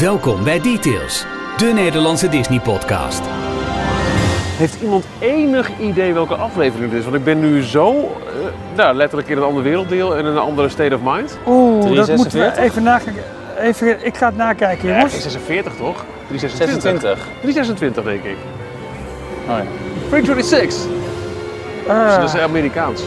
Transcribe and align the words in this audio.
Welkom 0.00 0.44
bij 0.44 0.60
Details, 0.60 1.24
de 1.56 1.64
Nederlandse 1.74 2.28
Disney-podcast. 2.28 3.20
Heeft 4.56 4.82
iemand 4.82 5.04
enig 5.18 5.70
idee 5.80 6.12
welke 6.12 6.34
aflevering 6.34 6.90
het 6.90 6.98
is? 6.98 7.04
Want 7.04 7.16
ik 7.16 7.24
ben 7.24 7.40
nu 7.40 7.62
zo, 7.62 7.92
eh, 7.92 8.06
nou, 8.76 8.94
letterlijk 8.96 9.28
in 9.28 9.36
een 9.36 9.42
ander 9.42 9.62
werelddeel 9.62 10.12
en 10.16 10.18
in 10.18 10.24
een 10.26 10.38
andere 10.38 10.68
state 10.68 10.94
of 10.94 11.00
mind. 11.02 11.38
Oeh, 11.46 11.72
dat 11.74 11.90
346? 11.90 12.16
moeten 12.16 12.38
we 12.62 12.68
even 12.68 12.82
nakijken. 12.82 13.22
Even, 13.60 14.06
ik 14.06 14.16
ga 14.16 14.26
het 14.26 14.36
nakijken, 14.36 14.88
Ja, 14.88 14.94
jongens. 14.94 15.12
46 15.22 15.72
toch? 15.76 16.04
326. 16.28 16.82
26. 16.82 17.26
326 17.40 18.04
denk 18.04 18.24
ik. 18.24 18.36
Oh 19.48 19.56
ja. 19.56 19.64
326. 20.08 20.78
Ah, 21.88 22.06
Dus 22.06 22.16
dat 22.16 22.34
is 22.34 22.40
Amerikaans. 22.40 23.02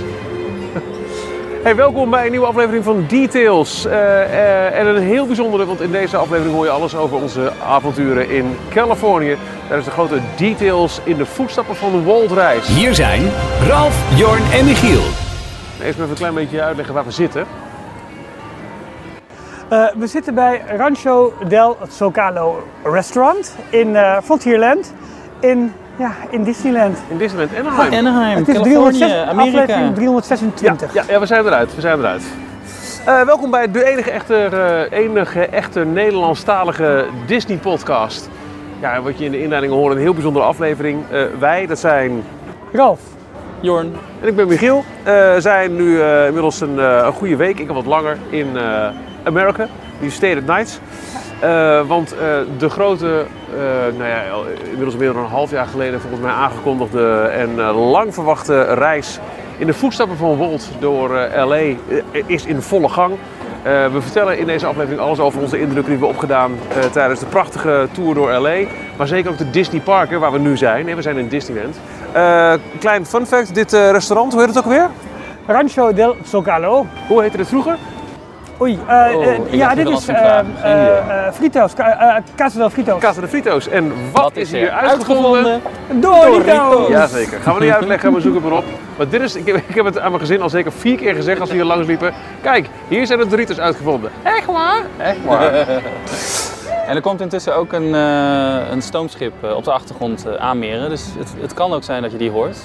Hey, 1.64 1.76
welkom 1.76 2.10
bij 2.10 2.26
een 2.26 2.32
nieuwe 2.32 2.46
aflevering 2.46 2.84
van 2.84 3.06
Details. 3.08 3.86
Eh, 3.86 4.24
eh, 4.24 4.80
en 4.80 4.88
een 4.88 5.02
heel 5.04 5.26
bijzondere, 5.26 5.66
want 5.66 5.82
in 5.82 5.92
deze 5.92 6.18
aflevering 6.18 6.56
hoor 6.56 6.66
je 6.66 6.72
alles 6.72 6.96
over 6.96 7.22
onze 7.22 7.52
avonturen 7.64 8.30
in 8.30 8.58
Californië. 8.70 9.38
Tijdens 9.68 9.86
de 9.86 9.92
grote 9.92 10.20
Details 10.38 11.02
in 11.04 11.18
de 11.18 11.26
voetstappen 11.26 11.76
van 11.76 11.92
de 11.92 12.04
Walt 12.04 12.32
reis. 12.32 12.68
Hier 12.68 12.96
zijn 12.96 13.22
Ralf, 13.68 14.18
Jorn 14.18 14.44
en 14.52 14.66
Michiel. 14.66 15.02
Eerst 15.82 15.98
even 15.98 16.10
een 16.10 16.16
klein 16.16 16.34
beetje 16.34 16.62
uitleggen 16.62 16.94
waar 16.94 17.06
we 17.06 17.12
zitten. 17.12 17.46
eh, 19.70 19.88
we 19.98 20.08
zitten 20.08 20.34
bij 20.34 20.62
Rancho 20.78 21.34
del 21.48 21.78
Zocalo 21.90 22.64
Restaurant 22.84 23.56
in 23.70 23.96
eh, 23.96 24.18
Frontierland 24.24 24.94
in, 25.40 25.74
ja, 26.00 26.12
in 26.30 26.44
Disneyland. 26.44 26.98
In 27.08 27.18
Disneyland 27.18 27.52
Anaheim. 27.58 27.94
Anaheim, 27.94 28.38
Het 28.38 28.48
is 28.48 28.56
Californië, 28.56 28.98
306 28.98 29.30
Amerika. 29.30 29.80
aflevering 29.80 29.80
Ja, 29.80 29.92
326. 29.94 30.94
ja, 30.94 31.04
ja, 31.08 31.20
we 31.20 31.26
zijn 31.26 31.46
eruit. 31.46 31.76
We 31.76 31.82
zijn 31.82 32.00
eruit. 32.00 32.24
Eh, 33.06 33.22
welkom 33.22 33.52
bij 33.52 33.72
de 33.72 33.86
enige 33.86 34.12
echte, 34.12 34.36
eh, 34.92 35.00
enige 35.00 35.46
echte 35.46 35.86
Nederlandstalige 35.86 37.06
Disney-podcast. 37.26 38.30
Ja, 38.80 39.02
wat 39.02 39.18
je 39.18 39.26
in 39.26 39.32
de 39.32 39.42
inleiding 39.42 39.74
hoort, 39.74 39.96
een 39.96 40.02
heel 40.02 40.14
bijzondere 40.14 40.46
aflevering. 40.46 41.04
Eh, 41.12 41.22
wij, 41.40 41.66
dat 41.66 41.80
zijn 41.80 42.24
Ralf, 42.72 43.00
Jorn. 43.60 43.94
En 44.22 44.28
ik 44.28 44.36
ben 44.36 44.48
Michiel. 44.48 44.84
We 45.04 45.36
zijn 45.40 45.76
nu 45.76 46.02
eh, 46.02 46.26
inmiddels 46.26 46.62
een, 46.62 46.80
eh, 46.80 47.02
een 47.06 47.12
goede 47.14 47.36
week, 47.36 47.60
ik 47.60 47.70
al 47.70 47.76
wat 47.76 47.86
langer, 47.86 48.18
in 48.30 48.58
eh 48.58 48.88
Amerika. 49.24 49.68
Die 50.00 50.10
Stay 50.10 50.38
at 50.38 50.46
Nights. 50.46 50.80
Eh, 51.40 51.88
want 51.88 52.14
eh, 52.14 52.20
de 52.58 52.70
grote, 52.70 53.26
eh, 53.54 53.98
nou 53.98 54.10
ja, 54.10 54.24
inmiddels 54.64 54.96
meer 54.96 55.14
dan 55.14 55.24
een 55.24 55.30
half 55.30 55.52
jaar 55.52 55.66
geleden 55.66 56.02
volgens 56.02 56.22
mij 56.22 56.32
aangekondigde 56.32 57.12
en 57.22 57.62
lang 57.72 58.14
verwachte 58.14 58.62
reis 58.62 59.20
in 59.58 59.66
de 59.66 59.74
voetstappen 59.74 60.18
van 60.18 60.38
Walt 60.38 60.70
door 60.80 61.10
LA 61.36 61.62
is 62.26 62.46
in 62.46 62.62
volle 62.62 62.90
gang. 62.90 63.14
We 63.64 64.02
vertellen 64.02 64.38
in 64.38 64.46
deze 64.46 64.66
aflevering 64.66 65.02
alles 65.02 65.20
over 65.20 65.42
onze 65.42 65.60
indrukken 65.60 65.92
die 65.92 66.02
we 66.02 66.06
opgedaan 66.06 66.52
tijdens 66.92 67.20
de 67.20 67.26
prachtige 67.26 67.88
tour 67.92 68.14
door 68.14 68.32
LA. 68.32 68.58
Maar 68.98 69.08
zeker 69.08 69.32
ook 69.32 69.38
de 69.38 69.50
Disney 69.50 69.82
parken 69.82 70.20
waar 70.20 70.32
we 70.32 70.40
nu 70.40 70.58
zijn. 70.58 70.96
We 70.96 71.02
zijn 71.02 71.18
in 71.18 71.28
Disneyland. 71.28 71.80
Klein 72.80 73.06
fun 73.06 73.26
fact, 73.26 73.56
dit 73.56 73.72
restaurant, 73.72 74.32
hoe 74.32 74.42
heet 74.42 74.56
het 74.56 74.66
ook 74.66 74.72
weer? 74.72 74.90
Rancho 75.46 75.94
del 75.94 76.16
Zocalo. 76.24 76.86
Hoe 77.08 77.22
heette 77.22 77.38
het 77.38 77.48
vroeger? 77.48 77.78
Oei, 78.62 78.80
eh, 78.88 79.16
Oh, 79.16 79.26
eh, 79.26 79.38
ja, 79.50 79.76
dit 79.76 79.90
is 79.90 80.08
eh, 80.08 80.40
Fritos, 81.34 81.74
Ca- 81.74 82.16
eh, 82.18 82.24
Casa 82.36 82.58
del 82.58 82.70
Fritos. 82.70 83.00
Casa 83.00 83.22
de 83.22 83.28
Fritos. 83.28 83.68
En 83.68 83.94
wat, 84.12 84.24
Wat 84.24 84.36
is 84.36 84.52
hier 84.52 84.70
uitgevonden? 84.72 85.44
uitgevonden? 85.46 86.02
Doritos! 86.02 86.88
Jazeker, 86.88 87.40
gaan 87.40 87.56
we 87.56 87.64
niet 87.64 87.74
uitleggen, 87.74 88.14
we 88.14 88.22
zoeken 88.22 88.42
het 88.42 88.50
maar 88.50 88.60
op. 88.60 88.66
Maar 88.98 89.10
dit 89.10 89.22
is, 89.22 89.36
ik 89.36 89.46
heb, 89.46 89.56
ik 89.56 89.76
heb 89.76 89.86
het 89.86 90.00
aan 90.00 90.10
mijn 90.10 90.20
gezin 90.22 90.42
al 90.42 90.50
zeker 90.50 90.72
vier 90.72 90.98
keer 90.98 91.16
gezegd 91.16 91.40
als 91.40 91.50
we 91.50 91.56
hier 91.56 91.64
langs 91.66 91.88
liepen. 91.88 92.14
Kijk, 92.42 92.68
hier 92.88 93.08
zijn 93.08 93.20
de 93.20 93.28
Doritos 93.28 93.60
uitgevonden. 93.60 94.12
Echt 94.24 94.46
waar? 94.46 94.82
Echt 94.98 95.18
waar. 95.26 95.54
En 96.88 96.96
er 96.96 97.02
komt 97.02 97.22
intussen 97.22 97.56
ook 97.56 97.74
een, 97.74 97.96
eh, 97.96 98.72
een 98.72 98.82
stoomschip 98.82 99.34
op 99.56 99.64
de 99.64 99.72
achtergrond 99.72 100.38
aanmeren. 100.38 100.90
Dus 100.90 101.06
het, 101.18 101.34
het 101.42 101.54
kan 101.54 101.74
ook 101.74 101.84
zijn 101.84 102.02
dat 102.02 102.12
je 102.12 102.18
die 102.18 102.32
hoort. 102.32 102.58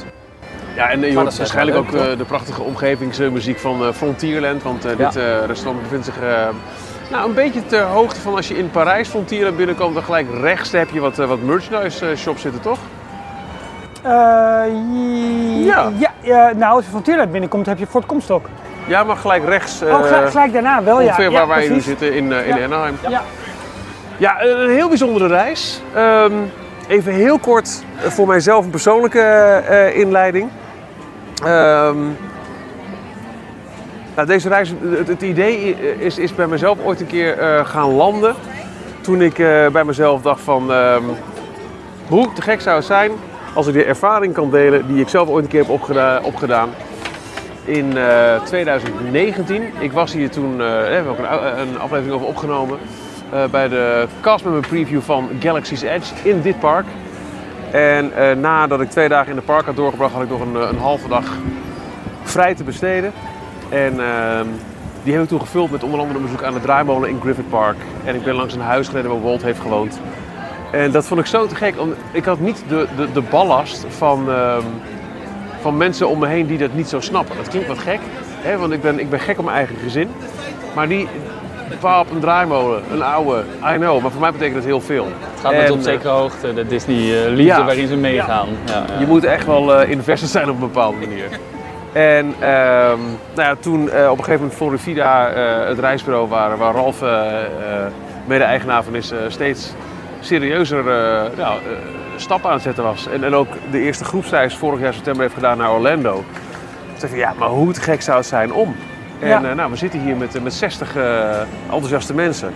Ja, 0.74 0.90
en 0.90 1.00
je 1.00 1.14
hoort 1.16 1.36
waarschijnlijk 1.36 1.76
ook 1.76 1.90
leuk, 1.90 2.10
eh, 2.10 2.18
de 2.18 2.24
prachtige 2.24 2.62
omgevingsmuziek 2.62 3.58
van 3.58 3.84
eh, 3.86 3.92
Frontierland. 3.92 4.62
Want 4.62 4.84
eh, 4.84 4.96
dit 4.96 5.18
restaurant 5.46 5.82
bevindt 5.82 6.04
zich 6.04 6.14
nou, 7.10 7.28
een 7.28 7.34
beetje 7.34 7.66
ter 7.66 7.82
hoogte 7.82 8.20
van 8.20 8.34
als 8.34 8.48
je 8.48 8.58
in 8.58 8.70
Parijs 8.70 9.08
Frontierland 9.08 9.56
binnenkomt. 9.56 9.94
Dan 9.94 10.02
gelijk 10.02 10.26
rechts 10.40 10.72
heb 10.72 10.90
je 10.90 11.00
wat, 11.00 11.16
wat 11.16 11.42
merchandise 11.42 12.16
shops 12.16 12.40
zitten, 12.40 12.60
toch? 12.60 12.78
Eh, 14.02 14.10
Ja. 15.64 15.92
ja. 15.98 16.12
ja, 16.20 16.52
nou, 16.56 16.74
als 16.74 16.84
je 16.84 16.91
van 16.91 17.02
Tierland 17.02 17.30
binnenkomt, 17.32 17.66
heb 17.66 17.78
je 17.78 17.86
Fort 17.86 18.06
Comstock. 18.06 18.46
Ja, 18.86 19.04
maar 19.04 19.16
gelijk 19.16 19.44
rechts. 19.44 19.82
oh, 19.82 20.02
gelijk, 20.02 20.30
gelijk 20.30 20.52
daarna 20.52 20.82
wel, 20.82 21.00
ja. 21.00 21.06
ongeveer 21.06 21.30
ja, 21.30 21.38
waar 21.38 21.48
wij 21.48 21.68
nu 21.68 21.80
zitten 21.80 22.12
in, 22.14 22.32
in 22.32 22.56
Ja. 22.56 22.64
Anaheim. 22.64 22.96
Ja. 23.08 23.22
Ja, 24.16 24.42
een 24.42 24.70
heel 24.70 24.88
bijzondere 24.88 25.26
reis. 25.26 25.82
Ehm, 25.94 26.32
even 26.88 27.12
heel 27.12 27.38
kort 27.38 27.82
voor 27.96 28.26
mijzelf 28.26 28.64
een 28.64 28.70
persoonlijke 28.70 29.92
inleiding. 29.94 30.50
Ehm, 31.44 31.97
nou, 34.15 34.27
deze 34.27 34.49
reis, 34.49 34.72
het, 35.06 35.22
idee 35.22 35.77
is, 35.99 36.19
is 36.19 36.34
bij 36.34 36.47
mezelf 36.47 36.78
ooit 36.84 37.00
een 37.00 37.06
keer 37.06 37.38
eh, 37.38 37.66
gaan 37.66 37.91
landen. 37.94 38.34
Toen 39.00 39.22
ik 39.22 39.38
eh, 39.38 39.66
bij 39.69 39.84
mezelf 39.84 40.22
dacht 40.22 40.41
van, 40.41 40.72
ehm, 40.72 41.03
hoe 42.09 42.33
te 42.33 42.43
gek 42.43 42.60
zou 42.60 42.77
het 42.77 42.84
zijn 42.84 43.10
als 43.54 43.66
ik 43.66 43.75
de 43.75 43.84
ervaring 43.84 44.34
kan 44.34 44.50
delen 44.50 44.87
die 44.87 45.00
ik 45.00 45.09
zelf 45.09 45.28
ooit 45.28 45.44
een 45.44 45.50
keer 45.50 45.60
heb 45.60 45.71
opgeda- 45.71 46.21
opgedaan. 46.22 46.69
In 47.65 47.97
eh, 47.97 48.43
2019. 48.43 49.62
Ik 49.78 49.93
was 49.93 50.12
hier 50.12 50.31
toen, 50.31 50.50
eh, 50.53 50.59
we 50.59 50.65
hebben 50.91 51.12
ook 51.12 51.19
een, 51.19 51.59
een 51.60 51.78
aflevering 51.78 52.15
over 52.15 52.27
opgenomen. 52.27 52.78
eh, 53.33 53.44
bij 53.50 53.69
de 53.69 54.06
castmember 54.21 54.69
preview 54.69 55.00
van 55.00 55.28
Galaxy's 55.41 55.83
Edge 55.83 56.15
in 56.22 56.41
dit 56.41 56.59
park. 56.59 56.84
En 57.74 58.12
eh, 58.16 58.36
nadat 58.36 58.80
ik 58.80 58.90
twee 58.90 59.08
dagen 59.08 59.30
in 59.30 59.36
het 59.36 59.44
park 59.44 59.66
had 59.66 59.76
doorgebracht, 59.76 60.12
had 60.12 60.22
ik 60.22 60.28
nog 60.28 60.40
een, 60.40 60.56
eh, 60.56 60.68
een 60.70 60.78
halve 60.78 61.08
dag 61.08 61.24
vrij 62.22 62.54
te 62.54 62.64
besteden. 62.64 63.12
En 63.68 64.00
ehm, 64.00 64.46
die 65.02 65.12
heb 65.12 65.22
ik 65.22 65.28
toen 65.28 65.40
gevuld 65.40 65.70
met 65.70 65.82
onder 65.82 66.00
andere 66.00 66.18
een 66.18 66.24
bezoek 66.24 66.42
aan 66.42 66.52
de 66.54 66.60
draaimolen 66.60 67.08
in 67.08 67.20
Griffith 67.20 67.48
Park. 67.48 67.76
En 68.04 68.14
ik 68.14 68.24
ben 68.24 68.34
langs 68.34 68.54
een 68.54 68.60
huis 68.60 68.88
gereden 68.88 69.10
waar 69.10 69.22
Walt 69.22 69.42
heeft 69.42 69.60
gewoond. 69.60 70.00
En 70.72 70.90
dat 70.90 71.06
vond 71.06 71.20
ik 71.20 71.26
zo 71.26 71.46
te 71.46 71.54
gek. 71.54 71.80
om- 71.80 71.94
Ik 72.12 72.24
had 72.24 72.40
niet 72.40 72.64
de, 72.68 72.86
de, 72.96 73.12
de 73.12 73.20
ballast 73.22 73.84
van, 73.88 74.30
ehm, 74.30 74.62
van 75.60 75.76
mensen 75.76 76.08
om 76.08 76.18
me 76.18 76.26
heen 76.26 76.46
die 76.46 76.58
dat 76.58 76.74
niet 76.74 76.88
zo 76.88 77.00
snappen. 77.00 77.36
Dat 77.36 77.48
klinkt 77.48 77.68
wat 77.68 77.78
gek, 77.78 78.00
hè? 78.41 78.56
want 78.58 78.72
ik 78.72 78.82
ben, 78.82 78.98
ik 79.00 79.10
ben 79.10 79.20
gek 79.20 79.38
op 79.38 79.44
mijn 79.44 79.56
eigen 79.56 79.76
gezin. 79.76 80.08
Maar 80.74 80.88
die, 80.88 81.08
pap, 81.80 82.10
een 82.10 82.20
draaimolen, 82.20 82.82
een 82.92 83.02
oude, 83.02 83.44
I 83.75 83.76
know. 83.76 84.02
Maar 84.02 84.10
voor 84.10 84.20
mij 84.20 84.32
betekent 84.32 84.56
het 84.56 84.64
heel 84.64 84.80
veel. 84.80 85.04
Het 85.04 85.41
gaat 85.41 85.52
met 85.52 85.60
En, 85.60 85.70
op 85.72 85.78
eh, 85.78 85.84
zekere 85.84 86.08
hoogte 86.08 86.54
de 86.54 86.66
Disney-liefde 86.66 87.42
Ja. 87.42 87.64
waarin 87.64 87.88
ze 87.88 87.97
meegaan. 87.97 88.48
Ja. 88.66 88.72
Ja, 88.72 88.98
Je 88.98 89.06
moet 89.06 89.25
echt 89.25 89.47
wel 89.47 89.82
investor 89.82 90.28
zijn 90.28 90.48
op 90.48 90.54
een 90.54 90.60
bepaalde 90.60 90.98
manier. 90.98 91.28
En 91.92 92.34
ehm, 92.38 92.98
nou 93.34 93.48
ja, 93.48 93.54
toen 93.60 93.91
eh, 93.91 94.10
op 94.10 94.19
een 94.19 94.24
gegeven 94.24 94.50
moment 94.58 94.82
Florida 94.82 95.28
eh 95.28 95.69
het 95.69 95.78
reisbureau 95.78 96.28
waar, 96.28 96.58
waar 96.58 96.74
Ralf 96.74 97.00
mede-eigenaar 98.26 98.84
van 98.84 98.94
is, 98.94 99.12
steeds 99.28 99.72
serieuzer 100.20 100.84
nou, 101.36 101.58
stappen 102.16 102.48
aan 102.48 102.54
het 102.54 102.64
zetten 102.64 102.84
was. 102.84 103.08
En, 103.08 103.24
en 103.24 103.34
ook 103.34 103.48
de 103.70 103.78
eerste 103.78 104.04
groepsreis 104.04 104.56
vorig 104.56 104.80
jaar 104.80 104.94
september 104.94 105.22
heeft 105.22 105.34
gedaan 105.34 105.58
naar 105.58 105.72
Orlando. 105.72 106.12
Toen 106.12 106.24
dacht 107.00 107.12
ik, 107.12 107.19
ja, 107.19 107.32
maar 107.38 107.48
hoe 107.48 107.72
te 107.72 107.80
gek 107.80 108.03
zou 108.03 108.16
het 108.16 108.26
zijn 108.26 108.53
om? 108.53 108.76
En 109.20 109.28
Ja. 109.28 109.42
eh, 109.42 109.54
nou, 109.54 109.70
we 109.70 109.76
zitten 109.76 110.00
hier 110.00 110.16
met, 110.16 110.34
eh, 110.34 110.42
met 110.42 110.52
60 110.54 110.97
eh, 110.97 111.41
enthousiaste 111.70 112.14
mensen. 112.14 112.52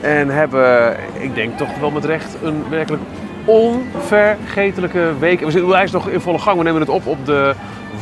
En 0.00 0.28
hebben, 0.28 0.96
ik 1.12 1.34
denk 1.34 1.56
toch 1.58 1.78
wel 1.80 1.90
met 1.90 2.04
recht, 2.04 2.36
een 2.42 2.64
werkelijk 2.70 3.02
onvergetelijke 3.44 5.12
week. 5.18 5.40
We 5.40 5.50
zitten, 5.50 5.70
hij 5.70 5.84
is 5.84 5.90
nog 5.90 6.08
in 6.08 6.20
volle 6.20 6.38
gang. 6.38 6.58
We 6.58 6.64
nemen 6.64 6.80
het 6.80 6.90
op 6.90 7.06
op 7.06 7.26
de 7.26 7.54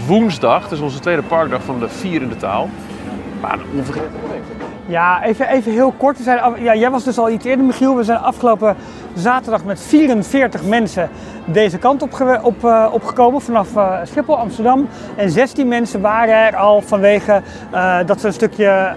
woensdag. 0.06 0.70
Is 0.70 0.80
onze 0.80 0.98
tweede 1.00 1.22
parkdag 1.22 1.62
van 1.62 1.78
de 1.80 1.88
vier 1.88 2.22
in 2.22 2.28
de 2.28 2.36
taal. 2.36 2.68
Maar 3.40 3.52
een 3.52 3.78
onvergetelijke 3.78 4.28
week. 4.30 4.42
Ja, 4.86 5.22
even, 5.22 5.48
even 5.48 5.72
heel 5.72 5.94
kort. 5.96 6.16
We 6.16 6.22
zijn 6.22 6.40
af- 6.40 6.58
ja, 6.58 6.74
jij 6.74 6.90
was 6.90 7.04
dus 7.04 7.18
al 7.18 7.30
iets 7.30 7.44
eerder, 7.44 7.64
Michiel. 7.64 7.96
We 7.96 8.02
zijn 8.04 8.18
afgelopen 8.18 8.76
zaterdag 9.14 9.64
met 9.64 9.80
44 9.80 10.64
mensen 10.64 11.08
deze 11.44 11.78
kant 11.78 12.02
op, 12.02 12.40
op, 12.42 12.64
eh, 12.64 12.86
opgekomen 12.92 13.40
vanaf 13.40 13.76
eh, 13.76 13.98
Schiphol, 14.04 14.38
Amsterdam. 14.38 14.88
En 15.16 15.30
16 15.30 15.68
mensen 15.68 16.00
waren 16.00 16.34
er 16.46 16.56
al 16.56 16.80
vanwege 16.80 17.42
eh, 17.70 17.98
dat 18.06 18.20
ze 18.20 18.26
een 18.26 18.32
stukje 18.32 18.94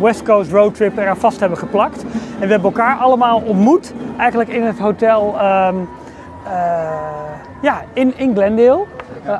West 0.00 0.22
Coast 0.22 0.50
roadtrip 0.50 0.98
eraan 0.98 1.16
vast 1.16 1.40
hebben 1.40 1.58
geplakt. 1.58 2.02
En 2.02 2.46
we 2.46 2.46
hebben 2.46 2.70
elkaar 2.72 2.96
allemaal 2.96 3.42
ontmoet, 3.46 3.92
eigenlijk 4.16 4.50
in 4.50 4.62
het 4.62 4.78
hotel 4.78 5.38
ehm, 5.38 5.76
eh, 6.44 7.62
ja, 7.62 7.82
in, 7.92 8.12
in 8.16 8.34
Glendale, 8.34 8.84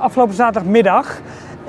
afgelopen 0.01 0.35
zaterdagmiddag. 0.35 1.21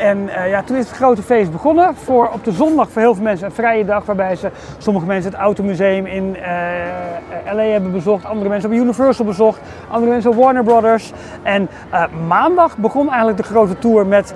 En 0.01 0.29
eh, 0.29 0.49
ja, 0.49 0.63
toen 0.63 0.77
is 0.77 0.87
het 0.87 0.95
grote 0.95 1.21
feest 1.21 1.51
begonnen. 1.51 1.95
Voor 1.95 2.29
op 2.33 2.43
de 2.43 2.51
zondag 2.51 2.89
voor 2.89 3.01
heel 3.01 3.13
veel 3.13 3.23
mensen 3.23 3.45
een 3.45 3.51
vrije 3.51 3.85
dag. 3.85 4.05
Waarbij 4.05 4.35
ze, 4.35 4.51
sommige 4.77 5.05
mensen 5.05 5.31
het 5.31 5.39
Automuseum 5.39 6.05
in 6.05 6.35
eh, 6.35 7.53
LA 7.53 7.63
hebben 7.63 7.91
bezocht. 7.91 8.25
Andere 8.25 8.49
mensen 8.49 8.69
hebben 8.69 8.87
Universal 8.87 9.25
bezocht. 9.25 9.59
Andere 9.89 10.11
mensen 10.11 10.35
Warner 10.35 10.63
Brothers. 10.63 11.11
En 11.43 11.69
eh, 11.89 12.03
maandag 12.27 12.77
begon 12.77 13.07
eigenlijk 13.07 13.37
de 13.37 13.43
grote 13.43 13.79
tour 13.79 14.05
met 14.05 14.33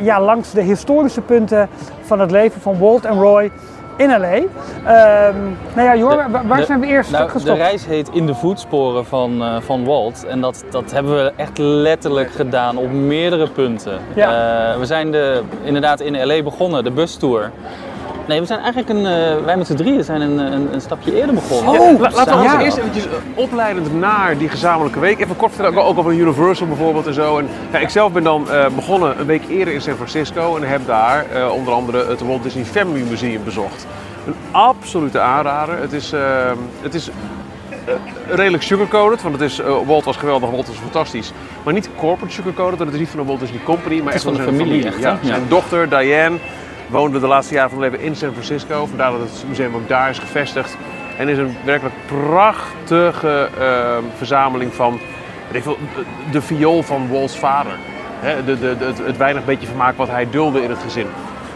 ja, 0.00 0.20
langs 0.20 0.52
de 0.52 0.62
historische 0.62 1.20
punten 1.20 1.68
van 2.00 2.20
het 2.20 2.30
leven 2.30 2.60
van 2.60 2.78
Walt 2.78 3.04
en 3.04 3.20
Roy. 3.20 3.50
In 3.96 4.10
L.A. 4.10 4.26
Ehm, 4.26 5.36
nou 5.74 5.88
ja, 5.88 5.96
Jor, 5.96 6.10
De- 6.16 6.38
waar, 6.46 6.58
de- 6.58 6.64
zijn 6.64 6.80
we 6.80 6.86
eerst 6.86 7.10
Nou, 7.10 7.24
de 7.24 7.30
gestopt? 7.30 7.58
reis 7.58 7.86
heet 7.86 8.08
In 8.12 8.26
de 8.26 8.34
voetsporen 8.34 9.06
van, 9.06 9.42
eh, 9.42 9.56
van 9.60 9.84
Walt. 9.84 10.24
En 10.26 10.40
dat, 10.40 10.64
dat 10.70 10.92
hebben 10.92 11.14
we 11.24 11.32
echt 11.36 11.58
letterlijk 11.58 12.30
gedaan 12.30 12.76
op 12.76 12.90
meerdere 12.92 13.48
punten. 13.48 13.98
Ja. 14.14 14.70
Eh, 14.72 14.78
we 14.78 14.84
zijn 14.86 15.10
de, 15.10 15.42
inderdaad 15.62 16.00
in 16.00 16.26
L.A. 16.26 16.42
begonnen, 16.42 16.84
de 16.84 16.90
bustour. 16.90 17.50
Nee, 18.26 18.40
we 18.40 18.46
zijn 18.46 18.58
eigenlijk 18.60 18.88
een, 18.88 19.06
eh, 19.06 19.44
wij 19.44 19.56
met 19.56 19.66
z'n 19.66 19.74
drieën 19.74 20.04
zijn 20.04 20.20
een, 20.20 20.38
een, 20.38 20.74
een 20.74 20.80
stapje 20.80 21.16
eerder 21.16 21.34
begonnen. 21.34 21.80
Oh, 21.80 22.00
La- 22.00 22.10
laten 22.14 22.36
we 22.36 22.42
ons 22.42 22.52
Ja. 22.52 22.60
eerst 22.60 22.76
eventjes 22.76 23.04
eh, 23.06 23.10
opleidend 23.34 23.94
naar 24.00 24.38
die 24.38 24.48
gezamenlijke 24.48 24.98
week. 25.00 25.20
Even 25.20 25.36
kort 25.36 25.52
vertellen, 25.54 25.84
ook 25.84 25.98
over 25.98 26.12
Universal 26.12 26.66
bijvoorbeeld 26.66 27.06
en 27.06 27.14
zo. 27.14 27.38
En, 27.38 27.48
ik 27.80 27.88
zelf 27.88 28.12
ben 28.12 28.22
dan 28.22 28.50
eh, 28.50 28.66
begonnen 28.74 29.20
een 29.20 29.26
week 29.26 29.42
eerder 29.48 29.74
in 29.74 29.80
San 29.80 29.94
Francisco 29.94 30.56
en 30.56 30.62
heb 30.68 30.86
daar 30.86 31.26
onder 31.52 31.72
andere 31.74 32.06
het 32.08 32.20
Walt 32.20 32.42
Disney 32.42 32.64
Family 32.64 33.04
Museum 33.08 33.44
bezocht. 33.44 33.86
Een 34.26 34.34
absolute 34.50 35.20
aanrader. 35.20 35.78
Het 35.80 35.92
is, 35.92 36.12
het 36.82 36.94
is 36.94 37.10
redelijk 38.28 38.62
sugarcoated, 38.62 39.22
want 39.22 39.34
het 39.40 39.50
is, 39.50 39.60
Walt 39.86 40.04
was 40.04 40.16
geweldig, 40.16 40.50
Walt 40.50 40.66
was 40.66 40.76
fantastisch. 40.76 41.32
Maar 41.64 41.72
niet 41.74 41.88
corporate 41.98 42.32
sugarcoated, 42.34 42.78
het 42.78 42.92
is 42.92 42.98
niet 42.98 43.08
van 43.08 43.20
de 43.20 43.26
Walt 43.26 43.40
Disney 43.40 43.60
Company, 43.64 44.00
maar 44.00 44.12
echt 44.12 44.22
van 44.22 44.34
van 44.34 44.44
de 44.44 44.48
zijn 44.48 44.60
familie, 44.60 44.86
echt. 44.86 44.98
Ja. 44.98 45.18
Zijn 45.24 45.42
dochter 45.48 45.88
Diane 45.88 46.36
woonde 46.92 47.20
de 47.20 47.26
laatste 47.26 47.54
jaren 47.54 47.70
van 47.70 47.80
haar 47.80 47.90
leven 47.90 48.06
in 48.06 48.16
San 48.16 48.32
Francisco. 48.32 48.86
Vandaar 48.86 49.10
dat 49.10 49.20
het 49.20 49.44
museum 49.48 49.74
ook 49.74 49.88
daar 49.88 50.10
is 50.10 50.18
gevestigd. 50.18 50.76
En 51.18 51.28
is 51.28 51.38
een 51.38 51.56
werkelijk 51.64 51.94
prachtige 52.06 53.48
ehm, 53.58 54.02
verzameling 54.16 54.74
van 54.74 55.00
ik 55.52 55.62
veel, 55.62 55.78
de 56.30 56.42
viool 56.42 56.82
van 56.82 57.08
Walt's 57.08 57.38
vader. 57.38 57.72
De, 58.44 58.58
de, 58.58 58.76
het, 59.04 59.16
weinig 59.16 59.44
beetje 59.44 59.66
vermaak 59.66 59.96
wat 59.96 60.08
hij 60.08 60.30
dulde 60.30 60.62
in 60.62 60.70
het 60.70 60.78
gezin. 60.78 61.06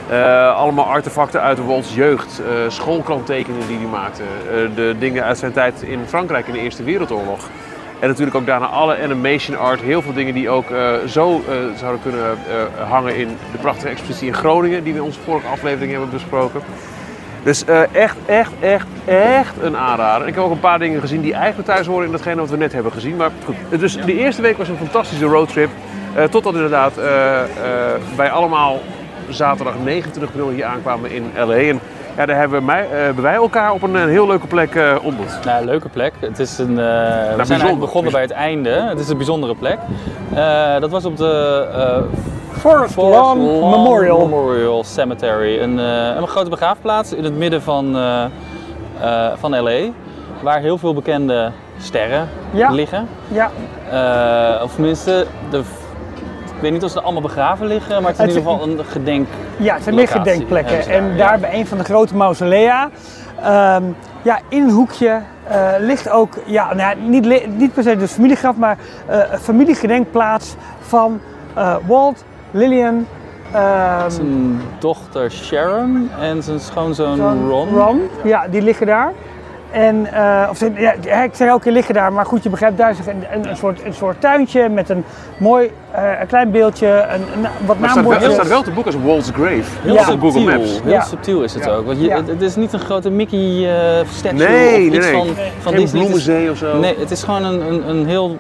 Eh, 0.09 0.57
allemaal 0.57 0.85
artefacten 0.85 1.41
uit 1.41 1.67
Walt's 1.67 1.95
jeugd, 1.95 2.41
eh 2.41 2.71
schoolkranttekeningen 2.71 3.67
die 3.67 3.77
hij 3.77 3.87
maakte, 3.87 4.23
eh, 4.23 4.57
de 4.75 4.95
dingen 4.99 5.25
uit 5.25 5.39
zijn 5.39 5.53
tijd 5.53 5.83
in 5.83 6.01
Frankrijk 6.07 6.47
in 6.47 6.53
de 6.53 6.59
Eerste 6.59 6.83
Wereldoorlog. 6.83 7.49
En 7.99 8.09
natuurlijk 8.09 8.37
ook 8.37 8.47
daarna 8.47 8.67
alle 8.67 9.03
animation 9.03 9.59
art, 9.59 9.81
heel 9.81 10.03
veel 10.03 10.13
dingen 10.13 10.35
die 10.35 10.51
ook 10.51 10.71
eh, 10.71 10.93
zo 11.09 11.45
eh, 11.49 11.55
zouden 11.79 12.03
kunnen 12.03 12.21
eh, 12.21 12.91
hangen 12.91 13.17
in 13.17 13.29
de 13.53 13.59
prachtige 13.59 13.89
expositie 13.89 14.27
in 14.27 14.35
Groningen, 14.35 14.85
die 14.85 14.93
we 14.93 14.99
in 14.99 15.05
onze 15.05 15.21
vorige 15.21 15.47
aflevering 15.47 15.91
hebben 15.91 16.11
besproken. 16.11 16.61
Dus 17.43 17.65
echt, 17.93 18.17
echt, 18.27 18.53
echt, 18.61 18.87
echt 19.05 19.55
een 19.63 19.77
aanrader. 19.77 20.29
Ik 20.29 20.35
heb 20.35 20.45
ook 20.45 20.51
een 20.51 20.61
paar 20.61 20.79
dingen 20.79 21.01
gezien 21.01 21.21
die 21.21 21.35
eigenlijk 21.35 21.69
thuis 21.69 21.87
horen 21.87 22.07
in 22.07 22.13
datgene 22.13 22.41
wat 22.41 22.51
we 22.51 22.57
net 22.57 22.73
hebben 22.73 22.93
gezien. 22.93 23.17
Maar 23.17 23.31
goed, 23.45 23.81
dus 23.81 23.97
de 24.05 24.19
eerste 24.19 24.43
week 24.43 24.57
was 24.57 24.69
een 24.69 24.77
fantastische 24.77 25.25
roadtrip. 25.25 25.71
totdat 26.31 26.55
inderdaad 26.55 26.95
wij 28.17 28.31
allemaal 28.31 28.81
zaterdag 29.29 29.75
29 29.85 30.33
april 30.33 30.51
hier 30.51 30.65
aankwamen 30.65 31.11
in 31.11 31.31
L.A. 31.37 31.55
En 31.55 31.81
ja, 32.17 32.27
daar 32.27 32.37
hebben, 32.37 32.65
mij, 32.65 32.83
eh, 32.91 32.91
hebben 32.91 33.23
wij 33.23 33.35
elkaar 33.35 33.73
op 33.73 33.83
een, 33.83 33.95
een 33.95 34.09
heel 34.09 34.27
leuke 34.27 34.47
plek 34.47 34.75
eh, 34.75 34.95
ontmoet. 35.03 35.39
Nou, 35.45 35.65
leuke 35.65 35.89
plek. 35.89 36.13
Het 36.21 36.39
is 36.39 36.59
een, 36.59 36.79
eh, 36.79 37.35
we 37.37 37.45
zijn 37.45 37.79
begonnen 37.79 38.13
bij 38.13 38.23
het 38.23 38.31
einde. 38.31 38.71
Het 38.71 38.99
is 38.99 39.09
een 39.09 39.17
bijzondere 39.17 39.55
plek. 39.55 39.79
Eh, 40.35 40.79
dat 40.81 40.91
was 40.91 41.05
op 41.05 41.17
de 41.17 41.67
eh 41.73 41.99
Forest 42.51 42.93
Forest 42.93 43.15
Lawn 43.17 43.39
Lawn 43.41 43.71
Memorial. 43.71 44.19
Memorial 44.29 44.85
Cemetery. 44.85 45.59
Een, 45.61 45.79
eh, 45.79 46.17
een 46.17 46.27
grote 46.27 46.51
begraafplaats 46.51 47.13
in 47.13 47.25
het 47.25 47.37
midden 47.37 47.63
van, 47.63 47.97
eh, 47.97 48.25
eh, 49.01 49.33
van 49.37 49.51
LA. 49.63 49.79
Waar 50.43 50.61
heel 50.61 50.79
veel 50.79 50.95
bekende 50.95 51.51
sterren 51.79 52.29
Ja. 52.51 52.71
liggen. 52.71 53.09
Ja, 53.29 53.51
Eh, 53.91 54.63
of 54.63 54.73
tenminste, 54.75 55.27
de, 55.51 55.63
ik 56.57 56.63
weet 56.63 56.73
niet 56.73 56.85
of 56.85 56.91
ze 56.91 57.01
allemaal 57.03 57.23
begraven 57.23 57.67
liggen, 57.67 58.03
maar 58.03 58.11
het 58.11 58.21
is 58.21 58.27
in 58.27 58.31
Het- 58.31 58.39
ieder 58.39 58.53
geval 58.53 58.69
een 58.69 58.85
gedenk. 58.85 59.27
ja, 59.57 59.75
het 59.75 59.83
zijn 59.83 59.95
meer 59.95 60.09
gedenkplekken. 60.09 60.79
daar, 60.79 60.89
En 60.89 61.09
ja. 61.11 61.17
daar 61.17 61.39
bij 61.39 61.55
een 61.55 61.67
van 61.67 61.79
de 61.79 61.85
grote 61.85 62.17
mausolea, 62.17 62.89
ehm, 63.43 63.83
ja, 64.23 64.39
in 64.49 64.63
een 64.63 64.71
hoekje 64.71 65.21
eh, 65.49 65.69
ligt 65.79 66.11
ook, 66.11 66.35
ja, 66.45 66.67
nou 66.75 66.79
ja, 66.79 66.95
niet, 67.09 67.57
niet 67.57 67.73
per 67.75 67.83
se 67.83 67.97
de 67.97 68.09
familiegraf, 68.09 68.57
maar 68.57 68.79
eh, 69.07 69.19
een 69.33 69.39
familiegedenkplaats 69.39 70.55
van 70.81 71.21
eh, 71.55 71.77
Walt, 71.87 72.25
Lillian, 72.51 73.07
ehm, 73.53 74.11
Zijn 74.11 74.61
dochter 74.79 75.31
Sharon 75.31 76.11
en 76.21 76.43
zijn 76.43 76.61
schoonzoon 76.61 77.17
zoon 77.17 77.49
Ron. 77.49 78.09
Ja, 78.25 78.49
die 78.49 78.63
liggen 78.63 78.87
daar. 78.87 79.13
En, 79.71 80.07
eh, 80.13 80.47
of, 80.51 80.57
ze- 80.57 80.73
ja, 80.77 81.23
ik 81.23 81.35
zeg 81.35 81.51
ook, 81.53 81.63
die 81.63 81.73
liggen 81.73 81.95
daar, 81.95 82.13
maar 82.13 82.27
goed, 82.27 82.43
je 82.43 82.51
begrijpt, 82.51 82.81
is 82.81 83.07
een, 83.07 83.25
een, 83.33 83.49
een 83.49 83.57
soort, 83.57 83.85
een 83.85 83.95
soort 83.95 84.21
tuintje 84.21 84.69
met 84.69 84.89
een 84.89 85.05
mooi 85.39 85.71
eh, 85.91 86.03
een 86.21 86.27
klein 86.27 86.51
beeldje, 86.51 86.87
een, 86.87 87.21
een, 87.21 87.51
wat 87.67 87.79
Maar 87.79 87.91
staat, 87.91 87.95
wel, 87.95 87.95
naambordjes. 87.95 88.25
het 88.25 88.33
staat 88.35 88.49
wel 88.49 88.63
te 88.63 88.71
boek 88.71 88.87
als 88.87 88.95
Walt's 89.05 89.31
Grave. 89.31 89.63
Heel 89.83 89.95
Ja. 89.95 90.01
op 90.01 90.21
Google 90.21 90.31
subtiel, 90.31 90.59
Maps. 90.59 90.81
heel 90.83 90.93
Ja. 90.93 91.01
subtiel 91.01 91.43
is 91.43 91.55
het 91.55 91.65
Ja. 91.65 91.71
ook. 91.71 91.87
Want 91.87 91.99
je, 92.01 92.07
Ja. 92.07 92.17
het, 92.17 92.27
het 92.29 92.43
is 92.43 92.57
niet 92.57 92.73
een 92.73 92.79
grote 92.81 93.11
Mickey 93.11 93.39
eh 93.99 94.07
statue 94.11 94.49
Nee, 94.49 94.73
of 94.89 94.95
iets 94.95 95.07
nee, 95.07 95.13
nee. 95.13 95.13
van, 95.13 95.27
van 95.61 95.73
Geen 95.73 95.81
Disney. 95.81 96.01
Bloemenzee 96.01 96.51
of 96.51 96.57
zo. 96.57 96.79
Nee, 96.79 96.97
het 96.99 97.11
is 97.11 97.23
gewoon 97.23 97.45
een, 97.45 97.61
een, 97.73 97.89
een 97.89 98.07
heel 98.07 98.37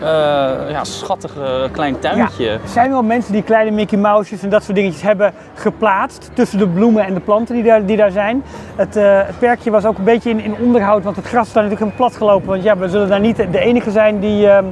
eh, 0.00 0.70
ja, 0.70 0.84
schattig 0.84 1.36
eh, 1.36 1.62
klein 1.72 1.98
tuintje. 1.98 2.48
Er 2.48 2.60
zijn 2.64 2.90
wel 2.90 3.02
mensen 3.02 3.32
die 3.32 3.42
kleine 3.42 3.70
Mickey 3.70 3.98
Mouse's 3.98 4.42
en 4.42 4.48
dat 4.48 4.62
soort 4.62 4.76
dingetjes 4.76 5.02
hebben 5.02 5.32
geplaatst 5.54 6.30
tussen 6.32 6.58
de 6.58 6.68
bloemen 6.68 7.04
en 7.04 7.14
de 7.14 7.20
planten 7.20 7.54
die 7.54 7.64
daar, 7.64 7.86
die 7.86 7.96
daar 7.96 8.10
zijn. 8.10 8.42
Het, 8.76 8.96
eh, 8.96 9.20
het 9.26 9.38
perkje 9.38 9.70
was 9.70 9.84
ook 9.84 9.98
een 9.98 10.04
beetje 10.04 10.30
in, 10.30 10.40
in 10.40 10.56
onderhoud, 10.60 11.04
want 11.04 11.16
het 11.16 11.26
gras 11.26 11.46
is 11.46 11.52
daar 11.52 11.62
natuurlijk 11.62 11.90
helemaal 11.90 12.08
plat 12.08 12.18
gelopen. 12.18 12.48
Want 12.48 12.62
ja, 12.62 12.76
we 12.76 12.88
zullen 12.88 13.08
daar 13.08 13.20
niet 13.20 13.36
de 13.36 13.58
enige 13.58 13.90
zijn 13.90 14.20
die, 14.20 14.48
ehm, 14.48 14.64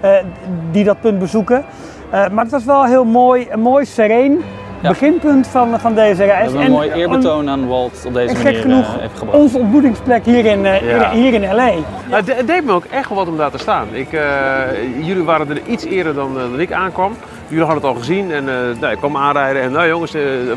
eh, 0.00 0.10
die 0.70 0.84
dat 0.84 1.00
punt 1.00 1.18
bezoeken. 1.18 1.64
Maar 2.10 2.42
het 2.44 2.50
was 2.50 2.64
wel 2.64 2.84
heel 2.84 3.04
mooi, 3.04 3.48
mooi 3.56 3.84
sereen 3.84 4.42
Ja. 4.82 4.88
beginpunt 4.88 5.46
van, 5.46 5.80
van 5.80 5.94
deze 5.94 6.16
We 6.16 6.24
reis. 6.24 6.42
hebben 6.44 6.60
een 6.64 6.70
mooi 6.70 6.90
eerbetoon 6.90 7.48
aan 7.48 7.66
Walt 7.68 8.02
op 8.06 8.14
deze 8.14 8.28
en 8.28 8.36
gek 8.36 8.44
manier 8.44 8.60
genoeg 8.60 8.96
eh, 8.96 9.04
even 9.04 9.16
gebracht. 9.18 9.38
onze 9.38 9.58
ontmoetingsplek 9.58 10.24
hier 10.24 10.44
in, 10.44 10.66
eh, 10.66 10.90
Ja. 10.90 11.10
hier, 11.10 11.32
in 11.34 11.42
L.A. 11.54 11.54
Nou, 11.54 11.74
het 12.08 12.26
de- 12.26 12.34
het 12.34 12.46
deed 12.46 12.64
me 12.64 12.72
ook 12.72 12.84
echt 12.84 13.08
wel 13.08 13.18
wat 13.18 13.28
om 13.28 13.36
daar 13.36 13.50
te 13.50 13.58
staan. 13.58 13.86
Ik, 13.92 14.12
eh, 14.12 14.22
jullie 15.00 15.22
waren 15.24 15.48
er 15.50 15.60
iets 15.66 15.84
eerder 15.84 16.14
dan, 16.14 16.28
eh, 16.36 16.42
dan 16.50 16.60
ik 16.60 16.72
aankwam. 16.72 17.12
Jullie 17.48 17.64
hadden 17.64 17.82
het 17.82 17.92
al 17.92 17.98
gezien 17.98 18.32
en 18.32 18.48
eh, 18.48 18.54
nou, 18.80 18.92
ik 18.92 18.98
kwam 18.98 19.16
aanrijden 19.16 19.62
en 19.62 19.72
nou 19.72 19.88
jongens, 19.88 20.12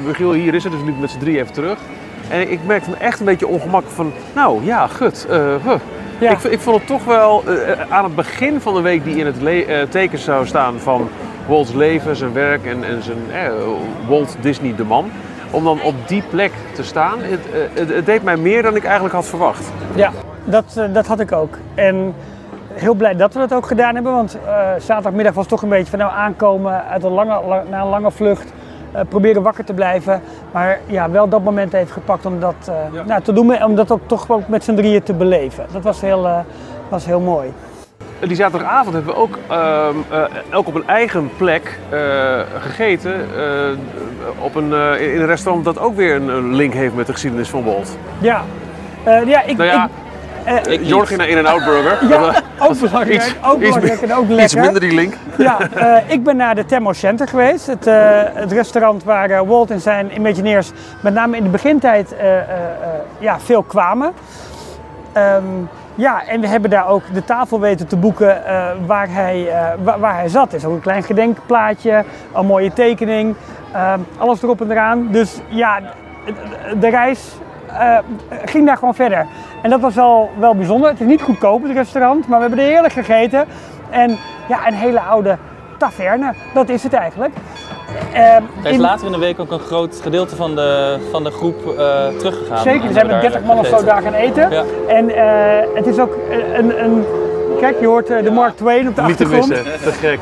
Michiel 0.05 0.31
hier 0.31 0.53
is 0.53 0.63
het, 0.63 0.71
dus 0.71 0.79
we 0.81 0.85
liepen 0.85 1.01
met 1.01 1.11
z'n 1.11 1.19
drie 1.19 1.37
even 1.39 1.53
terug. 1.53 1.77
En 2.29 2.51
ik 2.51 2.59
merkte 2.65 2.89
me 2.89 2.95
echt 2.95 3.19
een 3.19 3.25
beetje 3.25 3.47
ongemakkelijk 3.47 3.95
van, 3.95 4.11
nou 4.35 4.65
ja, 4.65 4.87
gut. 4.87 5.27
eh, 5.29 5.37
huh. 5.63 5.73
Ja. 6.19 6.31
ik, 6.31 6.39
ik 6.43 6.59
vond 6.59 6.77
het 6.77 6.87
toch 6.87 7.03
wel 7.03 7.43
eh, 7.47 7.53
aan 7.89 8.03
het 8.03 8.15
begin 8.15 8.61
van 8.61 8.73
de 8.73 8.81
week 8.81 9.03
die 9.03 9.15
in 9.15 9.25
het 9.25 9.43
eh, 9.43 9.81
teken 9.89 10.17
zou 10.19 10.45
staan 10.45 10.73
van 10.79 11.09
Walt's 11.47 11.73
leven, 11.73 12.15
zijn 12.15 12.33
werk 12.33 12.65
en, 12.65 12.83
en 12.83 13.03
zijn 13.03 13.17
eh, 13.31 13.51
Walt 14.07 14.35
Disney 14.39 14.75
de 14.75 14.83
man. 14.83 15.11
Om 15.51 15.63
dan 15.63 15.81
op 15.81 15.93
die 16.07 16.23
plek 16.29 16.51
te 16.73 16.83
staan, 16.83 17.17
het, 17.21 17.39
eh, 17.51 17.59
het, 17.79 17.93
het 17.95 18.05
deed 18.05 18.23
mij 18.23 18.37
meer 18.37 18.61
dan 18.63 18.75
ik 18.75 18.83
eigenlijk 18.83 19.15
had 19.15 19.25
verwacht. 19.25 19.71
Ja, 19.95 20.11
dat, 20.43 20.63
eh, 20.77 20.83
dat 20.93 21.07
had 21.07 21.19
ik 21.19 21.31
ook. 21.31 21.57
En 21.75 22.13
heel 22.73 22.93
blij 22.93 23.15
dat 23.15 23.33
we 23.33 23.39
dat 23.39 23.53
ook 23.53 23.65
gedaan 23.67 23.93
hebben, 23.95 24.13
want 24.13 24.37
eh, 24.45 24.67
zaterdagmiddag 24.77 25.33
was 25.33 25.47
toch 25.47 25.61
een 25.61 25.69
beetje 25.69 25.89
van 25.89 25.99
nou 25.99 26.11
aankomen 26.11 26.83
uit 26.85 27.03
een 27.03 27.11
lange, 27.11 27.41
la- 27.47 27.63
na 27.69 27.81
een 27.81 27.89
lange 27.89 28.11
vlucht. 28.11 28.51
eh, 28.91 29.01
proberen 29.09 29.41
wakker 29.41 29.63
te 29.65 29.73
blijven, 29.73 30.21
maar 30.51 30.79
ja, 30.85 31.09
wel 31.09 31.27
dat 31.29 31.43
moment 31.43 31.73
even 31.73 31.93
gepakt 31.93 32.25
om 32.25 32.39
dat 32.39 32.55
eh, 32.67 33.01
nou, 33.05 33.21
te 33.21 33.33
doen, 33.33 33.63
om 33.63 33.75
dat 33.75 33.91
ook 33.91 33.99
toch 34.05 34.29
ook 34.31 34.47
met 34.47 34.63
z'n 34.63 34.75
drieën 34.75 35.03
te 35.03 35.13
beleven. 35.13 35.65
Dat 35.71 35.83
was 35.83 36.01
heel, 36.01 36.25
eh, 36.27 36.37
was 36.89 37.05
heel 37.05 37.19
mooi. 37.19 37.53
Die 38.27 38.35
zaterdagavond 38.35 38.93
hebben 38.95 39.13
we 39.13 39.19
ook 39.19 39.37
ehm, 39.47 39.95
eh, 40.09 40.23
elk 40.49 40.67
op 40.67 40.75
een 40.75 40.87
eigen 40.87 41.29
plek 41.37 41.79
eh, 41.89 41.99
gegeten. 42.59 43.13
eh, 43.13 44.43
op 44.43 44.55
een, 44.55 44.73
in 44.99 45.21
een 45.21 45.25
restaurant 45.25 45.65
dat 45.65 45.79
ook 45.79 45.95
weer 45.95 46.15
een, 46.15 46.55
link 46.55 46.73
heeft 46.73 46.95
met 46.95 47.05
de 47.05 47.11
geschiedenis 47.11 47.49
van 47.49 47.63
Walt. 47.63 47.97
Ja, 48.19 48.41
ja 49.25 49.41
ik. 49.43 49.57
Nou 49.57 49.69
ja, 49.69 49.89
ik 50.67 50.81
Ik 50.81 51.05
ging 51.05 51.17
naar 51.19 51.27
In-N-Out 51.27 51.65
Burger. 51.69 51.97
ja, 52.09 52.17
Dat, 52.19 52.43
ook 52.59 52.79
belangrijk, 52.79 53.13
iets- 53.23 53.35
ook 53.45 53.61
iets 53.61 53.65
belangrijk 53.65 54.01
en 54.01 54.13
ook 54.13 54.23
iets 54.29 54.33
lekker. 54.35 54.59
minder 54.59 54.81
die 54.81 54.93
link. 54.93 55.13
Ja, 55.37 55.57
ik 56.07 56.23
ben 56.23 56.35
naar 56.37 56.55
de 56.55 56.65
Thermo 56.65 56.93
Center 56.93 57.27
geweest. 57.27 57.67
Het, 57.67 57.85
het 58.33 58.51
restaurant 58.51 59.03
waar 59.03 59.45
Walt 59.45 59.71
en 59.71 59.79
zijn 59.81 60.15
Imagineers 60.15 60.71
met 61.01 61.13
name 61.13 61.37
in 61.37 61.43
de 61.43 61.49
begintijd 61.49 62.15
ja, 63.19 63.39
veel 63.39 63.63
kwamen. 63.63 64.11
Ehm, 65.11 65.43
ja, 65.95 66.25
en 66.27 66.41
we 66.41 66.47
hebben 66.47 66.69
daar 66.69 66.87
ook 66.87 67.01
de 67.13 67.23
tafel 67.23 67.59
weten 67.59 67.87
te 67.87 67.97
boeken 67.97 68.45
eh, 68.45 68.69
waar, 68.85 69.07
hij, 69.09 69.49
eh, 69.49 69.67
wa- 69.83 69.99
waar 69.99 70.15
hij 70.15 70.27
zat. 70.29 70.49
Er 70.49 70.55
is 70.57 70.65
ook 70.65 70.73
een 70.73 70.79
klein 70.81 71.03
gedenkplaatje, 71.03 72.03
een 72.33 72.45
mooie 72.45 72.73
tekening, 72.73 73.35
ehm, 73.71 73.99
alles 74.17 74.43
erop 74.43 74.61
en 74.61 74.71
eraan. 74.71 75.07
Dus 75.11 75.39
ja, 75.47 75.79
de- 76.79 76.89
reis 76.89 77.35
eh, 77.67 77.97
ging 78.45 78.65
daar 78.65 78.77
gewoon 78.77 78.95
verder. 78.95 79.25
En 79.61 79.69
dat 79.69 79.79
was 79.81 79.95
wel, 79.95 80.29
wel 80.39 80.55
bijzonder. 80.55 80.89
Het 80.89 80.99
is 80.99 81.07
niet 81.07 81.21
goedkoop, 81.21 81.63
het 81.63 81.71
restaurant, 81.71 82.27
maar 82.27 82.39
we 82.39 82.45
hebben 82.47 82.65
er 82.65 82.71
heerlijk 82.71 82.93
gegeten. 82.93 83.45
En 83.89 84.17
ja, 84.47 84.67
een 84.67 84.73
hele 84.73 84.99
oude 84.99 85.37
taverne, 85.77 86.33
dat 86.53 86.69
is 86.69 86.83
het 86.83 86.93
eigenlijk. 86.93 87.33
Ehm, 88.13 88.23
Er 88.63 88.69
is 88.69 88.71
in- 88.71 88.79
later 88.81 89.05
in 89.05 89.11
de 89.11 89.17
week 89.17 89.39
ook 89.39 89.51
een 89.51 89.59
groot 89.59 89.99
gedeelte 90.03 90.35
van 90.35 90.55
de, 90.55 90.97
van 91.11 91.23
de 91.23 91.31
groep 91.31 91.77
eh, 91.77 92.07
teruggegaan. 92.17 92.57
Zeker, 92.57 92.79
er 92.81 92.85
met 92.87 92.95
hebben 92.95 93.19
30 93.21 93.31
daar 93.39 93.47
man 93.47 93.59
of 93.59 93.67
zo 93.67 93.83
daar 93.85 94.01
gaan 94.01 94.13
eten. 94.13 94.49
Ja. 94.51 94.63
En 94.87 95.09
eh, 95.09 95.67
het 95.73 95.87
is 95.87 95.99
ook 95.99 96.17
een, 96.57 96.83
een, 96.83 97.05
Kijk, 97.59 97.79
je 97.79 97.87
hoort 97.87 98.09
eh, 98.09 98.23
de 98.23 98.31
Mark 98.31 98.55
Twain 98.55 98.87
op 98.87 98.95
de 98.95 99.01
Niet 99.01 99.17
te 99.17 99.23
achtergrond. 99.23 99.49
missen, 99.63 99.81
te 99.83 99.91
gek. 99.91 100.19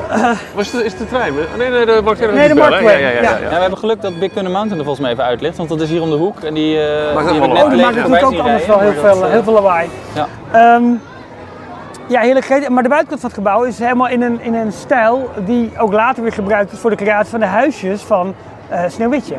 Was 0.54 0.72
het, 0.72 0.82
is 0.84 0.90
het 0.92 1.00
de 1.00 1.06
trein? 1.06 1.34
Nee, 1.58 1.70
nee, 1.70 1.86
de 1.86 2.00
Mark 2.04 2.16
Twain. 2.16 2.34
Nee, 2.34 2.48
de 2.48 2.54
Mark 2.54 2.74
Twain, 2.74 3.00
Ja, 3.00 3.08
ja, 3.08 3.14
ja. 3.22 3.22
ja. 3.22 3.48
we 3.48 3.54
hebben 3.54 3.78
geluk 3.78 4.02
dat 4.02 4.18
Big 4.18 4.32
Thunder 4.32 4.52
Mountain 4.52 4.78
er 4.78 4.84
volgens 4.84 5.00
mij 5.00 5.10
even 5.12 5.24
uit 5.24 5.40
ligt, 5.40 5.56
want 5.56 5.68
dat 5.68 5.80
is 5.80 5.88
hier 5.90 6.02
om 6.02 6.10
de 6.10 6.16
hoek. 6.16 6.40
En 6.40 6.54
die, 6.54 6.78
Maakt 7.14 7.28
die 7.28 7.40
Oh, 7.40 7.70
die 7.70 7.80
maakt 7.82 7.96
natuurlijk 7.96 8.24
ook 8.24 8.38
anders 8.38 8.66
wel 8.66 8.78
heel 8.78 8.92
veel, 8.92 9.20
dat, 9.20 9.30
heel 9.30 9.42
veel 9.42 9.52
lawaai. 9.52 9.88
Ja. 10.14 10.26
Ja, 12.06 12.20
heerlijk 12.20 12.46
gegeten. 12.46 12.72
Maar 12.72 12.82
de 12.82 12.88
buitenkant 12.88 13.20
van 13.20 13.30
het 13.30 13.38
gebouw 13.38 13.62
is 13.62 13.78
helemaal 13.78 14.08
in 14.08 14.22
een, 14.22 14.40
in 14.40 14.54
een 14.54 14.72
stijl 14.72 15.30
die 15.44 15.70
ook 15.78 15.92
later 15.92 16.22
weer 16.22 16.32
gebruikt 16.32 16.72
is 16.72 16.78
voor 16.78 16.90
de 16.90 16.96
creatie 16.96 17.30
van 17.30 17.40
de 17.40 17.46
huisjes 17.46 18.02
van 18.02 18.34
eh 18.68 18.84
Sneeuwwitje. 18.88 19.36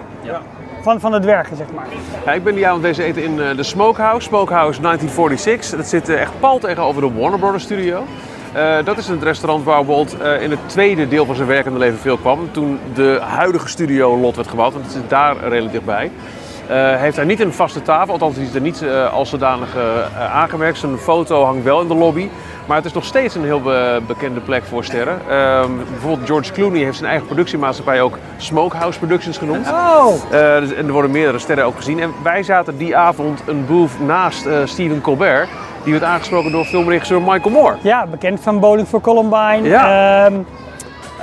Van, 0.82 1.00
van 1.00 1.12
de 1.12 1.20
dwergen, 1.20 1.58
zeg 1.58 1.67
maar. 1.75 1.86
Ja, 2.25 2.32
ik 2.32 2.43
ben 2.43 2.55
die 2.55 2.67
avond 2.67 2.84
deze 2.84 3.03
eten 3.03 3.24
in 3.24 3.41
eh, 3.41 3.55
de 3.55 3.63
Smokehouse, 3.63 4.27
Smokehouse 4.27 4.82
1946. 4.82 5.79
Dat 5.79 5.88
zit 5.88 6.10
eh, 6.10 6.22
echt 6.22 6.39
pal 6.39 6.60
tegenover 6.60 7.01
de 7.01 7.13
Warner 7.13 7.39
Brothers 7.39 7.63
studio. 7.63 8.03
Dat 8.84 8.98
is 8.98 9.08
het 9.08 9.24
restaurant 9.24 9.63
waar 9.63 9.86
Walt 9.86 10.15
in 10.41 10.51
het 10.51 10.60
tweede 10.65 11.08
deel 11.08 11.25
van 11.25 11.36
zijn 11.36 11.48
werkende 11.48 11.79
leven 11.79 12.00
veel 12.00 12.17
kwam. 12.17 12.51
Toen 12.51 12.79
de 12.93 13.20
huidige 13.22 13.67
studio 13.67 14.17
lot 14.17 14.36
werd 14.36 14.48
gebouwd, 14.48 14.74
want 14.74 14.86
het 14.86 14.93
zit 14.93 15.10
daar 15.10 15.36
redelijk 15.38 15.72
dichtbij. 15.72 16.12
Eh 16.67 16.96
heeft 16.96 17.15
hij 17.15 17.25
niet 17.25 17.39
een 17.39 17.53
vaste 17.53 17.82
tafel, 17.82 18.13
althans 18.13 18.36
die 18.36 18.46
is 18.48 18.55
er 18.55 18.62
niet 18.62 18.82
eh, 18.82 19.13
als 19.13 19.29
zodanig 19.29 19.75
eh, 19.75 20.36
aangemerkt. 20.36 20.77
Zijn 20.77 20.98
foto 20.98 21.43
hangt 21.43 21.63
wel 21.63 21.82
in 21.82 21.88
de 21.88 21.96
lobby. 21.96 22.29
Maar 22.65 22.77
het 22.77 22.86
is 22.86 22.93
nog 22.93 23.05
steeds 23.05 23.36
een 23.36 23.43
heel 23.43 23.62
be- 23.62 24.01
bekende 24.08 24.39
plek 24.39 24.63
voor 24.63 24.84
sterren. 24.84 25.20
Ehm, 25.29 25.70
bijvoorbeeld 25.91 26.27
George 26.27 26.51
Clooney 26.51 26.84
heeft 26.84 26.98
zijn 26.98 27.10
eigen 27.10 27.27
productiemaatschappij 27.27 28.01
ook 28.01 28.17
Smokehouse 28.38 29.00
Productions 29.00 29.38
genoemd. 29.38 29.67
Oh, 29.70 30.08
dus- 30.60 30.74
en 30.74 30.86
er 30.86 30.91
worden 30.91 31.12
meerdere 31.12 31.39
sterren 31.39 31.65
ook 31.65 31.75
gezien. 31.75 32.00
En 32.00 32.12
wij 32.24 32.43
zaten 32.43 32.77
die 32.77 32.96
avond 32.98 33.41
een 33.48 33.65
booth 33.65 34.00
naast 34.05 34.48
Stephen 34.65 35.01
Colbert. 35.01 35.48
Die 35.84 35.91
werd 35.93 36.05
aangesproken 36.05 36.51
door 36.51 36.65
filmregisseur 36.65 37.22
Michael 37.22 37.50
Moore. 37.50 37.75
ja, 37.82 38.05
bekend 38.05 38.39
van 38.39 38.60
Bowling 38.60 38.88
for 38.88 39.01
Columbine. 39.01 39.62
Ja. 39.62 40.29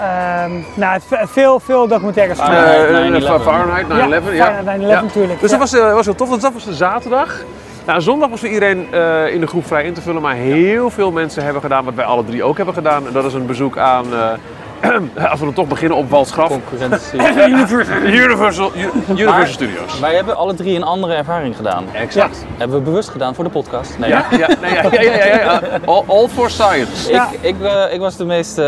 Ehm, 0.00 0.50
nou, 0.74 1.00
ve- 1.06 1.26
veel, 1.26 1.60
veel 1.60 1.88
documentaires. 1.88 2.38
Ah, 2.38 2.46
Fahrenheit 2.46 3.22
9/11. 3.22 3.42
Fahrenheit 3.42 3.88
9/11. 3.88 4.32
Ja, 4.34 4.44
Fahrenheit 4.44 4.80
9/11 4.80 5.02
natuurlijk, 5.02 5.40
Dus 5.40 5.50
ja. 5.50 5.58
dat 5.58 5.70
was, 5.70 5.80
eh, 5.80 5.92
was 5.94 6.04
heel 6.04 6.14
tof. 6.14 6.28
Dus 6.28 6.40
dat 6.42 6.52
was 6.52 6.64
de 6.64 6.74
zaterdag. 6.74 7.42
Nou, 7.86 8.00
zondag 8.00 8.28
was 8.30 8.40
voor 8.40 8.48
iedereen 8.48 8.86
eh, 8.92 9.34
in 9.34 9.40
de 9.40 9.46
groep 9.46 9.66
vrij 9.66 9.84
in 9.84 9.94
te 9.94 10.00
vullen. 10.00 10.22
Maar 10.22 10.34
heel 10.34 10.90
veel 10.90 11.10
mensen 11.10 11.44
hebben 11.44 11.62
gedaan 11.62 11.84
wat 11.84 11.94
wij 11.94 12.04
alle 12.04 12.24
drie 12.24 12.42
ook 12.42 12.56
hebben 12.56 12.74
gedaan. 12.74 13.06
En 13.06 13.12
dat 13.12 13.24
is 13.24 13.34
een 13.34 13.46
bezoek 13.46 13.76
aan... 13.78 14.04
eh, 14.12 14.28
als 15.30 15.38
we 15.38 15.44
dan 15.44 15.52
toch 15.54 15.68
beginnen 15.68 15.98
op 15.98 16.10
Walt's 16.10 16.32
graf. 16.32 16.48
Concurrentie. 16.48 17.18
Universal, 17.48 18.70
U- 18.76 18.90
Universal 19.08 19.26
Maar- 19.38 19.46
Studios. 19.48 20.00
Wij 20.00 20.14
hebben 20.14 20.36
alle 20.36 20.54
drie 20.54 20.76
een 20.76 20.82
andere 20.82 21.14
ervaring 21.14 21.56
gedaan. 21.56 21.84
Exact. 21.92 22.44
Hebben 22.58 22.76
we 22.78 22.82
bewust 22.84 23.08
gedaan 23.08 23.34
voor 23.34 23.44
de 23.44 23.50
podcast? 23.50 23.98
Nee. 23.98 24.08
Ja, 24.08 24.24
ja, 24.30 24.48
nee, 24.60 24.72
ja, 24.74 24.82
ja, 24.92 25.00
ja, 25.02 25.24
ja, 25.26 25.36
ja. 25.36 25.60
All, 25.84 26.02
all 26.06 26.28
for 26.28 26.50
science. 26.50 27.10
Ja. 27.12 27.28
Ik, 27.30 27.38
ik, 27.40 27.62
eh, 27.62 27.92
ik 27.92 28.00
was 28.00 28.16
de 28.16 28.24
meest 28.24 28.58
eh, 28.58 28.66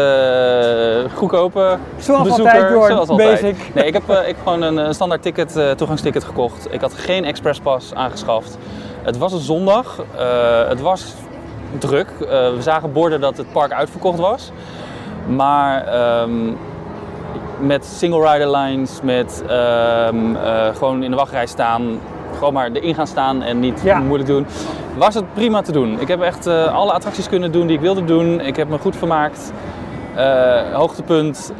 goedkope 1.16 1.78
Zoals 1.98 2.22
bezoeker. 2.28 2.52
altijd, 2.52 2.70
Jorn. 2.72 2.92
Zoals 2.92 3.08
altijd. 3.08 3.40
Basic. 3.40 3.74
Nee, 3.74 3.84
ik 3.86 3.92
heb, 3.92 4.08
eh, 4.08 4.20
ik 4.20 4.26
heb 4.26 4.36
gewoon 4.42 4.62
een, 4.62 4.94
standaard 4.94 5.22
ticket, 5.22 5.56
eh, 5.56 5.70
toegangsticket 5.70 6.24
gekocht. 6.24 6.66
Ik 6.70 6.80
had 6.80 6.92
geen 6.94 7.24
expresspas 7.24 7.94
aangeschaft. 7.94 8.58
Het 9.02 9.18
was 9.18 9.32
een 9.32 9.40
zondag. 9.40 10.04
Eh, 10.18 10.68
het 10.68 10.80
was 10.80 11.14
druk. 11.78 12.08
Eh, 12.20 12.26
we 12.28 12.56
zagen 12.62 12.92
borden 12.92 13.20
dat 13.20 13.36
het 13.36 13.52
park 13.52 13.72
uitverkocht 13.72 14.18
was. 14.18 14.50
Maar 15.26 15.86
ehm, 15.86 16.30
met 17.58 17.84
single 17.84 18.32
rider 18.32 18.50
lines, 18.56 19.00
met 19.02 19.42
ehm, 19.48 20.36
eh, 20.36 20.74
gewoon 20.76 21.02
in 21.02 21.10
de 21.10 21.16
wachtrij 21.16 21.46
staan, 21.46 21.82
gewoon 22.38 22.52
maar 22.52 22.70
erin 22.72 22.94
gaan 22.94 23.06
staan 23.06 23.42
en 23.42 23.60
niet 23.60 23.80
Ja. 23.84 23.98
moeilijk 23.98 24.28
doen, 24.28 24.46
was 24.96 25.14
het 25.14 25.34
prima 25.34 25.62
te 25.62 25.72
doen. 25.72 26.00
Ik 26.00 26.08
heb 26.08 26.20
echt 26.20 26.46
eh, 26.46 26.74
alle 26.74 26.92
attracties 26.92 27.28
kunnen 27.28 27.52
doen 27.52 27.66
die 27.66 27.76
ik 27.76 27.82
wilde 27.82 28.04
doen. 28.04 28.40
Ik 28.40 28.56
heb 28.56 28.68
me 28.68 28.78
goed 28.78 28.96
vermaakt. 28.96 29.52
Eh, 30.14 30.60
hoogtepunt 30.72 31.52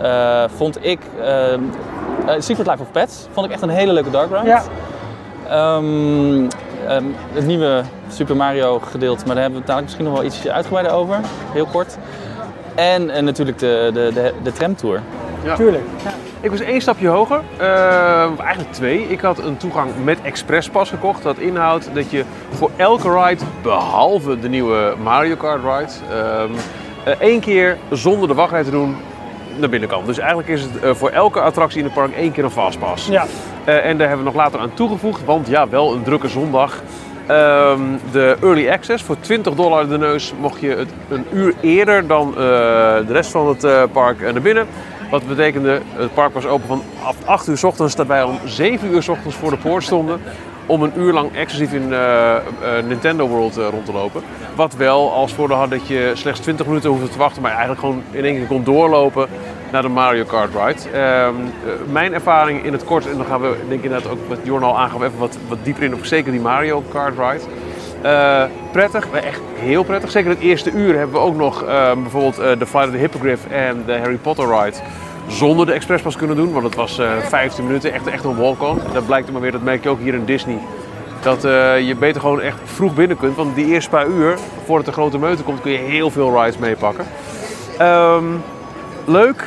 vond 0.56 0.84
ik 0.84 1.00
eh, 1.20 1.52
eh, 1.52 1.58
Secret 2.38 2.66
Life 2.66 2.82
of 2.82 2.90
Pets. 2.92 3.26
Vond 3.32 3.46
ik 3.46 3.52
echt 3.52 3.62
een 3.62 3.68
hele 3.68 3.92
leuke 3.92 4.10
dark 4.10 4.30
ride. 4.30 4.46
Ja. 4.46 4.62
Ehm, 5.48 6.48
ehm, 6.88 7.04
het 7.32 7.46
nieuwe 7.46 7.82
Super 8.08 8.36
Mario 8.36 8.80
gedeelte, 8.90 9.24
maar 9.26 9.34
daar 9.34 9.42
hebben 9.44 9.62
we 9.62 9.66
het 9.66 9.66
dadelijk 9.66 9.82
misschien 9.82 10.04
nog 10.04 10.14
wel 10.14 10.24
iets 10.24 10.48
uitgebreider 10.48 10.92
over. 10.94 11.16
Heel 11.52 11.66
kort. 11.66 11.98
En, 12.74 13.10
en 13.10 13.24
natuurlijk 13.24 13.58
de, 13.58 13.90
de, 13.94 14.10
de, 14.14 14.32
de 14.42 14.52
tramtour. 14.52 15.00
Tuurlijk. 15.56 15.84
Ik 16.40 16.50
was 16.50 16.60
één 16.60 16.80
stapje 16.80 17.08
hoger, 17.08 17.40
eh, 17.56 18.40
eigenlijk 18.40 18.72
twee. 18.72 19.08
Ik 19.08 19.20
had 19.20 19.38
een 19.38 19.56
toegang 19.56 19.90
met 20.04 20.18
Expresspas 20.22 20.90
gekocht. 20.90 21.22
Dat 21.22 21.38
inhoudt 21.38 21.88
dat 21.94 22.10
je 22.10 22.24
voor 22.50 22.70
elke 22.76 23.24
ride, 23.24 23.44
behalve 23.62 24.38
de 24.38 24.48
nieuwe 24.48 24.94
Mario 25.02 25.36
Kart 25.36 25.62
ride, 25.62 25.92
ehm, 26.10 26.50
eh, 27.04 27.14
één 27.18 27.40
keer 27.40 27.76
zonder 27.90 28.28
de 28.28 28.34
wachtrij 28.34 28.62
te 28.62 28.70
doen 28.70 28.96
naar 29.56 29.68
binnen 29.68 29.88
kan. 29.88 30.04
Dus 30.06 30.18
eigenlijk 30.18 30.48
is 30.48 30.62
het 30.62 30.80
eh, 30.80 30.94
voor 30.94 31.10
elke 31.10 31.40
attractie 31.40 31.78
in 31.78 31.84
het 31.84 31.94
park 31.94 32.14
één 32.14 32.32
keer 32.32 32.44
een 32.44 32.50
fastpass. 32.50 33.06
Ja. 33.06 33.26
Eh, 33.64 33.84
en 33.84 33.98
daar 33.98 34.08
hebben 34.08 34.26
we 34.26 34.32
nog 34.32 34.42
later 34.42 34.60
aan 34.60 34.74
toegevoegd, 34.74 35.24
want 35.24 35.48
ja, 35.48 35.68
wel 35.68 35.92
een 35.92 36.02
drukke 36.02 36.28
zondag. 36.28 36.82
Ehm, 37.26 37.80
de 38.12 38.36
Early 38.42 38.70
Access 38.70 39.02
voor 39.04 39.20
20 39.20 39.54
dollar 39.54 39.88
de 39.88 39.98
neus 39.98 40.32
mocht 40.40 40.60
je 40.60 40.68
het 40.68 40.88
een 41.08 41.26
uur 41.32 41.54
eerder 41.60 42.06
dan 42.06 42.28
eh, 42.28 42.34
de 43.06 43.12
rest 43.12 43.30
van 43.30 43.48
het 43.48 43.64
eh, 43.64 43.82
park 43.92 44.20
eh, 44.20 44.32
naar 44.32 44.42
binnen. 44.42 44.66
Wat 45.10 45.26
betekende, 45.26 45.80
het 45.96 46.14
park 46.14 46.34
was 46.34 46.46
open 46.46 46.66
van 46.66 46.82
8 47.24 47.48
uur 47.48 47.56
s 47.56 47.64
ochtends, 47.64 47.94
dat 47.94 48.24
om 48.24 48.38
7 48.44 48.92
uur 48.92 49.02
s 49.02 49.08
ochtends 49.08 49.36
voor 49.36 49.50
de 49.50 49.56
poort 49.56 49.82
stonden. 49.82 50.20
Om 50.66 50.82
een 50.82 50.92
uur 50.96 51.12
lang 51.12 51.34
exclusief 51.34 51.72
in 51.72 51.94
Nintendo 52.86 53.28
World 53.28 53.56
rond 53.56 53.84
te 53.84 53.92
lopen. 53.92 54.22
Wat 54.54 54.74
wel 54.74 55.12
als 55.12 55.32
voordeel 55.32 55.56
had 55.56 55.70
dat 55.70 55.86
je 55.86 56.10
slechts 56.14 56.40
20 56.40 56.66
minuten 56.66 56.90
hoefde 56.90 57.08
te 57.08 57.18
wachten, 57.18 57.42
maar 57.42 57.50
eigenlijk 57.50 57.80
gewoon 57.80 58.02
in 58.10 58.24
één 58.24 58.36
keer 58.36 58.46
kon 58.46 58.64
doorlopen 58.64 59.28
naar 59.72 59.82
de 59.82 59.88
Mario 59.88 60.24
Kart 60.24 60.50
ride. 60.54 60.98
Ehm, 60.98 61.34
eh, 61.34 61.92
mijn 61.92 62.14
ervaring 62.14 62.64
in 62.64 62.72
het 62.72 62.84
kort, 62.84 63.06
en 63.06 63.16
dan 63.16 63.26
gaan 63.26 63.40
we 63.40 63.56
denk 63.68 63.84
ik 63.84 63.84
inderdaad 63.84 64.12
ook 64.12 64.28
wat 64.28 64.38
Jorn 64.42 64.62
al 64.62 64.78
aangaf, 64.78 65.02
even 65.02 65.18
wat, 65.18 65.38
wat 65.48 65.58
dieper 65.62 65.82
in 65.82 65.94
op 65.94 66.04
zeker 66.04 66.32
die 66.32 66.40
Mario 66.40 66.82
Kart 66.92 67.14
ride. 67.18 67.44
Eh, 68.02 68.44
prettig, 68.72 69.10
echt 69.10 69.40
heel 69.54 69.82
prettig. 69.82 70.10
Zeker 70.10 70.30
het 70.30 70.40
eerste 70.40 70.70
uur 70.70 70.96
hebben 70.96 71.14
we 71.14 71.22
ook 71.22 71.36
nog 71.36 71.62
eh, 71.62 71.92
bijvoorbeeld 71.92 72.38
eh, 72.38 72.58
de 72.58 72.66
Flight 72.66 72.86
of 72.86 72.92
the 72.92 72.98
Hippogriff 72.98 73.46
en 73.46 73.82
de 73.86 73.98
Harry 73.98 74.16
Potter 74.16 74.48
ride 74.48 74.76
zonder 75.26 75.66
de 75.66 75.72
expresspas 75.72 76.16
kunnen 76.16 76.36
doen. 76.36 76.52
Want 76.52 76.64
het 76.64 76.74
was 76.74 76.98
eh 76.98 77.10
15 77.18 77.66
minuten, 77.66 77.92
echt, 77.92 78.06
echt 78.06 78.24
een 78.24 78.36
walk-on. 78.36 78.80
Dat 78.92 79.06
blijkt 79.06 79.26
er 79.26 79.32
maar 79.32 79.42
weer, 79.42 79.52
dat 79.52 79.62
merk 79.62 79.82
je 79.82 79.88
ook 79.88 80.00
hier 80.00 80.14
in 80.14 80.24
Disney. 80.24 80.58
Dat 81.20 81.42
je 81.86 81.96
beter 81.98 82.20
gewoon 82.20 82.40
echt 82.40 82.58
vroeg 82.64 82.94
binnen 82.94 83.16
kunt. 83.16 83.36
Want 83.36 83.54
die 83.54 83.66
eerste 83.66 83.90
paar 83.90 84.06
uur, 84.06 84.38
voordat 84.64 84.86
de 84.86 84.92
grote 84.92 85.18
meute 85.18 85.42
komt, 85.42 85.60
kun 85.60 85.72
je 85.72 85.78
heel 85.78 86.10
veel 86.10 86.42
rides 86.42 86.58
meepakken. 86.58 87.04
Ehm, 87.78 88.24
leuk. 89.04 89.44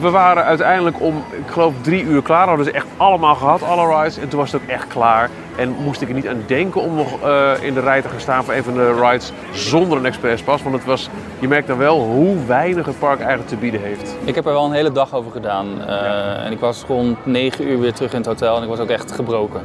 We 0.00 0.10
waren 0.10 0.44
uiteindelijk 0.44 1.00
om, 1.00 1.24
ik 1.30 1.52
geloof, 1.52 1.72
drie 1.80 2.02
uur 2.02 2.22
klaar. 2.22 2.46
Hadden 2.48 2.64
ze 2.64 2.72
echt 2.72 2.86
allemaal 2.96 3.34
gehad, 3.34 3.62
alle 3.62 3.96
rides. 3.96 4.18
En 4.18 4.28
toen 4.28 4.38
was 4.38 4.52
het 4.52 4.62
ook 4.62 4.68
echt 4.68 4.86
klaar. 4.86 5.30
En 5.56 5.74
moest 5.84 6.00
ik 6.00 6.08
er 6.08 6.14
niet 6.14 6.28
aan 6.28 6.42
denken 6.46 6.80
om 6.80 6.94
nog 6.94 7.20
eh, 7.22 7.50
in 7.60 7.74
de 7.74 7.80
rij 7.80 8.02
te 8.02 8.08
gaan 8.08 8.20
staan 8.20 8.44
voor 8.44 8.54
een 8.54 8.64
van 8.64 8.74
de 8.74 8.94
rides 9.00 9.32
zonder 9.52 9.98
een 9.98 10.06
expresspas. 10.06 10.62
Want 10.62 10.74
het 10.74 10.84
was, 10.84 11.10
je 11.38 11.48
merkt 11.48 11.66
dan 11.66 11.78
wel 11.78 12.00
hoe 12.00 12.36
weinig 12.46 12.86
het 12.86 12.98
park 12.98 13.18
eigenlijk 13.18 13.48
te 13.48 13.56
bieden 13.56 13.80
heeft. 13.80 14.16
Ik 14.24 14.34
heb 14.34 14.46
er 14.46 14.52
wel 14.52 14.64
een 14.64 14.72
hele 14.72 14.92
dag 14.92 15.14
over 15.14 15.30
gedaan. 15.32 15.66
Eh, 15.86 16.44
En 16.46 16.52
ik 16.52 16.60
was 16.60 16.84
rond 16.88 17.26
9 17.26 17.68
uur 17.68 17.80
weer 17.80 17.92
terug 17.92 18.10
in 18.12 18.18
het 18.18 18.26
hotel 18.26 18.56
en 18.56 18.62
ik 18.62 18.68
was 18.68 18.78
ook 18.78 18.88
echt 18.88 19.12
gebroken. 19.12 19.60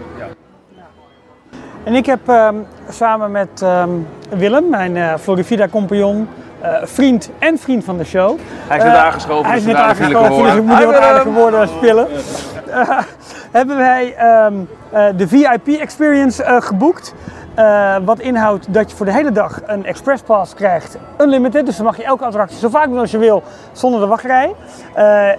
En 1.83 1.95
ik 1.95 2.05
heb 2.05 2.29
ehm, 2.29 2.55
samen 2.89 3.31
met 3.31 3.61
ehm, 3.61 3.89
Willem, 4.29 4.69
mijn 4.69 4.97
eh 4.97 5.13
Florivida 5.17 5.67
compagnon, 5.67 6.27
eh, 6.61 6.73
vriend 6.83 7.29
en 7.39 7.57
vriend 7.57 7.83
van 7.83 7.97
de 7.97 8.03
show. 8.03 8.37
Hij 8.67 8.77
is 8.77 8.83
net 8.83 8.93
Eh, 8.93 9.03
aangeschoven, 9.03 9.45
Hij 9.45 9.57
is 9.57 9.65
net 9.65 9.75
aangeschoven, 9.75 10.43
dus 10.43 10.55
ik 10.55 10.63
moet 10.63 10.77
heel 10.77 10.93
aardige 10.95 11.31
woorden 11.31 11.67
spillen. 11.67 12.07
Eh, 12.69 12.99
hebben 13.51 13.77
wij 13.77 14.15
ehm, 14.15 14.53
eh, 14.91 15.05
de 15.15 15.27
VIP 15.27 15.67
experience 15.67 16.43
eh, 16.43 16.61
geboekt. 16.61 17.13
Wat 18.05 18.19
inhoudt 18.19 18.73
dat 18.73 18.89
je 18.89 18.95
voor 18.95 19.05
de 19.05 19.11
hele 19.11 19.31
dag 19.31 19.61
een 19.65 19.85
express 19.85 20.23
pass 20.23 20.53
krijgt. 20.53 20.97
Unlimited, 21.17 21.65
dus 21.65 21.75
dan 21.75 21.85
mag 21.85 21.97
je 21.97 22.03
elke 22.03 22.25
attractie 22.25 22.57
zo 22.57 22.69
vaak 22.69 22.87
doen 22.87 22.99
als 22.99 23.11
je 23.11 23.17
wil 23.17 23.43
zonder 23.71 23.99
de 23.99 24.05
wachtrij. 24.07 24.55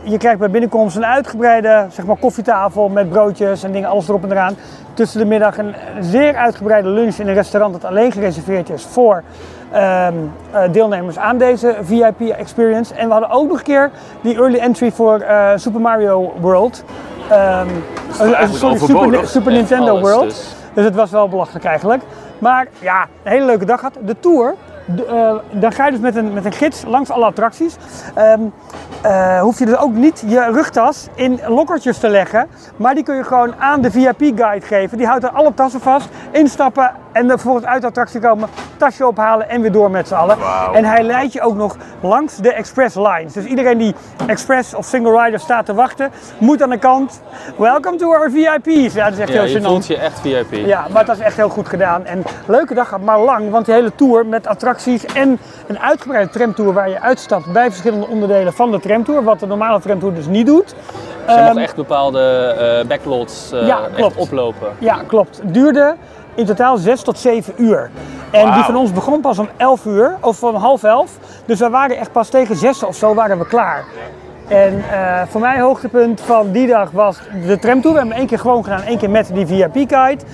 Je 0.03 0.17
krijgt 0.19 0.39
bij 0.39 0.51
binnenkomst 0.51 0.97
een 0.97 1.07
uitgebreide 1.07 1.87
zeg 1.91 2.07
maar, 2.07 2.17
koffietafel 2.17 2.89
met 2.89 3.09
broodjes 3.09 3.63
en 3.63 3.73
dingen, 3.73 3.89
alles 3.89 4.09
erop 4.09 4.23
en 4.23 4.31
eraan. 4.31 4.57
Tussen 4.95 5.21
de 5.21 5.27
middag 5.27 5.59
een 5.59 5.75
zeer 6.01 6.37
uitgebreide 6.37 6.89
lunch 6.89 7.17
in 7.17 7.29
een 7.29 7.35
restaurant 7.35 7.73
dat 7.73 7.85
alleen 7.85 8.13
gereserveerd 8.13 8.71
is 8.71 8.85
voor 8.85 9.23
ehm, 9.73 10.15
eh, 10.51 10.63
deelnemers 10.73 11.19
aan 11.19 11.39
deze 11.39 11.77
VIP 11.83 12.21
experience. 12.21 12.95
En 12.95 13.07
we 13.07 13.13
hadden 13.13 13.31
ook 13.31 13.49
nog 13.49 13.59
een 13.59 13.65
keer 13.65 13.91
die 14.21 14.35
early 14.35 14.59
entry 14.59 14.93
voor 14.93 15.21
eh, 15.21 15.51
Super 15.57 15.81
Mario 15.81 16.33
World. 16.41 16.85
Ehm, 17.29 17.69
eh, 18.21 18.51
sorry, 18.51 19.27
Super, 19.27 19.53
Nintendo 19.53 20.01
World. 20.01 20.23
dus. 20.23 20.55
Dus 20.75 20.85
het 20.85 20.95
was 20.95 21.11
wel 21.11 21.29
belachelijk 21.29 21.65
eigenlijk. 21.65 22.03
Maar 22.39 22.67
ja, 22.79 23.07
een 23.23 23.33
hele 23.33 23.45
leuke 23.45 23.65
dag 23.65 23.79
gehad. 23.79 23.95
De 24.01 24.17
tour, 24.21 24.55
eh, 25.09 25.35
dan 25.51 25.73
ga 25.73 25.85
je 25.85 25.91
dus 25.91 26.01
met 26.01 26.17
een, 26.17 26.33
met 26.33 26.45
een 26.45 26.53
gids 26.53 26.85
langs 26.87 27.11
alle 27.11 27.25
attracties. 27.25 27.77
Ehm, 28.15 28.41
eh, 29.03 29.41
hoef 29.41 29.59
je 29.59 29.67
dus 29.67 29.77
ook 29.77 29.93
niet 29.93 30.23
je 30.27 30.51
rugtas 30.53 31.09
in 31.15 31.41
lokkertjes 31.47 31.99
te 31.99 32.09
leggen. 32.09 32.49
Maar 32.77 32.95
die 32.95 33.05
kun 33.05 33.17
je 33.17 33.25
gewoon 33.25 33.55
aan 33.59 33.81
de 33.81 33.91
VIP-guide 33.91 34.67
geven. 34.67 34.99
Die 34.99 35.07
houdt 35.07 35.25
er 35.25 35.31
alle 35.31 35.55
tassen 35.55 35.81
vast. 35.81 36.09
instappen 36.33 36.91
en 37.13 37.27
dan 37.27 37.39
vervolgens 37.39 37.67
uit 37.67 37.81
de 37.81 37.87
attractie 37.87 38.21
komen, 38.21 38.49
tasje 38.77 39.07
ophalen 39.07 39.49
en 39.49 39.61
weer 39.61 39.73
door 39.73 39.91
met 39.91 40.09
z'n 40.09 40.15
allen. 40.15 40.37
En 40.73 40.85
hij 40.85 41.03
leidt 41.03 41.33
je 41.33 41.41
ook 41.41 41.55
nog 41.55 41.77
langs 42.01 42.37
de 42.37 42.53
express 42.53 42.97
lines. 42.97 43.33
Dus 43.33 43.45
iedereen 43.45 43.79
die 43.79 43.95
express 44.27 44.75
of 44.75 44.87
single 44.87 45.23
rider 45.23 45.41
staat 45.41 45.67
te 45.67 45.75
wachten, 45.75 46.11
moet 46.39 46.63
aan 46.63 46.71
de 46.71 46.79
kant. 46.79 47.21
Welcome 47.57 47.97
to 47.97 48.13
our 48.15 48.31
VIP's. 48.31 48.95
Ja, 48.95 49.05
dat 49.05 49.13
is 49.13 49.19
echt 49.19 49.29
Ja, 49.33 49.43
heel 49.43 49.53
je 49.53 49.59
gênant. 49.59 49.63
voelt 49.67 49.87
je 49.87 49.97
echt 49.97 50.21
VIP. 50.21 50.53
Ja, 50.53 50.87
maar 50.93 51.05
dat 51.05 51.17
is 51.17 51.23
echt 51.23 51.37
heel 51.37 51.49
goed 51.49 51.69
gedaan. 51.69 52.05
En 52.05 52.23
leuke 52.47 52.75
dag, 52.75 52.99
maar 53.01 53.19
lang, 53.21 53.51
want 53.51 53.65
die 53.67 53.75
hele 53.75 53.95
tour 53.95 54.27
met 54.27 54.47
attracties 54.47 54.80
en 55.15 55.39
een 55.67 55.79
uitgebreide 55.79 56.31
tramtour 56.31 56.73
waar 56.73 56.89
je 56.89 57.01
uitstapt 57.01 57.53
bij 57.53 57.69
verschillende 57.71 58.07
onderdelen 58.07 58.53
van 58.53 58.71
de 58.71 58.81
tramtour, 58.81 59.25
wat 59.25 59.41
de 59.41 59.47
normale 59.47 59.81
tramtour 59.81 60.15
dus 60.15 60.27
niet 60.27 60.47
doet. 60.47 60.75
Ehm, 61.27 61.45
mag 61.55 61.57
echt 61.63 61.77
bepaalde 61.77 62.21
eh, 62.81 62.87
backlots 62.89 63.53
eh, 63.53 63.67
Ja, 63.67 63.81
echt 63.83 63.95
klopt. 63.95 64.17
oplopen. 64.17 64.69
Ja, 64.79 64.99
klopt. 65.07 65.41
Het 65.43 65.55
duurde 65.55 65.97
in 66.35 66.45
totaal 66.47 66.77
6 66.77 67.03
tot 67.03 67.19
7 67.19 67.55
uur. 67.57 67.91
En 68.31 68.53
die 68.53 68.63
van 68.63 68.77
ons 68.77 68.93
begon 68.93 69.21
pas 69.21 69.39
om 69.39 69.49
11 69.57 69.85
uur, 69.85 70.17
of 70.21 70.43
om 70.43 70.55
half 70.55 70.83
11. 70.83 71.11
Dus 71.45 71.59
we 71.59 71.69
waren 71.69 71.97
echt 71.97 72.13
pas 72.13 72.29
tegen 72.29 72.57
6 72.57 72.83
of 72.83 72.97
zo 72.97 73.15
waren 73.15 73.39
we 73.39 73.47
klaar. 73.47 73.85
En 74.49 74.85
eh, 74.91 75.23
voor 75.29 75.41
mij 75.41 75.61
hoogtepunt 75.61 76.21
van 76.21 76.51
die 76.51 76.67
dag 76.67 76.91
was 76.91 77.19
de 77.47 77.59
tramtour. 77.59 77.93
We 77.93 77.99
hebben 77.99 78.09
hem 78.09 78.13
één 78.13 78.27
keer 78.27 78.39
gewoon 78.39 78.65
gedaan, 78.65 78.83
één 78.83 78.99
keer 78.99 79.11
met 79.11 79.31
die 79.33 79.47
VIP-guide. 79.47 80.25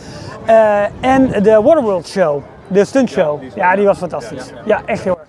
En 1.01 1.43
de 1.43 1.61
Waterworld 1.63 2.07
show, 2.09 2.43
de 2.69 2.85
stuntshow. 2.85 3.43
Ja, 3.55 3.77
die 3.77 3.85
was 3.87 3.99
fantastisch. 3.99 4.53
Ja, 4.65 4.83
echt 4.85 5.05
heel 5.05 5.19
erg. 5.19 5.26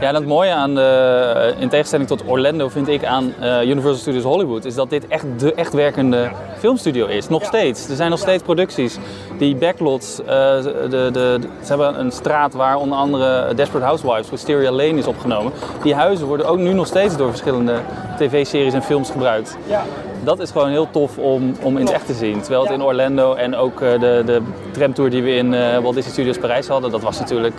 Ja, 0.00 0.08
en 0.08 0.14
het 0.14 0.26
mooie 0.26 0.50
aan 0.52 0.74
de, 0.74 1.54
in 1.58 1.68
tegenstelling 1.68 2.08
tot 2.08 2.22
Orlando 2.26 2.68
vind 2.68 2.88
ik 2.88 3.04
aan 3.04 3.34
eh, 3.40 3.62
Universal 3.62 3.94
Studios 4.00 4.22
Hollywood, 4.24 4.64
is 4.64 4.74
dat 4.74 4.90
dit 4.90 5.06
echt 5.08 5.24
de 5.38 5.54
echt 5.54 5.72
werkende 5.72 6.30
filmstudio 6.58 7.06
is. 7.06 7.28
Nog 7.28 7.44
steeds. 7.44 7.88
Er 7.88 7.96
zijn 7.96 8.10
nog 8.10 8.18
steeds 8.18 8.42
producties. 8.42 8.98
Die 9.38 9.54
backlots, 9.56 10.20
eh, 10.20 10.26
de, 10.26 10.86
de, 10.90 11.10
de- 11.12 11.38
ze 11.62 11.66
hebben 11.68 12.00
een 12.00 12.10
straat 12.12 12.54
waar 12.54 12.76
onder 12.76 12.98
andere 12.98 13.54
Desperate 13.54 13.86
Housewives, 13.86 14.30
Wisteria 14.30 14.70
Lane 14.70 14.98
is 14.98 15.06
opgenomen. 15.06 15.52
Die 15.82 15.94
huizen 15.94 16.26
worden 16.26 16.46
ook 16.46 16.58
nu 16.58 16.72
nog 16.72 16.86
steeds 16.86 17.16
door 17.16 17.28
verschillende 17.28 17.74
tv-series 18.18 18.74
en 18.74 18.82
films 18.82 19.10
gebruikt. 19.10 19.56
Ja. 19.66 19.82
Dat 20.24 20.38
is 20.38 20.50
gewoon 20.50 20.68
heel 20.68 20.88
tof 20.90 21.18
om, 21.18 21.54
om 21.62 21.76
in 21.78 21.84
het 21.86 21.94
echt 21.94 22.06
te 22.06 22.14
zien. 22.14 22.40
Terwijl 22.40 22.62
het 22.62 22.72
in 22.72 22.82
Orlando 22.82 23.34
en 23.34 23.56
ook 23.56 23.80
eh, 23.80 24.00
de, 24.00 24.22
de 24.26 24.40
tramtour 24.70 25.10
die 25.10 25.22
we 25.22 25.34
in 25.34 25.54
eh, 25.54 25.78
Walt 25.78 25.94
Disney 25.94 26.12
Studios 26.12 26.38
Parijs 26.38 26.68
hadden, 26.68 26.90
dat 26.90 27.02
was 27.02 27.18
natuurlijk... 27.18 27.54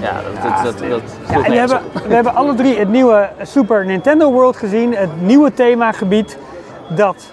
Ja, 0.00 0.20
dat, 0.42 0.64
dat, 0.64 0.78
dat, 0.78 0.88
dat 0.88 1.02
Ja, 1.28 1.44
en 1.44 1.50
we 1.50 1.58
hebben, 1.58 1.80
we 2.08 2.14
hebben 2.14 2.34
alle 2.34 2.54
drie 2.54 2.78
het 2.78 2.88
nieuwe 2.88 3.28
Super 3.42 3.84
Nintendo 3.84 4.32
World 4.32 4.56
gezien. 4.56 4.94
Het 4.94 5.20
nieuwe 5.20 5.54
themagebied 5.54 6.38
dat 6.88 7.32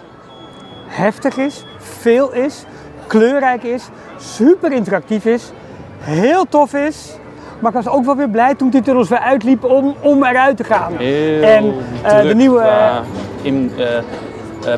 heftig 0.88 1.38
is, 1.38 1.65
veel 1.77 2.32
is, 2.34 2.65
kleurrijk 3.08 3.63
is, 3.63 3.89
super 4.17 4.72
interactief 4.72 5.25
is, 5.25 5.51
heel 6.00 6.46
tof 6.50 6.74
is. 6.74 7.17
Maar 7.60 7.75
ik 7.75 7.84
was 7.84 7.93
ook 7.93 8.05
wel 8.05 8.15
weer 8.15 8.29
blij 8.29 8.55
toen 8.55 8.70
die 8.70 8.82
tunnels 8.82 9.10
weer 9.10 9.20
uitliepen 9.20 9.70
om, 9.70 9.96
om 10.00 10.24
eruit 10.24 10.58
te 10.58 10.63
gaan. 10.63 10.93
Heel 10.98 11.41
en 11.41 11.74
eh, 12.03 12.22
de 12.22 12.36
nieuwe. 12.36 12.65
in, 13.41 13.72
eh, 13.77 13.98
eh, 13.98 14.03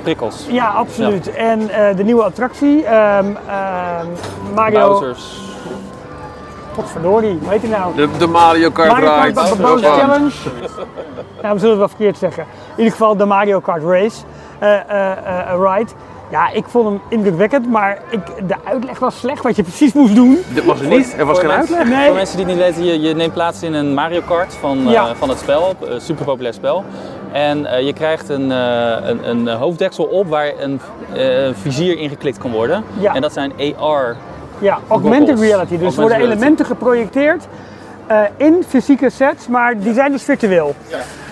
prikkels. 0.03 0.45
Ja, 0.49 0.67
absoluut. 0.67 1.33
En 1.33 1.67
de 1.95 2.03
nieuwe 2.03 2.23
attractie, 2.23 2.85
ehm, 2.85 3.25
Mario. 4.53 4.89
Bowser's. 4.89 5.54
Potverdorie, 6.75 7.37
hoe 7.41 7.49
heet 7.49 7.61
die 7.61 7.69
nou? 7.69 7.95
De, 7.95 8.07
de 8.17 8.27
Mario 8.27 8.69
Kart 8.69 8.89
Mario 8.91 9.21
ride. 9.21 9.33
Kart 9.33 9.49
Dat 9.49 9.57
was- 9.57 9.81
Challenge. 9.81 10.31
Nou, 11.41 11.53
we 11.53 11.59
zullen 11.59 11.69
het 11.69 11.77
wel 11.77 11.87
verkeerd 11.87 12.17
zeggen. 12.17 12.43
In 12.43 12.77
ieder 12.77 12.91
geval 12.91 13.17
de 13.17 13.25
Mario 13.25 13.59
Kart 13.59 13.83
Race 13.83 14.23
eh, 14.59 14.73
eh, 14.73 15.11
eh, 15.11 15.73
ride. 15.75 15.91
Ja, 16.31 16.49
ik 16.51 16.65
vond 16.67 16.85
hem 16.87 17.01
indrukwekkend, 17.09 17.69
maar 17.69 17.99
ik, 18.09 18.19
de 18.47 18.55
uitleg 18.63 18.99
was 18.99 19.19
slecht 19.19 19.43
wat 19.43 19.55
je 19.55 19.63
precies 19.63 19.93
moest 19.93 20.15
doen. 20.15 20.37
Dit 20.53 20.65
was 20.65 20.79
er 20.81 20.87
niet. 20.87 21.15
Er 21.17 21.25
was 21.25 21.39
geen 21.39 21.51
uitleg. 21.51 21.87
Nee. 21.87 22.05
Voor 22.05 22.15
mensen 22.15 22.37
die 22.37 22.45
het 22.45 22.55
niet 22.55 22.63
weten, 22.63 22.83
je, 22.83 22.99
je 23.01 23.15
neemt 23.15 23.33
plaats 23.33 23.63
in 23.63 23.73
een 23.73 23.93
Mario 23.93 24.21
Kart 24.27 24.53
van, 24.53 24.93
eh, 24.93 25.09
van 25.13 25.29
het 25.29 25.39
spel, 25.39 25.75
een 25.81 26.01
super 26.01 26.25
populair 26.25 26.53
spel. 26.53 26.83
En 27.31 27.65
eh, 27.65 27.85
je 27.85 27.93
krijgt 27.93 28.29
een, 28.29 28.51
eh, 28.51 28.95
een, 29.09 29.29
een 29.29 29.47
hoofddeksel 29.47 30.03
op 30.03 30.27
waar 30.27 30.51
een 30.59 30.79
eh, 31.13 31.49
vizier 31.53 31.97
ingeklikt 31.97 32.37
kan 32.37 32.51
worden. 32.51 32.83
Ja. 32.99 33.13
En 33.13 33.21
dat 33.21 33.33
zijn 33.33 33.53
AR. 33.79 34.15
Ja, 34.59 34.79
augmented 34.87 35.29
Goggles. 35.29 35.49
reality. 35.49 35.77
Dus 35.77 35.93
er 35.95 35.99
worden 36.01 36.17
reality. 36.17 36.37
elementen 36.37 36.65
geprojecteerd 36.65 37.47
eh, 38.07 38.17
in 38.37 38.63
fysieke 38.67 39.09
sets, 39.09 39.47
maar 39.47 39.79
die 39.79 39.93
zijn 39.93 40.11
dus 40.11 40.23
virtueel. 40.23 40.75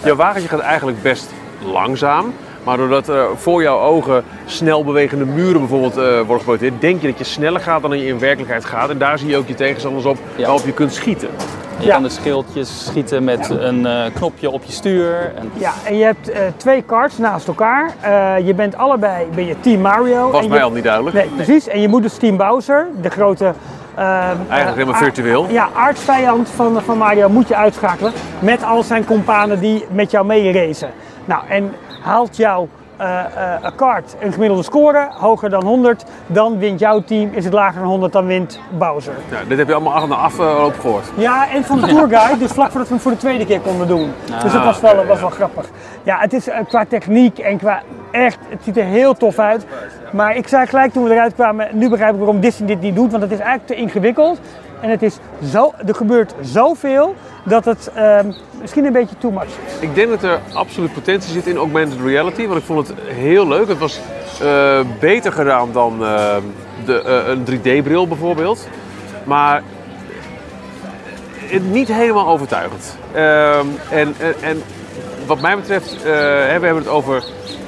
Jouw 0.03 0.15
wagentje 0.15 0.49
gaat 0.49 0.59
eigenlijk 0.59 1.01
best 1.01 1.31
langzaam. 1.65 2.33
Maar 2.63 2.77
doordat 2.77 3.07
er 3.07 3.25
voor 3.35 3.61
jouw 3.61 3.79
ogen 3.79 4.23
snel 4.45 4.83
bewegende 4.83 5.25
muren 5.25 5.59
bijvoorbeeld 5.59 5.97
eh, 5.97 6.03
worden 6.03 6.37
geprojecteerd, 6.37 6.81
denk 6.81 7.01
je 7.01 7.07
dat 7.07 7.17
je 7.17 7.23
sneller 7.23 7.59
gaat 7.61 7.81
dan 7.81 7.99
je 7.99 8.05
in 8.05 8.19
werkelijkheid 8.19 8.65
gaat. 8.65 8.89
En 8.89 8.97
daar 8.97 9.17
zie 9.19 9.29
je 9.29 9.37
ook 9.37 9.47
je 9.47 9.53
tegenstanders 9.53 10.05
op 10.05 10.17
Ja. 10.35 10.45
waarop 10.45 10.65
je 10.65 10.71
kunt 10.73 10.93
schieten. 10.93 11.29
Je 11.79 11.85
Ja. 11.85 11.93
kan 11.93 12.03
de 12.03 12.09
schildjes 12.09 12.85
schieten 12.85 13.23
met 13.23 13.49
een 13.49 13.85
eh, 13.85 14.03
knopje 14.15 14.49
op 14.49 14.63
je 14.63 14.71
stuur. 14.71 15.31
En 15.35 15.51
Ja, 15.53 15.71
en 15.85 15.97
je 15.97 16.03
hebt 16.03 16.29
eh, 16.29 16.41
twee 16.57 16.81
karts 16.81 17.17
naast 17.17 17.47
elkaar. 17.47 17.91
Eh, 18.01 18.47
je 18.47 18.53
bent 18.53 18.77
allebei 18.77 19.27
ben 19.35 19.45
je 19.45 19.59
Team 19.59 19.81
Mario. 19.81 20.31
Was 20.31 20.43
en 20.43 20.49
mij 20.49 20.57
je, 20.57 20.63
al 20.63 20.71
niet 20.71 20.83
duidelijk. 20.83 21.15
Nee, 21.15 21.27
precies. 21.27 21.67
En 21.67 21.81
je 21.81 21.87
moet 21.87 22.01
dus 22.01 22.15
Team 22.17 22.37
Bowser, 22.37 22.87
de 23.01 23.09
grote... 23.09 23.53
eh, 23.95 24.03
Eigenlijk 24.27 24.75
helemaal 24.77 24.93
virtueel. 25.01 25.45
Ja, 25.49 25.67
aardsvijand 25.75 26.49
van, 26.49 26.81
van 26.85 26.97
Mario 26.97 27.29
moet 27.29 27.47
je 27.47 27.55
uitschakelen. 27.55 28.11
Met 28.39 28.63
al 28.63 28.83
zijn 28.83 29.05
companen 29.05 29.59
die 29.59 29.85
met 29.91 30.11
jou 30.11 30.25
mee 30.25 30.51
racen. 30.53 30.89
Nou, 31.25 31.41
en 31.49 31.73
haalt 32.01 32.37
jouw 32.37 32.67
eh 33.03 33.55
eh, 33.63 33.71
kart 33.75 34.15
een 34.19 34.33
gemiddelde 34.33 34.63
score, 34.63 35.07
hoger 35.09 35.49
dan 35.49 35.63
100, 35.63 36.03
dan 36.27 36.57
wint 36.57 36.79
jouw 36.79 37.03
team. 37.03 37.29
Is 37.33 37.43
het 37.43 37.53
lager 37.53 37.79
dan 37.81 37.89
100, 37.89 38.13
dan 38.13 38.25
wint 38.25 38.59
Bowser. 38.77 39.13
Nou, 39.31 39.47
dit 39.47 39.57
heb 39.57 39.67
je 39.67 39.73
allemaal 39.73 39.93
af 39.93 40.07
na 40.07 40.15
afloop 40.15 40.79
gehoord. 40.79 41.11
Ja, 41.15 41.49
en 41.49 41.63
van 41.63 41.81
de 41.81 41.87
tourguide, 41.87 42.37
dus 42.37 42.51
vlak 42.51 42.69
voordat 42.69 42.87
we 42.87 42.93
hem 42.93 43.03
voor 43.03 43.11
de 43.11 43.17
tweede 43.17 43.45
keer 43.45 43.59
konden 43.59 43.87
doen. 43.87 44.13
dus 44.43 44.51
dat 44.51 44.63
was 44.63 44.79
wel, 44.79 45.05
was 45.05 45.19
wel 45.19 45.29
grappig. 45.29 45.69
Ja, 46.03 46.19
het 46.19 46.33
is 46.33 46.47
eh, 46.47 46.59
qua 46.67 46.85
techniek 46.85 47.39
en 47.39 47.57
qua 47.57 47.81
echt, 48.11 48.37
het 48.49 48.63
ziet 48.63 48.77
er 48.77 48.85
heel 48.85 49.13
tof 49.13 49.39
uit. 49.39 49.65
Maar 50.11 50.35
ik 50.35 50.47
zei 50.47 50.65
gelijk 50.65 50.93
toen 50.93 51.03
we 51.03 51.11
eruit 51.11 51.33
kwamen, 51.33 51.67
nu 51.71 51.89
begrijp 51.89 52.11
ik 52.13 52.17
waarom 52.17 52.39
Disney 52.39 52.67
dit 52.67 52.81
niet 52.81 52.95
doet, 52.95 53.11
want 53.11 53.23
het 53.23 53.31
is 53.31 53.39
eigenlijk 53.39 53.67
te 53.67 53.75
ingewikkeld. 53.75 54.39
En 54.81 54.89
het 54.89 55.01
is 55.01 55.17
zo, 55.51 55.73
er 55.85 55.95
gebeurt 55.95 56.35
zoveel 56.41 57.15
dat 57.43 57.65
het 57.65 57.91
ehm, 57.93 58.31
misschien 58.63 58.85
een 58.85 58.93
beetje 58.93 59.17
too 59.17 59.31
much. 59.31 59.49
Ik 59.79 59.95
denk 59.95 60.09
dat 60.09 60.23
er 60.23 60.39
absoluut 60.53 60.93
potentie 60.93 61.31
zit 61.31 61.47
in 61.47 61.57
augmented 61.57 61.99
reality, 62.05 62.47
want 62.47 62.59
ik 62.59 62.65
vond 62.65 62.87
het 62.87 62.97
heel 63.05 63.47
leuk. 63.47 63.67
Het 63.67 63.77
was 63.77 63.99
eh, 64.41 64.79
beter 64.99 65.31
gedaan 65.31 65.71
dan 65.71 66.05
eh, 66.05 66.35
de, 66.85 67.01
eh, 67.01 67.27
een 67.27 67.45
3D-bril 67.45 68.07
bijvoorbeeld. 68.07 68.67
Maar 69.23 69.63
het 71.37 71.71
niet 71.71 71.87
helemaal 71.87 72.27
overtuigend. 72.27 72.97
Ehm, 73.11 73.65
en, 73.89 74.15
en, 74.19 74.33
en 74.41 74.63
wat 75.25 75.41
mij 75.41 75.55
betreft, 75.55 76.03
we 76.03 76.09
hebben 76.49 76.75
het 76.75 76.87
over 76.87 77.23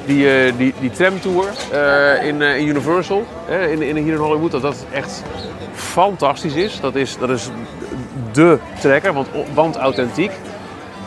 die, 0.06 0.56
die, 0.56 0.74
die 0.80 0.90
tramtour 0.90 1.48
in, 2.22 2.40
Universal, 2.42 3.24
in, 3.70 3.82
in, 3.82 3.96
hier 3.96 4.12
in 4.12 4.18
Hollywood, 4.18 4.50
dat 4.50 4.62
dat 4.62 4.84
echt 4.92 5.22
fantastisch 5.74 6.54
is. 6.54 6.80
Dat 6.80 6.94
is, 6.94 7.18
dat 7.18 7.30
is 7.30 7.50
de 8.32 8.58
trekker, 8.80 9.12
want, 9.12 9.28
want 9.54 9.76
authentiek. 9.76 10.30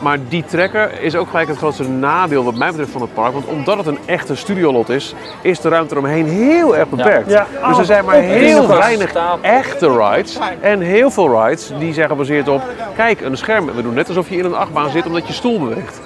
Maar 0.00 0.18
die 0.28 0.44
trekker 0.44 1.02
is 1.02 1.16
ook 1.16 1.28
gelijk 1.28 1.48
het 1.48 1.56
grootste 1.56 1.88
nadeel 1.88 2.44
wat 2.44 2.54
mij 2.54 2.68
betreft 2.68 2.90
van 2.90 3.00
het 3.00 3.14
park. 3.14 3.32
Want 3.32 3.46
omdat 3.46 3.76
het 3.76 3.86
een 3.86 3.98
echte 4.04 4.36
studiolot 4.36 4.88
is, 4.88 5.14
is 5.42 5.60
de 5.60 5.68
ruimte 5.68 5.94
eromheen 5.94 6.26
heel 6.26 6.76
erg 6.76 6.88
beperkt. 6.88 7.30
Ja. 7.30 7.46
Dus 7.68 7.78
er 7.78 7.84
zijn 7.84 8.04
maar 8.04 8.14
heel 8.14 8.68
weinig 8.68 9.14
echte 9.40 9.96
rides. 9.98 10.38
En 10.60 10.80
heel 10.80 11.10
veel 11.10 11.44
rides 11.44 11.72
die 11.78 11.92
zijn 11.92 12.08
gebaseerd 12.08 12.48
op, 12.48 12.62
kijk 12.96 13.20
een 13.20 13.36
scherm. 13.36 13.66
We 13.66 13.82
doen 13.82 13.94
net 13.94 14.08
alsof 14.08 14.28
je 14.28 14.36
in 14.36 14.44
een 14.44 14.54
achtbaan 14.54 14.90
zit 14.90 15.06
omdat 15.06 15.26
je 15.26 15.32
stoel 15.32 15.58
beweegt. 15.58 16.00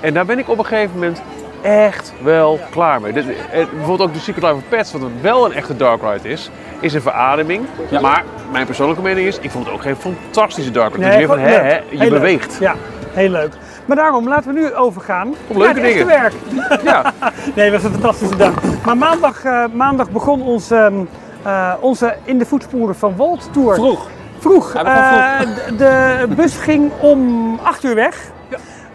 En 0.00 0.14
daar 0.14 0.26
ben 0.26 0.38
ik 0.38 0.48
op 0.48 0.58
een 0.58 0.66
gegeven 0.66 0.94
moment 0.94 1.22
echt 1.62 2.12
wel 2.22 2.58
klaar 2.70 3.00
mee. 3.00 3.12
Eh, 3.12 3.24
bijvoorbeeld 3.52 4.00
ook 4.00 4.14
de 4.14 4.20
Secret 4.20 4.42
Life 4.44 4.54
of 4.54 4.62
Pets, 4.68 4.92
wat 4.92 5.00
wel 5.20 5.44
een 5.44 5.52
echte 5.52 5.76
dark 5.76 6.00
ride 6.02 6.28
is, 6.28 6.50
is 6.80 6.94
een 6.94 7.02
verademing. 7.02 7.64
Ja. 7.88 8.00
Maar 8.00 8.24
mijn 8.52 8.66
persoonlijke 8.66 9.02
mening 9.02 9.26
is, 9.26 9.38
ik 9.38 9.50
vond 9.50 9.64
het 9.64 9.74
ook 9.74 9.82
geen 9.82 9.96
fantastische 9.96 10.70
dark 10.70 10.94
ride. 10.94 11.06
Nee, 11.06 11.12
het 11.12 11.20
is 11.20 11.26
meer 11.26 11.36
van, 11.36 11.46
hè, 11.46 11.58
hè, 11.58 12.04
je 12.04 12.10
beweegt. 12.10 12.56
Ja, 12.60 12.74
heel 13.12 13.30
leuk. 13.30 13.52
Maar 13.86 13.96
daarom 13.96 14.28
laten 14.28 14.54
we 14.54 14.60
nu 14.60 14.74
overgaan 14.74 15.34
Op 15.48 15.56
leuke 15.56 15.74
naar 15.74 15.84
het 15.84 15.92
dingen. 15.92 16.06
werk. 16.06 16.34
Ja. 16.82 17.12
Nee, 17.54 17.70
dat 17.70 17.82
was 17.82 17.92
een 17.92 18.00
fantastische 18.00 18.36
dag. 18.36 18.52
Maar 18.84 18.96
maandag, 18.96 19.44
eh, 19.44 19.64
maandag 19.72 20.10
begon 20.10 20.42
ons, 20.42 20.70
ehm, 20.70 20.94
eh, 21.42 21.72
onze 21.80 22.16
In 22.24 22.38
de 22.38 22.46
Voetsporen 22.46 22.94
van 22.94 23.16
Walt 23.16 23.52
Tour. 23.52 23.74
Vroeg. 23.74 24.08
Vroeg. 24.38 24.74
Eh, 24.74 25.40
de, 25.76 26.26
bus 26.36 26.56
ging 26.56 26.90
om 27.00 27.58
8 27.62 27.84
uur 27.84 27.94
weg. 27.94 28.30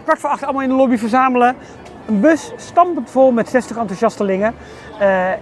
Kwart 0.04 0.18
voor 0.18 0.30
acht 0.30 0.44
allemaal 0.44 0.62
in 0.62 0.68
de 0.68 0.74
lobby 0.74 0.96
verzamelen. 0.96 1.56
Een 2.06 2.20
bus 2.20 2.52
stampend 2.56 3.10
vol 3.10 3.30
met 3.30 3.48
60 3.48 3.76
enthousiastelingen. 3.76 4.54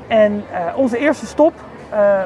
En 0.09 0.45
onze 0.77 0.99
eerste 0.99 1.27
stop 1.27 1.53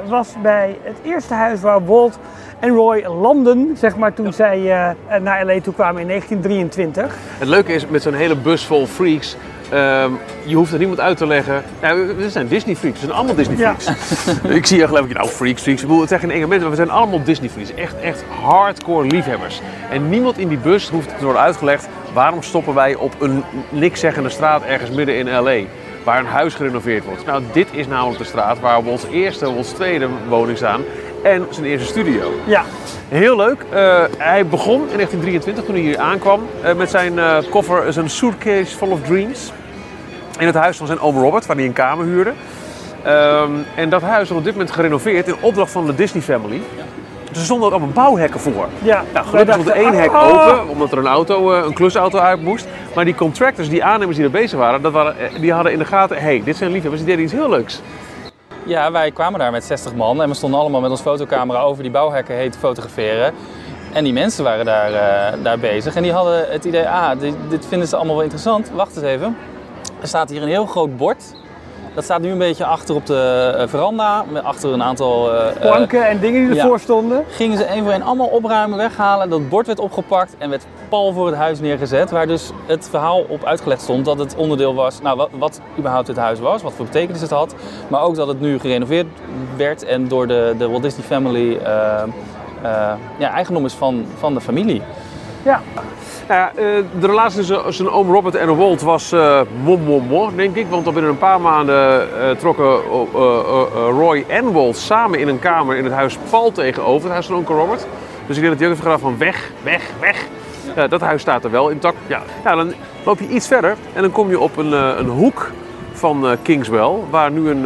was 0.09 0.35
bij 0.43 0.79
het 0.83 0.97
eerste 1.03 1.35
huis 1.35 1.61
waar 1.61 1.85
Walt 1.85 2.19
en 2.61 2.71
Roy 2.71 3.05
landen, 3.21 3.77
zeg 3.77 3.97
maar, 3.97 4.15
toen 4.15 4.33
zij 4.33 4.59
eh, 4.59 5.21
naar 5.21 5.45
LA 5.47 5.61
toe 5.61 5.75
kwamen 5.75 6.01
in 6.01 6.07
1923. 6.09 7.17
Het 7.39 7.49
leuke 7.49 7.73
is, 7.73 7.87
met 7.87 8.03
zo'n 8.03 8.15
hele 8.15 8.37
bus 8.37 8.65
vol 8.65 8.87
freaks 8.87 9.37
Ehm, 9.71 10.11
je 10.45 10.55
hoeft 10.55 10.73
er 10.73 10.79
niemand 10.79 11.01
uit 11.01 11.17
te 11.17 11.27
leggen. 11.27 11.63
Ja, 11.83 11.95
we, 11.95 12.15
we 12.15 12.31
zijn 12.31 12.49
Disney 12.49 12.77
freaks. 12.77 13.01
We 13.01 13.07
zijn 13.07 13.17
allemaal 13.19 13.35
Disney 13.35 13.57
Ja. 13.57 13.75
freaks. 13.79 14.31
ik 14.59 14.67
zie 14.67 14.79
je 14.79 14.87
gelijk, 14.87 15.13
nou 15.13 15.29
freaks, 15.29 15.63
freaks. 15.63 15.81
Ik 15.83 15.87
bedoel, 15.87 16.01
het 16.01 16.09
zijn 16.09 16.21
geen 16.21 16.31
enge 16.31 16.47
mensen, 16.47 16.69
maar 16.69 16.77
we 16.77 16.85
zijn 16.85 16.91
allemaal 16.91 17.23
Disney 17.23 17.49
freaks. 17.49 17.75
Echt, 17.75 18.01
echt 18.01 18.25
hardcore 18.43 19.07
liefhebbers. 19.07 19.61
En 19.91 20.09
niemand 20.09 20.39
in 20.39 20.49
die 20.49 20.59
bus 20.59 20.89
hoeft 20.89 21.19
te 21.19 21.25
worden 21.25 21.43
uitgelegd 21.43 21.89
waarom 22.13 22.43
stoppen 22.43 22.75
wij 22.75 22.95
op 22.95 23.15
een 23.21 23.45
niks 23.71 24.01
zeggende 24.01 24.29
straat 24.29 24.63
ergens 24.63 24.91
midden 24.91 25.17
in 25.17 25.39
L.A. 25.39 25.61
Waar 26.05 26.19
een 26.19 26.27
huis 26.27 26.55
gerenoveerd 26.55 27.05
wordt. 27.05 27.27
Nou, 27.27 27.43
dit 27.53 27.69
is 27.73 27.87
namelijk 27.87 28.19
de 28.19 28.25
straat 28.25 28.61
waar 28.61 28.85
we 28.85 28.91
ons 28.91 29.05
eerste, 29.05 29.49
ons 29.49 29.69
tweede 29.69 30.09
woning 30.29 30.57
staan. 30.57 30.81
En 31.29 31.47
zijn 31.51 31.67
eerste 31.67 31.87
studio. 31.87 32.33
Ja, 32.47 32.65
Heel 33.09 33.37
leuk. 33.37 33.65
Eh, 33.71 34.03
hij 34.19 34.47
begon 34.47 34.81
in 34.91 34.97
1923 34.97 35.65
toen 35.65 35.75
hij 35.75 35.85
hier 35.85 35.99
aankwam 35.99 36.47
eh, 36.63 36.75
met 36.75 36.91
zijn 36.91 37.19
eh, 37.19 37.37
koffer, 37.51 37.93
zijn 37.93 38.11
suitcase 38.11 38.77
full 38.77 38.89
of 38.89 39.01
dreams. 39.03 39.53
In 40.39 40.47
het 40.47 40.55
huis 40.55 40.77
van 40.77 40.87
zijn 40.87 41.01
oom 41.01 41.19
Robert, 41.19 41.47
waar 41.47 41.57
hij 41.57 41.65
een 41.65 41.73
kamer 41.73 42.05
huurde. 42.05 42.33
Ehm, 43.03 43.51
en 43.75 43.89
dat 43.89 44.03
huis 44.03 44.31
is 44.31 44.37
op 44.37 44.45
dit 44.45 44.53
moment 44.53 44.71
gerenoveerd 44.71 45.29
in 45.29 45.35
opdracht 45.41 45.73
van 45.73 45.87
de 45.87 45.95
Disney 45.95 46.23
Family. 46.23 46.61
Dus 47.29 47.39
er 47.39 47.45
stonden 47.45 47.67
ook 47.67 47.73
allemaal 47.73 47.93
bouwhekken 47.95 48.41
voor. 48.41 48.69
ja. 48.83 49.05
Nou, 49.13 49.27
gelukkig 49.27 49.55
stond 49.55 49.69
er 49.69 49.75
één 49.75 49.99
hek 49.99 50.13
dachten, 50.13 50.39
oh, 50.39 50.47
open, 50.47 50.69
omdat 50.69 50.93
er 50.93 50.99
een, 50.99 51.07
auto, 51.07 51.53
een 51.53 51.75
klusauto 51.75 52.19
uit 52.19 52.43
moest. 52.43 52.67
Maar 52.95 53.05
die 53.05 53.15
contractors, 53.15 53.69
die 53.69 53.85
aannemers 53.85 54.17
die 54.17 54.27
er 54.27 54.33
bezig 54.33 54.59
waren, 54.59 54.83
dat 54.83 54.93
waren 54.93 55.15
die 55.41 55.53
hadden 55.53 55.73
in 55.73 55.79
de 55.79 55.85
gaten... 55.85 56.17
hé, 56.17 56.23
hey, 56.23 56.43
dit 56.45 56.57
zijn 56.57 56.71
liefhebbers, 56.71 57.03
die 57.03 57.11
deden 57.11 57.25
iets 57.25 57.35
heel 57.35 57.49
leuks. 57.49 57.81
Ja, 58.69 58.93
wij 58.93 59.11
kwamen 59.11 59.39
daar 59.39 59.51
met 59.51 59.65
60 59.65 59.95
man 59.95 60.23
en 60.23 60.29
we 60.29 60.35
stonden 60.35 60.61
allemaal 60.61 60.81
met 60.81 60.91
ons 60.91 61.01
fotocamera 61.01 61.61
over 61.61 61.83
die 61.83 61.93
bouwhekken 61.93 62.37
heen 62.37 62.51
te 62.51 62.59
fotograferen. 62.59 63.35
En 63.93 64.05
die 64.05 64.13
mensen 64.13 64.45
waren 64.45 64.65
daar, 64.65 64.93
eh, 64.93 65.43
daar 65.43 65.59
bezig 65.59 65.95
en 65.95 66.03
die 66.03 66.13
hadden 66.13 66.51
het 66.51 66.65
idee, 66.65 66.89
ah, 66.89 67.21
dit, 67.21 67.35
dit 67.49 67.67
vinden 67.67 67.89
ze 67.89 67.97
allemaal 67.97 68.15
wel 68.15 68.25
interessant. 68.25 68.71
Wacht 68.71 68.97
eens 68.97 69.05
even. 69.05 69.37
Er 70.01 70.09
staat 70.09 70.31
hier 70.31 70.43
een 70.43 70.49
heel 70.49 70.67
groot 70.67 70.97
bord. 70.97 71.35
Dat 71.99 72.07
staat 72.07 72.21
nu 72.21 72.31
een 72.31 72.39
beetje 72.39 72.65
achter 72.65 72.95
op 72.95 73.07
de 73.07 73.55
eh, 73.59 73.69
veranda, 73.69 74.25
achter 74.43 74.73
een 74.73 74.83
aantal 74.83 75.33
eh, 75.33 75.49
eh, 75.49 75.57
planken 75.61 76.09
en 76.09 76.21
dingen 76.21 76.47
die 76.47 76.55
ja. 76.55 76.63
ervoor 76.63 76.81
stonden. 76.81 77.25
gingen 77.29 77.57
ze 77.57 77.65
één 77.65 77.83
voor 77.83 77.93
één 77.93 78.03
allemaal 78.03 78.27
opruimen, 78.27 78.79
weghalen. 78.79 79.31
Dat 79.31 79.49
bord 79.49 79.67
werd 79.67 79.79
opgepakt 79.79 80.35
en 80.39 80.51
werd 80.51 80.67
pal 80.89 81.13
voor 81.13 81.27
het 81.27 81.37
huis 81.37 81.61
neergezet. 81.61 82.11
Waar 82.11 82.27
dus 82.27 82.51
het 82.67 82.89
verhaal 82.91 83.25
op 83.29 83.45
uitgelegd 83.45 83.83
stond 83.83 84.05
dat 84.05 84.19
het 84.19 84.37
onderdeel 84.37 84.75
was, 84.75 85.01
nou 85.01 85.17
wat, 85.17 85.29
wat 85.39 85.61
überhaupt 85.79 86.07
dit 86.07 86.17
huis 86.17 86.39
was, 86.39 86.63
wat 86.63 86.73
voor 86.73 86.85
betekenis 86.85 87.21
het 87.21 87.31
had. 87.31 87.55
Maar 87.89 88.03
ook 88.03 88.15
dat 88.15 88.29
het 88.29 88.41
nu 88.41 88.59
gerenoveerd 88.59 89.07
werd 89.57 89.85
en 89.85 90.09
door 90.09 90.27
de, 90.27 90.55
de 90.59 90.69
Walt 90.69 90.83
Disney 90.83 91.05
Family 91.07 91.57
eh, 91.57 92.03
ja, 93.19 93.31
eigendom 93.33 93.65
is 93.65 93.75
van, 93.75 94.07
van 94.19 94.35
de 94.35 94.41
familie. 94.41 94.83
Ja, 95.43 95.61
Nou 96.29 96.49
eh, 96.49 96.55
de 97.01 97.07
relatie 97.07 97.37
tussen 97.39 97.75
zijn 97.75 97.91
oom 97.91 98.13
Robert 98.13 98.35
en 98.35 98.57
Walt 98.57 98.83
was 98.83 99.13
eh 99.13 99.41
mom 99.65 99.83
mom 99.83 100.07
mom, 100.07 100.37
denk 100.37 100.57
ik. 100.57 100.67
Want 100.69 100.87
al 100.87 100.93
binnen 100.93 101.11
een 101.11 101.19
paar 101.19 101.41
maanden 101.41 102.01
eh, 102.23 102.31
trokken 102.31 102.65
eh, 102.75 103.63
Roy 103.91 104.25
en 104.29 104.53
Walt 104.53 104.77
samen 104.77 105.19
in 105.19 105.29
een 105.29 105.39
kamer 105.39 105.77
in 105.77 105.85
het 105.85 105.93
huis 105.93 106.19
Paul 106.31 106.53
tegenover, 106.53 107.03
het 107.03 107.13
huis 107.13 107.27
van 107.27 107.37
onkel 107.37 107.55
Robert. 107.57 107.87
Dus 108.27 108.37
ik 108.37 108.43
denk 108.43 108.49
dat 108.49 108.59
hij 108.59 108.69
ook 108.69 108.75
heeft 108.75 108.83
gedaan 108.83 108.99
van 108.99 109.19
weg, 109.19 109.51
weg, 109.63 109.91
weg. 110.01 110.27
Dat 110.89 111.01
huis 111.01 111.21
staat 111.21 111.45
er 111.45 111.51
wel 111.51 111.69
intact. 111.69 111.97
Ja. 112.07 112.23
dan 112.45 112.73
loop 113.05 113.19
je 113.19 113.29
iets 113.29 113.47
verder 113.47 113.77
en 113.93 114.03
dan 114.03 114.11
kom 114.13 114.31
je 114.31 114.41
op 114.41 114.57
een, 114.57 114.73
een 114.73 115.09
hoek 115.09 115.51
van 115.93 116.27
Kingswell, 116.43 116.91
waar 117.11 117.31
nu 117.31 117.51
een, 117.51 117.65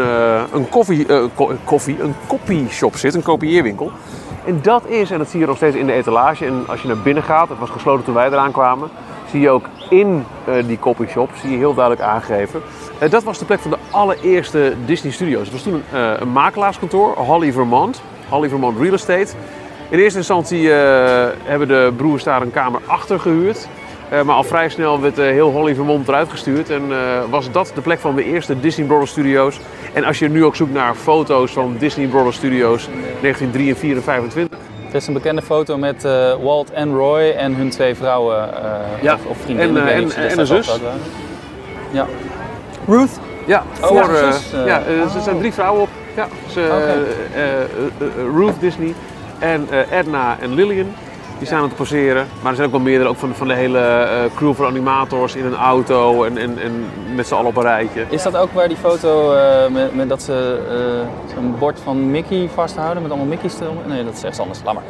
een, 0.52 0.68
koffie, 0.68 1.06
ko- 1.34 1.52
koffie, 1.64 1.96
een 2.02 2.14
copyshop 2.26 2.96
zit, 2.96 3.14
een 3.14 3.22
kopieerwinkel. 3.22 3.90
En 4.44 4.58
dat 4.62 4.86
is, 4.86 5.10
en 5.10 5.18
dat 5.18 5.28
zie 5.28 5.40
je 5.40 5.46
nog 5.46 5.56
steeds 5.56 5.76
in 5.76 5.86
de 5.86 5.92
etalage. 5.92 6.46
En 6.46 6.64
als 6.66 6.82
je 6.82 6.88
naar 6.88 6.98
binnen 6.98 7.22
gaat, 7.22 7.48
het 7.48 7.58
was 7.58 7.70
gesloten 7.70 8.04
toen 8.04 8.14
wij 8.14 8.26
eraan 8.26 8.52
kwamen, 8.52 8.90
zie 9.30 9.40
je 9.40 9.50
ook 9.50 9.64
in 9.88 10.24
eh, 10.44 10.54
die 10.66 10.78
copyshop, 10.78 11.30
zie 11.40 11.50
je 11.50 11.56
heel 11.56 11.74
duidelijk 11.74 12.06
aangegeven. 12.06 12.62
Eh, 12.98 13.10
dat 13.10 13.22
was 13.22 13.38
de 13.38 13.44
plek 13.44 13.60
van 13.60 13.70
de 13.70 13.78
allereerste 13.90 14.74
Disney 14.84 15.12
Studios. 15.12 15.42
Het 15.42 15.52
was 15.52 15.62
toen 15.62 15.74
een, 15.74 15.82
eh, 15.92 16.20
een 16.20 16.32
makelaarskantoor, 16.32 17.14
Holly 17.16 17.52
Vermont, 17.52 18.02
Holly 18.28 18.48
Vermont 18.48 18.78
Real 18.78 18.92
Estate. 18.92 19.32
In 19.88 19.98
eerste 19.98 20.18
instantie 20.18 20.68
hebben 20.70 21.68
de 21.68 21.92
broers 21.96 22.22
daar 22.22 22.42
een 22.42 22.50
kamer 22.50 22.80
achter 22.86 23.20
gehuurd. 23.20 23.68
Eh, 24.12 24.22
maar 24.22 24.34
al 24.36 24.44
vrij 24.44 24.68
snel 24.68 25.00
werd 25.00 25.18
eh, 25.18 25.24
heel 25.24 25.50
Holly 25.50 25.74
Vermont 25.74 26.08
eruit 26.08 26.28
gestuurd. 26.30 26.70
En 26.70 26.82
eh, 26.90 26.96
was 27.30 27.50
dat 27.50 27.72
de 27.74 27.80
plek 27.80 27.98
van 27.98 28.14
de 28.16 28.24
eerste 28.24 28.60
Disney 28.60 28.86
Brothers 28.86 29.10
Studios. 29.10 29.60
En 29.92 30.04
als 30.04 30.18
je 30.18 30.28
nu 30.28 30.44
ook 30.44 30.56
zoekt 30.56 30.72
naar 30.72 30.94
foto's 30.94 31.52
van 31.52 31.76
Disney 31.78 32.06
Brothers 32.06 32.36
Studios 32.36 32.88
1923 33.20 33.96
en 33.98 34.02
25. 34.02 34.58
Er 34.88 34.94
is 34.94 35.06
een 35.06 35.12
bekende 35.12 35.42
foto 35.42 35.76
met 35.78 36.02
Walt 36.42 36.70
en 36.70 36.94
Roy 36.94 37.30
en 37.30 37.54
hun 37.54 37.70
twee 37.70 37.94
vrouwen 37.94 38.48
Ja, 39.00 39.14
of, 39.14 39.26
of 39.26 39.36
vriendinnen. 39.44 39.86
en, 39.92 39.98
niet 40.04 40.14
en- 40.14 40.30
ze 40.30 40.34
en 40.34 40.38
een 40.38 40.46
zus. 40.46 40.80
Ja. 41.90 42.06
Ruth. 42.86 43.20
Ja, 43.46 43.62
Oh, 43.82 43.88
voor, 43.88 43.96
ja, 44.14 44.66
ja, 44.66 44.82
er 45.14 45.22
zijn 45.22 45.38
drie 45.38 45.52
vrouwen 45.52 45.82
op. 45.82 45.88
Ja, 46.16 46.26
ze, 46.50 47.02
Ruth 48.34 48.60
Disney 48.60 48.94
en 49.38 49.68
Edna 49.90 50.36
en 50.40 50.54
Lillian. 50.54 50.86
Die 51.42 51.50
staan 51.50 51.62
aan 51.62 51.68
het 51.68 51.78
poseren. 51.78 52.26
Maar 52.40 52.50
er 52.50 52.56
zijn 52.56 52.66
ook 52.66 52.72
wel 52.74 52.82
meerdere, 52.82 53.08
ook 53.10 53.16
van, 53.16 53.34
van 53.34 53.48
de 53.48 53.54
hele 53.54 53.78
eh, 53.78 54.36
crew 54.36 54.54
van 54.54 54.66
animators 54.66 55.34
in 55.34 55.44
een 55.44 55.56
auto 55.56 56.24
en, 56.24 56.38
en, 56.38 56.58
en 56.62 56.84
met 57.14 57.26
z'n 57.26 57.34
allen 57.34 57.46
op 57.46 57.56
een 57.56 57.62
rijtje. 57.62 58.04
Is 58.08 58.22
dat 58.22 58.36
ook 58.36 58.52
waar 58.52 58.68
die 58.68 58.76
foto 58.76 59.32
eh, 59.34 59.68
met, 59.70 59.94
met 59.94 60.08
dat 60.08 60.22
ze 60.22 60.60
eh, 60.68 61.34
zo'n 61.34 61.54
bord 61.58 61.80
van 61.84 62.10
Mickey 62.10 62.48
vasthouden 62.54 63.02
met 63.02 63.10
allemaal 63.12 63.28
Mickey's 63.30 63.60
erop? 63.60 63.86
Nee, 63.86 64.04
dat 64.04 64.12
is 64.14 64.22
echt 64.22 64.38
anders. 64.40 64.60
Laat 64.64 64.74
maar. 64.74 64.82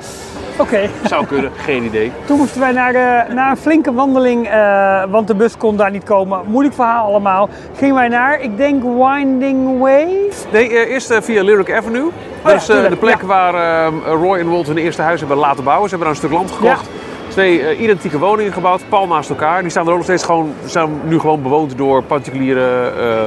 Oké, 0.56 0.88
Zou 1.04 1.26
kunnen, 1.26 1.50
geen 1.56 1.84
idee. 1.84 2.12
toen 2.24 2.38
moesten 2.38 2.60
wij 2.60 2.72
naar, 2.72 2.94
eh, 2.94 3.34
na 3.34 3.50
een 3.50 3.56
flinke 3.56 3.92
wandeling, 3.92 4.48
eh, 4.48 5.04
want 5.10 5.26
de 5.26 5.34
bus 5.34 5.56
kon 5.56 5.76
daar 5.76 5.90
niet 5.90 6.04
komen. 6.04 6.40
Moeilijk 6.46 6.74
verhaal 6.74 7.06
allemaal. 7.06 7.48
Gingen 7.76 7.94
wij 7.94 8.08
naar, 8.08 8.40
ik 8.40 8.56
denk, 8.56 8.82
Winding 8.82 9.78
Way. 9.78 10.30
Nee, 10.52 10.68
eh, 10.68 10.92
eerst 10.92 11.10
eh, 11.10 11.20
via 11.20 11.42
Lyric 11.42 11.72
Avenue. 11.72 12.10
dus 12.44 12.52
eh, 12.54 12.60
tuurlijk, 12.60 12.88
de 12.88 12.96
plek 12.96 13.20
ja. 13.20 13.26
waar 13.26 13.54
eh, 13.54 13.92
Roy 14.04 14.38
en 14.38 14.50
Walt 14.50 14.66
hun 14.66 14.76
eerste 14.78 15.02
huis 15.02 15.20
hebben 15.20 15.38
laten 15.38 15.64
bouwen. 15.64 15.88
Ze 15.88 15.96
hebben 15.96 16.14
daar 16.14 16.22
een 16.22 16.28
stuk 16.28 16.38
land 16.38 16.41
gekocht. 16.50 16.88
Twee 17.28 17.61
eh, 17.66 17.81
identieke 17.81 18.18
woningen 18.18 18.52
gebouwd, 18.52 18.83
pal 18.88 19.07
naast 19.07 19.31
elkaar. 19.31 19.61
Die 19.62 19.70
staan 19.70 19.85
er 19.85 19.90
ook 19.90 19.96
nog 19.96 20.05
steeds 20.05 20.24
gewoon, 20.24 20.52
zijn 20.64 20.88
nu 21.05 21.18
gewoon 21.18 21.42
bewoond 21.42 21.76
door 21.78 22.02
particuliere 22.02 22.92
eh, 22.98 23.24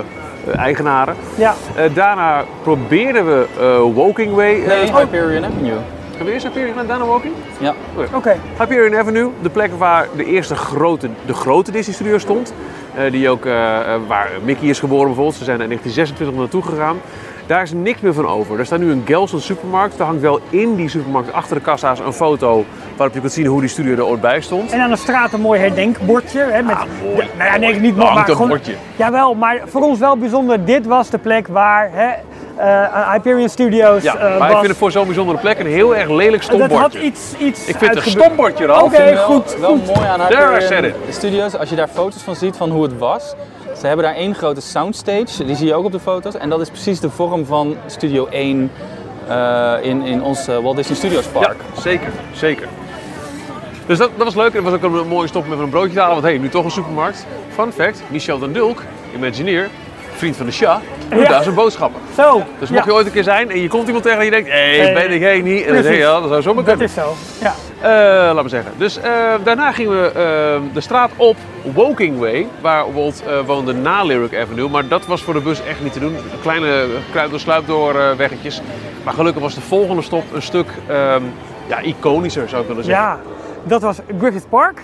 eh, 0.54 0.60
eigenaren. 0.60 1.15
Ja, 1.36 1.54
Eh, 1.75 1.84
daarna 1.93 2.43
probeerden 2.63 3.25
we 3.25 3.45
eh, 3.60 3.95
Walking 3.95 4.34
Way. 4.36 4.62
eh, 4.62 4.67
Nee, 4.67 4.88
oh, 4.88 4.97
Hyperion 4.97 5.45
Avenue. 5.45 5.78
Hebben 6.10 6.25
we 6.25 6.32
eerst 6.32 6.45
Hyperion 6.45 6.71
gedaan, 6.71 6.88
daarna 6.88 7.06
Walking? 7.06 7.34
Ja. 7.58 7.73
oké. 8.13 8.36
Hyperion 8.58 8.95
Avenue, 8.99 9.30
de 9.41 9.49
plek 9.49 9.71
waar 9.78 10.08
de 10.15 10.25
eerste 10.25 10.56
grote, 10.56 11.10
de 11.25 11.34
grote 11.34 11.71
Disney 11.71 11.95
Studio 11.95 12.17
stond. 12.17 12.54
Eh, 12.95 13.12
die 13.12 13.30
ook, 13.30 13.43
waar 14.08 14.30
Mickey 14.43 14.67
is 14.69 14.80
geboren 14.80 15.06
bijvoorbeeld. 15.06 15.36
Ze 15.38 15.43
zijn 15.43 15.58
er 15.58 15.63
in 15.63 15.69
1926 15.69 16.38
naartoe 16.39 16.62
gegaan. 16.75 16.97
Daar 17.47 17.62
is 17.62 17.71
niks 17.73 18.01
meer 18.01 18.13
van 18.13 18.27
over. 18.27 18.60
Er 18.60 18.65
staat 18.65 18.79
nu 18.79 18.91
een 18.91 19.03
Gelson 19.05 19.39
supermarkt. 19.39 19.99
Er 19.99 20.05
hangt 20.05 20.21
wel 20.21 20.39
in 20.49 20.75
die 20.75 20.89
supermarkt 20.89 21.34
achter 21.34 21.55
de 21.55 21.62
kassa's 21.62 21.99
een 21.99 22.13
foto 22.13 22.65
waarop 22.95 23.15
je 23.15 23.21
kunt 23.21 23.34
zien 23.34 23.45
hoe 23.45 23.60
die 23.60 23.69
studio 23.69 23.93
er 23.95 24.05
ooit 24.05 24.21
bij 24.21 24.41
stond. 24.41 24.71
En 24.71 24.79
aan 24.81 24.89
de 24.89 24.95
straat 24.95 25.34
een 25.34 25.41
mooi 25.41 25.60
herdenkbordje. 25.60 26.39
Hè, 26.39 26.62
met, 26.62 26.75
Ah, 26.75 26.84
mooi. 27.03 27.15
Ja, 27.15 27.23
nou 27.38 27.51
ja, 27.51 27.58
nee, 27.58 27.79
niet 27.79 27.95
hangt 27.97 28.13
maar 28.13 28.29
een 28.29 28.36
gewoon- 28.36 28.47
bordje. 28.49 28.73
Jawel, 28.95 29.34
maar 29.34 29.62
voor 29.65 29.81
ons 29.81 29.99
wel 29.99 30.17
bijzonder. 30.17 30.65
Dit 30.65 30.86
was 30.86 31.10
de 31.10 31.17
plek 31.17 31.47
waar 31.47 31.89
hè, 31.91 32.10
eh, 32.55 33.12
Hyperion 33.12 33.49
Studios 33.49 34.03
Ja, 34.03 34.15
eh, 34.17 34.39
maar 34.39 34.49
ik 34.51 34.55
vind 34.58 34.67
het 34.67 34.77
voor 34.77 34.91
zo'n 34.91 35.05
bijzondere 35.05 35.38
plek 35.38 35.60
een 35.60 35.65
heel 35.67 35.95
erg 35.95 36.10
lelijk 36.10 36.58
dat 36.58 36.71
had 36.71 36.93
iets, 36.93 37.34
iets 37.38 37.67
Ik 37.67 37.75
vind 37.77 37.95
het 37.95 38.05
een 38.05 38.12
stompbordje, 38.12 38.65
Ralf. 38.65 38.84
Oké, 38.84 39.13
wel, 39.13 39.23
goed, 39.23 39.55
wel 39.60 39.69
goed. 39.69 39.95
mooi 39.95 40.08
aan 40.08 40.19
There 40.27 40.58
I 40.58 40.62
said 40.62 40.84
Hyperion 40.84 40.93
Studios, 41.10 41.58
als 41.58 41.69
je 41.69 41.75
daar 41.75 41.88
foto's 41.88 42.21
van 42.21 42.36
ziet 42.36 42.58
van 42.58 42.69
hoe 42.69 42.84
het 42.84 42.97
was. 42.97 43.34
Ze 43.79 43.88
hebben 43.88 44.05
daar 44.05 44.15
één 44.15 44.35
grote 44.35 44.61
soundstage, 44.61 45.45
die 45.45 45.55
zie 45.55 45.67
je 45.67 45.73
ook 45.73 45.85
op 45.85 45.91
de 45.91 45.99
foto's. 45.99 46.35
En 46.35 46.49
dat 46.49 46.61
is 46.61 46.69
precies 46.69 46.99
de 46.99 47.09
vorm 47.09 47.45
van 47.45 47.75
Studio 47.85 48.27
1 48.27 48.71
eh, 49.27 49.73
in, 49.81 50.01
in 50.01 50.23
ons 50.23 50.47
eh, 50.47 50.57
Walt 50.57 50.75
Disney 50.75 50.97
Studios 50.97 51.25
Park. 51.25 51.57
Ja, 51.75 51.81
zeker, 51.81 52.11
zeker. 52.33 52.67
Dus 53.85 53.97
dat, 53.97 54.09
dat 54.15 54.25
was 54.25 54.35
leuk. 54.35 54.53
En 54.53 54.63
dat 54.63 54.71
was 54.71 54.91
ook 54.91 55.01
een 55.01 55.07
mooie 55.07 55.27
stop 55.27 55.47
met 55.47 55.59
een 55.59 55.69
broodje 55.69 55.93
te 55.93 55.99
halen. 55.99 56.13
Want 56.13 56.25
hey, 56.25 56.38
nu 56.38 56.49
toch 56.49 56.63
een 56.63 56.71
supermarkt. 56.71 57.25
Fun 57.49 57.71
fact, 57.71 58.01
Michel 58.09 58.39
den 58.39 58.53
Dulk, 58.53 58.81
Imagineer, 59.15 59.69
vriend 60.17 60.36
van 60.38 60.45
de 60.45 60.51
Shah, 60.51 60.78
doet 61.10 61.19
Ja. 61.21 61.28
daar 61.28 61.43
zijn 61.43 61.56
boodschappen. 61.56 62.01
Zo, 62.15 62.43
Dus 62.60 62.69
ja, 62.69 62.75
mocht 62.75 62.86
je 62.86 62.93
ooit 62.93 63.06
een 63.06 63.12
keer 63.12 63.23
zijn 63.23 63.51
en 63.51 63.62
je 63.62 63.67
komt 63.67 63.86
iemand 63.86 64.04
tegen 64.04 64.19
en 64.19 64.25
je 64.25 64.32
denkt, 64.32 64.49
hé, 64.49 64.78
hey, 64.82 64.93
ben 64.93 65.12
ik 65.12 65.21
heen 65.21 65.43
niet? 65.43 65.65
En 65.65 65.73
dan 65.73 65.84
zeg 65.84 65.91
je, 65.93 65.97
ja, 65.99 66.19
dat 66.19 66.30
zou 66.30 66.41
zomaar 66.41 66.63
dat 66.63 66.78
kunnen. 66.78 66.86
is 66.88 66.93
zo. 66.93 67.13
Ja. 67.41 67.54
Eh, 67.82 67.89
laat 68.25 68.34
maar 68.34 68.49
zeggen. 68.49 68.71
Dus 68.78 68.99
eh, 68.99 69.12
daarna 69.43 69.71
gingen 69.71 70.01
we 70.01 70.08
eh, 70.08 70.73
de 70.73 70.82
straat 70.82 71.12
op, 71.15 71.36
Woking 71.73 72.19
Way, 72.19 72.47
waar 72.62 72.93
Walt 72.93 73.23
woonde 73.45 73.73
na 73.73 74.04
Lyric 74.04 74.36
Avenue. 74.36 74.69
Maar 74.69 74.88
dat 74.88 75.06
was 75.06 75.21
voor 75.21 75.34
de 75.34 75.39
bus 75.39 75.63
echt 75.63 75.84
niet 75.84 75.93
te 75.93 75.99
doen. 75.99 76.15
Kleine 76.41 76.86
kruid- 77.12 77.67
door 77.67 77.95
weggetjes. 78.17 78.62
Maar 79.04 79.13
gelukkig 79.13 79.41
was 79.41 79.56
de 79.56 79.62
volgende 79.62 80.01
stop 80.01 80.23
een 80.34 80.41
stuk 80.41 80.67
ehm, 80.88 81.21
ja, 81.67 81.82
iconischer, 81.82 82.49
zou 82.49 82.62
ik 82.62 82.67
willen 82.67 82.84
zeggen. 82.84 83.04
ja, 83.04 83.19
dat 83.63 83.82
was 83.82 83.97
Griffith 84.19 84.49
Park. 84.49 84.82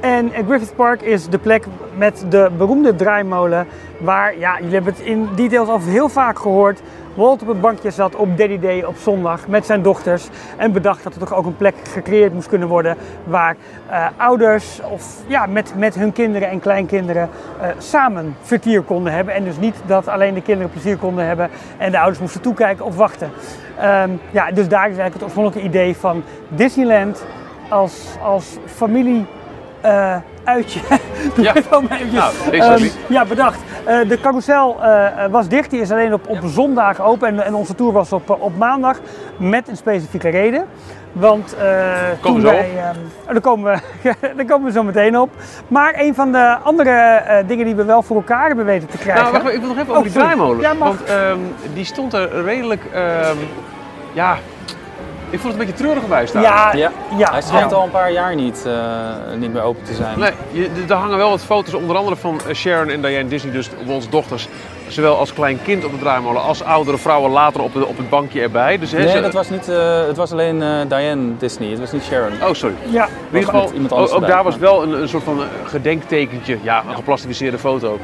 En 0.00 0.30
Griffith 0.46 0.76
Park 0.76 1.02
is 1.02 1.28
de 1.28 1.38
plek 1.38 1.64
met 1.96 2.26
de 2.28 2.50
beroemde 2.56 2.94
draaimolen. 2.94 3.66
Waar, 3.98 4.38
ja, 4.38 4.56
jullie 4.58 4.74
hebben 4.74 4.92
het 4.92 5.02
in 5.02 5.28
details 5.34 5.68
al 5.68 5.80
heel 5.80 6.08
vaak 6.08 6.38
gehoord. 6.38 6.80
Walt 7.14 7.42
op 7.42 7.48
het 7.48 7.60
bankje 7.60 7.90
zat 7.90 8.16
op 8.16 8.38
Daddy 8.38 8.58
Day 8.58 8.82
op 8.82 8.96
zondag 8.96 9.48
met 9.48 9.66
zijn 9.66 9.82
dochters. 9.82 10.28
En 10.56 10.72
bedacht 10.72 11.02
dat 11.02 11.12
er 11.12 11.18
toch 11.18 11.34
ook 11.34 11.46
een 11.46 11.56
plek 11.56 11.74
gecreëerd 11.88 12.32
moest 12.32 12.48
kunnen 12.48 12.68
worden. 12.68 12.96
Waar 13.24 13.56
eh, 13.88 14.06
ouders 14.16 14.80
of 14.90 15.22
ja, 15.26 15.46
met, 15.46 15.72
met 15.76 15.94
hun 15.94 16.12
kinderen 16.12 16.48
en 16.48 16.60
kleinkinderen 16.60 17.28
eh, 17.60 17.68
samen 17.78 18.36
vertier 18.42 18.82
konden 18.82 19.12
hebben. 19.12 19.34
En 19.34 19.44
dus 19.44 19.58
niet 19.58 19.76
dat 19.86 20.08
alleen 20.08 20.34
de 20.34 20.42
kinderen 20.42 20.70
plezier 20.70 20.96
konden 20.96 21.26
hebben 21.26 21.50
en 21.78 21.90
de 21.90 21.98
ouders 21.98 22.20
moesten 22.20 22.40
toekijken 22.40 22.84
of 22.84 22.96
wachten. 22.96 23.30
Ehm, 23.78 24.10
ja, 24.30 24.50
dus 24.50 24.68
daar 24.68 24.90
is 24.90 24.98
eigenlijk 24.98 25.14
het 25.14 25.22
oorspronkelijke 25.22 25.68
idee 25.68 25.96
van 25.96 26.22
Disneyland 26.48 27.24
als, 27.68 28.16
als 28.22 28.56
familie 28.66 29.26
eh, 29.84 30.16
uitje. 30.44 30.80
Ja. 31.36 31.52
Nou, 32.50 32.80
niet. 32.82 32.98
ja, 33.08 33.24
bedacht. 33.24 33.60
Eh, 33.84 34.08
de 34.08 34.20
carousel 34.20 34.82
eh, 34.82 35.26
was 35.30 35.48
dicht. 35.48 35.70
Die 35.70 35.80
is 35.80 35.90
alleen 35.90 36.12
op, 36.12 36.28
op 36.28 36.38
zondag 36.44 37.00
open. 37.00 37.28
En, 37.28 37.44
en 37.44 37.54
onze 37.54 37.74
tour 37.74 37.92
was 37.92 38.12
op, 38.12 38.36
op 38.40 38.56
maandag 38.56 39.00
met 39.36 39.68
een 39.68 39.76
specifieke 39.76 40.28
reden. 40.28 40.64
Want 41.12 41.56
eh 41.56 41.66
toen 42.22 42.42
wij... 42.42 42.70
ehm, 42.76 42.96
oh, 43.26 43.32
daar, 43.32 43.40
komen 43.40 43.72
we, 43.72 43.78
daar 44.36 44.44
komen 44.46 44.66
we 44.66 44.72
zo 44.72 44.82
meteen 44.82 45.18
op. 45.18 45.30
Maar 45.68 45.94
een 45.96 46.14
van 46.14 46.32
de 46.32 46.56
andere 46.62 47.22
dingen 47.46 47.64
die 47.64 47.74
we 47.74 47.84
wel 47.84 48.02
voor 48.02 48.16
elkaar 48.16 48.46
hebben 48.46 48.64
weten 48.64 48.88
te 48.88 48.98
krijgen... 48.98 49.22
Nou, 49.22 49.32
wacht, 49.32 49.44
maar 49.44 49.54
ik 49.54 49.60
wil 49.60 49.68
nog 49.68 49.78
even 49.78 49.90
Oh, 49.90 49.98
over 49.98 50.10
die 50.10 50.20
draaimolen. 50.20 50.60
Ja. 50.60 50.76
Want 50.76 51.04
ehm, 51.04 51.38
die 51.74 51.84
stond 51.84 52.12
er 52.12 52.44
redelijk, 52.44 52.82
ja, 54.12 54.36
ik 55.30 55.40
vond 55.40 55.52
het 55.52 55.52
een 55.52 55.66
beetje 55.66 55.82
treurig 55.82 56.08
bij 56.08 56.26
staan. 56.26 56.42
ja, 56.42 56.74
Ja, 56.74 56.92
ja, 57.16 57.30
hij 57.30 57.42
schijnt 57.42 57.70
ja. 57.70 57.76
al 57.76 57.84
een 57.84 57.90
paar 57.90 58.12
jaar 58.12 58.34
niet, 58.34 58.66
eh, 58.66 59.10
niet 59.38 59.52
meer 59.52 59.62
open 59.62 59.84
te 59.84 59.94
zijn. 59.94 60.18
Nee, 60.18 60.32
je, 60.50 60.70
er 60.88 60.94
hangen 60.94 61.16
wel 61.16 61.30
wat 61.30 61.40
foto's, 61.44 61.74
onder 61.74 61.96
andere 61.96 62.16
van 62.16 62.40
eh, 62.48 62.54
Sharon 62.54 62.88
en 62.88 63.02
Diane 63.02 63.28
Disney, 63.28 63.52
dus 63.52 63.70
onze 63.86 64.08
dochters. 64.08 64.48
Zowel 64.88 65.16
als 65.16 65.32
klein 65.32 65.58
kind 65.62 65.84
op 65.84 65.90
de 65.90 65.98
draaimolen, 65.98 66.42
als 66.42 66.62
oudere 66.62 66.98
vrouwen 66.98 67.30
later 67.30 67.60
op, 67.62 67.72
de, 67.72 67.86
op 67.86 67.96
het 67.96 68.08
bankje 68.08 68.40
erbij. 68.40 68.78
Dus, 68.78 68.92
hè, 68.92 68.98
Nee, 68.98 69.08
ze- 69.08 69.20
dat 69.20 69.32
was 69.32 69.50
niet, 69.50 69.68
eh, 69.68 70.06
het 70.06 70.16
was 70.16 70.32
alleen 70.32 70.62
eh, 70.62 70.68
Diane 70.88 71.36
Disney, 71.38 71.70
het 71.70 71.78
was 71.80 71.92
niet 71.92 72.02
Sharon. 72.04 72.32
Oh, 72.42 72.52
sorry. 72.52 72.74
Ja. 72.90 73.04
In 73.04 73.10
ieder 73.38 73.44
geval, 73.50 73.70
iemand 73.72 73.84
ook, 73.92 73.98
anders 73.98 74.10
ook 74.10 74.20
erbij, 74.20 74.34
daar 74.34 74.44
was 74.44 74.56
wel 74.56 74.82
een, 74.82 74.92
een 75.02 75.08
soort 75.08 75.22
van 75.24 75.40
eh, 75.40 75.46
gedenktekentje. 75.64 76.58
Ja, 76.62 76.82
een 76.88 76.94
geplastificeerde 76.94 77.58
foto. 77.58 77.98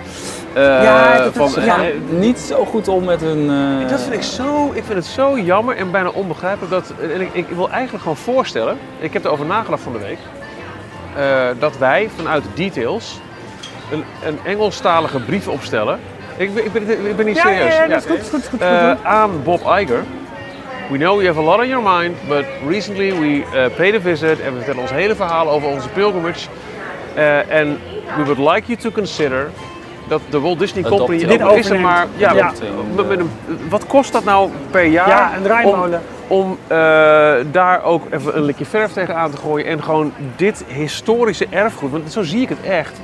Eh, 0.52 0.62
Ja, 0.62 1.22
dat 1.22 1.32
van, 1.34 1.46
is- 1.46 1.64
ja. 1.64 1.76
Niet 2.10 2.38
zo 2.38 2.64
goed 2.64 2.88
om 2.88 3.04
met 3.04 3.20
hun... 3.20 3.50
eh, 3.82 3.88
Dat 3.90 4.00
vind 4.02 4.14
ik 4.14 4.22
zo, 4.22 4.66
ik 4.74 4.84
vind 4.84 4.94
het 4.98 5.06
zo 5.06 5.38
jammer 5.38 5.76
en 5.76 5.90
bijna 5.90 6.08
onbegrijpelijk 6.08 6.70
dat, 6.72 6.92
en 7.14 7.20
ik, 7.20 7.28
ik 7.32 7.46
wil 7.48 7.70
eigenlijk 7.70 8.02
gewoon 8.02 8.18
voorstellen, 8.18 8.78
ik 8.98 9.12
heb 9.12 9.24
erover 9.24 9.46
nagedacht 9.46 9.82
van 9.82 9.92
de 9.92 9.98
week, 9.98 10.18
eh, 11.16 11.24
dat 11.58 11.78
wij 11.78 12.08
vanuit 12.16 12.44
Details 12.54 13.20
een, 13.92 14.04
een 14.24 14.38
Engelstalige 14.44 15.18
brief 15.20 15.48
opstellen. 15.48 15.98
Ik, 16.36 16.54
ben- 16.54 16.64
ik, 16.64 16.72
ben, 16.72 17.06
ik 17.06 17.16
ben 17.16 17.26
niet 17.26 17.36
Ja, 17.36 17.42
serieus. 17.42 17.74
ja, 17.74 17.82
ja, 17.82 17.88
dat 17.88 17.98
is 18.04 18.10
goed, 18.10 18.20
is 18.20 18.28
goed, 18.28 18.38
is 18.42 18.48
goed, 18.48 18.60
is 18.60 18.66
goed, 18.66 18.96
Eh, 19.00 19.04
aan 19.04 19.30
Bob 19.44 19.60
Iger. 19.60 20.02
We 20.90 20.96
know 20.98 21.20
you 21.22 21.26
have 21.26 21.38
a 21.40 21.42
lot 21.42 21.58
on 21.58 21.68
your 21.68 21.90
mind, 21.98 22.14
but 22.28 22.44
recently 22.68 23.12
we 23.18 23.36
uh, 23.36 23.66
paid 23.76 23.94
a 23.94 24.00
visit 24.00 24.40
en 24.40 24.50
we 24.52 24.56
vertellen 24.56 24.80
ons 24.80 24.90
hele 24.90 25.14
verhaal 25.14 25.50
over 25.50 25.68
onze 25.68 25.88
pilgrimage. 25.88 26.48
Eh, 27.14 27.52
En 27.58 27.78
we 28.16 28.24
would 28.24 28.38
like 28.54 28.62
you 28.66 28.78
to 28.78 28.90
consider 28.90 29.50
dat 30.08 30.20
de 30.30 30.40
Walt 30.40 30.58
Disney 30.58 30.84
Adopt- 30.84 31.00
Company, 31.00 31.26
Dit 31.26 31.42
ook 31.42 31.56
is 31.56 31.70
er 31.70 31.80
maar, 31.80 32.06
ja, 32.16 32.32
Ja. 32.32 32.52
met- 32.96 33.08
met 33.08 33.18
een- 33.18 33.30
wat 33.68 33.86
kost 33.86 34.12
dat 34.12 34.24
nou 34.24 34.50
per 34.70 34.84
jaar? 34.84 35.08
Ja, 35.08 35.30
een 35.36 35.42
draaimolen. 35.42 36.02
Om, 36.26 36.40
om 36.40 36.58
eh, 36.66 36.76
daar 37.50 37.82
ook 37.84 38.02
even 38.10 38.36
een 38.36 38.42
likje 38.42 38.64
verf 38.64 38.92
tegenaan 38.92 39.30
te 39.30 39.36
gooien 39.36 39.66
en 39.66 39.82
gewoon 39.82 40.12
dit 40.36 40.64
historische 40.68 41.46
erfgoed, 41.50 41.90
want 41.90 42.12
zo 42.12 42.22
zie 42.22 42.40
ik 42.42 42.48
het 42.48 42.62
echt, 42.62 43.00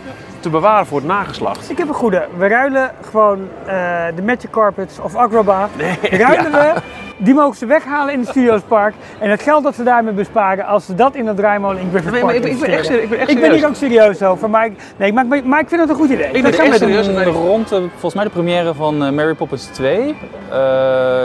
te 0.47 0.53
bewaren 0.53 0.87
voor 0.87 0.99
het 0.99 1.07
nageslacht. 1.07 1.71
Ik 1.71 1.79
heb 1.79 1.89
een 1.89 1.95
goede. 1.95 2.27
We 2.37 2.47
ruilen 2.49 2.91
gewoon 3.11 3.39
eh, 3.67 3.75
de 4.17 4.23
Magic 4.23 4.51
Carpets 4.51 4.99
of 5.01 5.15
Agrabah. 5.15 5.65
ruilen 6.11 6.53
we. 6.53 6.73
Die 7.19 7.35
mogen 7.35 7.57
ze 7.57 7.67
weghalen 7.67 8.13
in 8.13 8.21
het 8.21 8.29
Studiospark. 8.29 8.95
En 9.19 9.31
het 9.31 9.43
geld 9.43 9.63
dat 9.65 9.77
we 9.77 9.83
daarmee 9.83 10.13
besparen, 10.13 10.65
als 10.67 10.87
ze 10.87 10.95
dat 10.95 11.15
in 11.15 11.25
dat 11.25 11.37
draaimolen 11.37 11.81
in 11.81 11.89
Griffith 11.91 12.13
Nee, 12.13 12.21
Park 12.21 12.25
maar 12.25 12.35
ik 12.35 12.43
ben- 12.43 12.51
ik 12.53 12.61
ben 12.61 12.79
echt 12.79 12.91
ik 12.91 13.09
ben 13.09 13.19
echt 13.19 13.31
Ik 13.31 13.41
ben 13.41 13.53
hier 13.53 13.67
ook 13.67 13.75
serieus 13.75 14.23
over. 14.23 14.51
Maar 14.51 14.67
ik, 14.67 14.73
nee, 14.97 15.13
maar, 15.13 15.37
ik- 15.37 15.45
maar 15.45 15.61
ik 15.61 15.69
vind 15.69 15.81
het 15.81 15.91
een 15.91 15.97
goed 15.97 16.11
idee. 16.11 16.27
Ik 16.33 16.43
ben 16.43 16.59
echt 16.59 16.77
serieus. 16.79 17.07
Rond 17.27 17.69
de, 17.69 17.87
volgens 17.91 18.15
mij 18.15 18.25
de 18.25 18.31
première 18.31 18.75
van 18.75 19.05
eh, 19.05 19.11
Mary 19.11 19.35
Poppins 19.35 19.65
2 19.65 20.17
eh, 20.51 20.57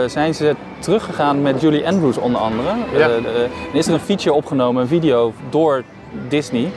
zijn 0.06 0.34
ze 0.34 0.56
teruggegaan 0.80 1.42
met 1.42 1.62
Julie 1.62 1.88
Andrews 1.88 2.18
onder 2.18 2.42
andere. 2.42 2.68
Ja. 2.94 3.00
Eh, 3.00 3.08
de- 3.08 3.48
en 3.72 3.78
is 3.78 3.88
er 3.88 3.94
een 3.94 4.00
feature 4.00 4.34
opgenomen, 4.36 4.82
een 4.82 4.88
video 4.88 5.34
door 5.50 5.84
Disney 6.28 6.72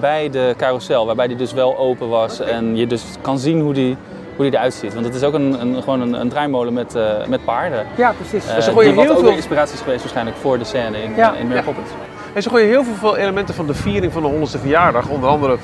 bij 0.00 0.30
de 0.30 0.54
carousel, 0.56 1.06
waarbij 1.06 1.26
die 1.26 1.36
dus 1.36 1.52
wel 1.52 1.78
open 1.78 2.08
was 2.08 2.40
en 2.40 2.76
je 2.76 2.86
dus 2.86 3.04
kan 3.20 3.38
zien 3.38 3.60
hoe 3.60 3.72
die, 3.74 3.96
hoe 4.36 4.44
die 4.44 4.54
eruit 4.54 4.74
ziet. 4.74 4.94
Want 4.94 5.06
het 5.06 5.14
is 5.14 5.22
ook 5.22 5.34
een, 5.34 5.60
een, 5.60 5.82
gewoon 5.82 6.00
een, 6.00 6.12
een 6.20 6.28
draaimolen 6.28 6.72
met, 6.72 6.94
eh, 6.94 7.26
met 7.28 7.44
paarden. 7.44 7.86
Ja, 7.96 8.12
precies. 8.12 8.48
Eh, 8.50 8.60
ze 8.60 8.70
gooien 8.70 8.88
die 8.88 8.94
wat 8.96 9.04
heel 9.04 9.14
ook 9.16 9.24
veel- 9.24 9.30
inspiratie 9.36 9.74
is 9.74 9.80
geweest 9.80 10.00
waarschijnlijk 10.00 10.36
voor 10.36 10.58
de 10.58 10.64
scène 10.64 11.02
in, 11.02 11.14
Ja. 11.16 11.34
eh, 11.34 11.40
in 11.40 11.46
Mary 11.46 11.58
Ja. 11.58 11.64
Poppins. 11.64 11.88
En 12.32 12.42
ze 12.42 12.48
gooien 12.48 12.68
heel 12.68 12.84
veel 12.84 13.16
elementen 13.16 13.54
van 13.54 13.66
de 13.66 13.74
viering 13.74 14.12
van 14.12 14.22
de 14.22 14.28
100ste 14.28 14.58
verjaardag. 14.60 15.08
Onder 15.08 15.28
andere 15.28 15.56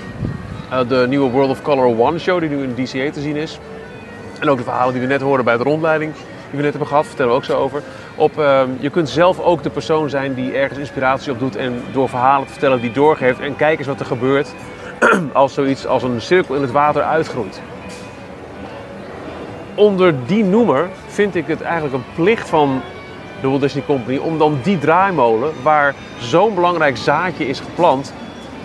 eh, 0.70 0.78
de 0.88 1.04
nieuwe 1.08 1.30
World 1.30 1.50
of 1.50 1.62
Color 1.62 1.98
One 1.98 2.18
show 2.18 2.40
die 2.40 2.48
nu 2.48 2.62
in 2.62 2.74
DCA 2.74 3.10
te 3.12 3.20
zien 3.20 3.36
is. 3.36 3.58
En 4.38 4.48
ook 4.50 4.56
de 4.58 4.64
verhalen 4.64 4.92
die 4.92 5.02
we 5.02 5.08
net 5.08 5.20
hoorden 5.20 5.44
bij 5.44 5.56
de 5.56 5.62
rondleiding 5.62 6.12
die 6.12 6.58
we 6.58 6.62
net 6.62 6.70
hebben 6.70 6.86
gehad, 6.88 7.06
vertellen 7.06 7.30
we 7.30 7.36
ook 7.36 7.44
zo 7.44 7.56
over. 7.58 7.82
Op, 8.20 8.38
eh, 8.38 8.62
je 8.80 8.90
kunt 8.90 9.08
zelf 9.08 9.40
ook 9.40 9.62
de 9.62 9.70
persoon 9.70 10.10
zijn 10.10 10.34
die 10.34 10.52
ergens 10.52 10.78
inspiratie 10.78 11.32
op 11.32 11.38
doet 11.38 11.56
en 11.56 11.82
door 11.92 12.08
verhalen 12.08 12.46
te 12.46 12.52
vertellen 12.52 12.80
die 12.80 12.92
doorgeeft. 12.92 13.40
En 13.40 13.56
kijk 13.56 13.78
eens 13.78 13.86
wat 13.86 14.00
er 14.00 14.06
gebeurt 14.06 14.52
als 15.32 15.54
zoiets 15.54 15.86
als 15.86 16.02
een 16.02 16.20
cirkel 16.20 16.54
in 16.54 16.62
het 16.62 16.70
water 16.70 17.02
uitgroeit. 17.02 17.60
Onder 19.74 20.14
die 20.26 20.44
noemer 20.44 20.88
vind 21.06 21.34
ik 21.34 21.46
het 21.46 21.60
eigenlijk 21.60 21.94
een 21.94 22.14
plicht 22.14 22.48
van 22.48 22.80
de 23.40 23.48
Walt 23.48 23.60
Disney 23.60 23.84
Company 23.86 24.16
om 24.16 24.38
dan 24.38 24.58
die 24.62 24.78
draaimolen, 24.78 25.52
waar 25.62 25.94
zo'n 26.18 26.54
belangrijk 26.54 26.96
zaadje 26.96 27.48
is 27.48 27.60
geplant, 27.60 28.12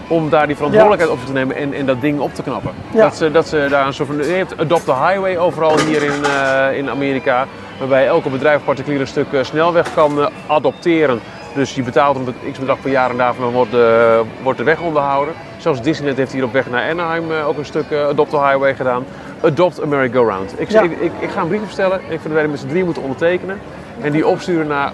om 0.07 0.29
daar 0.29 0.47
die 0.47 0.55
verantwoordelijkheid 0.55 1.11
op 1.19 1.25
te 1.25 1.31
nemen 1.31 1.55
en, 1.55 1.73
en 1.73 1.85
dat 1.85 2.01
ding 2.01 2.19
op 2.19 2.33
te 2.33 2.43
knappen. 2.43 2.71
Dat, 2.93 3.15
ze, 3.15 3.31
dat 3.31 3.47
ze 3.47 3.67
daar 3.69 3.87
een 3.87 3.93
soort 3.93 4.07
van. 4.09 4.17
Je 4.17 4.23
hebt 4.23 4.57
Adopt 4.57 4.85
the 4.85 4.93
Highway 4.93 5.37
overal 5.37 5.79
hier 5.79 6.03
in, 6.03 6.25
eh, 6.25 6.77
in 6.77 6.89
Amerika, 6.89 7.45
waarbij 7.79 8.07
elke 8.07 8.29
bedrijf 8.29 8.63
particulier 8.63 8.99
een 8.99 9.07
stuk 9.07 9.33
eh, 9.33 9.43
snelweg 9.43 9.93
kan 9.93 10.19
eh, 10.21 10.27
adopteren. 10.47 11.19
Dus 11.55 11.75
je 11.75 11.83
betaalt 11.83 12.15
een 12.15 12.23
be- 12.23 12.51
x 12.51 12.59
bedrag 12.59 12.81
per 12.81 12.91
jaar 12.91 13.09
en 13.09 13.17
daarvan 13.17 13.51
wordt 13.51 13.71
de, 13.71 14.21
wordt 14.43 14.57
de 14.57 14.63
weg 14.63 14.79
onderhouden. 14.81 15.33
Zelfs 15.57 15.81
Disneyland 15.81 16.17
heeft 16.17 16.31
hier 16.33 16.43
op 16.43 16.53
weg 16.53 16.69
naar 16.69 16.89
Anaheim 16.91 17.23
ook 17.47 17.57
een 17.57 17.65
stuk 17.65 17.85
Adopt 18.09 18.29
the 18.29 18.37
Highway 18.39 18.75
gedaan. 18.75 19.05
Adopt 19.41 19.81
a 19.81 19.85
Merry-Go-Round. 19.85 20.53
Ik, 20.57 20.69
Ja. 20.69 20.81
ik, 20.81 20.91
ik, 20.91 21.11
ik 21.19 21.29
ga 21.29 21.41
een 21.41 21.47
brief 21.47 21.61
opstellen 21.61 21.97
en 21.97 22.03
ik 22.03 22.07
vind 22.09 22.23
dat 22.23 22.31
wij 22.31 22.41
die 22.41 22.51
met 22.51 22.59
z'n 22.59 22.67
drieën 22.67 22.85
moeten 22.85 23.03
ondertekenen. 23.03 23.59
En 24.01 24.11
die 24.11 24.27
opsturen 24.27 24.67
naar 24.67 24.93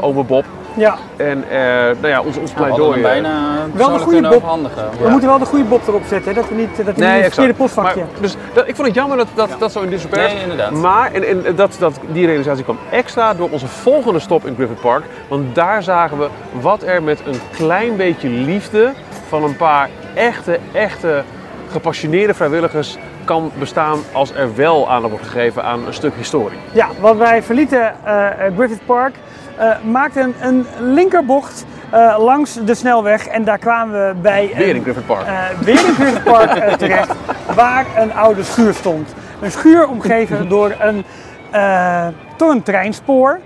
ome 0.00 0.22
Bob. 0.22 0.44
Ja. 0.74 0.96
En 1.16 1.44
eh, 1.50 1.58
nou 2.00 2.06
ja, 2.06 2.20
ons, 2.20 2.36
ons 2.36 2.54
Nou, 2.54 2.66
pleidooi. 2.66 3.02
hem 3.02 3.04
eh, 3.04 3.10
bijna 3.10 3.54
goede 3.62 3.70
persoonlijk 3.76 4.04
kunnen 4.08 4.30
Bob. 4.30 4.38
overhandigen. 4.42 4.84
We 5.02 5.08
moeten 5.08 5.28
wel 5.28 5.38
de 5.38 5.44
goede 5.44 5.64
Bob 5.64 5.88
erop 5.88 6.02
zetten, 6.08 6.34
hè, 6.34 6.40
dat 6.40 6.48
we 6.48 6.54
niet, 6.54 6.76
dat 6.76 6.84
we 6.84 6.90
niet 6.92 7.00
het 7.00 7.20
verkeerde 7.20 7.42
exact. 7.42 7.56
postvakje. 7.56 8.00
Maar, 8.00 8.20
dus 8.20 8.36
dat, 8.52 8.68
ik 8.68 8.74
vond 8.74 8.86
het 8.86 8.96
jammer 8.96 9.16
dat 9.16 9.26
dat, 9.34 9.48
dat 9.58 9.72
zo 9.72 9.80
in 9.80 9.98
soort 9.98 10.14
Nee, 10.16 10.40
inderdaad. 10.42 10.70
Maar 10.70 11.12
en, 11.12 11.46
en 11.46 11.56
dat, 11.56 11.76
dat, 11.78 11.98
die 12.06 12.26
realisatie 12.26 12.64
kwam 12.64 12.78
extra 12.90 13.34
door 13.34 13.48
onze 13.50 13.66
volgende 13.66 14.18
stop 14.18 14.46
in 14.46 14.54
Griffith 14.54 14.80
Park. 14.80 15.04
Want 15.28 15.54
daar 15.54 15.82
zagen 15.82 16.18
we 16.18 16.28
wat 16.60 16.82
er 16.82 17.02
met 17.02 17.20
een 17.26 17.40
klein 17.56 17.96
beetje 17.96 18.28
liefde 18.28 18.92
van 19.28 19.44
een 19.44 19.56
paar 19.56 19.88
echte, 20.14 20.58
echte 20.72 21.22
gepassioneerde 21.70 22.34
vrijwilligers 22.34 22.98
kan 23.24 23.50
bestaan 23.58 23.98
als 24.12 24.32
er 24.34 24.54
wel 24.54 24.90
aandacht 24.90 25.12
wordt 25.12 25.28
gegeven 25.28 25.64
aan 25.64 25.86
een 25.86 25.94
stuk 25.94 26.12
historie. 26.16 26.58
Ja, 26.72 26.88
want 27.00 27.18
wij 27.18 27.42
verlieten 27.42 27.94
eh, 28.04 28.26
Griffith 28.56 28.86
Park, 28.86 29.14
eh, 29.58 29.70
maakten 29.84 30.34
een 30.40 30.66
linkerbocht 30.80 31.64
eh, 31.90 32.16
langs 32.18 32.58
de 32.64 32.74
snelweg 32.74 33.26
en 33.26 33.44
daar 33.44 33.58
kwamen 33.58 34.08
we 34.08 34.14
bij 34.20 34.52
Weer 34.56 34.68
een, 34.68 34.76
in 34.76 34.82
Griffith 34.82 35.06
Park. 35.06 35.26
eh, 35.26 35.34
weer 35.60 35.86
in 35.86 35.94
Griffith 35.94 36.24
Park 36.24 36.50
terecht, 36.78 37.12
waar 37.54 37.86
een 37.96 38.12
oude 38.14 38.42
schuur 38.42 38.74
stond. 38.74 39.14
Een 39.40 39.50
schuur 39.50 39.88
omgeven 39.88 40.48
door 40.48 40.74
een, 40.80 41.04
eh, 41.50 42.06
door 42.36 42.50
een 42.50 42.62
treinspoor. 42.62 43.40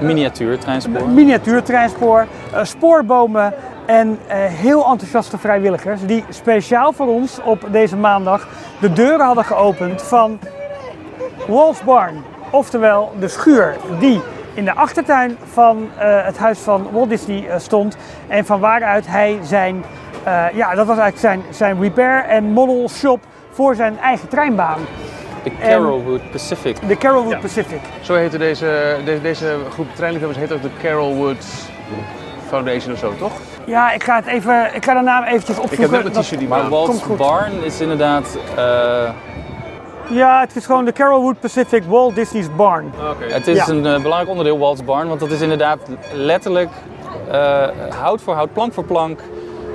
Miniatuur 0.00 0.58
treinspoor. 0.58 1.08
miniatuurtreinspoor, 1.08 2.26
eh, 2.52 2.64
spoorbomen 2.64 3.54
en 3.86 4.18
eh, 4.26 4.36
heel 4.38 4.86
enthousiaste 4.86 5.38
vrijwilligers 5.38 6.00
die 6.06 6.24
speciaal 6.28 6.92
voor 6.92 7.06
ons 7.06 7.38
op 7.44 7.66
deze 7.70 7.96
maandag 7.96 8.48
de 8.80 8.92
deuren 8.92 9.26
hadden 9.26 9.44
geopend 9.44 10.02
van 10.02 10.38
Walt's 11.46 11.82
Barn. 11.84 12.24
Oftewel 12.50 13.12
de 13.18 13.28
schuur 13.28 13.76
die 13.98 14.20
in 14.56 14.64
de 14.64 14.74
achtertuin 14.74 15.36
van 15.52 15.88
eh, 15.98 16.24
het 16.24 16.38
huis 16.38 16.58
van 16.58 16.88
Walt 16.92 17.08
Disney 17.08 17.48
eh, 17.48 17.58
stond 17.58 17.96
en 18.28 18.46
van 18.46 18.60
waaruit 18.60 19.06
hij 19.06 19.38
zijn, 19.42 19.84
eh, 20.24 20.44
ja 20.52 20.74
dat 20.74 20.86
was 20.86 20.98
eigenlijk 20.98 21.18
zijn, 21.18 21.54
zijn 21.54 21.80
repair 21.82 22.24
en 22.24 22.44
model 22.44 22.88
shop 22.88 23.20
voor 23.50 23.74
zijn 23.74 23.98
eigen 23.98 24.28
treinbaan, 24.28 24.78
De 25.42 25.50
Carolwood 25.60 26.30
Pacific. 26.30 26.88
de 26.88 26.96
Carolwood 26.96 27.32
Ja. 27.32 27.38
Pacific. 27.38 27.80
Zo 28.00 28.14
heette 28.14 28.38
deze, 28.38 28.96
deze, 29.04 29.20
deze 29.22 29.56
groep 29.72 29.86
treinliefhebbers 29.94 30.40
heet 30.40 30.52
ook 30.52 30.62
de 30.62 30.70
Carolwood 30.82 31.44
Foundation 32.48 32.92
of 32.92 32.98
zo, 32.98 33.12
toch? 33.18 33.32
Ja, 33.64 33.92
ik 33.92 34.04
ga, 34.04 34.16
het 34.16 34.26
even, 34.26 34.74
ik 34.74 34.84
ga 34.84 34.94
de 34.94 35.00
naam 35.00 35.22
eventjes 35.24 35.56
Ik 35.56 35.62
opzoeken. 35.62 35.94
heb 35.94 36.04
net 36.04 36.14
Dat- 36.14 36.22
t-shirt 36.22 36.40
niet 36.40 36.48
Maar. 36.48 36.68
Walt's. 36.68 37.02
Barn 37.16 37.64
is 37.64 37.80
inderdaad... 37.80 38.38
eh, 38.56 39.08
Ja, 40.10 40.40
het 40.40 40.56
is 40.56 40.66
gewoon 40.66 40.84
de 40.84 40.92
Carolwood 40.92 41.40
Pacific 41.40 41.82
Walt 41.84 42.14
Disney's 42.14 42.48
Barn. 42.56 42.92
Oké. 43.10 43.24
het 43.32 43.46
is 43.46 43.56
Ja. 43.56 43.68
een 43.68 43.86
eh, 43.86 43.94
belangrijk 44.02 44.28
onderdeel, 44.28 44.58
Walt's 44.58 44.84
Barn, 44.84 45.08
want 45.08 45.20
dat 45.20 45.30
is 45.30 45.40
inderdaad 45.40 45.78
letterlijk 46.12 46.70
eh, 47.30 47.62
hout 48.00 48.22
voor 48.22 48.34
hout, 48.34 48.52
plank 48.52 48.72
voor 48.72 48.84
plank. 48.84 49.20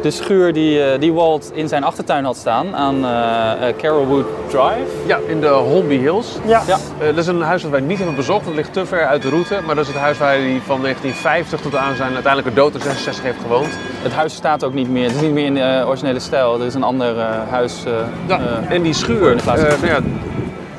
De 0.01 0.11
schuur 0.11 0.53
die, 0.53 0.83
eh, 0.83 0.99
die 0.99 1.13
Walt 1.13 1.51
in 1.53 1.67
zijn 1.67 1.83
achtertuin 1.83 2.23
had 2.23 2.35
staan 2.37 2.75
aan 2.75 3.05
eh 3.05 3.67
eh, 3.69 3.75
Carolwood 3.77 4.25
Drive. 4.47 4.85
Ja, 5.05 5.19
in 5.27 5.39
de 5.41 5.47
Holmby 5.47 5.97
Hills. 5.97 6.37
Ja. 6.45 6.61
Ja. 6.67 6.77
Dat 7.05 7.17
is 7.17 7.27
een 7.27 7.41
huis 7.41 7.61
dat 7.61 7.71
wij 7.71 7.79
niet 7.79 7.97
hebben 7.97 8.15
bezocht, 8.15 8.45
dat 8.45 8.53
ligt 8.55 8.73
te 8.73 8.85
ver 8.85 9.05
uit 9.05 9.21
de 9.21 9.29
route. 9.29 9.59
Maar 9.65 9.75
dat 9.75 9.85
is 9.87 9.91
het 9.93 10.01
huis 10.01 10.17
waar 10.17 10.29
hij 10.29 10.61
van 10.65 10.81
1950 10.81 11.59
tot 11.61 11.75
aan 11.75 11.95
zijn 11.95 12.13
uiteindelijke 12.13 12.59
dood 12.59 12.73
in 12.73 12.81
66 12.81 13.23
heeft 13.23 13.37
gewoond. 13.41 13.67
Het 14.01 14.11
huis 14.13 14.33
staat 14.35 14.63
ook 14.63 14.73
niet 14.73 14.89
meer, 14.89 15.03
het 15.03 15.15
is 15.15 15.21
niet 15.21 15.31
meer 15.33 15.45
in 15.45 15.53
de 15.53 15.83
originele 15.87 16.19
stijl. 16.19 16.59
Er 16.59 16.65
is 16.65 16.73
een 16.73 16.83
ander 16.83 17.17
eh, 17.19 17.25
huis. 17.49 17.83
eh, 17.85 17.93
Ja, 18.27 18.39
en 18.69 18.81
die 18.81 18.93
schuur, 18.93 19.35
eh 19.35 19.45
nou 19.45 19.59
ja, 19.85 19.99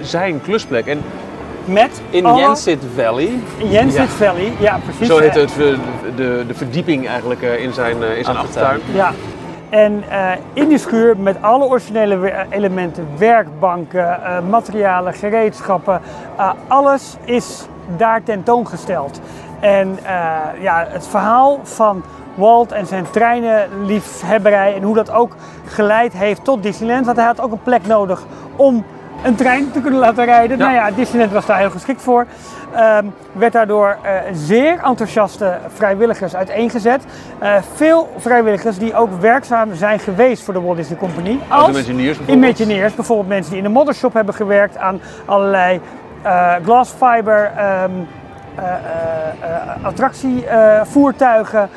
zijn 0.00 0.40
klusplek. 0.42 0.86
En 0.86 1.02
Met 1.64 2.02
in 2.10 2.26
alle- 2.26 2.40
Jensit 2.40 2.82
Valley. 2.96 3.30
Jensen 3.58 4.02
Ja. 4.02 4.08
Valley, 4.08 4.52
ja 4.58 4.78
precies. 4.84 5.06
zo 5.06 5.18
heet 5.18 5.36
Eh, 5.36 5.40
het, 5.42 5.52
de, 5.56 5.76
de, 6.16 6.44
de 6.46 6.54
verdieping 6.54 7.08
eigenlijk 7.08 7.42
eh, 7.42 7.62
in 7.62 7.72
zijn, 7.72 8.02
eh, 8.02 8.16
in 8.18 8.24
zijn 8.24 8.36
Achtertuin. 8.36 8.66
achtertuin. 8.80 8.96
Ja. 8.96 9.12
En 9.70 10.04
eh, 10.08 10.30
in 10.52 10.68
die 10.68 10.78
schuur 10.78 11.16
met 11.18 11.36
alle 11.40 11.64
originele 11.64 12.46
elementen, 12.50 13.06
werkbanken, 13.18 14.24
eh, 14.24 14.36
materialen, 14.50 15.14
gereedschappen, 15.14 16.00
eh, 16.36 16.50
alles 16.68 17.16
is 17.24 17.66
daar 17.96 18.22
tentoongesteld. 18.22 19.20
En 19.60 19.98
eh, 20.02 20.12
ja, 20.60 20.86
het 20.88 21.06
verhaal 21.06 21.60
van 21.62 22.02
Walt 22.34 22.72
en 22.72 22.86
zijn 22.86 23.04
treinenliefhebberij 23.10 24.74
en 24.74 24.82
hoe 24.82 24.94
dat 24.94 25.10
ook 25.10 25.36
geleid 25.66 26.12
heeft 26.12 26.44
tot 26.44 26.62
Disneyland. 26.62 27.04
Want 27.04 27.16
hij 27.16 27.26
had 27.26 27.40
ook 27.40 27.52
een 27.52 27.62
plek 27.62 27.86
nodig 27.86 28.22
om 28.56 28.84
een 29.24 29.34
trein 29.34 29.70
te 29.70 29.80
kunnen 29.80 30.00
laten 30.00 30.24
rijden. 30.24 30.58
Ja. 30.58 30.64
Nou 30.64 30.74
ja, 30.76 30.90
Disneyland 30.90 31.32
was 31.32 31.46
daar 31.46 31.58
heel 31.58 31.70
geschikt 31.70 32.02
voor. 32.02 32.26
Ehm, 32.74 33.06
werd 33.32 33.52
daardoor 33.52 33.96
eh, 34.02 34.12
zeer 34.32 34.78
enthousiaste 34.84 35.58
vrijwilligers 35.74 36.34
uiteengezet. 36.34 37.04
Eh, 37.38 37.54
veel 37.74 38.12
vrijwilligers 38.16 38.78
die 38.78 38.94
ook 38.94 39.20
werkzaam 39.20 39.74
zijn 39.74 39.98
geweest 39.98 40.42
voor 40.42 40.54
de 40.54 40.60
Walt 40.60 40.76
Disney 40.76 40.98
Company. 40.98 41.38
Als 41.48 41.68
Imagineers 41.68 42.16
bijvoorbeeld. 42.16 42.58
Imagineers, 42.58 42.94
bijvoorbeeld 42.94 43.28
mensen 43.28 43.50
die 43.50 43.62
in 43.62 43.66
de 43.66 43.74
moddershop 43.74 44.12
hebben 44.12 44.34
gewerkt 44.34 44.76
aan 44.76 45.00
allerlei 45.24 45.80
ehm, 46.22 47.90
eh, 48.54 48.64
eh, 48.64 48.74
eh, 49.40 49.84
attractievoertuigen. 49.84 51.68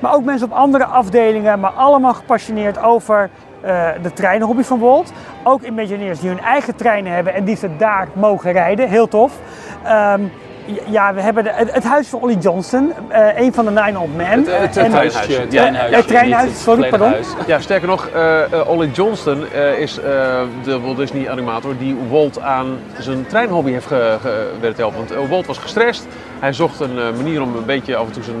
maar 0.00 0.14
ook 0.14 0.24
mensen 0.24 0.46
op 0.46 0.52
andere 0.52 0.84
afdelingen, 0.84 1.60
maar 1.60 1.70
allemaal 1.70 2.14
gepassioneerd 2.14 2.82
over 2.82 3.30
eh, 3.60 3.88
de 4.02 4.12
treinenhobby 4.12 4.62
van 4.62 4.78
Walt. 4.78 5.12
Ook 5.44 5.62
Imagineers 5.62 6.20
die 6.20 6.28
hun 6.28 6.40
eigen 6.40 6.76
treinen 6.76 7.12
hebben 7.12 7.34
en 7.34 7.44
die 7.44 7.56
ze 7.56 7.76
daar 7.76 8.08
mogen 8.12 8.52
rijden. 8.52 8.88
Heel 8.88 9.08
tof. 9.08 9.32
Ehm, 9.84 10.22
ja, 10.90 11.14
we 11.14 11.20
hebben 11.20 11.44
de- 11.44 11.50
het, 11.52 11.72
het 11.72 11.84
huis 11.84 12.08
van 12.08 12.20
Ollie 12.20 12.38
Johnston, 12.38 12.92
eh, 13.08 13.40
een 13.40 13.54
van 13.54 13.64
de 13.64 13.70
Nine 13.70 13.98
Old 13.98 14.16
Men. 14.16 14.26
Het- 14.28 14.46
het- 14.46 14.60
het 14.60 14.76
En-. 14.76 14.92
Huisje, 14.92 15.46
treinhuisje, 15.48 15.96
ja, 15.96 16.02
treinhuis, 16.02 16.44
niet 16.44 16.52
het 16.52 16.62
sorry, 16.62 16.88
pardon. 16.88 17.08
huis. 17.08 17.26
Ja, 17.46 17.60
sterker 17.60 17.88
nog, 17.88 18.06
eh 18.06 18.52
eh, 18.52 18.68
Ollie 18.68 18.90
Johnston 18.90 19.44
eh, 19.52 19.78
is 19.78 19.98
eh, 19.98 20.04
de 20.64 20.80
Walt 20.80 20.96
Disney 20.96 21.30
animator 21.30 21.74
die 21.78 21.96
Walt 22.10 22.40
aan 22.40 22.78
zijn 22.98 23.26
treinhobby 23.26 23.70
heeft 23.70 23.86
ge, 23.86 24.16
ge, 24.20 24.72
helpen. 24.76 24.98
Want 25.08 25.28
Walt 25.28 25.46
was 25.46 25.58
gestrest. 25.58 26.06
Hij 26.38 26.52
zocht 26.52 26.80
een 26.80 26.98
eh, 26.98 27.04
manier 27.16 27.42
om 27.42 27.56
een 27.56 27.64
beetje 27.64 27.96
af 27.96 28.06
en 28.06 28.12
toe 28.12 28.22
zijn, 28.22 28.40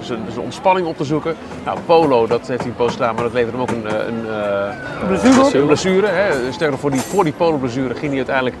zijn, 0.00 0.18
zijn 0.30 0.44
ontspanning 0.44 0.86
op 0.86 0.96
te 0.96 1.04
zoeken. 1.04 1.34
Nou, 1.64 1.78
polo, 1.86 2.26
dat 2.26 2.46
heeft 2.46 2.60
hij 2.60 2.68
een 2.68 2.76
poos 2.76 2.92
gedaan, 2.92 3.14
maar 3.14 3.24
dat 3.24 3.32
leverde 3.32 3.58
hem 3.58 3.60
ook 3.60 3.70
een, 3.70 4.06
een, 4.08 4.26
eh, 4.28 5.06
Blessure 5.08 5.66
blessure. 5.66 6.06
Hè. 6.06 6.30
Sterker 6.52 6.70
nog, 6.70 6.80
voor 6.80 6.90
die, 6.90 7.00
voor 7.00 7.24
die 7.24 7.32
polo-blessure 7.32 7.94
ging 7.94 8.06
hij 8.08 8.16
uiteindelijk 8.16 8.56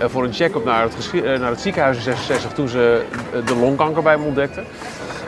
voor 0.00 0.24
een 0.24 0.32
check-up 0.32 0.64
naar, 0.64 0.82
het 0.82 0.94
geschi- 0.94 1.20
eh, 1.22 1.38
naar 1.40 1.50
het 1.50 1.60
ziekenhuis 1.60 1.96
in 1.96 2.02
66 2.02 2.52
toen 2.52 2.68
ze 2.68 3.04
eh, 3.32 3.46
de 3.46 3.56
longkanker 3.56 4.02
bij 4.02 4.12
hem 4.12 4.24
ontdekten. 4.24 4.64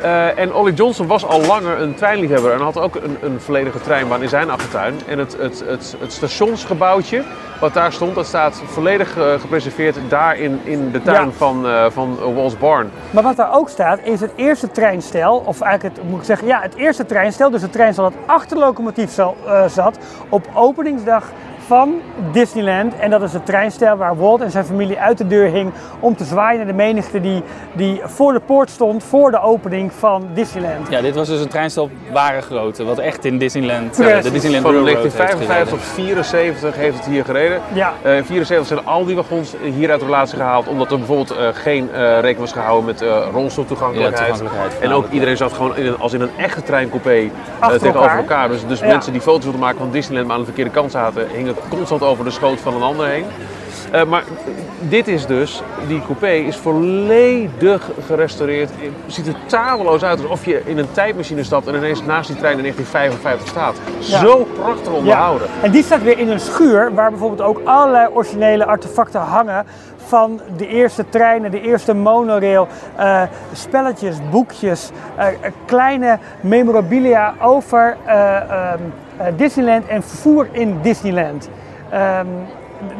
Eh, 0.03 0.39
en 0.39 0.55
Ollie 0.55 0.75
Johnson 0.75 1.07
was 1.07 1.25
al 1.27 1.41
langer 1.41 1.81
een 1.81 1.95
treinliefhebber 1.95 2.53
en 2.53 2.61
had 2.61 2.79
ook 2.79 2.95
een, 2.95 3.17
een 3.23 3.41
volledige 3.41 3.81
treinbaan 3.81 4.23
in 4.23 4.29
zijn 4.29 4.51
achtertuin. 4.51 4.95
En 5.07 5.19
het, 5.19 5.37
het, 5.39 5.63
het, 5.67 5.97
het 6.01 6.13
stationsgebouwtje 6.13 7.23
wat 7.61 7.75
daar 7.75 7.93
stond, 7.93 8.15
dat 8.15 8.27
staat 8.27 8.63
volledig 8.67 9.17
eh, 9.19 9.41
gepreserveerd 9.41 9.97
daar 10.09 10.37
in, 10.39 10.61
in 10.65 10.91
de 10.91 11.03
tuin 11.03 11.27
Ja. 11.27 11.31
van, 11.37 11.67
eh 11.67 11.85
van 11.91 12.35
Walls 12.35 12.59
Barn. 12.59 12.91
Maar 13.11 13.23
wat 13.23 13.37
daar 13.37 13.55
ook 13.55 13.69
staat, 13.69 13.99
is 14.03 14.21
het 14.21 14.31
eerste 14.35 14.71
treinstel, 14.71 15.43
of 15.47 15.61
eigenlijk 15.61 15.97
het, 15.97 16.09
moet 16.11 16.19
ik 16.19 16.25
zeggen, 16.25 16.47
ja, 16.47 16.61
het 16.61 16.75
eerste 16.75 17.07
treinstel, 17.07 17.51
dus 17.51 17.63
het 17.63 17.73
treinstel 17.73 18.05
dat 18.05 18.13
achter 18.27 18.57
de 18.57 18.63
locomotief 18.63 19.11
zal- 19.13 19.37
eh, 19.47 19.65
zat, 19.69 19.99
op 20.29 20.47
openingsdag 20.55 21.25
van 21.67 21.95
Disneyland. 22.33 22.99
En 22.99 23.11
dat 23.11 23.23
is 23.23 23.33
het 23.33 23.47
treinstel 23.47 23.97
waar 23.97 24.17
Walt 24.17 24.41
en 24.41 24.51
zijn 24.51 24.65
familie 24.65 24.99
uit 24.99 25.19
de 25.19 25.27
deur 25.27 25.51
hing 25.51 25.73
om 26.01 26.17
te 26.17 26.25
zwaaien 26.25 26.57
naar 26.59 26.67
de 26.67 26.73
menigte 26.73 27.21
die, 27.21 27.43
die 27.73 28.01
voor 28.05 28.33
de 28.33 28.41
poort 28.41 28.71
stond 28.71 29.05
voor 29.05 29.31
de 29.31 29.41
opening 29.41 29.93
van 29.93 30.27
Disneyland. 30.35 30.87
Ja, 30.91 31.01
dit 31.01 31.15
was 31.15 31.29
dus 31.29 31.41
een 31.41 31.49
treinstel 31.49 31.83
op 31.83 31.91
ware 32.13 32.41
grootte, 32.41 32.85
wat 32.85 32.99
echt 32.99 33.25
in 33.25 33.39
Disneyland, 33.39 33.99
eh, 33.99 34.07
Precies. 34.07 34.25
de 34.25 34.31
Disneyland 34.31 34.65
Van 34.65 34.75
Railroad 34.75 35.03
heeft 35.03 35.17
1955 35.17 35.79
tot 35.79 35.89
gereden. 35.89 36.15
74 36.15 36.77
heeft 36.77 36.97
het 36.97 37.07
hier 37.07 37.25
gereden. 37.25 37.61
Ja. 37.73 37.93
Eh, 38.03 38.17
in 38.17 38.25
74 38.25 38.67
zijn 38.67 38.87
al 38.87 39.05
die 39.05 39.17
wagons 39.17 39.55
hier 39.63 39.91
uit 39.91 40.01
de 40.01 40.07
relatie 40.07 40.37
gehaald, 40.37 40.69
omdat 40.69 40.91
er 40.91 40.99
bijvoorbeeld 40.99 41.31
eh, 41.31 41.49
geen 41.53 41.89
rekening 41.95 42.39
was 42.39 42.53
gehouden 42.53 42.85
met 42.85 43.03
eh 43.03 43.27
rolstoeltoegankelijkheid. 43.33 44.27
Ja, 44.27 44.35
toegankelijkheid. 44.39 44.81
En 44.83 44.93
ook 44.93 45.11
iedereen 45.11 45.37
zat 45.37 45.53
gewoon 45.53 45.77
in 45.77 45.87
een, 45.87 45.99
als 45.99 46.13
in 46.13 46.21
een 46.21 46.31
echte 46.37 46.63
treincoupé 46.63 47.31
tegenover 47.61 48.01
elkaar. 48.01 48.17
elkaar. 48.17 48.49
Dus, 48.49 48.67
dus 48.67 48.81
Ja. 48.81 48.87
mensen 48.87 49.13
die 49.13 49.21
foto's 49.21 49.43
wilden 49.43 49.61
maken 49.61 49.79
van 49.79 49.91
Disneyland, 49.91 50.27
maar 50.27 50.35
aan 50.37 50.41
de 50.43 50.47
verkeerde 50.49 50.71
kant 50.71 50.91
zaten, 50.91 51.27
hingen 51.33 51.56
constant 51.69 52.03
over 52.03 52.25
de 52.25 52.31
schoot 52.31 52.61
van 52.61 52.75
een 52.75 52.83
ander 52.83 53.07
heen. 53.07 53.25
Eh, 53.91 54.05
maar 54.05 54.25
dit 54.81 55.09
is 55.09 55.27
dus, 55.27 55.63
die 55.89 56.03
coupé 56.03 56.33
is 56.33 56.57
volledig 56.57 57.91
gerestaureerd. 58.07 58.71
Het 58.71 59.15
ziet 59.15 59.27
er 59.27 59.37
tadeloos 59.47 60.03
uit 60.03 60.21
alsof 60.23 60.45
je 60.45 60.63
in 60.65 60.79
een 60.79 60.93
tijdmachine 60.93 61.45
stapt 61.45 61.67
en 61.67 61.75
ineens 61.75 62.03
naast 62.03 62.29
die 62.29 62.37
trein 62.37 62.57
in 62.57 62.63
1955 62.63 63.49
staat. 63.49 63.77
Ja. 63.99 64.19
Zo 64.19 64.47
prachtig 64.55 64.93
onderhouden. 64.93 65.49
En 65.63 65.71
die 65.71 65.83
staat 65.83 66.03
weer 66.03 66.19
in 66.19 66.31
een 66.31 66.41
schuur 66.41 66.95
waar 66.95 67.11
bijvoorbeeld 67.11 67.41
ook 67.49 67.61
allerlei 67.65 68.09
originele 68.13 68.65
artefacten 68.65 69.21
hangen 69.21 69.67
van 70.07 70.41
de 70.57 70.67
eerste 70.69 71.09
treinen, 71.09 71.51
de 71.51 71.61
eerste 71.61 71.95
monorail, 71.95 72.69
eh, 72.97 73.23
spelletjes, 73.53 74.17
boekjes, 74.31 74.91
eh, 75.17 75.27
kleine 75.65 76.19
memorabilia 76.41 77.35
over 77.41 77.97
eh, 78.05 78.37
ehm, 78.37 78.79
eh, 79.17 79.27
Disneyland 79.37 79.87
en 79.87 80.03
vervoer 80.03 80.49
in 80.53 80.79
Disneyland. 80.83 81.49
Ehm, 81.91 82.27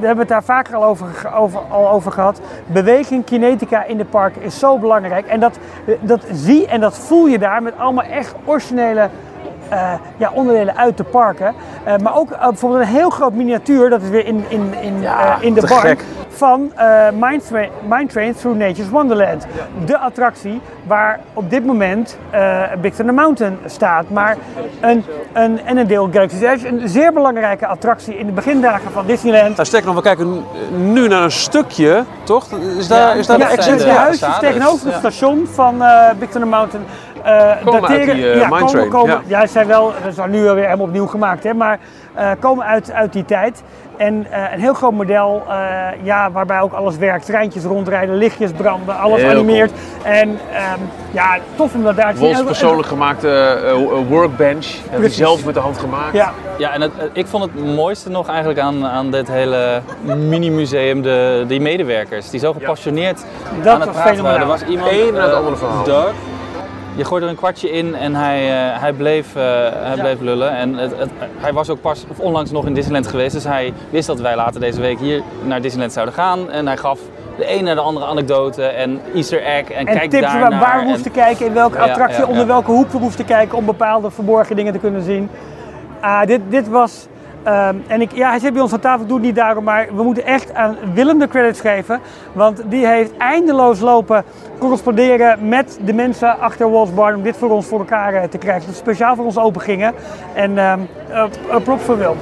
we 0.01 0.07
hebben 0.07 0.19
het 0.19 0.29
daar 0.29 0.45
vaker 0.45 0.75
al 0.75 0.85
over, 0.85 1.07
over, 1.35 1.61
al 1.71 1.91
over 1.91 2.13
gehad. 2.13 2.41
Beweging, 2.67 3.25
kinetica 3.25 3.85
in 3.85 3.97
de 3.97 4.05
parken 4.05 4.43
is 4.43 4.59
zo 4.59 4.79
belangrijk. 4.79 5.27
En 5.27 5.41
dat, 5.41 5.59
dat 6.01 6.21
zie 6.33 6.67
en 6.67 6.81
dat 6.81 6.99
voel 6.99 7.27
je 7.27 7.39
daar 7.39 7.63
met 7.63 7.79
allemaal 7.79 8.05
echt 8.05 8.35
originele 8.45 9.09
ja, 10.17 10.31
onderdelen 10.33 10.77
uit 10.77 10.97
de 10.97 11.05
parken. 11.05 11.55
Maar 12.03 12.17
ook 12.17 12.29
bijvoorbeeld 12.39 12.83
een 12.83 12.89
heel 12.89 13.11
groot 13.11 13.33
miniatuur, 13.33 13.91
dat 13.91 14.03
is 14.03 14.09
weer 14.09 14.27
in, 14.27 14.45
in, 14.49 14.75
in, 14.81 15.01
Ja, 15.01 15.39
in 15.41 15.55
de 15.55 15.67
gek. 15.67 16.05
Van 16.37 16.73
eh 16.77 17.07
Mind, 17.15 17.47
Train, 17.49 17.69
Mind 17.89 18.11
Train 18.11 18.35
Through 18.35 18.59
Nature's 18.59 18.89
Wonderland. 18.89 19.47
De 19.85 19.99
attractie 19.99 20.61
waar 20.87 21.21
op 21.33 21.51
dit 21.51 21.67
moment 21.67 22.19
eh 22.31 22.63
Big 22.81 22.95
Thunder 22.95 23.15
Mountain 23.15 23.59
staat. 23.67 24.11
Maar 24.11 24.37
een, 24.81 25.05
een, 25.33 25.61
en 25.65 25.77
een 25.77 25.87
deel 25.87 26.09
Galaxy's 26.13 26.41
Edge, 26.41 26.69
een 26.69 26.89
zeer 26.89 27.13
belangrijke 27.13 27.67
attractie 27.67 28.19
in 28.19 28.27
de 28.27 28.33
begindagen 28.33 28.93
van 28.93 29.07
Disneyland. 29.07 29.55
Nou, 29.57 29.67
sterker 29.67 29.87
nog, 29.87 29.97
we 29.97 30.03
kijken 30.03 30.45
nu 30.77 31.09
naar 31.09 31.23
een 31.23 31.31
stukje, 31.31 32.05
toch? 32.25 32.47
Is 32.79 32.89
daar, 32.89 32.99
Ja, 32.99 33.13
is 33.13 33.27
daar 33.27 33.39
Ja, 33.39 33.57
de 33.57 33.91
huisjes 33.91 34.39
tegenover 34.39 34.87
het 34.87 34.97
station 34.97 35.47
van 35.53 35.83
eh 35.83 36.11
Big 36.19 36.29
Thunder 36.29 36.51
Mountain. 36.51 36.87
eh 37.23 37.51
Komen 37.65 37.89
uit 37.89 38.05
die, 38.05 38.25
ja, 38.25 38.35
Mine 38.35 38.49
komen, 38.49 38.67
Train, 38.67 38.89
komen, 38.89 39.21
ja. 39.27 39.41
ja. 39.41 39.47
zijn 39.47 39.67
wel, 39.67 39.93
dat 40.03 40.13
is 40.13 40.19
al 40.19 40.27
nu 40.27 40.49
alweer 40.49 40.65
helemaal 40.65 40.87
opnieuw 40.87 41.07
gemaakt, 41.07 41.45
hè, 41.45 41.55
maar 41.55 41.79
eh, 42.15 42.31
komen 42.39 42.65
uit, 42.67 42.93
uit 42.93 43.13
die 43.13 43.25
tijd. 43.25 43.63
En 43.97 44.27
eh, 44.31 44.53
een 44.53 44.61
heel 44.61 44.75
groot 44.75 44.93
model, 44.93 45.43
eh, 45.49 45.57
ja, 46.03 46.31
waarbij 46.31 46.61
ook 46.61 46.73
alles 46.73 46.97
werkt. 46.97 47.27
Treintjes 47.27 47.65
rondrijden, 47.65 48.17
lichtjes 48.17 48.51
branden, 48.53 48.99
alles 48.99 49.21
Heel 49.21 49.31
animeert. 49.31 49.73
En 50.03 50.39
ehm, 50.53 50.81
ja, 51.11 51.39
tof 51.57 51.75
om 51.75 51.83
dat 51.83 51.97
daar 51.97 52.13
te 52.13 52.19
zien. 52.19 52.27
Wolfs 52.27 52.43
persoonlijk 52.43 52.89
gemaakte 52.89 53.29
eh, 53.29 54.09
workbench. 54.09 54.67
Precies. 54.91 55.17
zelf 55.17 55.45
met 55.45 55.55
de 55.55 55.61
hand 55.61 55.79
gemaakt. 55.79 56.13
Ja, 56.13 56.33
Ja, 56.59 56.73
en 56.73 56.81
het, 56.81 56.93
ik 57.13 57.27
vond 57.27 57.45
het 57.45 57.75
mooiste 57.75 58.11
nog 58.11 58.29
eigenlijk 58.29 58.59
aan, 58.59 58.87
aan 58.87 59.11
dit 59.11 59.29
hele 59.29 59.83
mini-museum, 60.03 61.03
de, 61.03 61.45
die 61.49 61.61
medewerkers 61.61 62.31
die 62.31 62.41
zo 62.41 62.53
gepassioneerd 62.53 63.25
Dat 63.63 63.73
aan 63.75 63.81
het 63.81 63.89
was 63.89 64.03
praten 64.03 64.23
waren. 64.23 64.41
Er 64.41 64.47
was 64.47 64.63
iemand, 64.63 64.91
Eén 64.91 65.15
na 65.15 65.25
het 65.25 65.35
andere 65.35 65.57
verhaal. 65.57 65.85
Doug, 65.85 66.13
je 66.97 67.05
gooide 67.05 67.27
er 67.27 67.33
een 67.33 67.39
kwartje 67.39 67.71
in 67.71 67.95
en 67.95 68.15
hij, 68.15 68.49
eh, 68.49 68.81
hij, 68.81 68.93
bleef, 68.93 69.37
eh, 69.37 69.43
hij 69.73 69.97
bleef 70.01 70.21
lullen. 70.21 70.51
En 70.51 70.75
het, 70.75 70.99
het- 70.99 71.11
hij 71.37 71.53
was 71.53 71.71
ook 71.71 71.81
pas 71.81 72.05
of 72.11 72.19
onlangs 72.21 72.51
nog 72.51 72.67
in 72.67 72.75
Disneyland 72.75 73.07
geweest, 73.07 73.33
dus 73.35 73.45
hij 73.45 73.73
wist 73.91 74.07
dat 74.07 74.21
wij 74.21 74.37
later 74.37 74.61
deze 74.61 74.81
week 74.81 74.99
hier 74.99 75.23
naar 75.43 75.61
Disneyland 75.61 75.93
zouden 75.93 76.15
gaan. 76.15 76.51
En 76.51 76.67
hij 76.67 76.77
gaf 76.77 76.99
de 77.39 77.53
een 77.59 77.65
naar 77.65 77.75
de 77.75 77.81
andere 77.81 78.07
anekdote 78.07 78.65
en 78.65 79.01
easter 79.15 79.43
egg 79.43 79.71
en, 79.71 79.87
En 79.87 79.95
kijk 79.97 80.11
tips 80.11 80.23
daar 80.33 80.41
waar, 80.41 80.51
waar 80.61 80.75
we 80.77 80.81
en- 80.85 80.89
moesten 80.89 81.11
kijken, 81.13 81.47
in 81.47 81.53
welke 81.53 81.79
attractie, 81.79 82.21
ja, 82.23 82.27
onder 82.29 82.47
welke 82.47 82.71
hoek 82.71 82.91
we 82.91 82.99
moesten 82.99 83.25
kijken 83.25 83.59
om 83.59 83.65
bepaalde 83.65 84.11
verborgen 84.11 84.57
dingen 84.57 84.73
te 84.73 84.79
kunnen 84.79 85.03
zien. 85.03 85.29
Ah, 86.01 86.23
dit, 86.27 86.41
dit 86.49 86.69
was. 86.69 87.07
Ehm, 87.47 87.77
en 87.87 88.01
ik, 88.01 88.13
ja, 88.15 88.29
hij 88.31 88.39
zit 88.39 88.53
bij 88.53 88.63
ons 88.63 88.73
aan 88.73 88.81
tafel, 88.81 89.03
ik 89.03 89.09
doe 89.09 89.17
het 89.17 89.27
niet 89.27 89.35
daarom, 89.37 89.65
maar 89.65 89.87
we 89.95 90.03
moeten 90.03 90.25
echt 90.25 90.55
aan 90.55 90.77
Willem 90.95 91.19
de 91.19 91.29
credits 91.29 91.61
geven. 91.61 92.01
Want 92.33 92.63
die 92.67 92.87
heeft 92.87 93.17
eindeloos 93.17 93.81
lopen 93.81 94.25
corresponderen 94.59 95.49
met 95.49 95.79
de 95.85 95.93
mensen 95.93 96.39
achter 96.41 96.71
Walls 96.71 96.95
Bar 96.95 97.15
om 97.15 97.23
dit 97.23 97.37
voor 97.37 97.51
ons 97.51 97.67
voor 97.67 97.79
elkaar 97.79 98.15
eh, 98.15 98.23
te 98.29 98.39
krijgen. 98.39 98.67
Dat 98.67 98.77
speciaal 98.77 99.15
voor 99.17 99.25
ons 99.25 99.39
open 99.39 99.61
gingen. 99.61 99.95
En 100.35 100.59
ehm 100.59 100.81
eh, 101.11 101.25
props 101.65 101.83
voor 101.83 101.99
Willem. 101.99 102.17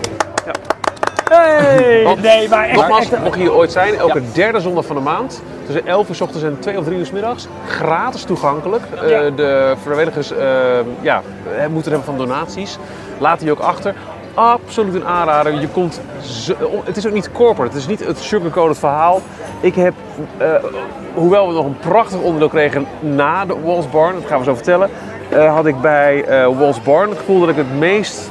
Hey! 1.30 2.02
Want- 2.04 2.22
Nee, 2.22 2.48
maar 2.48 2.64
echt, 2.64 2.76
Nogmaals, 2.76 3.10
echt, 3.10 3.22
mocht 3.22 3.34
je 3.34 3.40
hier 3.40 3.54
ooit 3.54 3.72
zijn, 3.72 3.94
elke 3.94 4.22
derde 4.34 4.60
zondag 4.60 4.84
van 4.84 4.96
de 4.96 5.02
maand, 5.02 5.42
tussen 5.64 5.86
11 5.86 6.08
uur 6.08 6.14
s 6.14 6.20
ochtends 6.20 6.44
en 6.44 6.56
2 6.58 6.78
of 6.78 6.84
3 6.84 6.98
uur 6.98 7.06
s 7.06 7.10
middags, 7.10 7.48
gratis 7.66 8.22
toegankelijk. 8.22 8.82
Ja. 9.06 9.30
de 9.30 9.74
vrijwilligers 9.82 10.32
eh, 10.32 10.46
ja, 11.00 11.22
moeten 11.70 11.92
hebben 11.92 12.14
van 12.14 12.18
donaties. 12.18 12.78
Laat 13.18 13.40
die 13.40 13.50
ook 13.50 13.58
achter. 13.58 13.94
Absoluut 14.34 14.94
een 14.94 15.04
aanrader. 15.04 15.60
Je 15.60 15.68
komt 15.68 16.00
het 16.84 16.96
is 16.96 17.06
ook 17.06 17.12
niet 17.12 17.32
corporate, 17.32 17.72
het 17.72 17.80
is 17.80 17.86
niet 17.86 18.06
het 18.06 18.18
sugarcoated 18.18 18.78
verhaal. 18.78 19.20
Ik 19.60 19.74
heb, 19.74 19.94
eh, 20.36 20.54
hoewel 21.14 21.48
we 21.48 21.54
nog 21.54 21.64
een 21.64 21.78
prachtig 21.78 22.20
onderdeel 22.20 22.48
kregen 22.48 22.86
na 23.00 23.44
de 23.44 23.60
Walls 23.64 23.90
Barn, 23.90 24.14
dat 24.14 24.26
gaan 24.26 24.38
we 24.38 24.44
zo 24.44 24.54
vertellen, 24.54 24.90
eh, 25.28 25.54
had 25.54 25.66
ik 25.66 25.80
bij 25.80 26.24
eh 26.24 26.58
Walls 26.58 26.82
Barn 26.82 27.08
het 27.08 27.18
gevoel 27.18 27.40
dat 27.40 27.48
ik 27.48 27.56
het 27.56 27.78
meest 27.78 28.30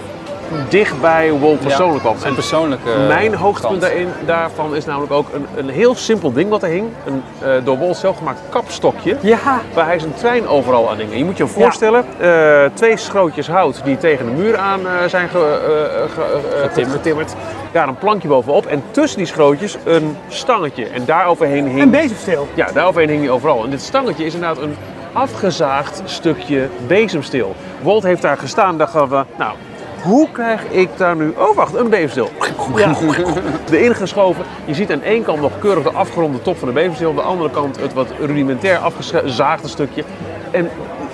dicht 0.70 1.02
bij 1.02 1.40
Walt 1.40 1.60
persoonlijk 1.60 2.00
kwam. 2.02 2.16
zijn 2.18 2.30
En 2.30 2.36
persoonlijke 2.36 2.90
mijn 3.08 3.36
hoogtepunt 3.36 3.82
daarin, 3.82 4.08
daarvan 4.26 4.76
is 4.76 4.86
namelijk 4.86 5.12
ook 5.14 5.28
een, 5.34 5.46
een 5.56 5.70
heel 5.70 5.96
simpel 5.96 6.32
ding 6.32 6.50
wat 6.50 6.64
er 6.64 6.70
hing. 6.70 6.88
Een 7.06 7.24
eh, 7.40 7.50
door 7.64 7.78
Walt 7.80 7.98
zelf 7.98 8.18
gemaakt 8.18 8.40
kapstokje. 8.50 9.18
ja, 9.22 9.62
Waar 9.74 9.86
hij 9.86 10.00
zijn 10.00 10.14
trein 10.14 10.48
overal 10.48 10.90
aan 10.90 10.98
hing. 10.98 11.18
Je 11.18 11.26
moet 11.26 11.38
je 11.38 11.48
voorstellen, 11.48 12.06
eh, 12.20 12.64
twee 12.74 12.98
schrootjes 12.98 13.48
hout 13.48 13.82
die 13.84 13.98
tegen 13.98 14.26
de 14.26 14.32
muur 14.32 14.58
aan 14.58 14.80
eh, 14.88 14.94
zijn 15.08 15.30
ge, 15.30 15.38
eh, 15.38 16.14
ge- 16.14 16.22
eh, 16.56 16.62
Getimmerd. 16.62 16.96
getimmerd. 16.98 17.34
Daar 17.72 17.88
een 17.88 17.98
plankje 17.98 18.28
bovenop. 18.28 18.66
En 18.66 18.84
tussen 18.92 19.18
die 19.18 19.28
schrootjes 19.28 19.78
een 19.84 20.18
stangetje. 20.28 20.86
En 20.88 21.06
daaroverheen 21.06 21.68
hing... 21.68 21.82
een 21.82 21.90
bezemsteel. 21.90 22.48
Ja, 22.54 22.68
daaroverheen 22.74 23.10
hing 23.10 23.22
hij 23.22 23.30
overal. 23.32 23.64
En 23.64 23.70
dit 23.70 23.82
stangetje 23.82 24.26
is 24.26 24.34
inderdaad 24.34 24.58
een 24.64 24.76
afgezaagd 25.14 26.02
stukje 26.06 26.68
bezemsteel. 26.88 27.56
Walt 27.82 28.04
heeft 28.04 28.22
daar 28.22 28.38
gestaan 28.38 28.70
en 28.70 28.78
dacht 28.78 28.92
van, 28.92 29.26
nou, 29.38 29.54
hoe 30.04 30.28
krijg 30.32 30.64
ik 30.70 30.90
daar 30.98 31.16
nu... 31.16 31.34
Oh, 31.38 31.56
wacht, 31.56 31.76
een 31.76 31.90
bezemsteel. 31.90 32.30
Erin 33.72 33.96
geschoven. 33.96 34.46
Je 34.66 34.74
ziet 34.74 34.92
aan 34.92 35.02
één 35.02 35.24
kant 35.24 35.42
nog 35.42 35.52
keurig 35.60 35.84
de 35.84 35.92
afgeronde 35.92 36.42
top 36.42 36.58
van 36.58 36.68
de 36.68 36.74
bezemsteel. 36.74 37.10
Aan 37.10 37.16
de 37.16 37.22
andere 37.22 37.50
kant 37.50 37.80
het 37.80 37.94
wat 37.94 38.08
rudimentair 38.20 38.78
afgezaagde 38.78 39.68
stukje. 39.68 40.04
En 40.52 40.70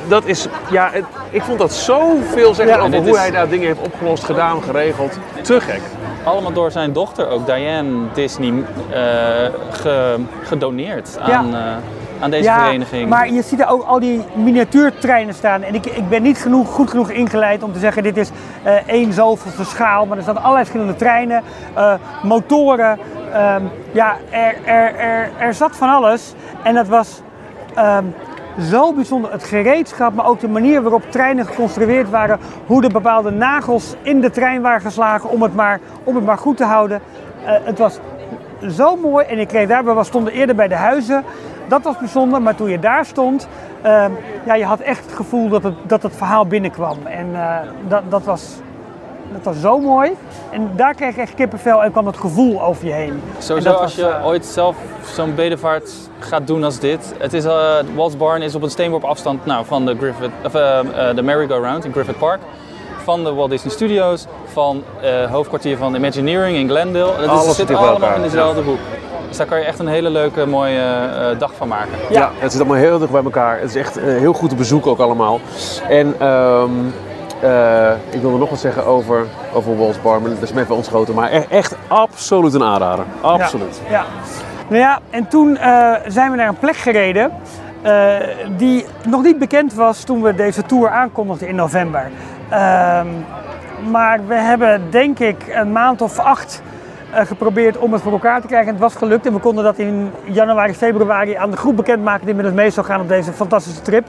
dat 0.08 0.26
is, 0.26 0.48
ja, 0.72 0.90
het- 0.92 1.04
ik 1.30 1.42
vond 1.42 1.60
dat 1.60 1.74
zoveel 1.74 2.54
zeggen 2.54 2.76
Ja, 2.78 2.82
over 2.84 2.98
hoe 3.00 3.10
is- 3.10 3.18
hij 3.18 3.32
daar 3.32 3.50
dingen 3.50 3.68
heeft 3.68 3.80
opgelost, 3.82 4.24
gedaan, 4.24 4.64
geregeld. 4.64 5.18
Te 5.42 5.62
gek. 5.62 5.82
Allemaal 6.24 6.52
door 6.54 6.72
zijn 6.72 6.94
dochter, 6.94 7.30
ook 7.30 7.46
Diane 7.46 7.98
Disney, 8.14 8.54
eh, 8.90 9.00
ge- 9.72 10.16
gedoneerd 10.44 11.18
aan, 11.20 11.56
eh, 11.56 11.62
aan 12.20 12.30
deze 12.30 12.52
vereniging. 12.52 13.10
Maar 13.10 13.32
je 13.32 13.42
ziet 13.42 13.60
er 13.60 13.68
ook 13.68 13.84
al 13.84 14.00
die 14.00 14.22
miniatuurtreinen 14.36 15.34
staan. 15.34 15.64
En 15.64 15.76
ik, 15.76 15.86
ik 15.86 16.10
ben 16.10 16.22
niet 16.22 16.38
genoeg, 16.38 16.70
goed 16.70 16.90
genoeg 16.90 17.10
ingeleid 17.10 17.64
om 17.64 17.74
te 17.74 17.80
zeggen 17.80 18.04
dit 18.04 18.18
is 18.18 18.30
eh 18.64 18.74
één 18.88 19.14
zoveelste 19.14 19.66
schaal. 19.66 20.06
Maar 20.06 20.18
er 20.18 20.24
staan 20.24 20.38
allerlei 20.38 20.66
verschillende 20.66 20.96
treinen, 20.96 21.44
eh, 21.74 21.94
motoren. 22.24 23.00
Ehm, 23.34 23.64
ja, 23.92 24.18
er, 24.30 24.56
er, 24.66 24.96
er, 24.96 25.30
er 25.38 25.54
zat 25.54 25.76
van 25.76 25.90
alles. 25.90 26.34
En 26.64 26.74
dat 26.76 26.88
was 26.88 27.22
ehm, 27.76 28.06
zo 28.62 28.94
bijzonder. 28.94 29.32
Het 29.32 29.44
gereedschap, 29.44 30.14
maar 30.14 30.26
ook 30.26 30.40
de 30.40 30.48
manier 30.48 30.82
waarop 30.82 31.12
treinen 31.12 31.46
geconstrueerd 31.46 32.10
waren. 32.10 32.40
Hoe 32.66 32.82
de 32.82 32.90
bepaalde 32.90 33.32
nagels 33.32 33.96
in 34.02 34.22
de 34.22 34.30
trein 34.30 34.62
waren 34.62 34.82
geslagen 34.82 35.30
om 35.30 35.42
het 35.42 35.56
maar, 35.56 35.80
om 36.04 36.16
het 36.16 36.26
maar 36.26 36.38
goed 36.38 36.58
te 36.58 36.64
houden. 36.66 37.02
Eh, 37.46 37.54
het 37.64 37.78
was 37.78 38.00
zo 38.70 38.96
mooi. 38.96 39.26
En 39.26 39.40
ik 39.40 39.48
kreeg 39.48 39.68
daarbij, 39.68 39.94
we 39.94 40.04
stonden 40.04 40.34
eerder 40.34 40.56
bij 40.56 40.68
de 40.68 40.76
huizen. 40.76 41.24
Dat 41.70 41.84
was 41.84 41.98
bijzonder, 41.98 42.42
maar 42.42 42.56
toen 42.56 42.70
je 42.70 42.80
daar 42.80 43.06
stond, 43.06 43.48
ehm, 43.82 44.12
ja, 44.46 44.54
je 44.56 44.66
had 44.66 44.80
echt 44.80 45.06
het 45.06 45.14
gevoel 45.14 45.50
dat 45.50 45.64
het, 45.64 45.74
dat 45.88 46.04
het 46.04 46.16
verhaal 46.16 46.46
binnenkwam. 46.46 46.98
En 47.06 47.28
eh, 47.34 47.58
dat, 47.88 48.02
dat, 48.10 48.24
was, 48.24 48.44
dat 49.32 49.44
was 49.44 49.62
zo 49.62 49.80
mooi. 49.80 50.12
En 50.52 50.72
daar 50.76 50.94
kreeg 50.94 51.10
ik 51.10 51.18
echt 51.18 51.34
kippenvel 51.34 51.84
en 51.84 51.92
kwam 51.92 52.06
het 52.06 52.18
gevoel 52.18 52.64
over 52.64 52.86
je 52.86 52.94
heen. 52.94 53.22
Sowieso 53.38 53.70
als 53.70 53.80
was, 53.80 53.96
je 53.96 54.08
eh, 54.08 54.26
ooit 54.26 54.46
zelf 54.46 54.76
zo'n 55.14 55.36
bedevaart 55.36 55.92
gaat 56.20 56.48
doen 56.48 56.64
als 56.64 56.80
dit. 56.80 57.14
Het 57.18 57.34
is, 57.34 57.46
eh 57.46 57.76
Walt's 57.96 58.18
Barn 58.18 58.42
is 58.42 58.56
op 58.56 58.62
een 58.62 58.70
steenworp 58.70 59.04
afstand 59.04 59.46
nou, 59.46 59.66
van 59.66 59.86
de, 59.86 59.96
Griffith, 59.98 60.32
of, 60.46 60.52
de 61.16 61.22
Merry-Go-Round 61.22 61.86
in 61.86 61.92
Griffith 61.92 62.18
Park. 62.18 62.40
Van 63.04 63.24
de 63.24 63.34
Walt 63.34 63.50
Disney 63.50 63.74
Studios, 63.74 64.26
van 64.46 64.84
het 64.98 65.30
hoofdkwartier 65.30 65.78
van 65.78 65.96
Imagineering 65.96 66.58
in 66.58 66.68
Glendale. 66.68 67.12
Dat 67.12 67.20
is, 67.20 67.28
Alles 67.28 67.46
het 67.46 67.56
zit 67.56 67.78
allemaal 67.78 68.16
in 68.16 68.22
dezelfde 68.22 68.62
hoek. 68.62 68.80
Dus 69.30 69.38
daar 69.38 69.48
kan 69.48 69.60
je 69.60 69.66
echt 69.66 69.80
een 69.80 69.88
hele 69.88 70.10
leuke, 70.10 70.46
mooie 70.46 70.80
eh, 70.80 71.40
dag 71.40 71.54
van 71.54 71.68
maken. 71.68 71.94
Ja. 72.10 72.32
het 72.38 72.52
zit 72.52 72.62
allemaal 72.62 72.80
heel 72.80 73.00
dicht 73.00 73.12
bij 73.12 73.24
elkaar. 73.24 73.60
Het 73.60 73.70
is 73.70 73.76
echt 73.76 73.98
eh, 73.98 74.04
heel 74.04 74.34
goed 74.34 74.50
te 74.50 74.56
bezoeken 74.56 74.92
ook 74.92 75.00
allemaal. 75.00 75.40
En 75.88 76.16
ehm, 76.20 76.72
eh, 77.40 77.92
ik 78.10 78.22
wilde 78.22 78.38
nog 78.38 78.50
wat 78.50 78.60
zeggen 78.60 78.86
over, 78.86 79.26
over 79.54 79.78
Walls 79.78 80.02
Bar, 80.02 80.22
maar 80.22 80.30
dat 80.30 80.42
is 80.42 80.54
me 80.54 80.62
even 80.62 80.76
ontschoten. 80.76 81.16
Maar 81.16 81.30
echt, 81.30 81.48
echt 81.48 81.76
absoluut 81.88 82.54
een 82.54 82.64
aanrader. 82.64 83.06
Absoluut. 83.22 83.82
Ja. 83.90 84.04
Nou 84.68 84.82
ja, 84.82 85.00
en 85.10 85.28
toen 85.28 85.58
eh, 85.58 85.94
zijn 86.08 86.32
we 86.32 86.38
naar 86.38 86.48
een 86.48 86.58
plek 86.58 86.76
gereden 86.76 87.32
eh, 87.82 88.16
die 88.58 88.86
nog 89.08 89.24
niet 89.24 89.40
bekend 89.40 89.74
was 89.74 90.04
toen 90.04 90.22
we 90.22 90.36
deze 90.36 90.64
tour 90.64 90.90
aankondigden 90.90 91.48
in 91.48 91.56
november. 91.56 92.12
Ehm, 92.50 93.08
maar 93.92 94.20
we 94.28 94.36
hebben 94.36 94.82
denk 94.90 95.20
ik 95.20 95.38
een 95.54 95.72
maand 95.72 96.02
of 96.02 96.20
acht 96.20 96.62
geprobeerd 97.14 97.78
om 97.78 97.94
het 97.94 98.02
voor 98.02 98.12
elkaar 98.12 98.42
te 98.42 98.48
krijgen. 98.48 98.68
En 98.68 98.74
het 98.74 98.84
was 98.84 98.96
gelukt 98.96 99.26
en 99.26 99.34
we 99.34 99.40
konden 99.40 99.64
dat 99.64 99.78
in 99.78 100.12
januari, 100.24 100.74
februari 100.74 101.34
aan 101.34 101.52
de 101.52 101.58
groep 101.58 101.76
bekendmaken 101.76 102.26
die 102.26 102.36
met 102.36 102.46
ons 102.46 102.54
mee 102.54 102.70
zou 102.70 102.86
gaan 102.86 103.02
op 103.02 103.08
deze 103.08 103.32
fantastische 103.32 103.82
trip. 103.82 104.08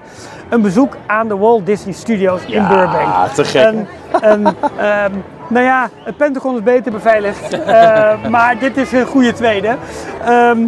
Een 0.48 0.62
bezoek 0.62 0.96
aan 1.06 1.28
de 1.28 1.36
Walt 1.36 1.66
Disney 1.66 1.94
Studios 1.94 2.44
in 2.44 2.68
Burbank. 2.68 2.92
Ja, 2.92 3.28
te 3.28 3.44
gek. 3.44 3.64
En, 3.64 3.86
en, 4.20 4.46
ehm, 4.78 5.12
nou 5.48 5.64
ja, 5.64 5.88
het 6.02 6.16
Pentagon 6.16 6.56
is 6.56 6.62
beter 6.62 6.92
beveiligd, 6.92 7.52
eh, 7.52 8.24
maar 8.34 8.58
dit 8.58 8.76
is 8.76 8.92
een 8.92 9.06
goede 9.06 9.32
tweede. 9.32 9.76
Ehm, 10.24 10.58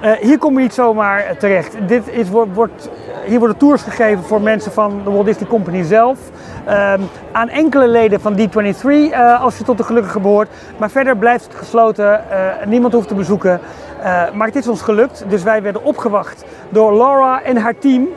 eh, 0.00 0.12
hier 0.12 0.38
kom 0.38 0.54
je 0.54 0.60
niet 0.60 0.74
zomaar 0.74 1.36
terecht. 1.38 1.76
Dit 1.86 2.08
is, 2.08 2.28
wordt, 2.28 2.54
wordt, 2.54 2.90
hier 3.26 3.38
worden 3.38 3.56
tours 3.56 3.82
gegeven 3.82 4.24
voor 4.24 4.40
mensen 4.40 4.72
van 4.72 5.00
de 5.04 5.10
Walt 5.10 5.24
Disney 5.24 5.48
Company 5.48 5.82
zelf. 5.82 6.18
Ehm, 6.66 7.00
aan 7.32 7.48
enkele 7.48 7.88
leden 7.88 8.20
van 8.20 8.36
D23 8.38 8.86
eh, 9.10 9.42
als 9.42 9.58
je 9.58 9.64
tot 9.64 9.76
de 9.78 9.84
gelukkige 9.84 10.20
behoort. 10.20 10.48
Maar 10.78 10.90
verder 10.90 11.16
blijft 11.16 11.44
het 11.44 11.54
gesloten. 11.54 12.30
eh, 12.30 12.66
niemand 12.66 12.92
hoeft 12.92 13.08
te 13.08 13.14
bezoeken. 13.14 13.60
Eh, 14.02 14.22
maar 14.34 14.46
het 14.46 14.56
is 14.56 14.68
ons 14.68 14.82
gelukt. 14.82 15.24
Dus 15.28 15.42
wij 15.42 15.62
werden 15.62 15.84
opgewacht 15.84 16.44
door 16.68 16.96
Laura 16.96 17.42
en 17.42 17.56
haar 17.56 17.78
team. 17.78 18.08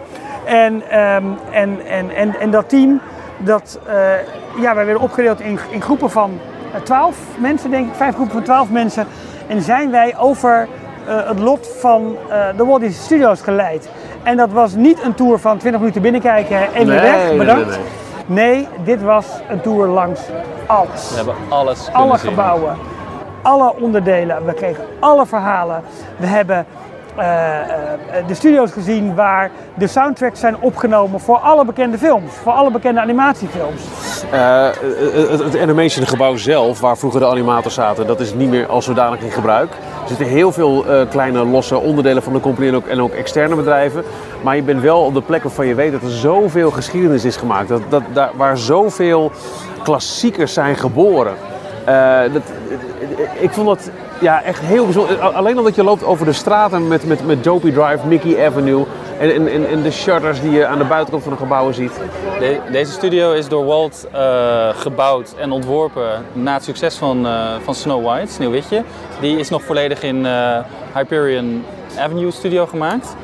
En, 0.46 0.82
ehm, 0.90 1.24
en, 1.52 1.86
en, 1.86 2.16
en, 2.16 2.40
en 2.40 2.52
dat 2.52 2.70
team, 2.70 3.02
dat, 3.38 3.80
ja, 4.62 4.76
wij 4.76 4.86
werden 4.86 5.04
opgedeeld 5.04 5.40
in, 5.40 5.60
in 5.70 5.82
groepen 5.82 6.10
van 6.10 6.40
eh, 6.74 6.82
12 6.82 7.18
mensen, 7.38 7.70
denk 7.72 7.88
ik, 7.88 7.96
vijf 7.96 8.14
groepen 8.14 8.34
van 8.34 8.44
12 8.44 8.70
mensen. 8.70 9.06
En 9.48 9.62
zijn 9.62 9.92
wij 9.92 10.18
over 10.18 10.68
het 11.10 11.40
lot 11.40 11.70
van 11.80 12.16
eh, 12.30 12.38
de 12.58 12.66
Walt 12.66 12.80
Disney 12.82 13.04
Studios 13.04 13.42
geleid. 13.42 13.90
En 14.24 14.38
dat 14.38 14.52
was 14.52 14.76
niet 14.76 15.04
een 15.04 15.14
tour 15.14 15.40
van 15.40 15.58
20 15.58 15.80
minuten 15.82 16.02
binnenkijken 16.02 16.58
en 16.74 16.88
weer 16.88 17.02
Nee, 17.02 17.12
weg, 17.12 17.38
bedankt. 17.38 17.68
nee, 17.70 17.78
Nee, 17.78 17.86
dit 18.84 19.02
was 19.04 19.26
een 19.50 19.62
tour 19.62 19.88
langs 19.88 20.22
alles 20.68 21.10
We 21.10 21.16
hebben 21.16 21.36
alles 21.50 21.84
kunnen 21.84 22.02
alle 22.02 22.18
zien. 22.18 22.30
gebouwen, 22.30 22.78
alle 23.42 23.74
onderdelen. 23.80 24.46
We 24.46 24.54
kregen 24.54 24.84
alle 25.00 25.26
verhalen. 25.26 25.82
We 26.18 26.26
hebben 26.26 26.66
de 28.28 28.34
studio's 28.34 28.72
gezien 28.72 29.16
waar 29.16 29.52
de 29.74 29.88
soundtracks 29.88 30.40
zijn 30.40 30.56
opgenomen 30.60 31.20
voor 31.20 31.38
alle 31.38 31.66
bekende 31.66 31.98
films, 31.98 32.34
voor 32.44 32.52
alle 32.52 32.72
bekende 32.72 33.02
animatiefilms. 33.02 33.82
Eh, 34.32 34.68
het, 35.30 35.60
animationgebouw 35.60 36.36
zelf, 36.36 36.80
waar 36.80 36.98
vroeger 36.98 37.20
de 37.20 37.28
animators 37.28 37.74
zaten, 37.74 38.08
dat 38.08 38.20
is 38.20 38.34
niet 38.34 38.50
meer 38.50 38.68
als 38.68 38.86
zodanig 38.86 39.22
in 39.22 39.32
gebruik. 39.32 39.70
Er 40.02 40.08
zitten 40.08 40.28
heel 40.28 40.52
veel 40.52 40.86
eh, 40.86 41.10
kleine 41.10 41.46
losse 41.46 41.78
onderdelen 41.78 42.24
van 42.24 42.34
de 42.34 42.40
company 42.40 42.82
en 42.88 43.02
ook, 43.02 43.12
externe 43.14 43.56
bedrijven. 43.56 44.04
Maar 44.44 44.56
je 44.56 44.62
bent 44.62 44.82
wel 44.82 45.02
op 45.02 45.14
de 45.14 45.22
plek 45.22 45.44
waarvan 45.44 45.68
je 45.68 45.76
weet 45.76 45.92
dat 45.92 46.02
er 46.02 46.10
zoveel 46.10 46.72
geschiedenis 46.72 47.26
is 47.26 47.36
gemaakt. 47.36 47.68
Dat, 47.68 47.82
dat, 47.90 48.04
daar, 48.14 48.30
waar 48.36 48.58
zoveel 48.58 49.32
klassiekers 49.84 50.54
zijn 50.54 50.76
geboren. 50.76 51.34
Eh, 51.86 52.20
dat, 52.34 52.42
ik 53.40 53.52
vond 53.52 53.68
dat 53.68 53.90
ja, 54.22 54.44
echt 54.44 54.60
heel 54.62 54.84
bijzonder. 54.84 55.20
Alleen 55.20 55.58
al 55.58 55.64
dat 55.64 55.76
je 55.76 55.84
loopt 55.84 56.04
over 56.04 56.26
de 56.26 56.34
straten 56.34 56.88
met, 56.88 57.06
met, 57.06 57.26
met 57.26 57.44
Dopey 57.44 57.72
Drive, 57.72 58.08
Mickey 58.08 58.46
Avenue 58.48 58.86
en, 59.20 59.48
en, 59.48 59.68
en, 59.70 59.82
de 59.82 59.92
shutters 59.92 60.42
die 60.42 60.52
je 60.52 60.66
aan 60.66 60.78
de 60.78 60.84
buitenkant 60.84 61.24
van 61.24 61.32
de 61.32 61.38
gebouwen 61.40 61.74
ziet. 61.74 61.92
De- 62.40 62.60
deze 62.72 62.92
studio 62.92 63.32
is 63.34 63.48
door 63.48 63.66
Walt 63.66 64.08
eh, 64.12 64.70
gebouwd 64.76 65.34
en 65.40 65.52
ontworpen 65.52 66.24
na 66.34 66.54
het 66.54 66.64
succes 66.64 66.96
van, 66.96 67.26
eh, 67.26 67.34
van 67.64 67.76
Snow 67.76 68.06
White, 68.06 68.32
Sneeuwwitje. 68.32 68.84
Die 69.20 69.38
is 69.40 69.50
nog 69.50 69.64
volledig 69.64 70.04
in 70.04 70.26
eh, 70.26 70.58
Hyperion 70.94 71.64
Avenue 72.00 72.32
Studio 72.32 72.66
gemaakt. 72.66 73.16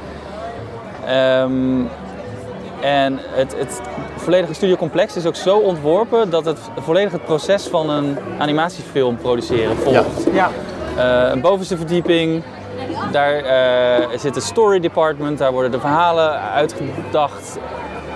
Ehm, 1.06 1.82
en 2.82 3.20
het, 3.32 3.56
het 3.58 3.82
volledige 4.16 4.54
studiocomplex 4.54 5.16
is 5.16 5.26
ook 5.26 5.36
zo 5.36 5.58
ontworpen 5.58 6.30
dat 6.30 6.46
het 6.46 6.60
volledig 6.80 7.12
het 7.12 7.26
proces 7.26 7.68
van 7.68 7.90
een 7.90 8.18
animatiefilm 8.38 9.18
produceren 9.18 9.76
volgt. 9.78 10.28
Ja. 10.34 10.46
Eh, 10.46 10.52
een 11.32 11.42
bovenste 11.42 11.78
verdieping, 11.78 12.44
daar 13.12 13.36
eh, 13.36 14.08
zit 14.18 14.36
het 14.36 14.44
story 14.44 14.80
department, 14.80 15.38
daar 15.38 15.52
worden 15.52 15.72
de 15.72 15.80
verhalen 15.80 16.40
uitgedacht, 16.40 17.58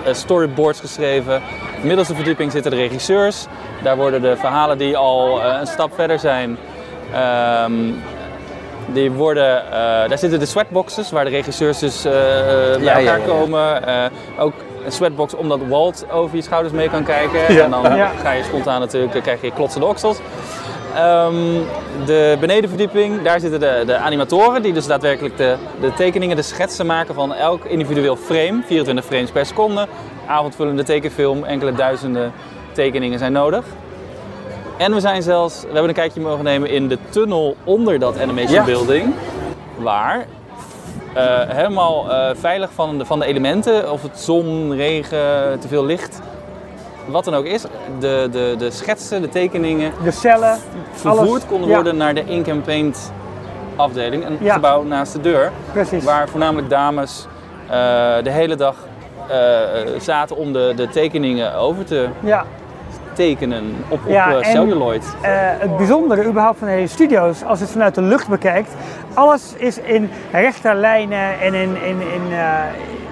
eh, 0.05 0.13
storyboards 0.13 0.80
geschreven. 0.80 1.41
De 1.82 1.88
middelste 1.88 2.15
verdieping 2.15 2.51
zitten 2.51 2.71
de 2.71 2.78
regisseurs, 2.78 3.45
daar 3.84 3.95
worden 3.97 4.21
de 4.21 4.38
verhalen 4.38 4.78
die 4.78 4.97
al 4.97 5.41
eh, 5.43 5.57
een 5.59 5.67
stap 5.67 5.93
verder 5.95 6.19
zijn. 6.19 6.57
ehm, 7.13 7.73
die 8.93 9.11
worden, 9.11 9.65
eh, 9.65 9.71
daar 10.09 10.17
zitten 10.17 10.39
de 10.39 10.45
sweatboxes 10.45 11.11
waar 11.11 11.23
de 11.23 11.30
regisseurs 11.30 11.80
dus 11.80 12.05
eh, 12.05 12.11
bij 12.11 12.78
Ja, 12.80 12.97
ja, 12.97 12.99
elkaar 12.99 13.19
ja. 13.19 13.25
komen. 13.25 13.88
Eh, 13.88 14.03
ook 14.39 14.53
een 14.86 14.91
sweatbox 14.91 15.34
omdat 15.36 15.59
Walt 15.67 16.05
over 16.11 16.36
je 16.36 16.41
schouders 16.41 16.73
mee 16.73 16.89
kan 16.89 17.03
kijken. 17.03 17.53
Ja. 17.53 17.63
En 17.63 17.69
dan 17.71 17.95
Ja. 17.95 18.11
ga 18.23 18.32
je 18.32 18.43
spontaan 18.43 18.80
natuurlijk, 18.80 19.13
dan 19.13 19.21
krijg 19.21 19.41
je 19.41 19.51
klotsende 19.51 19.86
oksels. 19.86 20.17
Ehm, 20.95 21.35
de 22.05 22.38
benedenverdieping, 22.39 23.21
daar 23.21 23.39
zitten 23.39 23.59
de, 23.59 23.83
de 23.85 23.95
animatoren 23.97 24.61
die 24.61 24.73
dus 24.73 24.88
daadwerkelijk 24.88 25.38
de, 25.38 25.55
de 25.81 25.93
tekeningen, 25.93 26.35
de 26.35 26.41
schetsen 26.41 26.85
maken 26.85 27.13
van 27.15 27.33
elk 27.33 27.65
individueel 27.65 28.15
frame. 28.15 28.61
24 28.65 29.05
frames 29.05 29.31
per 29.31 29.45
seconde, 29.45 29.88
avondvullende 30.27 30.83
tekenfilm, 30.83 31.43
enkele 31.43 31.73
duizenden 31.73 32.31
tekeningen 32.71 33.19
zijn 33.19 33.31
nodig. 33.31 33.65
En 34.77 34.93
we 34.93 34.99
zijn 34.99 35.21
zelfs, 35.21 35.61
we 35.61 35.67
hebben 35.67 35.88
een 35.88 35.93
kijkje 35.93 36.21
mogen 36.21 36.43
nemen 36.43 36.69
in 36.69 36.88
de 36.88 36.97
tunnel 37.09 37.55
onder 37.63 37.99
dat 37.99 38.19
animation 38.19 38.53
Ja. 38.59 38.63
building. 38.63 39.13
Waar 39.77 40.25
eh, 41.13 41.39
helemaal 41.47 42.11
eh, 42.11 42.29
veilig 42.35 42.69
van 42.73 42.97
de, 42.97 43.05
van 43.05 43.19
de 43.19 43.25
elementen, 43.25 43.91
of 43.91 44.01
het 44.01 44.19
zon, 44.19 44.73
regen, 44.75 45.59
te 45.59 45.67
veel 45.67 45.85
licht, 45.85 46.19
wat 47.08 47.24
dan 47.26 47.34
ook 47.34 47.45
is, 47.45 47.62
de, 47.99 48.28
de, 48.32 48.55
de 48.58 48.72
schetsen, 48.72 49.22
de 49.22 49.30
tekeningen 49.30 49.91
De 50.03 50.12
cellen. 50.12 50.58
vervoerd 50.91 51.28
alles. 51.30 51.45
konden 51.45 51.68
Ja, 51.70 51.76
worden 51.76 51.97
naar 51.97 52.14
de 52.14 52.24
ink 52.26 52.49
and 52.49 52.64
paint 52.64 53.12
afdeling, 53.76 54.26
een 54.26 54.38
Ja. 54.41 54.53
gebouw 54.53 54.84
naast 54.84 55.14
de 55.14 55.22
deur, 55.22 55.51
Precies. 55.72 56.03
waar 56.03 56.28
voornamelijk 56.30 56.70
dames 56.70 57.28
eh, 57.66 57.74
de 58.24 58.30
hele 58.30 58.55
dag 58.55 58.76
eh, 59.28 59.38
zaten 59.99 60.38
om 60.38 60.53
de, 60.53 60.74
de 60.76 60.88
tekeningen 60.89 61.55
over 61.55 61.86
te 61.86 62.08
Ja. 62.20 62.45
tekenen 63.14 63.64
op, 63.89 63.99
op 64.05 64.12
Ja, 64.12 64.30
eh, 64.30 64.36
en- 64.38 64.51
celluloid. 64.51 65.05
Het 65.22 65.78
bijzondere 65.78 66.26
überhaupt 66.26 66.58
van 66.60 66.68
de 66.68 66.74
hele 66.74 66.88
studio's, 66.88 67.43
als 67.43 67.58
je 67.58 67.64
het 67.64 67.74
vanuit 67.74 67.95
de 67.95 68.01
lucht 68.01 68.28
bekijkt, 68.28 68.72
alles 69.14 69.53
is 69.58 69.80
in 69.80 70.10
rechte 70.32 70.74
lijnen 70.74 71.39
en 71.39 71.53
in, 71.53 71.76
in, 71.84 72.01
in, 72.01 72.22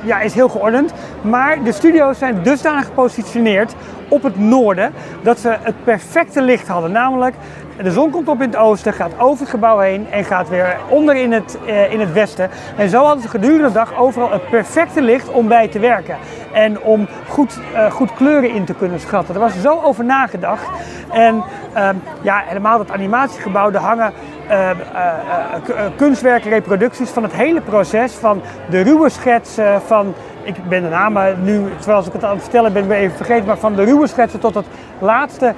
ja, 0.06 0.22
is 0.22 0.34
heel 0.34 0.49
geordend. 0.49 0.93
Maar 1.22 1.64
de 1.64 1.72
studio's 1.72 2.18
zijn 2.18 2.43
dusdanig 2.43 2.86
gepositioneerd 2.86 3.74
op 4.08 4.24
het 4.24 4.39
noorden 4.39 4.93
dat 5.22 5.39
ze 5.39 5.56
het 5.62 5.84
perfecte 5.84 6.41
licht 6.41 6.68
hadden. 6.68 6.91
Namelijk, 6.91 7.36
de 7.84 7.91
zon 7.91 8.10
komt 8.10 8.28
op 8.28 8.41
in 8.41 8.47
het 8.49 8.58
oosten, 8.58 8.93
gaat 8.93 9.12
over 9.20 9.39
het 9.39 9.49
gebouw 9.49 9.80
heen 9.80 10.08
en 10.12 10.24
gaat 10.24 10.49
weer 10.49 10.78
onder 10.89 11.16
in 11.16 11.32
het, 11.32 11.58
eh, 11.66 11.91
in 11.93 11.99
het 11.99 12.14
westen. 12.14 12.49
En 12.78 12.89
zo 12.89 13.03
hadden 13.03 13.24
ze 13.24 13.30
gedurende 13.30 13.68
de 13.68 13.74
dag 13.74 13.97
overal 13.97 14.32
het 14.32 14.49
perfecte 14.49 15.01
licht 15.01 15.30
om 15.30 15.47
bij 15.47 15.68
te 15.68 15.80
werken. 15.80 16.18
En 16.53 16.82
om 16.82 17.08
goed, 17.28 17.60
eh, 17.74 17.91
goed 17.91 18.14
kleuren 18.14 18.49
in 18.53 18.66
te 18.66 18.74
kunnen 18.74 18.99
schatten. 18.99 19.34
Er 19.36 19.41
was 19.41 19.62
zo 19.62 19.82
over 19.84 20.06
nagedacht. 20.06 20.68
En 21.12 21.43
ehm, 21.74 21.95
ja, 22.22 22.41
helemaal 22.45 22.78
dat 22.78 22.91
animatiegebouw, 22.91 23.72
daar 23.72 23.82
hangen 23.82 24.14
eh, 24.47 24.70
eh, 24.70 24.76
eh, 24.76 25.64
k- 25.64 25.70
eh, 25.70 25.84
kunstwerken, 25.95 26.49
reproducties 26.49 27.10
van 27.10 27.24
het 27.24 27.34
hele 27.34 27.62
proces. 27.62 28.14
Van 28.14 28.41
de 28.70 28.82
ruwe 28.82 29.10
schetsen, 29.10 29.82
van, 29.82 30.14
ik 30.46 30.70
ben 30.70 30.84
de 30.84 30.89
namen 30.89 31.43
nu, 31.43 31.64
terwijl 31.80 32.06
ik 32.06 32.14
het 32.14 32.24
aan 32.24 32.34
het 32.34 32.41
vertellen 32.41 32.74
ben, 32.74 32.88
ben 32.88 32.98
even 32.98 33.18
vergeten. 33.18 33.46
Maar 33.46 33.58
van 33.58 33.76
de 33.76 33.84
ruwe 33.84 34.08
schetsen 34.08 34.39
tot 34.39 34.56
het 34.56 34.66
laatste 35.00 35.54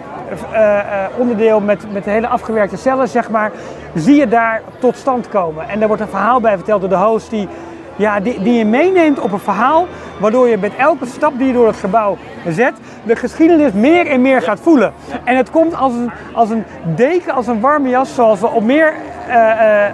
eh, 0.51 0.79
eh, 0.79 0.85
onderdeel 1.17 1.59
met, 1.59 1.91
met 1.91 2.03
de 2.03 2.09
hele 2.09 2.27
afgewerkte 2.27 2.77
cellen, 2.77 3.07
zeg 3.07 3.29
maar. 3.29 3.51
Zie 3.93 4.15
je 4.15 4.27
daar 4.27 4.61
tot 4.79 4.95
stand 4.95 5.29
komen. 5.29 5.69
En 5.69 5.79
daar 5.79 5.87
wordt 5.87 6.03
een 6.03 6.09
verhaal 6.09 6.39
bij 6.39 6.55
verteld 6.55 6.81
door 6.81 6.89
de 6.89 6.95
host 6.95 7.29
die 7.29 7.47
ja, 7.95 8.19
die, 8.19 8.41
die 8.41 8.53
je 8.53 8.65
meeneemt 8.65 9.19
op 9.19 9.31
een 9.31 9.39
verhaal, 9.39 9.87
waardoor 10.19 10.47
je 10.47 10.57
met 10.57 10.75
elke 10.75 11.05
stap 11.05 11.37
die 11.37 11.47
je 11.47 11.53
door 11.53 11.67
het 11.67 11.75
gebouw 11.75 12.17
zet, 12.47 12.73
de 13.03 13.15
geschiedenis 13.15 13.71
meer 13.71 14.07
en 14.07 14.21
meer 14.21 14.41
gaat 14.41 14.59
voelen. 14.59 14.93
En 15.23 15.37
het 15.37 15.49
komt 15.49 15.75
als 15.75 15.93
een, 15.93 16.11
als 16.33 16.49
een 16.49 16.63
deken, 16.95 17.33
als 17.33 17.47
een 17.47 17.59
warme 17.59 17.89
jas, 17.89 18.15
zoals 18.15 18.39
we 18.39 18.47
op 18.47 18.63
meer 18.63 18.93
eh, 19.27 19.85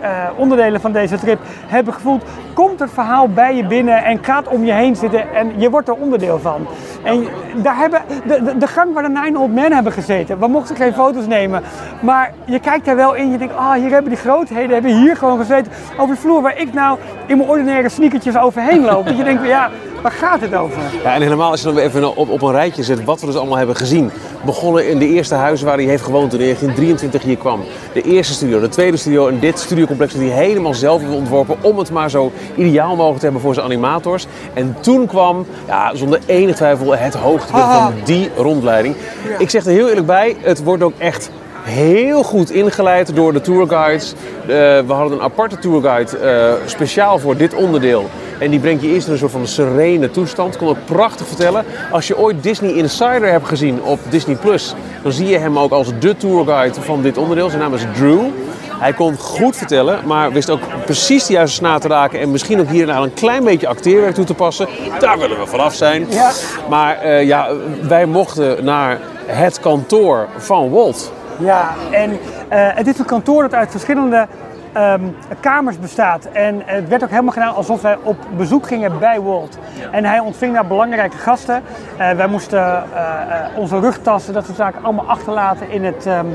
eh, 0.00 0.28
onderdelen 0.36 0.80
van 0.80 0.92
deze 0.92 1.18
trip 1.18 1.38
hebben 1.66 1.94
gevoeld. 1.94 2.24
Komt 2.54 2.80
het 2.80 2.90
verhaal 2.92 3.28
bij 3.28 3.56
je 3.56 3.66
binnen 3.66 4.04
en 4.04 4.24
gaat 4.24 4.48
om 4.48 4.64
je 4.64 4.72
heen 4.72 4.96
zitten 4.96 5.34
en 5.34 5.52
je 5.56 5.70
wordt 5.70 5.88
er 5.88 5.94
onderdeel 5.94 6.38
van. 6.38 6.66
En 7.02 7.26
daar 7.62 7.76
hebben, 7.76 8.02
de, 8.26 8.42
de, 8.42 8.58
de 8.58 8.66
gang 8.66 8.92
waar 8.94 9.02
de 9.02 9.20
Nine 9.20 9.38
Old 9.38 9.52
Men 9.54 9.72
hebben 9.72 9.92
gezeten, 9.92 10.38
we 10.38 10.46
mochten 10.46 10.76
geen 10.76 10.92
foto's 10.92 11.26
nemen, 11.26 11.62
maar 12.00 12.32
je 12.44 12.60
kijkt 12.60 12.84
daar 12.84 12.96
wel 12.96 13.14
in, 13.14 13.30
je 13.30 13.38
denkt, 13.38 13.56
ah, 13.56 13.72
hier 13.72 13.90
hebben 13.90 14.10
die 14.10 14.20
grootheden, 14.20 14.70
hebben 14.70 14.96
hier 14.96 15.16
gewoon 15.16 15.38
gezeten, 15.38 15.72
over 15.98 16.14
de 16.14 16.20
vloer 16.20 16.42
waar 16.42 16.58
ik 16.58 16.72
nou 16.72 16.98
in 17.26 17.36
mijn 17.36 17.48
ordinaire 17.48 17.88
sneakertjes 17.88 18.36
overheen 18.36 18.84
loop. 18.84 19.06
Dat 19.06 19.16
je 19.16 19.24
denkt, 19.24 19.46
ja, 19.46 19.70
waar 20.02 20.12
gaat 20.12 20.40
het 20.40 20.54
over? 20.54 20.78
Ja, 21.02 21.14
en 21.14 21.22
helemaal 21.22 21.50
als 21.50 21.60
je 21.60 21.66
dan 21.66 21.74
weer 21.74 21.84
even 21.84 22.16
op, 22.16 22.28
op 22.28 22.42
een 22.42 22.52
rijtje 22.52 22.82
zet 22.82 23.04
wat 23.04 23.20
we 23.20 23.26
dus 23.26 23.36
allemaal 23.36 23.56
hebben 23.56 23.76
gezien. 23.76 24.10
Begonnen 24.44 24.88
in 24.88 24.98
de 24.98 25.06
eerste 25.08 25.34
huis 25.34 25.62
waar 25.62 25.76
hij 25.76 25.84
heeft 25.84 26.02
gewoond 26.02 26.30
toen 26.30 26.38
hij 26.40 26.48
in 26.48 26.54
1923 26.56 27.22
hier 27.22 27.36
kwam. 27.36 27.60
De 27.92 28.02
eerste 28.02 28.32
studio, 28.32 28.60
de 28.60 28.68
tweede 28.68 28.96
studio 28.96 29.28
en 29.28 29.38
dit 29.38 29.58
studiocomplex 29.58 30.12
dat 30.12 30.22
hij 30.22 30.30
helemaal 30.30 30.74
zelf 30.74 31.00
heeft 31.00 31.12
ontworpen 31.14 31.56
om 31.60 31.78
het 31.78 31.90
maar 31.90 32.10
zo 32.10 32.32
ideaal 32.56 32.96
mogelijk 32.96 33.16
te 33.18 33.24
hebben 33.24 33.40
voor 33.42 33.54
zijn 33.54 33.66
animators. 33.66 34.26
En 34.54 34.76
toen 34.80 35.06
kwam, 35.06 35.46
ja, 35.66 35.94
zonder 35.94 36.20
enige 36.26 36.54
twijfel, 36.56 36.96
het 36.96 37.14
hoogtepunt 37.14 37.62
Ah. 37.64 37.84
van 37.84 37.94
die 38.04 38.30
rondleiding. 38.36 38.94
Ik 39.38 39.50
zeg 39.50 39.64
er 39.64 39.72
heel 39.72 39.88
eerlijk 39.88 40.06
bij, 40.06 40.36
het 40.40 40.62
wordt 40.62 40.82
ook 40.82 40.94
echt 40.98 41.30
heel 41.62 42.22
goed 42.22 42.50
ingeleid 42.50 43.14
door 43.14 43.32
de 43.32 43.40
tourguides. 43.40 44.14
Eh, 44.42 44.46
we 44.46 44.92
hadden 44.92 45.18
een 45.18 45.24
aparte 45.24 45.58
tourguide 45.58 46.18
eh, 46.18 46.52
speciaal 46.66 47.18
voor 47.18 47.36
dit 47.36 47.54
onderdeel. 47.54 48.08
En 48.38 48.50
die 48.50 48.60
brengt 48.60 48.82
je 48.82 48.88
eerst 48.88 49.06
in 49.06 49.12
een 49.12 49.18
soort 49.18 49.32
van 49.32 49.46
serene 49.46 50.10
toestand. 50.10 50.56
Kon 50.56 50.68
ook 50.68 50.84
prachtig 50.84 51.26
vertellen. 51.26 51.64
Als 51.90 52.06
je 52.06 52.18
ooit 52.18 52.42
Disney 52.42 52.72
Insider 52.72 53.30
hebt 53.30 53.48
gezien 53.48 53.82
op 53.82 53.98
Disney 54.08 54.36
Plus, 54.36 54.74
dan 55.02 55.12
zie 55.12 55.28
je 55.28 55.38
hem 55.38 55.58
ook 55.58 55.72
als 55.72 55.88
de 55.98 56.16
tourguide 56.16 56.80
van 56.80 57.02
dit 57.02 57.18
onderdeel. 57.18 57.48
Zijn 57.48 57.60
naam 57.60 57.74
is 57.74 57.84
Drew. 57.94 58.20
Hij 58.80 58.92
kon 58.92 59.16
goed 59.18 59.56
vertellen, 59.56 60.00
maar 60.06 60.32
wist 60.32 60.50
ook 60.50 60.60
precies 60.84 61.26
de 61.26 61.32
juiste 61.32 61.56
snaar 61.56 61.80
te 61.80 61.88
raken. 61.88 62.20
En 62.20 62.30
misschien 62.30 62.60
ook 62.60 62.68
hier 62.68 62.80
en 62.80 62.86
daar 62.86 63.02
een 63.02 63.14
klein 63.14 63.44
beetje 63.44 63.68
acteerwerk 63.68 64.14
toe 64.14 64.24
te 64.24 64.34
passen. 64.34 64.68
Daar 64.98 65.18
willen 65.18 65.38
we 65.38 65.46
vanaf 65.46 65.74
zijn. 65.74 66.06
Ja. 66.08 66.30
Maar 66.68 66.96
eh, 66.96 67.26
ja, 67.26 67.48
wij 67.82 68.06
mochten 68.06 68.64
naar 68.64 68.98
het 69.26 69.60
kantoor 69.60 70.28
van 70.36 70.70
Walt. 70.70 71.12
Ja, 71.40 71.74
en 71.90 72.10
eh, 72.48 72.58
het 72.74 72.86
is 72.86 72.98
een 72.98 73.04
kantoor 73.04 73.42
dat 73.42 73.54
uit 73.54 73.70
verschillende 73.70 74.26
ehm, 74.72 75.04
kamers 75.40 75.78
bestaat. 75.78 76.24
En 76.24 76.62
het 76.64 76.88
werd 76.88 77.02
ook 77.02 77.10
helemaal 77.10 77.32
gedaan 77.32 77.54
alsof 77.54 77.82
wij 77.82 77.96
op 78.02 78.16
bezoek 78.36 78.66
gingen 78.66 78.98
bij 78.98 79.20
Walt. 79.20 79.58
En 79.90 80.04
hij 80.04 80.18
ontving 80.18 80.54
daar 80.54 80.66
belangrijke 80.66 81.16
gasten. 81.16 81.62
Eh, 81.96 82.10
wij 82.10 82.26
moesten 82.26 82.60
eh, 82.60 83.56
onze 83.56 83.80
rugtassen, 83.80 84.34
dat 84.34 84.44
soort 84.44 84.56
zaken, 84.56 84.84
allemaal 84.84 85.08
achterlaten 85.08 85.70
in, 85.70 85.84
het, 85.84 86.06
ehm, 86.06 86.26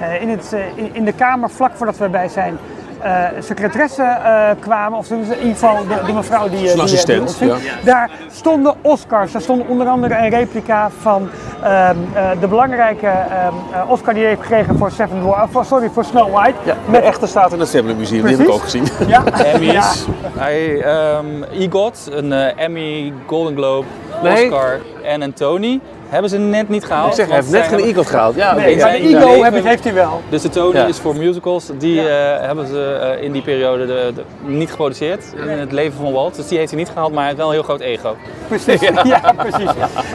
eh, 0.00 0.22
in, 0.22 0.28
het, 0.28 0.56
in, 0.74 0.94
in 0.94 1.04
de 1.04 1.12
kamer 1.12 1.50
vlak 1.50 1.72
voordat 1.74 1.98
we 1.98 2.08
bij 2.08 2.28
zijn. 2.28 2.58
Eh 3.02 3.42
secretaresse 3.42 4.02
eh, 4.02 4.50
kwamen, 4.60 4.98
of 4.98 5.10
in 5.10 5.18
ieder 5.18 5.36
geval 5.38 5.86
de, 5.86 5.94
de 6.06 6.12
mevrouw 6.12 6.48
die, 6.48 6.56
eh, 6.56 6.60
die, 6.60 6.68
eh, 6.68 6.74
die 6.74 6.82
assistent, 6.82 7.20
ontving. 7.20 7.52
Daar 7.84 8.10
stonden 8.30 8.74
Oscars. 8.80 9.32
Daar 9.32 9.42
stond 9.42 9.66
onder 9.68 9.86
andere 9.86 10.16
een 10.16 10.28
replica 10.28 10.90
van 11.00 11.28
ehm, 11.62 11.96
eh, 12.14 12.30
de 12.40 12.46
belangrijke 12.48 13.06
ehm, 13.06 13.54
eh, 13.72 13.90
Oscar 13.90 14.14
die 14.14 14.22
hij 14.22 14.30
heeft 14.32 14.42
gekregen 14.42 14.76
voor 14.78 14.90
Seven 14.90 15.20
Dwarfs, 15.20 15.68
sorry, 15.68 15.88
voor 15.88 16.04
Snow 16.04 16.34
White. 16.34 16.58
Ja, 16.64 16.76
de 16.90 16.98
echte 16.98 17.26
staat 17.26 17.52
in 17.52 17.60
het 17.60 17.70
Tablet 17.70 17.98
Museum, 17.98 18.26
die 18.26 18.36
heb 18.36 18.46
ik 18.46 18.52
ook 18.52 18.62
gezien. 18.62 18.86
Ja, 19.06 19.22
Emmys. 19.54 20.06
Hij, 20.38 20.80
ehm 20.80 21.42
EGOT, 21.52 22.08
een 22.10 22.32
Emmy, 22.32 23.12
Golden 23.26 23.56
Globe, 23.56 23.86
Nee. 24.22 24.44
Oscar 24.44 24.80
en 25.02 25.22
een 25.22 25.32
Tony. 25.32 25.80
Hebben 26.12 26.30
ze 26.30 26.38
net 26.38 26.68
niet 26.68 26.84
gehaald. 26.84 27.08
Ik 27.08 27.14
zeg, 27.14 27.26
hij 27.26 27.36
heeft 27.36 27.50
net 27.50 27.66
geen 27.66 27.78
EGOT 27.78 28.06
gehaald. 28.06 28.34
Ja, 28.34 28.54
Nee, 28.54 28.76
maar 28.76 28.90
de 28.92 28.98
ego 28.98 29.28
ja. 29.36 29.42
heb 29.42 29.54
het, 29.54 29.64
heeft 29.64 29.84
hij 29.84 29.94
wel. 29.94 30.20
Dus 30.28 30.42
de 30.42 30.48
Tony 30.48 30.76
Ja. 30.76 30.84
is 30.86 30.98
voor 30.98 31.16
musicals. 31.16 31.70
Die 31.78 32.08
eh, 32.08 32.46
hebben 32.46 32.66
ze 32.66 32.98
eh, 33.16 33.24
in 33.24 33.32
die 33.32 33.42
periode 33.42 33.86
de, 33.86 34.12
de- 34.14 34.24
niet 34.52 34.70
geproduceerd 34.70 35.24
in 35.36 35.48
het 35.58 35.72
leven 35.72 35.98
van 35.98 36.12
Walt. 36.12 36.34
Dus 36.36 36.48
die 36.48 36.58
heeft 36.58 36.70
hij 36.70 36.78
niet 36.78 36.88
gehaald, 36.88 37.08
maar 37.10 37.18
hij 37.18 37.26
heeft 37.26 37.36
wel 37.38 37.46
een 37.48 37.54
heel 37.54 37.62
groot 37.62 37.80
ego. 37.80 38.16
Precies. 38.48 38.80
Ja, 39.04 39.32
precies. 39.36 39.70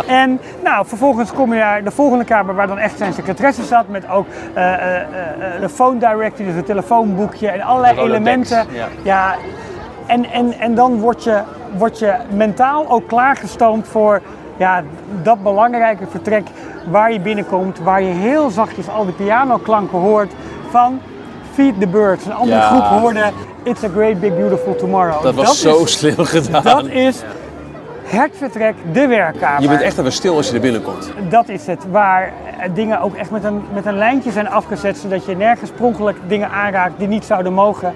En 0.08 0.40
nou, 0.64 0.86
vervolgens 0.86 1.32
kom 1.34 1.54
je 1.54 1.60
naar 1.60 1.84
de 1.84 1.92
volgende 1.92 2.24
kamer 2.26 2.56
waar 2.56 2.68
dan 2.68 2.78
echt 2.78 2.98
zijn 2.98 3.14
secretaresse 3.14 3.64
zat. 3.64 3.88
Met 3.88 4.10
ook 4.10 4.26
eh, 4.54 4.74
eh, 4.74 5.02
eh, 5.02 5.62
de 5.62 5.70
phone 5.70 6.00
directory, 6.00 6.46
dus 6.48 6.56
een 6.56 6.64
telefoonboekje 6.64 7.48
en 7.50 7.62
allerlei 7.62 8.00
elementen. 8.00 8.66
ja. 8.72 8.88
ja 9.04 9.36
en, 10.08 10.26
en, 10.32 10.54
en 10.60 10.76
dan 10.76 11.00
word 11.00 11.24
je, 11.24 11.40
word 11.78 12.00
je 12.00 12.14
mentaal 12.30 12.90
ook 12.90 13.08
klaargestoomd 13.08 13.88
voor 13.88 14.22
ja, 14.58 14.84
dat 15.24 15.44
belangrijke 15.44 16.08
vertrek 16.10 16.48
waar 16.90 17.12
je 17.14 17.20
binnenkomt. 17.20 17.80
Waar 17.80 18.02
je 18.02 18.14
heel 18.14 18.50
zachtjes 18.50 18.90
al 18.90 19.06
die 19.06 19.14
pianoklanken 19.14 20.00
hoort 20.00 20.34
van 20.70 21.00
Feed 21.54 21.80
the 21.80 21.88
Birds. 21.88 22.26
Een 22.26 22.34
andere 22.34 22.60
Ja. 22.60 22.68
groep 22.68 23.00
hoorde 23.00 23.32
It's 23.64 23.84
a 23.84 23.88
Great 23.88 24.20
Big 24.20 24.36
Beautiful 24.36 24.76
Tomorrow. 24.76 25.24
Dat 25.24 25.36
was 25.36 25.62
zo 25.62 25.84
is, 25.84 25.92
slim 25.98 26.16
gedaan. 26.18 26.64
Dat 26.64 26.86
is 26.86 27.24
het 28.04 28.32
vertrek, 28.38 28.76
de 28.94 29.08
werkkamer. 29.08 29.62
Je 29.62 29.68
bent 29.68 29.82
echt 29.82 29.98
even 29.98 30.12
stil 30.12 30.36
als 30.36 30.48
je 30.48 30.54
er 30.54 30.62
binnenkomt. 30.62 31.12
Dat 31.30 31.50
is 31.50 31.68
het, 31.68 31.86
waar 31.92 32.34
dingen 32.74 33.02
ook 33.02 33.16
echt 33.16 33.32
met 33.32 33.44
een, 33.44 33.62
met 33.74 33.86
een 33.86 33.98
lijntje 33.98 34.32
zijn 34.32 34.50
afgezet, 34.50 34.98
zodat 34.98 35.26
je 35.26 35.36
nergens 35.36 35.70
pronkelijk 35.70 36.18
dingen 36.28 36.50
aanraakt 36.50 37.00
die 37.00 37.08
niet 37.08 37.26
zouden 37.26 37.54
mogen. 37.54 37.94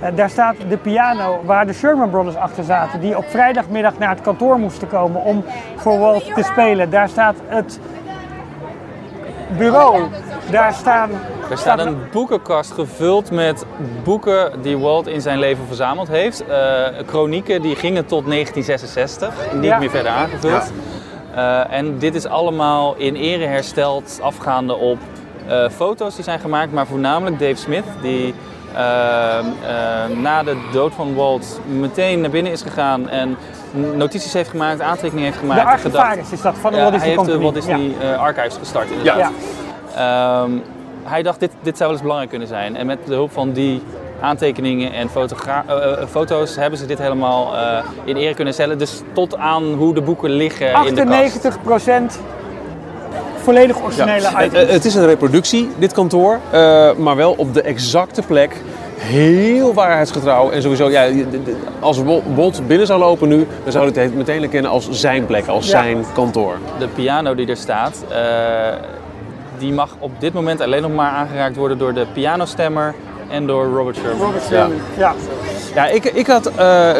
Eh, 0.00 0.08
daar 0.14 0.30
staat 0.30 0.56
de 0.68 0.76
piano 0.76 1.40
waar 1.44 1.66
de 1.66 1.72
Sherman 1.72 2.10
Brothers 2.10 2.36
achter 2.36 2.64
zaten, 2.64 3.00
die 3.00 3.16
op 3.16 3.24
vrijdagmiddag 3.28 3.98
naar 3.98 4.08
het 4.10 4.20
kantoor 4.20 4.58
moesten 4.58 4.88
komen 4.88 5.22
om 5.22 5.44
voor 5.76 5.98
Walt 5.98 6.34
te 6.34 6.42
spelen. 6.42 6.90
Daar 6.90 7.08
staat 7.08 7.36
het 7.46 7.80
bureau. 9.58 10.02
Daar 10.50 10.72
staan. 10.72 11.10
Er 11.50 11.58
staat 11.58 11.78
een 11.78 11.96
boekenkast 12.12 12.72
gevuld 12.72 13.30
met 13.30 13.64
boeken 14.04 14.62
die 14.62 14.78
Walt 14.78 15.06
in 15.06 15.20
zijn 15.20 15.38
leven 15.38 15.66
verzameld 15.66 16.08
heeft. 16.08 16.44
Eh 16.46 16.56
chronieken 17.06 17.62
die 17.62 17.76
gingen 17.76 18.06
tot 18.06 18.26
1966, 18.26 19.34
niet 19.54 19.64
Ja. 19.64 19.78
meer 19.78 19.90
verder 19.90 20.12
aangevuld. 20.12 20.72
Eh, 21.34 21.72
en 21.72 21.98
dit 21.98 22.14
is 22.14 22.26
allemaal 22.26 22.94
in 22.96 23.14
ere 23.14 23.46
hersteld, 23.46 24.18
afgaande 24.22 24.74
op 24.74 24.98
eh, 25.48 25.68
foto's 25.68 26.14
die 26.14 26.24
zijn 26.24 26.40
gemaakt, 26.40 26.72
maar 26.72 26.86
voornamelijk 26.86 27.38
Dave 27.38 27.54
Smith, 27.56 27.84
die 28.02 28.22
eh, 28.22 28.28
eh, 28.28 28.34
na 30.22 30.42
de 30.42 30.56
dood 30.72 30.92
van 30.94 31.14
Walt 31.14 31.60
meteen 31.66 32.20
naar 32.20 32.30
binnen 32.30 32.52
is 32.52 32.62
gegaan 32.62 33.08
en 33.08 33.36
notities 33.94 34.32
heeft 34.32 34.50
gemaakt, 34.50 34.80
aantekeningen 34.80 35.24
heeft 35.24 35.40
De 35.40 35.46
gemaakt. 35.46 35.80
gedacht- 35.80 35.84
archivaris 35.84 36.32
is 36.32 36.42
dat 36.42 36.54
van 36.60 36.70
de 36.72 36.76
ja, 36.76 36.82
Walt 36.82 36.96
hij 36.96 37.08
heeft 37.08 37.24
de. 37.24 37.38
Walt 37.38 37.54
Disney 37.54 37.92
eh, 38.00 38.18
Archives 38.20 38.56
gestart 38.56 38.90
inderdaad. 38.90 39.30
Ja. 39.94 40.42
Ehm, 40.42 40.50
hij 41.02 41.22
dacht, 41.22 41.40
dit, 41.40 41.50
dit 41.62 41.76
zou 41.76 41.78
wel 41.78 41.90
eens 41.90 42.00
belangrijk 42.00 42.30
kunnen 42.30 42.48
zijn. 42.48 42.76
En 42.76 42.86
met 42.86 42.98
de 43.06 43.12
hulp 43.14 43.32
van 43.32 43.52
die 43.52 43.82
aantekeningen 44.20 44.92
en 44.92 45.08
eh, 45.14 45.92
eh, 45.92 46.06
foto's 46.08 46.56
hebben 46.56 46.78
ze 46.78 46.86
dit 46.86 46.98
helemaal 46.98 47.54
in 48.04 48.16
ere 48.16 48.34
kunnen 48.34 48.54
stellen. 48.54 48.78
Dus 48.78 49.02
tot 49.12 49.36
aan 49.36 49.62
hoe 49.74 49.94
de 49.94 50.02
boeken 50.02 50.30
liggen 50.30 50.66
Ja. 50.66 50.78
in 50.84 50.94
de 50.94 51.04
kast. 51.04 52.20
98% 53.44 53.46
volledig 53.46 53.82
originele 53.82 54.20
Ja. 54.20 54.42
items. 54.44 54.54
Eh, 54.54 54.62
eh, 54.62 54.68
Het 54.68 54.84
is 54.84 54.94
een 54.94 55.06
reproductie, 55.06 55.70
dit 55.78 55.92
kantoor, 55.92 56.38
eh, 56.50 56.92
maar 56.96 57.16
wel 57.16 57.34
op 57.36 57.54
de 57.54 57.62
exacte 57.62 58.22
plek. 58.22 58.56
Heel 58.98 59.74
waarheidsgetrouw 59.74 60.50
en 60.50 60.62
sowieso, 60.62 60.90
ja, 60.90 61.06
als 61.80 62.00
Walt 62.34 62.66
binnen 62.66 62.86
zou 62.86 62.98
lopen 63.00 63.28
nu, 63.28 63.46
dan 63.62 63.72
zou 63.72 63.88
ik 63.88 63.94
het 63.94 64.14
meteen 64.14 64.40
herkennen 64.40 64.70
als 64.70 64.88
zijn 64.90 65.26
plek, 65.26 65.46
als 65.46 65.64
Ja. 65.64 65.70
zijn 65.70 66.04
kantoor. 66.14 66.54
De 66.78 66.88
piano 66.88 67.34
die 67.34 67.46
er 67.48 67.56
staat, 67.56 68.04
eh, 68.08 68.18
die 69.58 69.72
mag 69.72 69.96
op 69.98 70.10
dit 70.18 70.32
moment 70.32 70.60
alleen 70.60 70.82
nog 70.82 70.94
maar 70.94 71.10
aangeraakt 71.10 71.56
worden 71.56 71.78
door 71.78 71.94
de 71.94 72.06
pianostemmer 72.12 72.94
en 73.30 73.46
door 73.46 73.64
Robert 73.66 73.96
Sherman. 73.96 74.26
Robert 74.26 74.44
Sherman. 74.44 74.72
Ja. 74.98 75.14
Ja, 75.74 75.86
ik, 75.86 76.04
ik 76.04 76.26
had, 76.26 76.46
eh, 76.46 76.90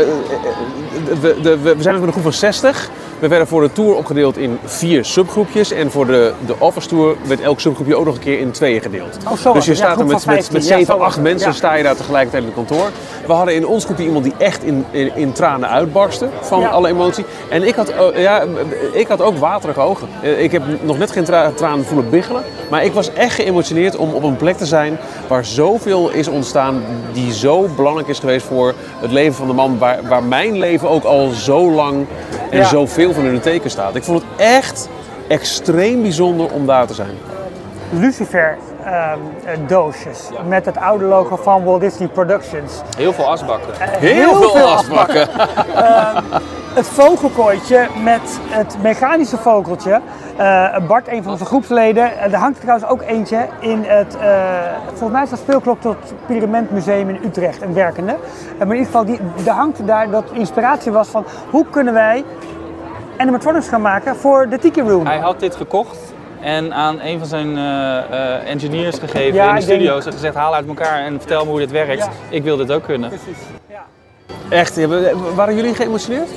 eh, 0.94 1.16
we, 1.20 1.36
de, 1.42 1.58
we 1.58 1.74
zijn 1.78 1.94
met 1.94 2.04
een 2.04 2.10
groep 2.12 2.22
van 2.22 2.32
60. 2.32 2.90
We 3.18 3.28
werden 3.28 3.46
voor 3.48 3.60
de 3.62 3.72
tour 3.72 3.94
opgedeeld 3.94 4.36
in 4.36 4.58
vier 4.64 5.04
subgroepjes. 5.04 5.70
En 5.70 5.90
voor 5.90 6.06
de, 6.06 6.32
de 6.46 6.54
Office 6.58 6.88
Tour 6.88 7.16
werd 7.26 7.40
elk 7.40 7.60
subgroepje 7.60 7.96
ook 7.96 8.04
nog 8.04 8.14
een 8.14 8.20
keer 8.20 8.38
in 8.38 8.50
tweeën 8.50 8.80
gedeeld. 8.80 9.16
Oh, 9.30 9.36
zo 9.36 9.52
dus 9.52 9.64
je. 9.64 9.70
Ja, 9.70 9.76
staat 9.76 9.98
er 9.98 10.04
met, 10.04 10.14
met, 10.14 10.22
15. 10.22 10.52
met 10.52 10.62
Ja, 10.62 10.68
7, 10.68 10.86
zo 10.86 10.98
was 10.98 11.06
8 11.06 11.14
het. 11.14 11.24
mensen 11.24 11.48
Ja. 11.48 11.54
sta 11.54 11.74
je 11.74 11.82
daar 11.82 11.96
tegelijkertijd 11.96 12.42
in 12.42 12.48
het 12.54 12.66
kantoor. 12.68 12.90
We 13.26 13.32
hadden 13.32 13.54
in 13.54 13.66
ons 13.66 13.84
groepje 13.84 14.04
iemand 14.04 14.24
die 14.24 14.34
echt 14.38 14.62
in, 14.64 14.84
in, 14.90 15.16
in 15.16 15.32
tranen 15.32 15.68
uitbarstte 15.68 16.28
van 16.40 16.70
alle 16.70 16.88
emotie. 16.88 17.24
En 17.48 17.62
ik 17.62 17.74
had, 17.74 17.88
oh, 17.98 18.16
ja, 18.16 18.44
ik 18.92 19.08
had 19.08 19.20
ook 19.22 19.36
waterige 19.38 19.80
ogen. 19.80 20.08
Eh, 20.22 20.42
Ik 20.42 20.52
heb 20.52 20.62
nog 20.82 20.98
net 20.98 21.10
geen 21.10 21.24
tra 21.24 21.50
tranen 21.50 21.84
voelen 21.84 22.10
biggelen. 22.10 22.42
Maar 22.70 22.84
ik 22.84 22.92
was 22.92 23.12
echt 23.12 23.34
geëmotioneerd 23.34 23.96
om 23.96 24.12
op 24.12 24.22
een 24.22 24.36
plek 24.36 24.56
te 24.56 24.66
zijn 24.66 24.98
waar 25.28 25.44
zoveel 25.44 26.10
is 26.10 26.28
ontstaan 26.28 26.82
die 27.12 27.32
zo 27.32 27.68
belangrijk 27.76 28.08
is 28.08 28.18
geweest 28.18 28.46
voor 28.46 28.74
het 29.00 29.10
leven 29.12 29.34
van 29.34 29.46
de 29.46 29.52
man. 29.52 29.78
Waar, 29.78 29.98
waar 30.08 30.22
mijn 30.22 30.58
leven 30.58 30.83
ook 30.88 31.04
al 31.04 31.28
zo 31.28 31.70
lang 31.70 32.06
en 32.50 32.58
Ja. 32.58 32.64
zoveel 32.64 33.12
van 33.12 33.24
in 33.24 33.32
het 33.32 33.42
teken 33.42 33.70
staat. 33.70 33.94
Ik 33.94 34.04
vond 34.04 34.22
het 34.22 34.46
echt 34.46 34.88
extreem 35.28 36.02
bijzonder 36.02 36.52
om 36.52 36.66
daar 36.66 36.86
te 36.86 36.94
zijn. 36.94 37.16
Lucifer 37.90 38.56
ehm, 38.84 38.92
eh, 39.44 39.58
doosjes 39.66 40.20
met 40.48 40.64
het 40.66 40.76
oude 40.76 41.04
logo 41.04 41.36
van 41.36 41.64
Walt 41.64 41.80
Disney 41.80 42.08
Productions. 42.08 42.72
Heel 42.96 43.12
veel 43.12 43.30
asbakken. 43.30 43.68
Heel, 43.98 44.34
veel 44.50 44.66
afpakken. 44.68 45.28
Het 46.74 46.86
vogelkooitje 46.86 47.86
met 48.04 48.40
het 48.48 48.76
mechanische 48.82 49.36
vogeltje. 49.36 50.00
Eh, 50.36 50.76
Bart, 50.86 51.08
een 51.08 51.22
van 51.22 51.32
onze 51.32 51.44
groepsleden. 51.44 52.18
Er 52.20 52.34
hangt 52.36 52.60
trouwens 52.60 52.88
ook 52.90 53.02
eentje 53.02 53.46
in 53.60 53.82
het, 53.86 54.16
eh, 54.16 54.28
volgens 54.86 55.10
mij 55.10 55.22
is 55.22 55.30
dat 55.30 55.38
speelklok 55.38 55.80
tot 55.80 55.96
Pyramid 56.26 56.70
Museum 56.70 57.08
in 57.08 57.18
Utrecht, 57.24 57.62
een 57.62 57.74
werkende. 57.74 58.16
Maar 58.58 58.66
in 58.66 58.72
ieder 58.72 58.86
geval, 58.86 59.04
die, 59.04 59.18
er 59.46 59.52
hangt 59.52 59.86
daar 59.86 60.10
dat 60.10 60.24
inspiratie 60.32 60.92
was 60.92 61.08
van 61.08 61.24
hoe 61.50 61.66
kunnen 61.70 61.94
wij 61.94 62.24
animatronics 63.16 63.68
gaan 63.68 63.80
maken 63.82 64.16
voor 64.16 64.48
de 64.48 64.58
Tiki 64.58 64.80
Room. 64.80 65.06
Hij 65.06 65.18
had 65.18 65.40
dit 65.40 65.56
gekocht 65.56 65.98
en 66.40 66.72
aan 66.74 67.00
een 67.00 67.18
van 67.18 67.28
zijn 67.28 67.56
engineers 68.46 68.98
gegeven 68.98 69.34
Ja, 69.34 69.48
in 69.48 69.54
de 69.54 69.60
ik 69.60 69.66
denk- 69.66 69.80
studio's 69.80 70.06
en 70.06 70.12
gezegd 70.12 70.34
haal 70.34 70.54
uit 70.54 70.66
elkaar 70.66 70.98
en 70.98 71.18
vertel 71.18 71.44
me 71.44 71.50
hoe 71.50 71.58
dit 71.58 71.70
werkt. 71.70 71.98
Ja. 72.04 72.08
Ik 72.28 72.42
wil 72.42 72.56
dit 72.56 72.72
ook 72.72 72.82
kunnen. 72.82 73.10
Echt, 74.48 74.76
hebben- 74.76 75.34
waren 75.34 75.54
jullie 75.54 75.74
geëmotioneerd? 75.74 76.28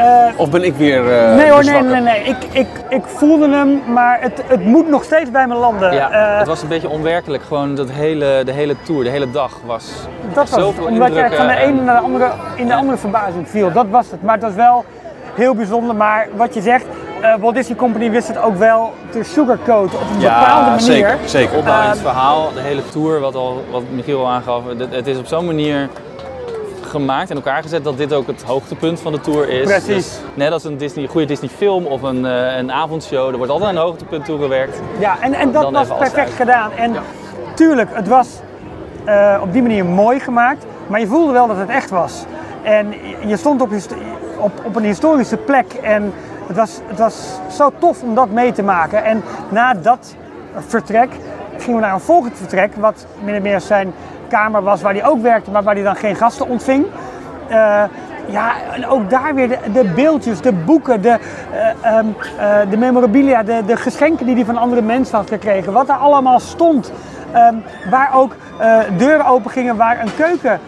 Eh, 0.00 0.06
Of 0.40 0.50
ben 0.50 0.62
ik 0.64 0.74
weer 0.74 1.12
eh 1.12 1.34
nee 1.36 1.50
hoor, 1.50 1.64
nee, 1.64 1.82
nee, 1.82 2.00
nee. 2.00 2.22
Ik, 2.22 2.36
ik, 2.52 2.66
ik 2.88 3.02
voelde 3.04 3.48
hem, 3.48 3.82
maar 3.92 4.18
het, 4.20 4.42
het 4.46 4.64
moet 4.64 4.88
nog 4.88 5.04
steeds 5.04 5.30
bij 5.30 5.46
me 5.46 5.54
landen. 5.54 5.92
Ja, 5.94 6.10
Eh, 6.10 6.38
het 6.38 6.46
was 6.46 6.62
een 6.62 6.68
beetje 6.68 6.88
onwerkelijk. 6.88 7.42
Gewoon 7.42 7.74
dat 7.74 7.90
hele, 7.90 8.42
de 8.44 8.52
hele 8.52 8.74
tour, 8.82 9.04
de 9.04 9.10
hele 9.10 9.30
dag 9.30 9.58
was 9.66 9.84
Dat 10.34 10.50
was 10.50 10.66
het, 10.66 10.86
omdat 10.86 11.14
je 11.14 11.28
van 11.36 11.46
de 11.46 11.52
en- 11.52 11.68
ene 11.68 11.80
naar 11.82 11.96
de 11.96 12.02
andere 12.06 12.30
in 12.56 12.66
de 12.66 12.74
andere 12.74 12.98
verbazing 12.98 13.48
viel. 13.48 13.72
Dat 13.72 13.86
was 13.90 14.10
het. 14.10 14.22
Maar 14.22 14.34
het 14.34 14.42
was 14.42 14.54
wel 14.54 14.84
heel 15.34 15.54
bijzonder. 15.54 15.94
Maar 15.96 16.28
wat 16.36 16.54
je 16.54 16.60
zegt, 16.60 16.84
eh 17.20 17.34
Walt 17.40 17.54
Disney 17.54 17.76
Company 17.76 18.10
wist 18.10 18.28
het 18.28 18.42
ook 18.42 18.56
wel 18.56 18.92
te 19.10 19.22
sugarcoaten 19.22 19.98
op 19.98 20.04
een 20.14 20.18
bepaalde 20.20 20.64
manier. 20.64 20.80
zeker. 20.80 21.16
zeker. 21.24 21.58
opbouw 21.58 21.82
in 21.82 21.88
het 21.88 21.96
Ehm, 21.98 22.06
verhaal, 22.06 22.52
de 22.54 22.60
hele 22.60 22.82
tour, 22.92 23.20
wat, 23.20 23.34
al, 23.34 23.64
wat 23.70 23.82
Michiel 23.90 24.20
al 24.20 24.28
aangaf, 24.32 24.62
het, 24.78 24.94
het 24.94 25.06
is 25.06 25.18
op 25.18 25.26
zo'n 25.26 25.46
manier 25.46 25.88
gemaakt 26.90 27.30
en 27.30 27.36
elkaar 27.36 27.62
gezet 27.62 27.84
dat 27.84 27.96
dit 27.96 28.12
ook 28.12 28.26
het 28.26 28.42
hoogtepunt 28.42 29.00
van 29.00 29.12
de 29.12 29.20
tour 29.20 29.48
is. 29.48 29.64
Precies. 29.64 29.86
Dus 29.86 30.20
net 30.34 30.52
als 30.52 30.64
een 30.64 30.76
Disney, 30.76 31.06
goede 31.06 31.26
Disney 31.26 31.50
film 31.50 31.86
of 31.86 32.02
een, 32.02 32.26
eh, 32.26 32.56
een 32.56 32.72
avondshow, 32.72 33.28
er 33.28 33.36
wordt 33.36 33.52
altijd 33.52 33.70
een 33.70 33.80
hoogtepunt 33.80 34.24
toegewerkt. 34.24 34.80
Ja, 34.98 35.16
en, 35.20 35.32
en 35.32 35.52
dat 35.52 35.70
was 35.70 35.88
perfect 35.88 36.32
gedaan. 36.32 36.72
En 36.72 36.94
tuurlijk, 37.54 37.88
het 37.92 38.08
was 38.08 38.28
eh, 39.04 39.38
op 39.42 39.52
die 39.52 39.62
manier 39.62 39.84
mooi 39.84 40.20
gemaakt, 40.20 40.64
maar 40.86 41.00
je 41.00 41.06
voelde 41.06 41.32
wel 41.32 41.46
dat 41.46 41.56
het 41.56 41.68
echt 41.68 41.90
was. 41.90 42.24
En 42.62 42.94
je 43.26 43.36
stond 43.36 43.60
op, 43.60 43.70
op, 44.38 44.52
op 44.64 44.76
een 44.76 44.84
historische 44.84 45.36
plek 45.36 45.72
en 45.72 46.12
het 46.46 46.56
was, 46.56 46.80
het 46.86 46.98
was 46.98 47.28
zo 47.56 47.72
tof 47.78 48.02
om 48.02 48.14
dat 48.14 48.30
mee 48.30 48.52
te 48.52 48.62
maken. 48.62 49.04
En 49.04 49.22
na 49.48 49.74
dat 49.74 50.14
vertrek 50.66 51.10
gingen 51.56 51.80
we 51.80 51.86
naar 51.86 51.94
een 51.94 52.00
volgend 52.00 52.36
vertrek, 52.36 52.74
wat 52.74 53.06
min 53.24 53.36
of 53.36 53.42
meer 53.42 53.60
zijn 53.60 53.92
kamer 54.30 54.62
was 54.62 54.82
waar 54.82 54.92
hij 54.92 55.06
ook 55.06 55.22
werkte, 55.22 55.50
maar 55.50 55.62
waar 55.62 55.74
hij 55.74 55.82
dan 55.82 55.96
geen 55.96 56.16
gasten 56.16 56.48
ontving. 56.48 56.86
Eh, 57.50 57.82
ja, 58.26 58.52
en 58.74 58.86
ook 58.86 59.10
daar 59.10 59.34
weer 59.34 59.58
de, 59.72 59.92
beeldjes, 59.94 60.40
de 60.40 60.52
boeken, 60.52 61.02
de, 61.02 61.18
eh, 61.80 61.98
de 62.70 62.76
memorabilia, 62.76 63.42
de, 63.42 63.62
de 63.66 63.76
geschenken 63.76 64.26
die 64.26 64.34
hij 64.34 64.44
van 64.44 64.56
andere 64.56 64.82
mensen 64.82 65.16
had 65.16 65.28
gekregen. 65.28 65.72
Wat 65.72 65.88
er 65.88 65.94
allemaal 65.94 66.40
stond. 66.40 66.92
Ehm, 67.32 67.54
waar 67.90 68.10
ook 68.14 68.32
deuren 68.96 69.26
open 69.26 69.50
gingen 69.50 69.76
waar 69.76 70.00
een 70.00 70.14
keuken 70.16 70.60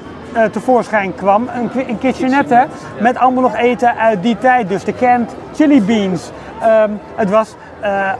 tevoorschijn 0.53 1.15
kwam. 1.15 1.49
Een, 1.55 1.89
een 1.89 1.99
kitchenette 1.99 2.67
met 3.01 3.19
allemaal 3.19 3.43
nog 3.43 3.57
eten 3.57 3.97
uit 3.97 4.23
die 4.23 4.39
tijd. 4.39 4.69
Dus 4.69 4.85
de 4.85 4.95
canned 4.95 5.35
chili 5.55 5.83
beans. 5.83 6.31
Ehm, 6.61 6.91
het 7.15 7.31
was 7.31 7.57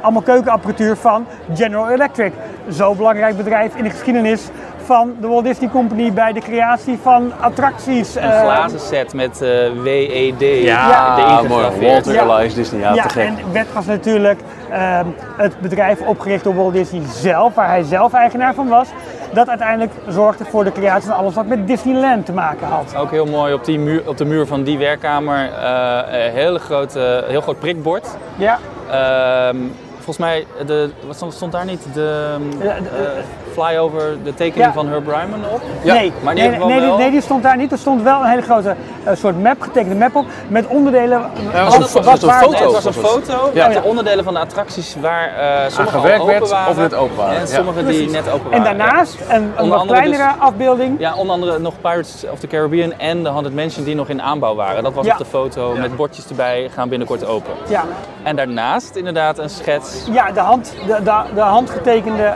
allemaal 0.01 0.23
keukenapparatuur 0.23 0.97
van 0.97 1.27
General 1.55 1.91
Electric. 1.91 2.33
Zo'n 2.69 2.97
belangrijk 2.97 3.37
bedrijf 3.37 3.77
in 3.77 3.85
de 3.85 3.91
geschiedenis 3.91 4.51
van 4.85 5.15
de 5.21 5.27
Walt 5.27 5.45
Disney 5.45 5.69
Company 5.71 6.13
bij 6.13 6.33
de 6.33 6.41
creatie 6.41 6.99
van 7.03 7.33
attracties. 7.41 8.15
Een 8.15 8.23
eh, 8.23 8.41
glazen 8.41 8.81
set 8.81 9.15
met 9.15 9.43
eh, 9.43 9.49
WED 9.83 10.41
Ja, 10.65 11.17
erin 11.19 11.49
mooi. 11.49 11.63
gegraveerd. 11.65 11.93
Walter 11.93 12.13
Ja. 12.15 12.23
Elias 12.39 12.55
Disney, 12.55 12.81
ja, 12.81 12.95
ja, 12.95 13.03
te 13.03 13.09
gek. 13.09 13.27
en 13.27 13.37
werd 13.53 13.73
was 13.73 13.87
natuurlijk 13.87 14.41
ehm, 14.71 15.07
het 15.37 15.61
bedrijf 15.61 16.01
opgericht 16.01 16.45
door 16.45 16.55
Walt 16.55 16.73
Disney 16.73 17.03
zelf, 17.15 17.55
waar 17.55 17.69
hij 17.69 17.83
zelf 17.83 18.13
eigenaar 18.13 18.55
van 18.55 18.69
was. 18.69 18.89
Dat 19.33 19.49
uiteindelijk 19.49 19.93
zorgde 20.09 20.45
voor 20.45 20.65
de 20.65 20.73
creatie 20.73 21.09
van 21.09 21.17
alles 21.19 21.35
wat 21.35 21.47
met 21.47 21.67
Disneyland 21.67 22.27
te 22.27 22.33
maken 22.33 22.67
had. 22.67 22.95
Ook 22.97 23.11
heel 23.11 23.27
mooi 23.27 23.53
op, 23.55 23.65
die 23.65 23.79
muur, 23.79 24.03
op 24.09 24.17
de 24.17 24.25
muur 24.25 24.47
van 24.47 24.63
die 24.63 24.79
werkkamer, 24.79 25.51
eh, 25.53 26.25
een 26.25 26.33
hele 26.33 26.59
grote, 26.59 27.25
heel 27.29 27.41
groot 27.41 27.59
prikbord. 27.59 28.07
Ja, 28.37 28.59
Ehm, 28.91 29.57
volgens 29.95 30.19
mij, 30.19 30.47
de, 30.67 30.91
wat 31.07 31.17
stond, 31.17 31.33
stond 31.35 31.53
daar 31.53 31.65
niet? 31.65 31.87
De, 31.95 32.37
Ja, 32.63 32.75
de- 32.75 33.21
flyover 33.53 34.17
de 34.25 34.35
tekening 34.35 34.67
Ja. 34.67 34.73
van 34.73 34.89
Herb 34.89 35.07
Ryman 35.07 35.41
op. 35.53 35.61
Ja. 35.83 35.95
Nee, 35.95 36.13
Maar 36.23 36.37
in 36.37 36.51
nee, 36.51 36.59
nee, 36.59 36.79
die- 36.81 36.87
wel- 36.89 36.97
nee, 36.97 37.11
die 37.11 37.21
stond 37.21 37.43
daar 37.43 37.57
niet. 37.57 37.73
Er 37.73 37.79
stond 37.79 38.03
wel 38.03 38.21
een 38.21 38.27
hele 38.29 38.43
grote 38.43 38.75
eh, 39.05 39.15
soort 39.15 39.43
map, 39.43 39.61
getekende 39.61 39.95
map 39.97 40.15
op, 40.17 40.27
met 40.49 40.67
onderdelen. 40.67 41.21
Ja, 41.53 41.65
dat 41.65 41.77
was- 41.79 41.95
een 41.95 42.03
foto. 42.03 42.27
Nee, 42.51 42.63
het 42.63 42.73
was 42.73 42.85
een 42.85 42.93
het. 43.03 43.07
foto 43.11 43.51
Ja. 43.55 43.67
met 43.69 43.77
de 43.77 43.83
onderdelen 43.83 44.25
van 44.25 44.35
de 44.35 44.41
attracties 44.41 44.97
waar 45.01 45.29
eh 45.29 45.71
sommige 45.71 45.97
al 45.97 46.03
gewerkt 46.03 46.21
open 46.23 46.33
werd 46.39 46.51
waren 46.51 46.71
of 46.71 46.77
net 46.77 46.95
open 46.95 47.17
waren. 47.17 47.35
en 47.35 47.41
Ja. 47.41 47.47
sommige 47.47 47.85
die 47.87 48.11
net 48.11 48.31
open 48.31 48.51
waren. 48.51 48.67
En 48.67 48.77
daarnaast 48.79 49.19
een, 49.29 49.53
een 49.57 49.69
wat 49.69 49.79
andere 49.79 50.01
kleinere 50.01 50.31
afbeelding. 50.39 50.99
Ja, 51.01 51.15
onder 51.15 51.35
andere 51.35 51.59
nog 51.59 51.75
Pirates 51.81 52.25
of 52.31 52.39
the 52.39 52.47
Caribbean 52.47 52.93
en 52.99 53.23
de 53.23 53.29
Haunted 53.29 53.55
Mansion 53.55 53.85
die 53.85 53.95
nog 53.95 54.09
in 54.09 54.23
aanbouw 54.23 54.55
waren. 54.55 54.83
Dat 54.83 54.93
was 54.95 55.07
Ja. 55.07 55.13
op 55.13 55.19
de 55.19 55.25
foto 55.25 55.75
met 55.79 55.97
bordjes 55.97 56.27
erbij, 56.29 56.71
gaan 56.75 56.89
binnenkort 56.89 57.27
open. 57.27 57.53
Ja, 57.69 57.85
En 58.23 58.37
daarnaast 58.37 58.97
inderdaad 58.97 59.39
een 59.39 59.51
schets. 59.51 60.05
ja 60.11 60.31
de, 60.33 60.41
hand, 60.41 60.75
de, 60.87 60.97
de, 61.05 61.21
de 61.35 61.41
handgetekende 61.41 62.35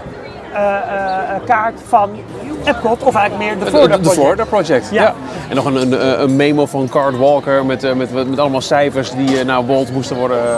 kaart 1.46 1.80
van 1.88 2.10
Epcot, 2.64 3.02
of 3.02 3.14
eigenlijk 3.14 3.50
meer 3.50 3.64
de 3.64 3.70
Florida 3.70 3.94
de 3.96 4.00
Project. 4.02 4.20
Florida 4.20 4.44
Project. 4.44 4.88
Ja. 4.90 5.02
Ja. 5.02 5.14
En 5.48 5.56
nog 5.56 5.64
een, 5.64 5.76
een, 5.92 6.22
een 6.22 6.36
memo 6.36 6.66
van 6.66 6.88
Card 6.88 7.16
Walker 7.16 7.66
met, 7.66 7.84
eh, 7.84 7.92
met, 7.92 8.12
met, 8.12 8.28
met 8.30 8.38
allemaal 8.38 8.60
cijfers 8.60 9.10
die 9.10 9.38
eh, 9.38 9.44
naar 9.46 9.66
Walt 9.66 9.92
moesten 9.92 10.16
worden 10.16 10.38
eh, 10.50 10.56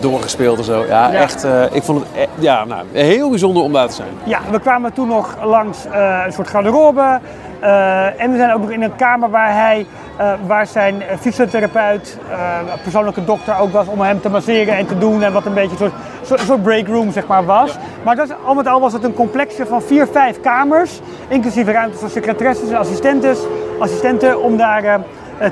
doorgespeeld 0.00 0.58
en 0.58 0.64
zo. 0.64 0.84
Ja, 0.88 1.12
Ja. 1.12 1.18
echt. 1.18 1.44
eh, 1.44 1.62
ik 1.70 1.82
vond 1.82 1.98
het 2.04 2.08
eh, 2.16 2.26
ja, 2.42 2.64
nou, 2.64 2.84
heel 2.92 3.28
bijzonder 3.30 3.62
om 3.62 3.72
daar 3.72 3.88
te 3.88 3.94
zijn. 3.94 4.08
Ja, 4.24 4.40
we 4.50 4.60
kwamen 4.60 4.92
toen 4.92 5.08
nog 5.08 5.36
langs 5.44 5.78
eh, 5.92 6.22
een 6.26 6.32
soort 6.32 6.48
garderobe. 6.48 7.18
Eh, 7.60 8.20
en 8.20 8.30
we 8.30 8.36
zijn 8.36 8.52
ook 8.52 8.60
nog 8.60 8.70
in 8.70 8.82
een 8.82 8.96
kamer 8.96 9.30
waar 9.30 9.54
hij, 9.54 9.86
eh, 10.16 10.32
waar 10.46 10.66
zijn 10.66 11.02
fysiotherapeut, 11.20 12.18
eh, 12.30 12.58
persoonlijke 12.82 13.24
dokter 13.24 13.58
ook 13.58 13.72
was 13.72 13.86
om 13.86 14.00
hem 14.00 14.20
te 14.20 14.28
masseren 14.28 14.76
en 14.76 14.86
te 14.86 14.98
doen. 14.98 15.22
En 15.22 15.32
wat 15.32 15.46
een 15.46 15.54
beetje 15.54 15.84
een 15.84 15.92
soort, 16.22 16.40
soort 16.40 16.62
breakroom 16.62 17.12
zeg 17.12 17.26
maar 17.26 17.44
was. 17.44 17.78
Maar 18.02 18.16
dat 18.16 18.34
al 18.44 18.54
met 18.54 18.66
al 18.66 18.80
was 18.80 18.92
het 18.92 19.04
een 19.04 19.14
complexje 19.14 19.66
van 19.66 19.82
vier, 19.82 20.06
vijf 20.06 20.40
kamers. 20.40 21.00
Inclusief 21.28 21.66
ruimte 21.66 21.98
voor 21.98 22.10
secretaresses 22.10 22.70
en 22.70 22.78
assistentes, 22.78 23.38
assistenten 23.78 24.42
om 24.42 24.56
daar 24.56 25.00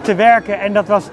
te 0.03 0.15
werken. 0.15 0.61
En 0.61 0.73
dat 0.73 0.87
was 0.87 1.09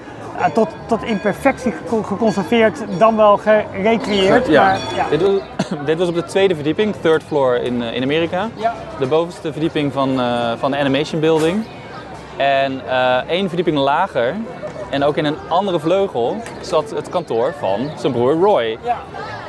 tot, 0.52 0.68
tot 0.86 1.02
in 1.02 1.20
perfectie 1.20 1.72
geco- 1.72 2.02
geconserveerd, 2.02 2.84
dan 2.98 3.16
wel 3.16 3.36
gerecreëerd. 3.36 4.46
Ja. 4.46 4.62
Maar, 4.62 4.78
ja. 4.94 5.08
Dit 5.08 5.22
was, 5.22 5.40
dit 5.86 5.98
was 5.98 6.08
op 6.08 6.14
de 6.14 6.24
tweede 6.24 6.54
verdieping, 6.54 6.94
third 7.00 7.22
floor 7.22 7.56
in, 7.56 7.82
eh, 7.82 7.94
in 7.94 8.02
Amerika. 8.02 8.48
Ja. 8.54 8.74
De 8.98 9.06
bovenste 9.06 9.52
verdieping 9.52 9.92
van, 9.92 10.20
eh, 10.20 10.52
van 10.58 10.70
de 10.70 10.76
Animation 10.76 11.20
Building. 11.20 11.64
En 12.36 12.80
eh, 12.88 13.16
één 13.28 13.46
verdieping 13.48 13.78
lager 13.78 14.34
en 14.90 15.04
ook 15.04 15.16
in 15.16 15.24
een 15.24 15.36
andere 15.48 15.80
vleugel 15.80 16.36
zat 16.60 16.90
het 16.90 17.08
kantoor 17.08 17.54
van 17.58 17.90
zijn 17.96 18.12
broer 18.12 18.32
Roy. 18.34 18.78
Ja. 18.82 18.96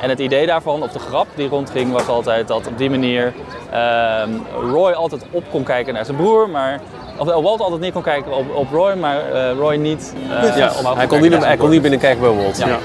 En 0.02 0.08
het 0.08 0.18
idee 0.18 0.46
daarvan, 0.46 0.82
of 0.82 0.92
de 0.92 0.98
grap 0.98 1.26
die 1.34 1.48
rondging, 1.48 1.92
was 1.92 2.08
altijd 2.08 2.48
dat 2.48 2.66
op 2.66 2.78
die 2.78 2.90
manier 2.90 3.32
ehm, 3.70 4.30
Roy 4.70 4.92
altijd 4.92 5.24
op 5.30 5.44
kon 5.50 5.62
kijken 5.62 5.94
naar 5.94 6.04
zijn 6.04 6.16
broer, 6.16 6.48
maar 6.48 6.80
of 7.18 7.28
eh, 7.28 7.42
Walt 7.42 7.60
altijd 7.60 7.80
neer 7.80 7.92
kon 7.92 8.02
kijken 8.02 8.36
op, 8.36 8.44
op 8.54 8.66
Roy, 8.72 8.94
maar 8.94 9.16
eh, 9.32 9.50
Roy 9.58 9.74
niet. 9.76 10.12
eh, 10.42 10.56
Ja, 10.56 10.70
hij, 10.94 11.06
kon 11.06 11.20
niet, 11.20 11.30
kijken 11.30 11.46
hij 11.48 11.56
kon 11.56 11.70
niet 11.70 11.82
binnenkijken 11.82 12.20
bij 12.20 12.30
Walt. 12.30 12.58
Ja. 12.58 12.66
Ja. 12.66 12.76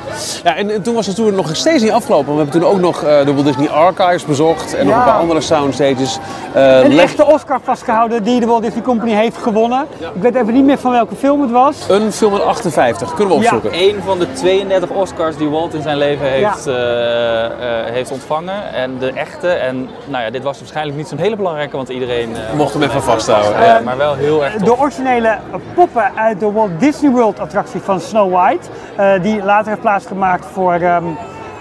Ja. 0.43 0.55
en, 0.55 0.69
en 0.69 0.81
toen 0.81 0.93
was 0.95 1.05
het 1.07 1.15
toen 1.15 1.36
nog 1.36 1.55
steeds 1.55 1.84
niet 1.84 1.91
afgelopen. 1.91 2.31
We 2.36 2.41
hebben 2.41 2.61
toen 2.61 2.69
ook 2.69 2.79
nog 2.79 3.03
eh, 3.03 3.25
de 3.25 3.34
Walt 3.34 3.45
Disney 3.45 3.69
Archives 3.69 4.25
bezocht 4.25 4.75
en 4.75 4.86
nog 4.86 4.93
Ja. 4.95 4.99
een 4.99 5.05
paar 5.05 5.19
andere 5.19 5.41
soundstages. 5.41 6.17
Eh, 6.53 6.79
Een 6.79 6.93
leg- 6.95 7.03
echte 7.05 7.25
Oscar 7.25 7.59
vastgehouden 7.63 8.23
die 8.23 8.39
de 8.39 8.45
Walt 8.45 8.61
Disney 8.63 8.81
Company 8.84 9.11
heeft 9.11 9.38
gewonnen. 9.38 9.86
Ik 10.15 10.21
weet 10.21 10.36
even 10.36 10.53
niet 10.53 10.65
meer 10.65 10.77
van 10.77 10.91
welke 10.91 11.15
film 11.15 11.41
het 11.41 11.51
was. 11.51 11.75
Een 11.89 12.11
film 12.11 12.34
uit 12.34 12.43
58, 12.43 13.13
kunnen 13.13 13.38
we 13.38 13.43
Ja. 13.43 13.55
opzoeken. 13.55 13.79
Een 13.79 13.95
van 14.05 14.19
de 14.19 14.31
32 14.34 14.89
Oscars 14.89 15.38
die 15.38 15.49
Walt 15.49 15.73
in 15.73 15.81
zijn 15.81 15.97
leven 15.97 16.25
heeft, 16.27 16.67
eh, 16.67 17.45
eh, 17.45 17.51
heeft 17.86 18.11
ontvangen. 18.11 18.73
En 18.73 18.97
de 18.99 19.11
echte. 19.11 19.47
En 19.47 19.89
nou 20.05 20.23
ja, 20.23 20.29
dit 20.29 20.43
was 20.43 20.59
waarschijnlijk 20.59 20.97
niet 20.97 21.07
zo'n 21.07 21.17
hele 21.17 21.36
belangrijke, 21.36 21.75
want 21.75 21.89
iedereen 21.89 22.36
eh, 22.36 22.53
Mocht 22.57 22.73
hem 22.73 22.84
even 22.84 23.03
vasthouden. 23.03 23.51
Ja, 23.65 23.79
maar 23.84 23.97
wel 23.97 24.13
heel 24.24 24.43
erg 24.43 24.53
tof. 24.53 24.63
De 24.63 24.78
originele 24.80 25.38
poppen 25.74 26.11
uit 26.15 26.39
de 26.39 26.51
Walt 26.51 26.80
Disney 26.80 27.11
World 27.11 27.39
attractie 27.39 27.80
van 27.82 27.99
Snow 27.99 28.34
White. 28.34 28.67
eh, 28.95 29.11
die 29.21 29.43
later 29.43 29.67
heeft 29.69 29.82
plaatsgemaakt 29.82 30.45
voor 30.53 30.74
ehm 30.74 31.03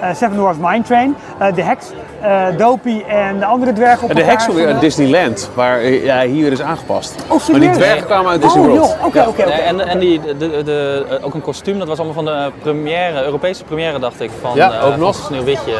eh, 0.00 0.08
Seven 0.14 0.36
Dwarfs 0.36 0.58
Mine 0.60 0.82
Train. 0.82 1.16
Eh, 1.38 1.54
de 1.54 1.62
heks, 1.62 1.86
eh 2.20 2.44
Dopey 2.56 3.04
en 3.08 3.38
de 3.38 3.44
andere 3.44 3.72
dwergen 3.72 4.02
op 4.04 4.10
En 4.10 4.16
de 4.16 4.22
heks 4.22 4.46
weer 4.46 4.66
uit. 4.66 4.80
Disneyland, 4.80 5.50
waar 5.54 5.84
ja, 5.84 6.20
hier 6.22 6.52
is 6.52 6.60
aangepast. 6.62 7.14
Oh, 7.28 7.48
maar 7.48 7.60
die 7.60 7.70
dwergen 7.70 8.06
kwamen 8.06 8.30
uit 8.30 8.42
Disney 8.42 8.62
Oh 8.68 8.70
World. 8.70 8.96
oké, 9.26 9.42
en 9.42 9.88
en 9.88 9.98
die, 9.98 10.20
de, 10.20 10.36
de, 10.36 10.62
de- 10.62 11.18
ook 11.22 11.34
een 11.34 11.40
kostuum, 11.42 11.78
dat 11.78 11.88
was 11.88 11.98
allemaal 11.98 12.14
van 12.14 12.24
de 12.24 12.50
première, 12.62 13.24
Europese 13.24 13.64
première 13.64 13.98
dacht 13.98 14.20
ik, 14.20 14.30
van, 14.40 14.50
Ja, 14.54 14.72
eh, 14.72 14.86
ook 14.86 14.96
nog. 14.96 15.14
Sneeuwwitje. 15.14 15.72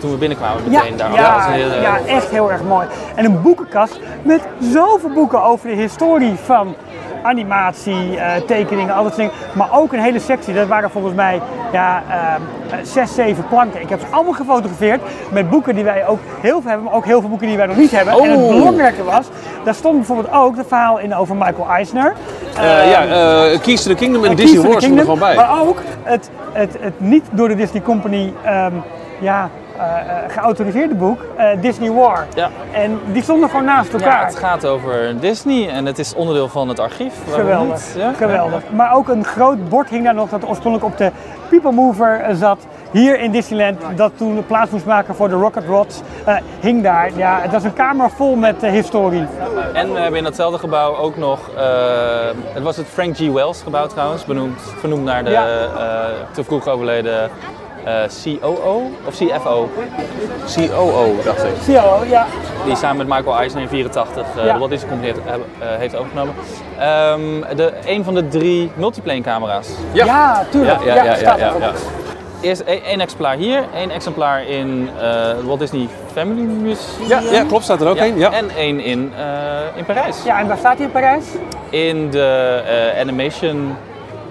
Toen 0.00 0.10
we 0.10 0.16
binnenkwamen 0.16 0.62
Ja, 0.70 0.78
meteen 0.82 0.96
daar. 0.96 1.12
ja, 1.12 1.22
Dat 1.26 1.34
was 1.36 1.46
een 1.46 1.52
hele- 1.52 1.80
ja, 1.80 1.98
echt 2.06 2.30
heel 2.30 2.50
erg 2.52 2.62
mooi. 2.62 2.86
En 3.14 3.24
een 3.24 3.42
boekenkast 3.42 4.00
met 4.22 4.40
zoveel 4.60 5.10
boeken 5.10 5.42
over 5.42 5.68
de 5.68 5.74
historie 5.74 6.34
van 6.44 6.74
animatie, 7.22 8.16
eh, 8.18 8.42
tekeningen, 8.46 8.94
al 8.94 9.02
dat 9.02 9.14
soort 9.14 9.28
dingen. 9.30 9.32
Maar 9.54 9.68
ook 9.72 9.92
een 9.92 10.00
hele 10.00 10.18
sectie, 10.18 10.54
dat 10.54 10.66
waren 10.68 10.90
volgens 10.90 11.14
mij 11.14 11.40
ja, 11.72 12.02
ehm, 12.10 12.40
eh, 12.70 12.78
zes, 12.82 13.14
zeven 13.14 13.48
planken. 13.48 13.80
Ik 13.80 13.88
heb 13.88 14.00
ze 14.00 14.06
allemaal 14.10 14.32
gefotografeerd 14.32 15.00
met 15.32 15.50
boeken 15.50 15.74
die 15.74 15.84
wij 15.84 16.06
ook 16.06 16.18
heel 16.40 16.60
veel 16.60 16.68
hebben, 16.70 16.84
maar 16.86 16.94
ook 16.94 17.04
heel 17.04 17.20
veel 17.20 17.28
boeken 17.28 17.46
die 17.46 17.56
wij 17.56 17.66
nog 17.66 17.76
niet 17.76 17.90
hebben. 17.90 18.14
En 18.22 18.30
het 18.30 18.40
Oh. 18.40 18.48
belangrijke 18.48 19.04
was, 19.04 19.26
daar 19.64 19.74
stond 19.74 19.96
bijvoorbeeld 19.96 20.32
ook 20.34 20.56
het 20.56 20.66
verhaal 20.66 20.98
in 20.98 21.14
over 21.14 21.36
Michael 21.36 21.68
Eisner. 21.70 22.12
Eh, 22.56 22.90
ja, 22.90 23.04
eh 23.06 23.60
Keys 23.60 23.82
to 23.82 23.90
the 23.90 23.96
Kingdom 23.96 24.24
en 24.24 24.36
Disney 24.36 24.68
Wars 24.68 24.84
er 24.84 24.98
gewoon 24.98 25.18
bij. 25.18 25.34
Maar 25.36 25.60
ook 25.60 25.78
het, 26.02 26.30
het, 26.52 26.76
het 26.80 27.00
niet 27.00 27.24
door 27.30 27.48
de 27.48 27.54
Disney 27.56 27.82
Company 27.82 28.32
ehm, 28.44 28.72
ja, 29.20 29.48
geautoriseerde 30.28 30.94
boek, 30.94 31.20
eh, 31.36 31.46
Disney 31.60 31.90
War. 31.90 32.26
Ja. 32.34 32.48
En 32.72 33.00
die 33.12 33.22
stonden 33.22 33.48
gewoon 33.50 33.64
naast 33.64 33.92
Ja, 33.92 33.98
elkaar. 33.98 34.26
het 34.26 34.36
gaat 34.36 34.66
over 34.66 35.20
Disney 35.20 35.68
en 35.68 35.86
het 35.86 35.98
is 35.98 36.14
onderdeel 36.14 36.48
van 36.48 36.68
het 36.68 36.78
archief. 36.80 37.14
Geweldig, 37.30 37.94
niet? 37.94 37.94
Ja? 38.02 38.12
geweldig. 38.12 38.62
Maar 38.70 38.94
ook 38.94 39.08
een 39.08 39.24
groot 39.24 39.68
bord 39.68 39.88
hing 39.88 40.04
daar 40.04 40.14
nog 40.14 40.28
dat 40.28 40.48
oorspronkelijk 40.48 40.92
op 40.92 40.98
de 40.98 41.10
People 41.50 41.72
Mover 41.72 42.20
eh, 42.20 42.34
zat. 42.34 42.66
Hier 42.90 43.20
in 43.20 43.30
Disneyland, 43.30 43.80
dat 43.96 44.12
toen 44.16 44.44
plaats 44.46 44.70
moest 44.70 44.84
maken 44.86 45.14
voor 45.14 45.28
de 45.28 45.34
Rocket 45.34 45.64
Rods, 45.68 46.00
eh, 46.24 46.36
hing 46.60 46.82
daar. 46.82 47.10
Ja, 47.16 47.38
het 47.40 47.52
was 47.52 47.64
een 47.64 47.72
kamer 47.74 48.10
vol 48.10 48.34
met 48.36 48.62
eh, 48.62 48.70
historie. 48.70 49.26
En 49.72 49.92
we 49.92 49.98
hebben 49.98 50.18
in 50.18 50.24
datzelfde 50.24 50.58
gebouw 50.58 50.96
ook 50.96 51.16
nog, 51.16 51.50
eh, 51.56 51.64
het 52.52 52.62
was 52.62 52.76
het 52.76 52.86
Frank 52.86 53.16
G. 53.16 53.28
Wells 53.32 53.62
gebouw 53.62 53.86
trouwens, 53.86 54.24
benoemd, 54.24 54.60
vernoemd 54.78 55.04
naar 55.04 55.24
de 55.24 55.30
Ja. 55.30 55.46
eh, 55.46 56.04
te 56.30 56.44
vroeg 56.44 56.68
overleden 56.68 57.22
eh, 57.22 57.28
COO 57.90 58.90
of 59.06 59.14
CFO. 59.14 59.68
COO, 60.54 61.14
dacht 61.24 61.44
ik. 61.44 61.50
Wel, 61.66 62.04
ja. 62.04 62.26
Die 62.64 62.76
samen 62.76 62.96
met 62.96 63.16
Michael 63.16 63.36
Eisner 63.38 63.62
in 63.62 63.68
84 63.68 64.22
eh 64.36 64.44
Ja. 64.44 64.52
de 64.52 64.58
Walt 64.58 64.70
Disney 64.70 64.90
Company 64.90 65.12
heeft, 65.12 65.26
eh, 65.26 65.66
heeft 65.78 65.96
overgenomen. 65.96 66.34
Ehm, 66.78 67.56
de, 67.56 67.72
een 67.86 68.04
van 68.04 68.14
de 68.14 68.28
drie 68.28 68.70
multiplane 68.74 69.20
camera's. 69.20 69.68
Ja. 69.92 70.04
Ja, 70.04 70.44
tuurlijk. 70.50 70.84
Ja, 70.84 70.94
ja, 70.94 71.04
ja, 71.04 71.14
staat 71.14 71.38
ja. 71.38 71.52
Eerst 72.40 72.62
e- 72.66 72.80
één 72.86 73.00
exemplaar 73.00 73.36
hier, 73.36 73.64
één 73.74 73.90
exemplaar 73.90 74.46
in 74.46 74.88
eh, 75.00 75.26
het 75.26 75.44
Walt 75.44 75.58
Disney 75.58 75.88
Family 76.12 76.40
Museum. 76.40 77.08
Ja, 77.08 77.20
ja, 77.30 77.44
klopt, 77.44 77.64
staat 77.64 77.80
er 77.80 77.88
ook 77.88 77.96
Ja, 77.96 78.04
een. 78.04 78.18
Ja. 78.18 78.32
En 78.32 78.50
één 78.56 78.80
in, 78.80 79.12
eh, 79.16 79.24
in 79.78 79.84
Parijs. 79.84 80.22
Ja, 80.24 80.38
en 80.40 80.46
waar 80.48 80.56
staat 80.58 80.76
hij 80.76 80.86
in 80.86 80.92
Parijs? 80.92 81.24
In 81.70 82.10
de 82.10 82.60
eh, 82.94 83.00
animation, 83.00 83.76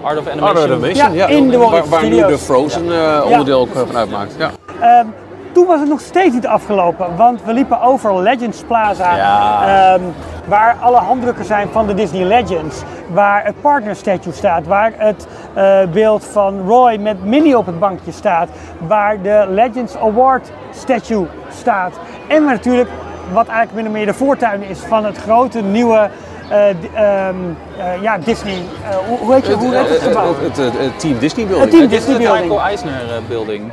Art 0.06 0.18
of 0.18 0.26
Animation. 0.28 0.48
Art 0.56 0.58
of 0.58 0.64
Animation, 0.64 1.12
Ja, 1.14 1.26
ja. 1.26 1.26
in 1.26 1.50
de 1.50 1.58
waar, 1.58 1.88
waar 1.88 2.04
nu 2.06 2.26
de 2.26 2.38
Frozen 2.38 2.92
eh, 2.92 3.24
onderdeel 3.24 3.60
ook 3.60 3.74
eh, 3.74 3.80
van 3.86 3.96
uitmaakt. 3.96 4.34
Ja. 4.38 4.50
Ehm, 4.80 5.06
toen 5.52 5.66
was 5.66 5.80
het 5.80 5.88
nog 5.88 6.00
steeds 6.00 6.34
niet 6.34 6.46
afgelopen, 6.46 7.16
want 7.16 7.44
we 7.44 7.52
liepen 7.52 7.80
over 7.80 8.22
Legends 8.22 8.62
Plaza, 8.66 9.16
Ja. 9.16 9.92
ehm, 9.94 10.00
waar 10.48 10.76
alle 10.80 10.96
handdrukken 10.96 11.44
zijn 11.44 11.68
van 11.72 11.86
de 11.86 11.94
Disney 11.94 12.24
Legends, 12.24 12.82
waar 13.12 13.44
het 13.44 13.60
partner 13.60 13.96
statue 13.96 14.32
staat, 14.32 14.66
waar 14.66 14.92
het 14.96 15.26
eh, 15.54 15.78
beeld 15.92 16.24
van 16.24 16.66
Roy 16.66 16.96
met 16.96 17.24
Minnie 17.24 17.58
op 17.58 17.66
het 17.66 17.78
bankje 17.78 18.12
staat, 18.12 18.48
waar 18.86 19.22
de 19.22 19.46
Legends 19.48 19.96
Award 19.96 20.50
statue 20.70 21.26
staat. 21.60 21.92
En 22.28 22.44
waar 22.44 22.54
natuurlijk, 22.54 22.90
wat 23.32 23.46
eigenlijk 23.46 23.76
min 23.76 23.86
of 23.86 23.92
meer 23.92 24.06
de 24.06 24.14
voortuin 24.24 24.62
is 24.62 24.78
van 24.78 25.04
het 25.04 25.16
grote 25.16 25.60
nieuwe 25.62 26.08
eh, 26.48 26.68
ehm, 26.68 27.34
eh, 27.78 28.02
ja, 28.02 28.18
Disney, 28.18 28.54
eh, 28.54 28.96
hoe, 29.08 29.18
hoe 29.18 29.34
heet 29.34 29.46
je, 29.46 29.52
hoe 29.52 29.74
heet 29.74 29.88
het 29.88 30.02
gebouw? 30.02 30.34
het, 30.42 30.56
het, 30.56 30.78
het 30.78 31.00
Team 31.00 31.18
Disney 31.18 31.46
building. 31.46 31.70
Team 31.70 31.82
Het 31.82 31.90
de 31.90 31.96
Disney 31.96 32.18
Building. 32.18 32.42
Michael 32.42 32.66
Eisner 32.66 32.92
Building, 33.28 33.72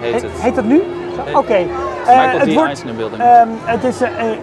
heet 0.00 0.22
het. 0.22 0.30
heet 0.40 0.54
dat 0.54 0.64
nu? 0.64 0.82
Oké. 1.34 1.54
Eh, 1.54 1.66
Michael 2.06 2.38
het 2.38 2.52
wordt- 2.52 2.68
Eisner 2.68 2.94
Building. 2.94 3.22
Ehm, 3.22 3.48
het 3.64 3.84
is, 3.84 3.96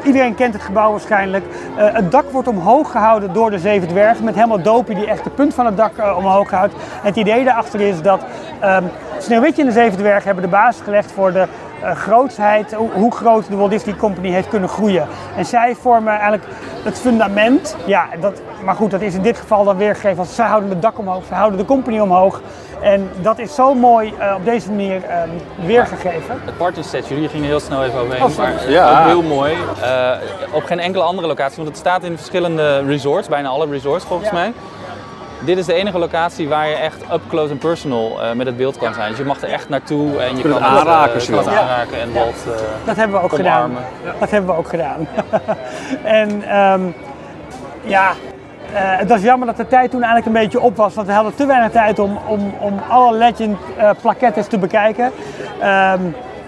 iedereen 0.04 0.36
kent 0.36 0.54
het 0.54 0.64
gebouw 0.64 0.92
waarschijnlijk. 0.92 1.46
Het 1.76 2.12
dak 2.12 2.32
wordt 2.32 2.48
omhoog 2.48 2.92
gehouden 2.92 3.34
door 3.34 3.52
de 3.52 3.60
zeven 3.60 3.88
dwergen. 3.88 4.24
Met 4.24 4.36
helemaal 4.36 4.62
Dopie 4.62 4.96
die 4.96 5.08
echt 5.08 5.24
de 5.24 5.30
punt 5.30 5.54
van 5.54 5.66
het 5.66 5.78
dak 5.78 5.92
omhoog 6.18 6.50
houdt. 6.50 6.74
En 6.74 6.80
het 7.08 7.16
idee 7.16 7.44
daarachter 7.44 7.82
is 7.82 8.02
dat 8.02 8.22
ehm 8.60 8.84
Sneeuwwitje 9.20 9.62
en 9.62 9.68
de 9.68 9.74
zeven 9.74 9.98
dwergen 9.98 10.24
hebben 10.26 10.44
de 10.44 10.50
basis 10.50 10.82
gelegd 10.82 11.12
voor 11.12 11.34
de 11.34 11.46
grootsheid, 11.84 12.74
hoe, 12.74 12.90
hoe 12.92 13.16
groot 13.16 13.48
de 13.50 13.56
Walt 13.56 13.70
Disney 13.72 13.96
Company 13.96 14.30
heeft 14.32 14.48
kunnen 14.48 14.70
groeien. 14.70 15.08
En 15.38 15.46
zij 15.46 15.76
vormen 15.82 16.14
eigenlijk 16.14 16.44
het 16.84 17.00
fundament. 17.00 17.76
Ja, 17.86 18.06
dat, 18.20 18.42
maar 18.64 18.76
goed, 18.76 18.92
dat 18.92 19.02
is 19.02 19.14
in 19.16 19.22
dit 19.22 19.38
geval 19.38 19.64
dan 19.64 19.78
weergegeven 19.78 20.20
als 20.20 20.36
zij 20.36 20.46
houden 20.48 20.70
het 20.70 20.82
dak 20.82 20.98
omhoog, 21.00 21.24
zij 21.28 21.38
houden 21.38 21.60
de 21.60 21.66
company 21.66 22.00
omhoog. 22.00 22.42
En 22.82 23.10
dat 23.22 23.40
is 23.40 23.56
zo 23.56 23.74
mooi 23.74 24.14
eh, 24.20 24.34
op 24.38 24.46
deze 24.46 24.70
manier 24.70 25.04
ehm, 25.04 25.30
weergegeven. 25.66 26.42
Het 26.46 26.58
party 26.58 26.82
set, 26.82 27.08
jullie 27.08 27.30
gingen 27.30 27.48
heel 27.48 27.60
snel 27.60 27.84
even 27.84 28.00
overheen, 28.00 28.24
Oh, 28.24 28.38
maar 28.38 28.70
Ja. 28.70 29.00
ook 29.00 29.06
heel 29.08 29.22
mooi. 29.24 29.54
Eh, 29.82 30.12
op 30.52 30.64
geen 30.64 30.80
enkele 30.80 31.04
andere 31.04 31.28
locatie, 31.28 31.56
want 31.56 31.68
het 31.68 31.78
staat 31.78 32.04
in 32.04 32.18
verschillende 32.18 32.84
resorts, 32.86 33.28
bijna 33.28 33.50
alle 33.50 33.66
resorts 33.70 34.06
volgens 34.06 34.30
Ja. 34.30 34.36
mij. 34.36 34.54
Dit 35.40 35.58
is 35.58 35.66
de 35.66 35.74
enige 35.74 35.98
locatie 35.98 36.48
waar 36.48 36.68
je 36.68 36.76
echt 36.76 37.02
up 37.14 37.22
close 37.28 37.52
and 37.52 37.60
personal 37.60 38.22
eh, 38.22 38.32
met 38.32 38.46
het 38.46 38.58
beeld 38.58 38.78
kan 38.78 38.94
zijn. 38.94 39.10
Dus 39.10 39.18
je 39.18 39.26
mag 39.26 39.42
er 39.42 39.50
echt 39.50 39.70
naartoe 39.70 40.18
en 40.20 40.36
je 40.36 40.42
kunt 40.42 40.54
kan 40.54 40.64
het 40.64 40.80
aanraken, 40.80 41.14
eh, 41.14 41.22
je 41.22 41.32
kan 41.32 41.38
het 41.38 41.48
aanraken 41.48 42.02
en 42.02 42.14
Walt 42.14 42.46
eh, 42.46 42.86
Dat 42.86 42.96
hebben 42.96 43.18
we 43.18 43.24
ook 43.24 43.36
gedaan. 43.36 43.78
Dat 44.20 44.30
hebben 44.30 44.50
we 44.50 44.58
ook 44.58 44.70
gedaan. 44.70 45.08
en 46.22 46.44
ehm, 46.44 46.82
ja, 47.84 48.12
eh, 48.74 48.98
het 48.98 49.10
was 49.10 49.22
jammer 49.22 49.48
dat 49.48 49.58
de 49.58 49.68
tijd 49.68 49.92
toen 49.92 50.04
eigenlijk 50.04 50.36
een 50.36 50.42
beetje 50.44 50.60
op 50.60 50.76
was. 50.76 50.94
Want 50.94 51.08
we 51.08 51.14
hadden 51.14 51.36
te 51.36 51.46
weinig 51.46 51.72
tijd 51.72 52.00
om, 52.00 52.18
om, 52.28 52.54
om 52.60 52.80
alle 52.90 53.18
Legend 53.18 53.58
eh 53.78 53.90
plaquettes 54.02 54.48
te 54.48 54.58
bekijken. 54.58 55.12
Ehm, 55.60 56.02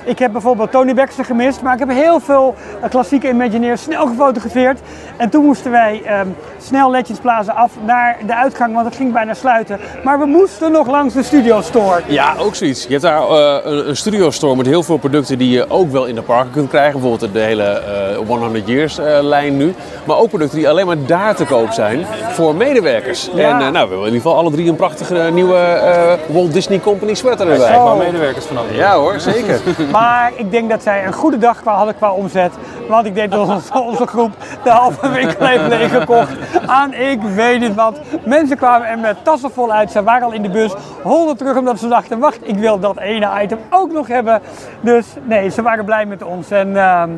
ik 0.10 0.20
heb 0.20 0.32
bijvoorbeeld 0.32 0.72
Tony 0.72 0.93
Baxter 0.93 1.26
gemist, 1.26 1.62
maar 1.62 1.74
ik 1.74 1.80
heb 1.80 1.89
heel 1.89 2.20
veel 2.20 2.55
eh, 2.82 2.89
klassieke 2.89 3.30
Imagineers 3.30 3.82
snel 3.82 4.07
gefotografeerd. 4.07 4.80
En 5.18 5.30
toen 5.30 5.45
moesten 5.45 5.72
wij 5.72 6.01
ehm, 6.05 6.28
snel 6.57 6.91
Legends 6.91 7.20
Plaza 7.20 7.51
af 7.51 7.72
naar 7.86 8.18
de 8.26 8.36
uitgang, 8.36 8.74
want 8.74 8.86
het 8.86 8.95
ging 8.95 9.14
bijna 9.14 9.34
sluiten. 9.34 9.80
Maar 10.03 10.20
we 10.20 10.26
moesten 10.26 10.72
nog 10.72 10.88
langs 10.88 11.14
de 11.14 11.24
Studio 11.24 11.62
Store. 11.62 12.01
Ja, 12.07 12.36
ook 12.39 12.55
zoiets. 12.55 12.84
Je 12.84 12.89
hebt 12.89 13.01
daar 13.01 13.22
eh, 13.22 13.57
een, 13.64 13.89
een 13.89 13.95
studio 13.95 14.32
store 14.32 14.55
met 14.55 14.66
heel 14.66 14.84
veel 14.84 14.97
producten 14.97 15.38
die 15.38 15.49
je 15.49 15.70
ook 15.70 15.91
wel 15.91 16.05
in 16.05 16.16
de 16.16 16.22
parken 16.22 16.51
kunt 16.51 16.70
krijgen. 16.70 16.99
Bijvoorbeeld 16.99 17.34
de 17.34 17.39
hele 17.39 17.64
eh 17.64 18.28
100 18.28 18.68
Years 18.68 18.97
eh, 18.97 19.18
lijn 19.22 19.57
nu. 19.57 19.74
Maar 20.03 20.18
ook 20.18 20.30
producten 20.30 20.57
die 20.57 20.70
alleen 20.70 20.86
maar 20.86 21.05
daar 21.05 21.36
te 21.36 21.45
koop 21.45 21.72
zijn 21.72 22.05
voor 22.32 22.55
medewerkers. 22.55 23.30
Ja. 23.34 23.49
En 23.49 23.66
eh, 23.66 23.72
nou, 23.72 23.72
we 23.72 23.78
hebben 23.78 23.97
in 23.97 24.05
ieder 24.05 24.22
geval 24.22 24.36
alle 24.38 24.51
drie 24.51 24.70
een 24.70 24.76
prachtige 24.76 25.30
nieuwe 25.34 25.57
eh, 25.57 26.14
Walt 26.28 26.53
Disney 26.53 26.80
Company 26.80 27.14
sweater 27.14 27.49
erbij. 27.49 27.74
Zo. 27.74 27.84
Waar 27.84 27.97
medewerkers 27.97 28.45
vanaf. 28.45 28.64
Ja 28.72 28.95
hoor, 28.95 29.20
zeker. 29.20 29.60
Maar 30.00 30.32
ik 30.36 30.52
denk 30.52 30.70
dat 30.70 30.84
zij 30.84 31.06
een 31.06 31.14
goede 31.14 31.38
dag 31.38 31.62
qua 31.62 31.74
hadden 31.74 31.95
qua 31.95 32.12
omzet. 32.12 32.54
Want 32.88 33.06
ik 33.06 33.16
denk 33.16 33.32
dat 33.32 33.47
onze, 33.56 33.80
onze 33.80 34.08
groep 34.08 34.32
de 34.64 34.70
halve 34.70 35.10
winkel 35.10 35.45
heeft 35.45 35.68
leeggekocht 35.68 36.38
aan 36.66 36.93
ik 36.93 37.22
weet 37.22 37.60
niet 37.60 37.76
wat. 37.76 38.00
Mensen 38.26 38.58
kwamen 38.58 38.88
er 38.88 39.00
met 39.00 39.24
tassen 39.24 39.52
vol 39.52 39.72
uit. 39.72 39.91
Ze 39.91 40.04
waren 40.04 40.24
al 40.24 40.34
in 40.34 40.41
de 40.41 40.50
bus, 40.50 40.74
holden 41.04 41.38
terug 41.38 41.58
omdat 41.58 41.80
ze 41.80 41.88
dachten, 41.88 42.20
wacht, 42.20 42.47
ik 42.47 42.56
wil 42.56 42.80
dat 42.80 42.97
ene 42.97 43.41
item 43.41 43.60
ook 43.70 43.91
nog 43.91 44.08
hebben. 44.08 44.41
Dus 44.82 45.06
nee, 45.24 45.50
ze 45.50 45.62
waren 45.62 45.86
blij 45.86 46.06
met 46.06 46.24
ons. 46.24 46.52
En 46.52 46.78
ehm, 46.78 47.10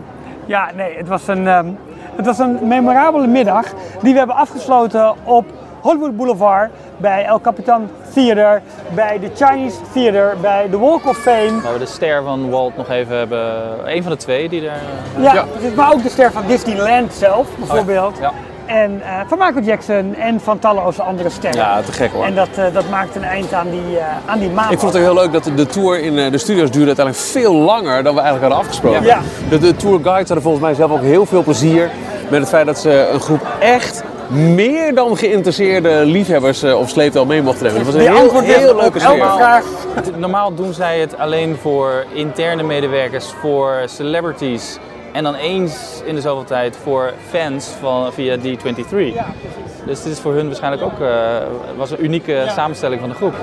ja, 0.46 0.70
nee, 0.76 0.98
het 0.98 1.08
was 1.08 1.28
een, 1.28 1.48
ehm, 1.48 1.68
het 2.16 2.26
was 2.26 2.40
een 2.40 2.60
memorabele 2.62 3.28
middag 3.28 3.66
die 4.02 4.12
we 4.12 4.18
hebben 4.18 4.36
afgesloten 4.36 5.14
op 5.24 5.46
Hollywood 5.82 6.18
Boulevard, 6.18 6.72
bij 7.02 7.26
El 7.26 7.42
Capitan 7.42 7.90
Theater, 8.14 8.62
bij 8.94 9.20
de 9.20 9.30
Chinese 9.46 9.78
Theater, 9.94 10.36
bij 10.42 10.68
de 10.70 10.78
Walk 10.78 11.06
of 11.08 11.18
Fame. 11.18 11.62
Waar 11.64 11.74
we 11.74 11.80
de 11.80 11.86
ster 11.86 12.24
van 12.24 12.50
Walt 12.50 12.78
nog 12.78 12.90
even 12.90 13.18
hebben. 13.18 13.50
Een 13.86 14.02
van 14.04 14.12
de 14.12 14.18
twee 14.18 14.50
die 14.50 14.62
er. 14.62 14.68
eh, 15.18 15.24
Ja, 15.24 15.34
Ja. 15.34 15.44
precies, 15.54 15.76
maar 15.76 15.94
ook 15.94 16.04
de 16.04 16.10
ster 16.10 16.32
van 16.32 16.44
Disneyland 16.48 17.14
zelf, 17.14 17.48
bijvoorbeeld. 17.58 18.18
Ja. 18.22 18.32
En 18.66 19.02
eh, 19.04 19.20
van 19.28 19.38
Michael 19.38 19.64
Jackson 19.66 20.16
en 20.16 20.40
van 20.40 20.60
talloze 20.60 21.02
andere 21.02 21.30
sterren. 21.30 21.60
Ja, 21.60 21.82
te 21.82 21.92
gek 21.92 22.12
hoor. 22.12 22.24
En 22.24 22.36
dat, 22.36 22.48
eh, 22.56 22.64
dat 22.74 22.90
maakt 22.90 23.16
een 23.16 23.24
eind 23.24 23.54
aan 23.54 23.70
die, 23.70 23.98
eh 23.98 24.06
aan 24.26 24.40
die 24.40 24.50
maand. 24.50 24.72
Ik 24.72 24.80
vond 24.80 24.94
het 24.94 25.02
ook 25.02 25.08
heel 25.14 25.22
leuk 25.24 25.32
dat 25.34 25.44
de- 25.56 25.66
tour 25.66 26.00
in 26.00 26.18
eh, 26.18 26.32
de 26.32 26.38
studio's 26.38 26.72
duurde 26.72 26.88
uiteindelijk 26.88 27.26
veel 27.26 27.54
langer 27.54 28.04
dan 28.04 28.16
we 28.16 28.22
eigenlijk 28.22 28.42
hadden 28.42 28.58
afgesproken. 28.58 29.04
Ja. 29.04 29.20
De, 29.50 29.58
de 29.58 29.76
tourguides 29.76 30.28
hadden 30.28 30.42
volgens 30.42 30.64
mij 30.64 30.74
zelf 30.74 30.92
ook 30.92 31.02
heel 31.02 31.26
veel 31.26 31.44
plezier 31.44 31.90
met 32.30 32.40
het 32.40 32.50
feit 32.50 32.66
dat 32.66 32.80
ze 32.80 33.10
een 33.14 33.20
groep 33.20 33.42
echt 33.60 34.04
meer 34.32 34.96
dan 34.96 35.18
geïnteresseerde 35.18 36.06
liefhebbers 36.06 36.64
eh, 36.64 36.80
of 36.80 36.90
sleeptouw 36.90 37.26
mee 37.26 37.42
mochten 37.42 37.66
nemen. 37.66 37.84
Dat 37.84 37.94
was 37.94 37.96
een 37.96 38.08
Die 38.10 38.10
heel, 38.10 38.24
antwoord 38.24 38.46
heel 38.46 38.58
heel 38.58 38.76
leuke 38.76 39.00
elke 39.00 39.18
vraag. 39.18 39.66
Normaal 40.18 40.54
doen 40.56 40.74
zij 40.74 41.00
het 41.00 41.18
alleen 41.18 41.56
voor 41.56 42.06
interne 42.14 42.64
medewerkers, 42.64 43.26
voor 43.26 43.82
celebrities 43.86 44.80
en 45.12 45.24
dan 45.24 45.36
eens 45.36 46.02
in 46.06 46.16
de 46.16 46.22
zoveel 46.22 46.44
tijd 46.44 46.78
voor 46.84 47.14
fans 47.30 47.68
van, 47.80 48.14
via 48.14 48.38
D23. 48.38 48.90
Dus 49.86 50.04
dit 50.04 50.14
is 50.14 50.20
voor 50.20 50.34
hun 50.34 50.46
waarschijnlijk 50.46 50.84
ook 50.84 51.00
eh, 51.00 51.38
was 51.78 51.92
een 51.92 52.04
unieke 52.04 52.46
samenstelling 52.48 53.00
van 53.00 53.10
de 53.10 53.16
groep. 53.16 53.34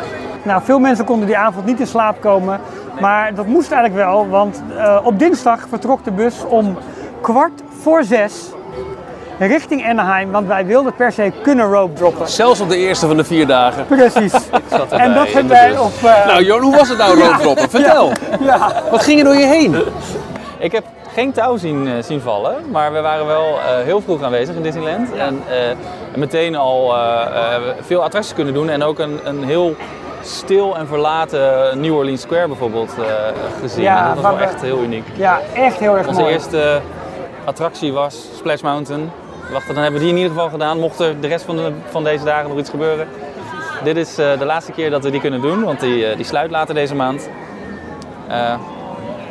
Nou, 0.43 0.63
veel 0.63 0.79
mensen 0.79 1.05
konden 1.05 1.27
die 1.27 1.37
avond 1.37 1.67
niet 1.67 1.81
in 1.81 1.87
slaap 1.87 2.21
komen. 2.21 2.61
Maar 3.01 3.35
dat 3.35 3.47
moest 3.47 3.73
eigenlijk 3.73 4.05
wel, 4.05 4.29
want 4.29 4.63
eh, 4.77 5.01
op 5.05 5.19
dinsdag 5.19 5.67
vertrok 5.69 6.05
de 6.05 6.11
bus 6.11 6.45
om 6.49 6.77
kwart 7.21 7.63
voor 7.81 8.05
zes 8.05 8.51
richting 9.39 9.87
Anaheim. 9.89 10.31
Want 10.31 10.47
wij 10.47 10.67
wilden 10.67 10.95
per 10.95 11.13
se 11.13 11.33
kunnen 11.43 11.71
rope 11.73 11.93
droppen. 11.93 12.29
Zelfs 12.29 12.61
op 12.61 12.69
de 12.69 12.77
eerste 12.77 13.07
van 13.07 13.17
de 13.17 13.25
vier 13.25 13.47
dagen. 13.47 13.87
Precies. 13.87 14.33
En 14.91 15.15
dat 15.15 15.33
hebben 15.33 15.49
wij 15.53 15.79
op... 15.79 15.93
eh, 16.05 16.27
Nou 16.27 16.45
Johan, 16.45 16.63
hoe 16.63 16.77
was 16.77 16.89
het 16.89 16.99
nou 16.99 17.19
roodkloppen? 17.23 17.71
Vertel. 17.71 18.13
ja. 18.41 18.73
Wat 18.91 19.03
ging 19.03 19.19
er 19.19 19.25
door 19.25 19.35
je 19.37 19.47
heen? 19.47 19.77
Ik 20.59 20.73
heb 20.73 20.85
geen 21.15 21.33
touw 21.33 21.57
zien, 21.57 21.87
eh, 21.89 21.93
zien 22.03 22.21
vallen, 22.21 22.55
maar 22.71 22.93
we 22.93 23.01
waren 23.01 23.27
wel 23.27 23.43
eh, 23.45 23.85
heel 23.85 24.01
vroeg 24.01 24.23
aanwezig 24.23 24.55
in 24.57 24.63
Disneyland. 24.63 25.13
En 25.15 25.43
eh, 25.49 25.57
meteen 26.17 26.57
al 26.57 26.95
eh, 26.97 27.01
eh, 27.55 27.63
veel 27.81 28.03
attracties 28.03 28.35
kunnen 28.35 28.55
doen 28.55 28.69
en 28.69 28.83
ook 28.83 28.99
een, 28.99 29.19
een 29.25 29.45
heel 29.45 29.75
stil 30.23 30.77
en 30.77 30.87
verlaten 30.87 31.81
New 31.81 31.95
Orleans 31.95 32.21
Square 32.21 32.47
bijvoorbeeld 32.49 32.95
eh, 32.99 33.05
gezien. 33.61 33.83
Ja, 33.83 33.99
En 33.99 34.15
dat 34.15 34.15
was 34.15 34.25
wel 34.25 34.37
we- 34.37 34.45
echt 34.45 34.61
heel 34.63 34.83
uniek. 34.83 35.07
ja, 35.17 35.39
echt 35.55 35.79
heel 35.79 35.97
erg 35.97 36.07
Onze 36.09 36.21
mooi. 36.21 36.33
eerste 36.33 36.81
attractie 37.45 37.93
was 37.93 38.29
Splash 38.37 38.61
Mountain. 38.61 39.11
Wacht, 39.51 39.67
dan 39.67 39.77
hebben 39.77 39.93
we 39.93 40.07
die 40.07 40.09
in 40.09 40.17
ieder 40.17 40.33
geval 40.33 40.51
gedaan. 40.51 40.79
Mocht 40.79 41.01
er 41.01 41.21
de 41.21 41.27
rest 41.27 41.45
van, 41.45 41.57
de, 41.57 41.73
van 41.91 42.05
deze 42.05 42.25
dagen 42.25 42.49
nog 42.49 42.59
iets 42.59 42.71
gebeuren. 42.71 43.09
Dit 43.85 43.97
is 43.97 44.19
eh, 44.19 44.39
de 44.39 44.45
laatste 44.45 44.73
keer 44.73 44.91
dat 44.91 45.05
we 45.05 45.11
die 45.11 45.21
kunnen 45.21 45.41
doen, 45.41 45.65
want 45.65 45.81
die, 45.81 46.07
eh, 46.07 46.17
die 46.17 46.25
sluit 46.25 46.51
later 46.51 46.75
deze 46.75 46.95
maand. 46.95 47.29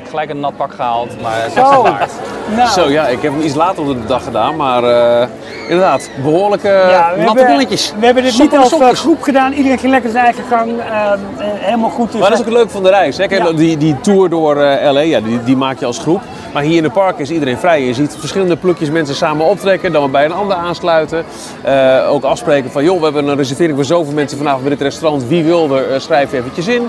Gelijk 0.10 0.30
een 0.30 0.39
nat 0.39 0.58
pak 0.58 0.74
gehaald, 0.74 1.22
maar 1.22 1.43
het 1.43 1.53
was 1.53 1.74
Zo. 1.74 1.84
het 1.84 1.91
waard. 1.91 2.12
Nou, 2.55 2.70
Zo 2.70 2.89
ja, 2.89 3.08
ik 3.08 3.22
heb 3.22 3.32
hem 3.32 3.41
iets 3.41 3.55
later 3.55 3.82
op 3.84 3.88
de 4.01 4.08
dag 4.08 4.24
gedaan, 4.24 4.55
maar 4.55 4.84
eh, 4.84 5.28
inderdaad, 5.64 6.10
behoorlijke 6.24 6.68
Ja, 6.68 7.12
we 7.16 7.22
natte 7.22 7.38
hebben, 7.39 7.45
billetjes. 7.58 7.93
We 7.99 8.05
hebben 8.05 8.24
dit 8.24 8.39
niet 8.39 8.58
als 8.58 8.72
eh, 8.80 8.89
groep 8.89 9.22
gedaan. 9.22 9.53
Iedereen 9.53 9.78
ging 9.80 9.91
lekker 9.91 10.10
zijn 10.12 10.24
eigen 10.24 10.43
gang. 10.49 10.70
ehm, 10.80 10.89
eh, 11.38 11.45
helemaal 11.53 11.89
goed. 11.89 12.12
Dus 12.12 12.20
Maar 12.22 12.30
dat 12.30 12.39
is 12.39 12.45
ook 12.45 12.49
het 12.51 12.53
leuke 12.58 12.70
van 12.72 12.84
de 12.84 12.89
reis. 12.89 13.18
Hè? 13.18 13.28
Kijk, 13.28 13.43
Ja. 13.43 13.51
die, 13.51 13.78
die 13.78 13.99
tour 14.01 14.30
door 14.30 14.62
eh, 14.62 14.91
LA, 14.91 14.99
ja, 14.99 15.20
die, 15.22 15.43
die 15.43 15.55
maak 15.58 15.80
je 15.80 15.86
als 15.86 15.99
groep. 15.99 16.22
Maar 16.53 16.64
hier 16.64 16.78
in 16.78 16.84
het 16.84 16.93
park 16.93 17.18
is 17.20 17.30
iedereen 17.32 17.58
vrij. 17.58 17.82
Je 17.86 17.93
ziet 17.93 18.16
verschillende 18.20 18.55
plukjes 18.55 18.89
mensen 18.89 19.16
samen 19.16 19.45
optrekken, 19.45 19.91
dan 19.91 20.12
bij 20.12 20.26
een 20.26 20.32
ander 20.34 20.58
aansluiten. 20.58 21.24
Eh, 21.64 21.97
ook 22.12 22.24
afspreken 22.24 22.72
van, 22.72 22.84
joh, 22.84 22.97
we 22.97 23.03
hebben 23.03 23.28
een 23.28 23.36
reservering 23.38 23.76
voor 23.76 23.86
zoveel 23.86 24.14
mensen 24.14 24.38
vanavond 24.38 24.62
bij 24.64 24.72
dit 24.72 24.82
restaurant. 24.82 25.28
Wie 25.28 25.43
wil 25.43 25.76
er, 25.78 25.91
eh, 25.91 25.99
schrijf 25.99 26.34
eventjes 26.34 26.68
in. 26.68 26.88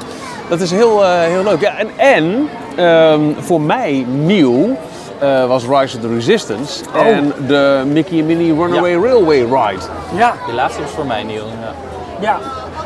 Dat 0.49 0.61
is 0.61 0.71
heel, 0.71 1.05
eh, 1.05 1.21
heel 1.21 1.43
leuk. 1.43 1.61
Ja, 1.61 1.73
en 1.77 1.89
en 1.97 2.49
ehm, 2.77 3.21
voor 3.41 3.61
mij 3.61 4.05
nieuw 4.09 4.77
eh, 5.19 5.47
was 5.47 5.65
Rise 5.65 5.97
of 5.97 6.03
the 6.03 6.15
Resistance 6.15 6.85
Oh. 6.97 7.07
en 7.07 7.33
de 7.47 7.83
Mickey 7.87 8.19
and 8.19 8.27
Minnie 8.27 8.55
Runaway 8.55 8.95
Railway 8.95 9.39
Ride. 9.39 9.83
Ja, 10.17 10.33
Die 10.47 10.55
laatste 10.55 10.83
was 10.83 10.91
voor 10.91 11.07
mij, 11.07 11.23
Niel. 11.23 11.45
Ja. 11.45 11.73
ja. 12.21 12.39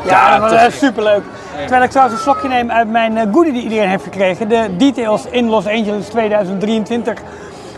Ja, 0.05 0.11
Ja, 0.35 0.39
dat 0.49 0.61
was 0.61 0.77
superleuk. 0.77 1.21
Terwijl 1.59 1.83
ik 1.83 1.89
trouwens 1.89 2.17
een 2.17 2.23
slokje 2.23 2.47
neem 2.47 2.71
uit 2.71 2.89
mijn 2.89 3.17
eh, 3.17 3.23
goodie 3.31 3.53
die 3.53 3.61
iedereen 3.63 3.89
heeft 3.89 4.03
gekregen. 4.03 4.49
De 4.49 4.75
Details 4.77 5.25
in 5.29 5.49
Los 5.49 5.67
Angeles 5.67 6.07
2023 6.07 7.19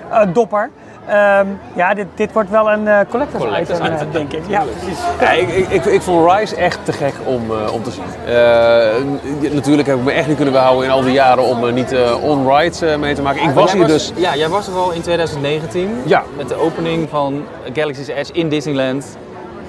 eh, 0.10 0.22
dopper. 0.34 0.70
Ehm, 1.08 1.48
ja, 1.76 1.94
dit, 1.94 2.06
dit 2.16 2.32
wordt 2.34 2.50
wel 2.50 2.72
een 2.72 2.88
eh 2.88 3.00
collectors, 3.10 3.44
Collectors 3.44 3.80
item, 3.80 3.92
eh, 3.92 3.98
item. 3.98 4.12
denk 4.12 4.34
ik. 4.34 4.42
Ja, 4.48 4.64
precies. 4.80 5.00
Ja, 5.20 5.32
ik, 5.32 5.50
ik, 5.50 5.70
ik, 5.70 5.86
ik 5.86 6.02
vond 6.02 6.32
Rise 6.32 6.56
echt 6.56 6.80
te 6.84 6.92
gek 6.94 7.14
om, 7.24 7.52
eh, 7.52 7.74
om 7.74 7.84
te 7.84 7.92
zien. 7.92 8.04
Eh, 8.26 9.52
natuurlijk 9.54 9.88
heb 9.88 9.98
ik 9.98 10.04
me 10.04 10.12
echt 10.12 10.28
niet 10.28 10.36
kunnen 10.36 10.54
behouden 10.54 10.86
in 10.86 10.92
al 10.92 11.02
die 11.02 11.12
jaren 11.12 11.44
om 11.44 11.74
niet 11.74 11.92
eh, 11.92 12.24
on-rides 12.24 12.98
mee 12.98 13.16
te 13.16 13.22
maken. 13.22 13.44
Ik 13.44 13.50
was 13.50 13.72
Jij 13.72 13.80
hier 13.80 13.88
dus... 13.88 14.12
Ja, 14.16 14.36
jij 14.36 14.50
was 14.50 14.68
er 14.68 14.74
al 14.74 14.92
in 14.92 15.02
2019 15.02 16.02
Ja. 16.06 16.24
met 16.38 16.48
de 16.48 16.56
opening 16.56 17.10
van 17.10 17.44
Galaxy's 17.74 18.08
Edge 18.08 18.34
in 18.34 18.50
Disneyland. 18.50 19.18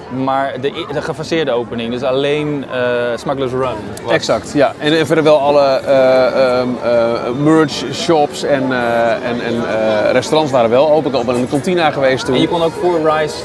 Maar 0.09 0.53
de, 0.61 0.85
de 0.93 1.01
gefaseerde 1.01 1.51
opening, 1.51 1.91
dus 1.91 2.03
alleen 2.03 2.65
eh 2.71 3.17
Smuggler's 3.17 3.51
Run. 3.51 3.75
was- 4.03 4.13
Exact, 4.13 4.51
ja. 4.53 4.73
En, 4.77 4.97
en 4.97 5.05
verder 5.05 5.23
wel 5.23 5.39
alle 5.39 5.65
eh, 5.65 6.63
merch 7.43 7.83
shops 7.93 8.43
en, 8.43 8.63
en, 9.23 9.41
en 9.45 9.63
restaurants 10.11 10.51
waren 10.51 10.69
wel 10.69 10.91
open. 10.91 11.15
Ik 11.19 11.25
ben 11.25 11.35
in 11.35 11.41
de 11.41 11.47
kantina 11.47 11.91
geweest 11.91 12.25
toen. 12.25 12.35
En 12.35 12.41
je 12.41 12.47
kon 12.47 12.63
ook 12.63 12.73
voor 12.81 13.11
Rise 13.11 13.35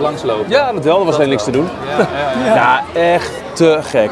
langslopen. 0.00 0.44
Ja, 0.50 0.72
dat 0.72 0.84
wel. 0.84 0.98
Er 0.98 1.04
was 1.04 1.14
alleen 1.14 1.28
niks 1.28 1.44
te 1.44 1.50
doen. 1.50 1.68
Ja, 1.98 1.98
ja, 2.44 2.44
ja. 2.46 2.54
Ja, 2.94 3.00
echt 3.00 3.30
te 3.52 3.78
gek. 3.82 4.10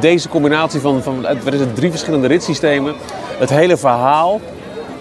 Deze 0.00 0.28
combinatie 0.28 0.80
van, 0.80 1.02
van 1.02 1.26
wat 1.44 1.52
is 1.52 1.60
het, 1.60 1.76
drie 1.76 1.90
verschillende 1.90 2.26
ritssystemen, 2.26 2.94
het 3.38 3.50
hele 3.50 3.76
verhaal. 3.76 4.40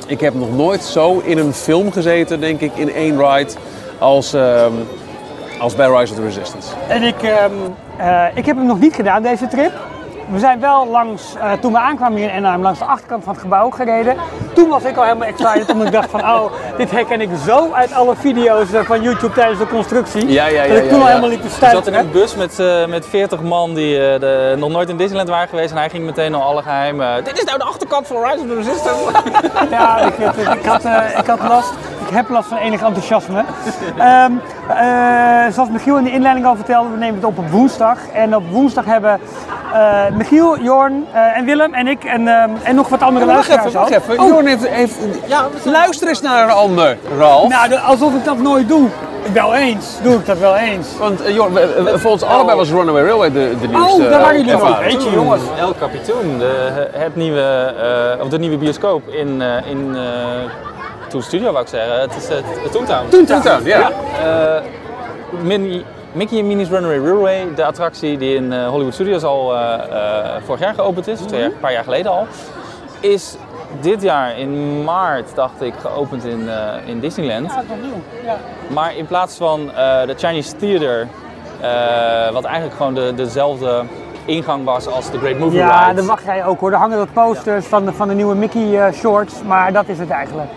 Ik 0.08 0.20
heb 0.20 0.34
nog 0.34 0.56
nooit 0.56 0.84
zo 0.84 1.22
in 1.24 1.38
een 1.38 1.54
film 1.54 1.92
gezeten, 1.92 2.40
denk 2.40 2.60
ik, 2.62 2.72
in 2.76 2.94
één 2.94 3.28
ride 3.28 3.52
als, 3.98 4.34
ehm, 4.34 4.72
als 5.60 5.76
bij 5.76 5.88
Rise 5.88 6.14
of 6.14 6.20
the 6.20 6.26
Resistance. 6.26 6.68
En 6.88 7.04
ik, 7.04 7.22
ehm, 7.24 7.52
eh, 7.98 8.26
ik 8.34 8.46
heb 8.46 8.56
hem 8.56 8.66
nog 8.66 8.80
niet 8.80 8.96
gedaan, 8.96 9.24
deze 9.24 9.48
trip. 9.48 9.72
We 10.28 10.40
zijn 10.40 10.60
wel 10.60 10.88
langs, 10.88 11.36
eh, 11.36 11.52
toen 11.52 11.72
we 11.72 11.80
aankwamen 11.80 12.18
hier 12.18 12.30
in 12.30 12.36
Anaheim, 12.36 12.62
langs 12.62 12.80
de 12.80 12.86
achterkant 12.86 13.24
van 13.24 13.34
het 13.34 13.42
gebouw 13.42 13.70
gereden. 13.70 14.16
Toen 14.54 14.70
was 14.70 14.84
ik 14.84 14.98
al 14.98 15.04
helemaal 15.04 15.28
excited, 15.28 15.70
omdat 15.70 15.88
ik 15.88 15.94
dacht 15.94 16.10
van, 16.10 16.20
oh, 16.20 16.52
dit 16.78 16.92
herken 16.92 17.22
ik 17.22 17.30
zo 17.46 17.72
uit 17.72 17.94
alle 17.94 18.16
video's 18.16 18.68
van 18.72 19.02
YouTube 19.02 19.34
tijdens 19.34 19.60
de 19.60 19.68
constructie. 19.68 20.28
Ja, 20.28 20.48
ja, 20.48 20.64
ja, 20.64 20.68
Dat 20.68 20.78
ik 20.78 20.84
ja, 20.84 20.90
toen 20.90 21.00
al 21.00 21.06
ja. 21.06 21.08
helemaal 21.08 21.30
liep 21.30 21.42
te 21.42 21.66
Ik 21.66 21.72
zat 21.72 21.88
in 21.88 21.94
een 21.94 22.12
bus 22.12 22.36
met, 22.36 22.60
eh, 22.60 22.86
met 22.86 23.06
40 23.06 23.42
man 23.42 23.74
die 23.74 23.96
eh, 23.96 24.20
de, 24.20 24.56
nog 24.58 24.70
nooit 24.70 24.90
in 24.90 24.98
Disneyland 24.98 25.30
waren 25.30 25.48
geweest. 25.48 25.72
En 25.72 25.78
hij 25.78 25.90
ging 25.90 26.06
meteen 26.06 26.36
al 26.36 26.42
alle 26.42 26.62
geheimen. 26.62 27.24
Dit 27.24 27.38
is 27.38 27.44
nou 27.44 27.58
de 27.58 27.64
achterkant 27.64 28.08
van 28.08 28.24
Rise 28.24 28.40
of 28.40 28.48
the 28.48 28.56
Resistance. 28.56 29.04
Ja, 29.70 30.00
ik, 30.00 30.18
ik, 30.18 30.54
ik 30.54 30.66
had, 30.66 30.86
ik 31.20 31.26
had 31.26 31.40
last. 31.40 31.74
Ik 32.08 32.16
heb 32.16 32.30
last 32.30 32.48
van 32.48 32.58
enig 32.58 32.82
enthousiasme. 32.82 33.44
Ehm, 33.98 34.32
eh, 34.70 35.54
zoals 35.54 35.70
Michiel 35.70 35.98
in 35.98 36.04
de 36.04 36.12
inleiding 36.12 36.46
al 36.46 36.56
vertelde, 36.56 36.90
we 36.90 36.98
nemen 36.98 37.16
het 37.16 37.26
op 37.26 37.38
op 37.38 37.50
woensdag. 37.50 37.98
En 38.14 38.36
op 38.36 38.44
woensdag 38.50 38.86
hebben 38.86 39.20
eh, 39.74 40.02
Michiel, 40.18 40.60
Jorn 40.60 41.06
eh, 41.12 41.38
en 41.38 41.46
Willem 41.46 41.74
en 41.74 41.88
ik 41.88 42.04
en, 42.04 42.28
ehm, 42.28 42.50
en 42.64 42.76
nog 42.76 42.90
wat 42.90 43.02
andere 43.02 43.26
Wacht 43.26 43.38
luisteraars 43.38 43.68
even, 43.68 43.80
wacht 43.80 43.96
ook. 43.96 44.16
even. 44.16 44.28
Jorn 44.28 44.46
heeft, 44.46 44.68
heeft... 44.68 44.98
Ja, 45.28 45.48
luister 45.64 46.08
eens 46.08 46.22
naar 46.22 46.44
een 46.44 46.56
ander, 46.56 46.98
Ralf. 47.18 47.50
Nou, 47.50 47.74
alsof 47.76 48.16
ik 48.16 48.24
dat 48.24 48.38
nooit 48.38 48.68
doe. 48.68 48.88
Wel 49.34 49.56
eens, 49.56 49.98
doe 50.04 50.14
ik 50.14 50.26
dat 50.26 50.38
wel 50.38 50.56
eens. 50.56 50.88
Want 50.98 51.22
Jorn, 51.28 51.58
voor 51.96 52.12
ons 52.12 52.24
allebei 52.24 52.58
was 52.58 52.70
Runaway 52.70 53.04
Railway 53.04 53.32
de, 53.32 53.56
de 53.62 53.68
nieuwste 53.68 54.04
Oh, 54.04 54.10
daar 54.10 54.20
waren 54.20 54.38
jullie 54.38 54.52
nog. 54.52 54.80
Weet 54.80 55.04
je, 55.04 55.12
jongens. 55.12 55.42
El 55.58 55.76
Capitoon, 55.80 56.38
de, 56.38 56.90
het 56.92 57.16
nieuwe, 57.16 57.74
eh, 58.18 58.24
of 58.24 58.30
de 58.30 58.40
nieuwe 58.40 58.58
bioscoop 58.58 59.08
in, 59.08 59.42
eh 59.42 59.70
in 59.70 59.96
eh 59.96 60.04
Toon 61.08 61.22
Studio 61.22 61.52
wou 61.52 61.64
ik 61.64 61.70
zeggen. 61.70 62.00
Het 62.02 62.16
is 62.16 62.28
het, 62.28 62.44
het 62.64 62.72
Toontown. 62.72 63.10
Toontown, 63.10 63.66
ja. 63.66 63.92
Eh, 64.24 64.62
Minnie- 65.44 65.86
Mickey 66.12 66.40
en 66.40 66.48
Minnie's 66.48 66.70
Runaway 66.70 66.98
Railway, 67.00 67.48
de 67.56 67.66
attractie 67.66 68.18
die 68.18 68.36
in 68.36 68.54
eh, 68.54 68.68
Hollywood 68.68 68.94
Studios 68.94 69.24
al 69.24 69.56
eh, 69.56 69.74
eh, 69.74 70.42
vorig 70.46 70.62
jaar 70.62 70.74
geopend 70.74 71.08
is, 71.08 71.20
twee 71.20 71.40
jaar, 71.40 71.50
een 71.50 71.60
paar 71.60 71.72
jaar 71.72 71.84
geleden 71.84 72.12
al, 72.12 72.28
is 73.00 73.36
dit 73.82 74.02
jaar 74.02 74.38
in 74.40 74.84
maart, 74.84 75.36
dacht 75.36 75.62
ik, 75.62 75.74
geopend 75.82 76.26
in, 76.26 76.50
eh, 76.50 76.90
in 76.90 77.00
Disneyland. 77.00 77.52
Ja. 77.52 77.64
Ja. 78.26 78.38
Maar 78.68 78.96
in 78.96 79.06
plaats 79.06 79.36
van 79.38 79.70
eh, 79.76 80.06
de 80.06 80.14
Chinese 80.18 80.56
Theater, 80.56 81.08
eh, 81.62 82.32
wat 82.34 82.44
eigenlijk 82.44 82.76
gewoon 82.76 82.94
de, 82.94 83.14
dezelfde 83.16 83.84
ingang 84.26 84.64
was 84.66 84.88
als 84.88 85.12
de 85.12 85.18
Great 85.18 85.40
Movie 85.40 85.58
Ja, 85.58 85.84
Ride, 85.84 85.96
daar 85.96 86.06
wacht 86.06 86.24
jij 86.26 86.46
ook 86.46 86.60
hoor. 86.60 86.72
Er 86.72 86.78
hangen 86.78 86.98
wat 86.98 87.14
posters 87.14 87.66
van, 87.66 87.86
de, 87.86 87.94
van 87.94 88.08
de 88.08 88.14
nieuwe 88.14 88.36
Mickey 88.36 88.80
eh, 88.86 88.94
shorts, 88.94 89.34
maar 89.48 89.74
dat 89.74 89.88
is 89.88 90.00
het 90.00 90.10
eigenlijk. 90.10 90.50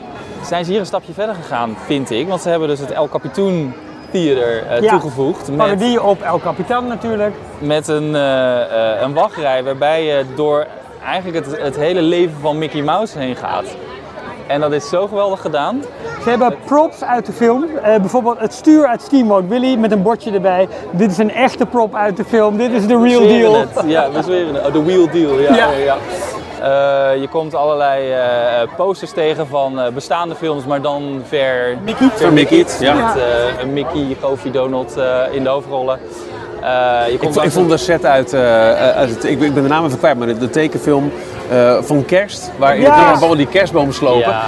Zijn 0.42 0.64
ze 0.64 0.70
hier 0.70 0.80
een 0.80 0.86
stapje 0.86 1.12
verder 1.12 1.34
gegaan, 1.34 1.76
vind 1.86 2.10
ik. 2.10 2.28
Want 2.28 2.40
ze 2.40 2.48
hebben 2.48 2.68
dus 2.68 2.80
het 2.80 2.90
El 2.90 3.08
Capitan 3.08 3.72
Theater 4.10 4.66
eh, 4.66 4.80
Ja. 4.80 4.90
toegevoegd. 4.90 5.48
Met, 5.48 5.56
Parodie 5.56 6.02
op 6.02 6.22
El 6.22 6.40
Capitan 6.40 6.86
natuurlijk. 6.86 7.34
met 7.58 7.88
een, 7.88 8.14
eh, 8.14 8.94
eh, 8.94 9.00
een 9.02 9.12
wachtrij 9.14 9.64
waarbij 9.64 10.04
je 10.04 10.24
door 10.36 10.66
eigenlijk 11.04 11.46
het, 11.46 11.62
het 11.62 11.76
hele 11.76 12.02
leven 12.02 12.36
van 12.40 12.58
Mickey 12.58 12.82
Mouse 12.82 13.18
heen 13.18 13.36
gaat. 13.36 13.64
En 14.46 14.60
dat 14.60 14.72
is 14.72 14.88
zo 14.88 15.06
geweldig 15.06 15.40
gedaan. 15.40 15.82
Ze 16.22 16.28
hebben 16.28 16.54
props 16.64 17.04
uit 17.04 17.26
de 17.26 17.32
film. 17.32 17.66
Bijvoorbeeld 17.82 18.38
het 18.38 18.52
stuur 18.52 18.86
uit 18.86 19.02
Steamboat 19.02 19.48
Willie 19.48 19.78
met 19.78 19.92
een 19.92 20.02
bordje 20.02 20.30
erbij. 20.32 20.68
Dit 20.90 21.10
is 21.10 21.18
een 21.18 21.34
echte 21.34 21.66
prop 21.66 21.94
uit 21.94 22.16
de 22.16 22.24
film. 22.24 22.56
Dit 22.56 22.72
is 22.72 22.86
de 22.86 23.00
real 23.00 23.20
deal. 23.20 23.60
Het. 23.60 23.82
Ja, 23.86 24.10
we 24.10 24.22
zweren 24.22 24.54
het. 24.54 24.66
Oh, 24.66 24.72
de 24.72 24.82
wheel 24.82 25.10
deal, 25.10 25.38
ja. 25.40 25.54
Ja. 25.54 25.70
ja. 25.70 25.96
Eh, 26.62 27.20
je 27.20 27.28
komt 27.30 27.54
allerlei 27.54 28.12
eh, 28.12 28.20
posters 28.76 29.10
tegen 29.12 29.46
van 29.46 29.80
eh, 29.80 29.88
bestaande 29.92 30.34
films, 30.34 30.64
maar 30.64 30.82
dan 30.82 31.22
ver 31.28 31.76
Mickey. 31.84 32.08
vermickeyed. 32.14 32.76
Ja. 32.80 32.94
Met 32.94 33.16
eh, 33.22 33.60
een 33.62 33.72
Mickey, 33.72 34.16
Goofy, 34.20 34.50
Donald 34.50 34.96
eh, 34.96 35.20
in 35.30 35.42
de 35.42 35.48
hoofdrollen. 35.48 35.98
Eh, 36.62 37.00
je 37.06 37.12
Ik, 37.12 37.18
komt 37.18 37.36
ik 37.36 37.50
vond 37.50 37.64
een- 37.64 37.70
de 37.70 37.76
set 37.76 38.04
uit, 38.04 38.32
eh, 38.32 38.40
uit 38.96 39.10
het, 39.10 39.24
ik, 39.24 39.38
ben- 39.38 39.48
ik 39.48 39.54
ben 39.54 39.62
de 39.62 39.68
naam 39.68 39.84
even 39.84 39.98
kwijt, 39.98 40.18
maar 40.18 40.26
de, 40.26 40.38
de 40.38 40.50
tekenfilm 40.50 41.12
eh, 41.50 41.76
van 41.80 42.04
kerst, 42.04 42.50
waarin 42.56 42.80
Ja. 42.80 43.16
ja. 43.20 43.34
die 43.34 43.46
kerstboom 43.46 43.92
slopen. 43.92 44.20
Ja. 44.30 44.42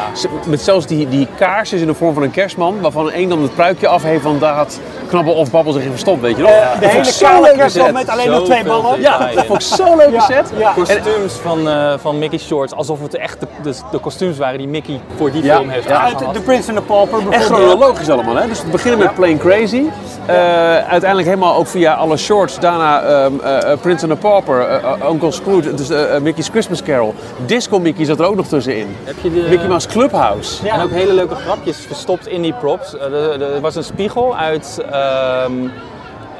Met 0.46 0.60
zelfs 0.60 0.86
die, 0.86 1.08
die 1.08 1.28
kaarsjes 1.38 1.80
in 1.80 1.86
de 1.86 1.94
vorm 1.94 2.14
van 2.14 2.22
een 2.22 2.30
kerstman, 2.30 2.80
waarvan 2.80 3.10
één 3.10 3.28
dan 3.28 3.42
het 3.42 3.54
pruikje 3.54 3.88
af 3.88 4.02
heeft, 4.02 4.22
want 4.22 4.40
daar 4.40 4.54
had 4.54 4.80
Knabbel 5.08 5.34
of 5.34 5.50
Babbel 5.50 5.72
zich 5.72 5.82
in 5.82 5.90
verstopt, 5.90 6.20
weet 6.20 6.36
je 6.36 6.42
nog? 6.42 6.50
De 6.50 6.56
Dat 6.80 6.90
vond 6.90 7.06
ik 7.06 7.14
hele 7.14 7.32
kale 7.32 7.56
kerstboom 7.56 7.92
met 7.92 8.08
alleen 8.08 8.30
nog 8.30 8.44
twee 8.44 8.64
ballen. 8.64 9.00
Ja, 9.00 9.18
dat 9.34 9.44
vond 9.46 9.62
ik 9.62 9.68
zo'n 9.68 9.96
leuke 9.96 10.12
Ja, 10.12 10.20
set. 10.20 10.52
ja. 10.58 10.72
kostuums 10.72 11.32
van, 11.34 11.68
eh, 11.68 11.92
van 11.98 12.18
Mickey 12.18 12.38
Shorts, 12.38 12.74
alsof 12.74 13.00
het 13.02 13.16
echt 13.16 13.40
de, 13.40 13.46
de, 13.62 13.74
de 13.90 13.98
kostuums 13.98 14.38
waren 14.38 14.58
die 14.58 14.68
Mickey 14.68 15.00
voor 15.16 15.30
die 15.32 15.44
Ja, 15.44 15.56
film 15.56 15.68
heeft 15.68 15.88
ja. 15.88 16.02
Uit 16.02 16.18
The 16.32 16.40
Prince 16.40 16.68
and 16.68 16.78
the 16.78 16.84
Pauper 16.84 17.18
Echt 17.18 17.28
bijvoorbeeld. 17.28 17.60
chronologisch 17.68 18.10
allemaal, 18.10 18.34
hè? 18.36 18.46
Dus 18.48 18.62
we 18.62 18.68
beginnen 18.70 18.98
met 18.98 19.14
Plain 19.14 19.38
Crazy. 19.38 19.82
Eh, 20.26 20.34
uiteindelijk 20.76 21.28
helemaal 21.28 21.54
ook 21.56 21.66
via 21.66 21.94
alle 21.94 22.16
shorts. 22.16 22.58
Daarna 22.58 23.02
ehm, 23.02 23.32
eh, 23.42 23.72
eh, 23.72 23.78
Prince 23.80 24.04
and 24.06 24.12
the 24.14 24.18
Pauper, 24.20 24.60
eh, 24.68 24.74
eh, 24.76 25.10
Uncle 25.10 25.30
Scrooge, 25.30 25.74
dus 25.74 25.90
eh, 25.90 26.14
eh, 26.14 26.22
Mickey's 26.22 26.48
Christmas 26.48 26.82
Carol. 26.90 27.14
Disco 27.46 27.78
Mickey 27.78 28.04
zat 28.04 28.18
er 28.20 28.24
ook 28.26 28.34
nog 28.36 28.46
tussenin. 28.46 28.86
Heb 29.04 29.14
je 29.22 29.32
de, 29.32 29.46
Mickey 29.48 29.68
Mouse 29.68 29.88
Clubhouse. 29.88 30.64
Ja. 30.64 30.74
En 30.74 30.82
ook 30.82 30.90
hele 30.90 31.12
leuke 31.12 31.34
grapjes 31.34 31.76
verstopt 31.86 32.26
in 32.26 32.42
die 32.42 32.52
props. 32.52 32.96
Eh, 32.96 33.40
Er 33.54 33.60
was 33.60 33.74
een 33.76 33.84
spiegel 33.84 34.36
uit 34.36 34.84
ehm, 34.90 35.52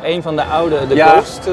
een 0.03 0.22
van 0.22 0.36
de 0.36 0.44
oude, 0.44 0.76
de 0.88 0.94
Ja. 0.94 1.07
Ghost, 1.09 1.46
eh, 1.46 1.53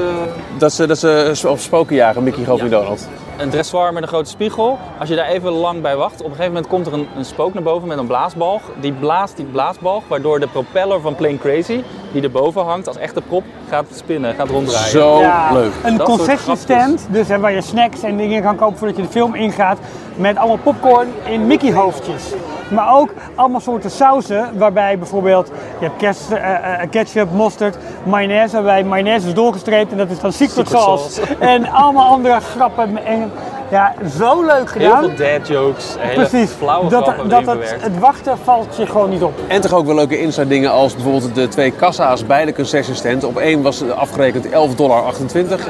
Dat 0.58 0.72
ze, 0.72 0.86
dat 0.86 0.98
ze 0.98 1.44
op 1.48 1.58
spoken 1.58 1.96
jagen, 1.96 2.22
Mickey, 2.22 2.44
Goofy 2.44 2.62
en 2.64 2.70
Donald. 2.70 3.08
Een 3.38 3.50
dressoir 3.50 3.92
met 3.92 4.02
een 4.02 4.08
grote 4.08 4.30
spiegel. 4.30 4.78
Als 4.98 5.08
je 5.08 5.16
daar 5.16 5.26
even 5.26 5.50
lang 5.50 5.82
bij 5.82 5.96
wacht, 5.96 6.20
op 6.20 6.24
een 6.24 6.30
gegeven 6.30 6.52
moment 6.52 6.66
komt 6.66 6.86
er 6.86 6.92
een, 6.92 7.08
een 7.16 7.24
spook 7.24 7.54
naar 7.54 7.62
boven 7.62 7.88
met 7.88 7.98
een 7.98 8.06
blaasbalg. 8.06 8.62
Die 8.80 8.92
blaast 8.92 9.36
die 9.36 9.46
blaasbalg, 9.46 10.02
waardoor 10.06 10.40
de 10.40 10.46
propeller 10.46 11.00
van 11.00 11.14
Plain 11.14 11.38
Crazy, 11.38 11.82
die 12.12 12.22
erboven 12.22 12.64
hangt 12.64 12.86
als 12.88 12.96
echte 12.96 13.20
prop, 13.20 13.44
gaat 13.68 13.86
spinnen, 13.94 14.34
gaat 14.34 14.48
ronddraaien. 14.48 14.90
Zo 14.90 15.20
Ja, 15.20 15.52
leuk. 15.52 15.72
Een 15.84 15.98
concessiestand, 15.98 17.06
dus 17.10 17.28
hè, 17.28 17.38
waar 17.38 17.52
je 17.52 17.60
snacks 17.60 18.02
en 18.02 18.16
dingen 18.16 18.42
kan 18.42 18.56
kopen 18.56 18.78
voordat 18.78 18.96
je 18.96 19.02
de 19.02 19.08
film 19.08 19.34
ingaat. 19.34 19.78
Met 20.18 20.36
allemaal 20.36 20.56
popcorn 20.56 21.08
in 21.24 21.46
Mickey 21.46 21.72
hoofdjes. 21.72 22.22
Maar 22.70 22.94
ook 22.94 23.10
allemaal 23.34 23.60
soorten 23.60 23.90
sauzen, 23.90 24.58
waarbij 24.58 24.98
bijvoorbeeld 24.98 25.50
je 25.78 25.84
hebt 25.84 25.96
kerst, 25.96 26.30
eh, 26.30 26.82
eh, 26.82 26.90
ketchup, 26.90 27.32
mosterd, 27.32 27.76
mayonaise, 28.02 28.54
waarbij 28.54 28.84
mayonaise 28.84 29.26
is 29.26 29.34
doorgestreept 29.34 29.90
en 29.92 29.96
dat 29.98 30.10
is 30.10 30.20
dan 30.20 30.32
secret, 30.32 30.68
sauce. 30.68 31.10
sauce. 31.10 31.36
En 31.54 31.70
allemaal 31.70 32.06
andere 32.06 32.40
grappen. 32.40 33.04
En, 33.04 33.30
ja, 33.70 33.94
zo 34.18 34.42
leuk 34.42 34.50
Heel 34.50 34.66
gedaan. 34.66 35.04
veel 35.04 35.16
dad 35.16 35.48
jokes, 35.48 35.94
hele 35.98 36.26
Precies, 36.26 36.50
flauwe 36.50 36.88
dat, 36.88 37.02
grappen 37.02 37.28
dat 37.28 37.44
het 37.80 37.98
wachten 37.98 38.38
valt 38.38 38.76
je 38.76 38.86
gewoon 38.86 39.10
niet 39.10 39.22
op. 39.22 39.32
En 39.46 39.60
toch 39.60 39.72
ook 39.72 39.86
wel 39.86 39.94
leuke 39.94 40.20
inside 40.20 40.46
dingen 40.46 40.70
als 40.72 40.94
bijvoorbeeld 40.94 41.34
de 41.34 41.48
twee 41.48 41.70
kassa's 41.70 42.26
bij 42.26 42.44
de 42.44 42.52
concession 42.52 42.96
stand. 42.96 43.24
Op 43.24 43.36
één 43.36 43.62
was 43.62 43.90
afgerekend 43.90 44.46
11,28 44.46 44.50
dollar 44.76 45.14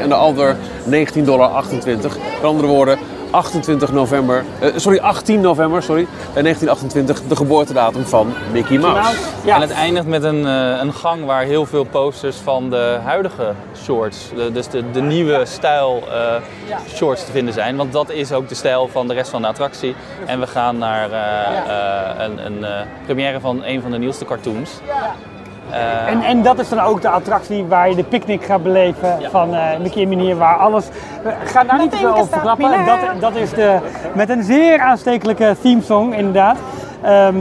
en 0.00 0.08
de 0.08 0.14
ander 0.14 0.56
19,28 0.90 1.22
dollar. 1.24 1.64
Met 1.84 2.08
andere 2.42 2.68
woorden, 2.68 2.98
28 3.30 3.92
november, 3.92 4.44
eh, 4.60 4.70
sorry, 4.76 4.98
18 4.98 5.40
november, 5.40 5.82
sorry, 5.82 6.06
eh, 6.34 6.42
1928, 6.42 7.22
de 7.28 7.36
geboortedatum 7.36 8.04
van 8.04 8.32
Mickey 8.52 8.78
Mouse. 8.78 9.18
Ja. 9.44 9.54
En 9.54 9.60
het 9.60 9.70
eindigt 9.70 10.06
met 10.06 10.22
een, 10.22 10.46
eh, 10.46 10.78
een 10.80 10.94
gang 10.94 11.24
waar 11.24 11.42
heel 11.42 11.66
veel 11.66 11.84
posters 11.84 12.36
van 12.36 12.70
de 12.70 12.98
huidige 13.04 13.52
shorts, 13.84 14.30
de, 14.34 14.52
dus 14.52 14.68
de, 14.68 14.90
de 14.90 15.00
nieuwe 15.00 15.44
stijl 15.44 16.02
eh, 16.10 16.34
shorts 16.94 17.24
te 17.24 17.32
vinden 17.32 17.54
zijn. 17.54 17.76
Want 17.76 17.92
dat 17.92 18.10
is 18.10 18.32
ook 18.32 18.48
de 18.48 18.54
stijl 18.54 18.88
van 18.88 19.08
de 19.08 19.14
rest 19.14 19.30
van 19.30 19.42
de 19.42 19.48
attractie. 19.48 19.94
En 20.26 20.40
we 20.40 20.46
gaan 20.46 20.78
naar 20.78 21.10
eh, 21.12 21.58
eh, 21.58 22.24
een, 22.24 22.46
een 22.46 22.64
eh, 22.64 22.86
première 23.04 23.40
van 23.40 23.64
een 23.64 23.80
van 23.80 23.90
de 23.90 23.98
nieuwste 23.98 24.24
cartoons. 24.24 24.70
Eh, 25.70 26.10
En, 26.10 26.22
en 26.22 26.42
dat 26.42 26.58
is 26.58 26.68
dan 26.68 26.80
ook 26.80 27.02
de 27.02 27.08
attractie 27.08 27.64
waar 27.64 27.88
je 27.88 27.94
de 27.96 28.04
picknick 28.04 28.44
gaat 28.44 28.62
beleven 28.62 29.18
van 29.30 29.54
eh 29.54 29.78
Mickey 29.80 30.02
en 30.02 30.08
Minnie, 30.08 30.34
waar 30.34 30.56
alles... 30.56 30.88
We 31.22 31.32
gaan 31.44 31.66
daar 31.66 31.78
niet 31.78 31.90
te 31.90 31.96
veel 31.96 32.16
over 32.16 32.26
verklappen. 32.32 32.70
Dat, 32.86 32.98
dat 33.20 33.36
is 33.36 33.50
de, 33.50 33.78
met 34.14 34.28
een 34.30 34.42
zeer 34.42 34.80
aanstekelijke 34.80 35.56
themesong, 35.62 36.14
inderdaad. 36.16 36.56
Ehm, 37.02 37.36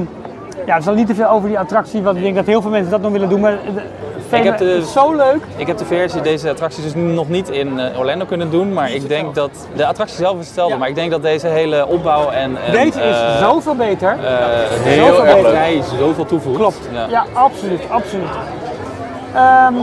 ja, 0.66 0.78
we 0.78 0.84
zal 0.84 0.94
niet 0.94 1.08
te 1.08 1.16
veel 1.16 1.28
over 1.30 1.48
die 1.48 1.60
attractie, 1.60 2.02
want 2.02 2.18
ik 2.18 2.24
denk 2.24 2.36
dat 2.36 2.46
heel 2.46 2.62
veel 2.62 2.72
mensen 2.72 2.92
dat 2.92 3.02
nog 3.02 3.12
willen 3.12 3.30
doen. 3.30 3.40
Maar 3.40 3.52
de, 3.52 3.82
Ik 4.30 4.44
heb 4.44 4.58
de- 4.58 4.76
is 4.78 4.92
zo 4.92 5.16
leuk. 5.16 5.40
Ik 5.56 5.68
heb 5.68 5.78
de 5.78 5.86
versie, 5.86 6.22
deze 6.22 6.50
attracties 6.50 6.84
dus 6.84 6.94
nog 6.96 7.30
niet 7.30 7.50
in 7.50 7.80
eh, 7.80 8.00
Orlando 8.00 8.26
kunnen 8.26 8.52
doen, 8.52 8.74
maar 8.74 8.92
ik 8.92 9.08
denk 9.08 9.36
dat 9.36 9.50
de 9.76 9.86
attractie 9.86 10.18
zelf 10.18 10.40
is 10.40 10.46
hetzelfde, 10.46 10.78
maar 10.78 10.88
ik 10.90 10.96
denk 10.96 11.12
dat 11.12 11.22
deze 11.22 11.48
hele 11.48 11.88
opbouw 11.88 12.30
en, 12.30 12.58
en 12.66 12.72
Deze 12.72 13.02
is 13.02 13.20
eh, 13.22 13.40
zoveel 13.40 13.76
beter. 13.76 14.10
eh, 14.10 14.18
het 14.20 14.94
Zoveel 14.94 15.24
heel 15.24 15.36
erg 15.54 15.66
beter. 15.70 15.84
zoveel 16.00 16.26
toevoegt. 16.26 16.58
Klopt. 16.58 16.80
Ja. 16.92 17.06
Ja, 17.10 17.26
absoluut, 17.34 17.82
absoluut. 17.90 18.28
Ehm, 19.34 19.74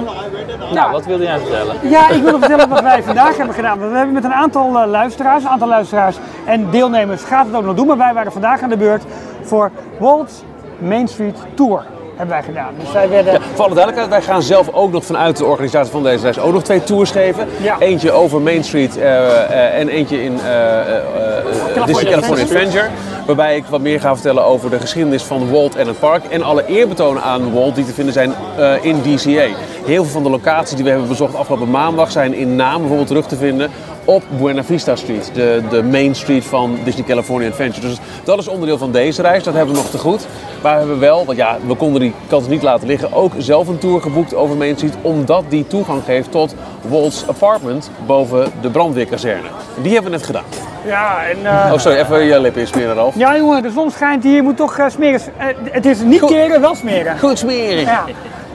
Nou, 0.74 0.92
wat 0.92 1.04
wilde 1.06 1.22
jij 1.24 1.38
vertellen? 1.38 1.76
Ja, 1.82 2.08
ik 2.10 2.22
wil 2.22 2.38
vertellen 2.38 2.68
wat 2.68 2.80
wij 2.80 3.02
vandaag 3.02 3.36
hebben 3.36 3.54
gedaan. 3.54 3.78
We 3.78 3.96
hebben 3.96 4.14
met 4.14 4.24
een 4.24 4.32
aantal 4.34 4.86
luisteraars, 4.86 5.42
een 5.44 5.48
aantal 5.50 5.68
luisteraars 5.68 6.16
en 6.46 6.70
deelnemers 6.70 7.22
gaat 7.24 7.46
het 7.46 7.54
ook 7.56 7.64
nog 7.64 7.74
doen. 7.74 7.86
Maar 7.86 7.96
wij 7.96 8.14
waren 8.14 8.32
vandaag 8.32 8.62
aan 8.62 8.68
de 8.68 8.76
beurt 8.76 9.02
voor 9.42 9.70
Walt's 9.98 10.42
Main 10.78 11.08
Street 11.08 11.36
Tour. 11.54 11.82
Hebben 12.16 12.34
wij 12.34 12.44
gedaan. 12.44 12.74
Dus 12.78 12.92
wij 12.92 13.08
werden. 13.08 13.42
Voor 13.54 13.64
alle 13.64 13.74
duidelijkheid, 13.74 14.08
wij 14.08 14.34
gaan 14.34 14.42
zelf 14.42 14.68
ook 14.72 14.92
nog 14.92 15.04
vanuit 15.04 15.36
de 15.36 15.44
organisatie 15.44 15.92
van 15.92 16.02
deze 16.02 16.22
reis 16.22 16.38
ook 16.38 16.52
nog 16.52 16.62
twee 16.62 16.82
tours 16.82 17.10
geven. 17.10 17.48
Ja. 17.62 17.76
Eentje 17.78 18.10
over 18.10 18.40
Main 18.40 18.64
Street 18.64 18.96
eh, 18.96 19.16
eh, 19.42 19.80
en 19.80 19.88
eentje 19.88 20.22
in 20.22 20.40
eh, 20.40 21.86
Disney 21.86 22.12
California 22.12 22.44
Adventure. 22.44 22.88
Waarbij 23.26 23.56
ik 23.56 23.64
wat 23.64 23.80
meer 23.80 24.00
ga 24.00 24.14
vertellen 24.14 24.44
over 24.44 24.70
de 24.70 24.80
geschiedenis 24.80 25.22
van 25.22 25.50
Walt 25.50 25.76
en 25.76 25.86
het 25.86 25.98
park. 25.98 26.24
En 26.24 26.42
alle 26.42 26.66
eerbetonen 26.66 27.22
aan 27.22 27.52
Walt 27.52 27.74
die 27.74 27.84
te 27.84 27.92
vinden 27.92 28.12
zijn 28.12 28.34
in 28.82 29.02
DCA. 29.02 29.46
Heel 29.84 30.02
veel 30.02 30.12
van 30.12 30.22
de 30.22 30.30
locaties 30.30 30.74
die 30.74 30.84
we 30.84 30.90
hebben 30.90 31.08
bezocht 31.08 31.34
afgelopen 31.34 31.70
maandag 31.70 32.10
zijn 32.10 32.34
in 32.34 32.56
naam 32.56 32.78
bijvoorbeeld 32.78 33.08
terug 33.08 33.26
te 33.26 33.36
vinden. 33.36 33.70
Op 34.04 34.22
Buena 34.38 34.64
Vista 34.64 34.96
Street, 34.96 35.30
de, 35.34 35.62
de 35.70 35.82
main 35.82 36.14
street 36.14 36.44
van 36.44 36.78
Disney 36.84 37.04
California 37.04 37.48
Adventure. 37.48 37.86
Dus 37.88 37.98
dat 38.24 38.38
is 38.38 38.48
onderdeel 38.48 38.78
van 38.78 38.92
deze 38.92 39.22
reis, 39.22 39.42
dat 39.44 39.54
hebben 39.54 39.74
we 39.74 39.80
nog 39.80 39.90
te 39.90 39.98
goed. 39.98 40.26
Maar 40.62 40.72
we 40.72 40.78
hebben 40.78 40.98
wel, 40.98 41.24
want 41.24 41.38
ja, 41.38 41.56
we 41.66 41.74
konden 41.74 42.00
die 42.00 42.14
kans 42.28 42.46
niet 42.48 42.62
laten 42.62 42.86
liggen, 42.86 43.12
ook 43.12 43.32
zelf 43.38 43.68
een 43.68 43.78
tour 43.78 44.00
geboekt 44.00 44.34
over 44.34 44.56
Main 44.56 44.76
Street, 44.76 44.94
omdat 45.02 45.44
die 45.48 45.66
toegang 45.66 46.02
geeft 46.04 46.30
tot 46.30 46.54
Walt's 46.88 47.24
apartment 47.28 47.90
boven 48.06 48.52
de 48.60 48.70
brandweerkazerne. 48.70 49.48
Die 49.82 49.92
hebben 49.92 50.10
we 50.10 50.16
net 50.16 50.26
gedaan. 50.26 50.44
Ja, 50.86 51.24
en... 51.24 51.46
eh, 51.66 51.72
Oh, 51.72 51.78
sorry, 51.78 51.98
even 51.98 52.24
je 52.24 52.40
lippen 52.40 52.60
insmeren, 52.60 52.94
Ralf. 52.94 53.14
Ja 53.16 53.36
jongen, 53.36 53.62
de 53.62 53.70
zon 53.70 53.90
schijnt 53.90 54.22
hier, 54.22 54.34
je 54.34 54.42
moet 54.42 54.56
toch 54.56 54.78
eh, 54.78 54.88
smeren. 54.88 55.20
Eh, 55.36 55.46
het 55.70 55.86
is 55.86 56.00
niet 56.00 56.20
Goed. 56.20 56.30
keren, 56.30 56.60
wel 56.60 56.74
smeren. 56.74 57.18
Goed 57.18 57.38
smeren. 57.38 57.80
Ja. 57.80 58.04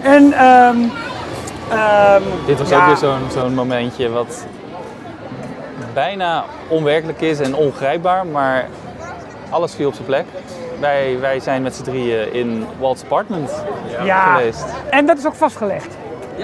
En 0.02 0.34
ehm 0.34 0.76
ehm, 1.72 2.22
Dit 2.46 2.58
was 2.60 2.70
ja, 2.70 2.80
ook 2.80 2.86
weer 2.86 2.98
zo'n 2.98 3.42
zo'n 3.42 3.54
momentje 3.54 4.10
wat 4.10 4.46
bijna 5.94 6.44
onwerkelijk 6.68 7.22
is 7.22 7.40
en 7.40 7.56
ongrijpbaar, 7.56 8.26
maar 8.28 8.66
alles 9.50 9.74
viel 9.76 9.88
op 9.88 9.94
zijn 9.94 10.06
plek. 10.06 10.26
Wij, 10.80 11.18
wij 11.20 11.40
zijn 11.40 11.62
met 11.62 11.76
z'n 11.76 11.84
drieën 11.84 12.34
in 12.34 12.66
Walt's 12.80 13.04
apartment 13.04 13.52
Ja, 14.04 14.36
geweest. 14.36 14.66
en 14.90 15.06
dat 15.06 15.18
is 15.18 15.26
ook 15.28 15.36
vastgelegd. 15.36 15.98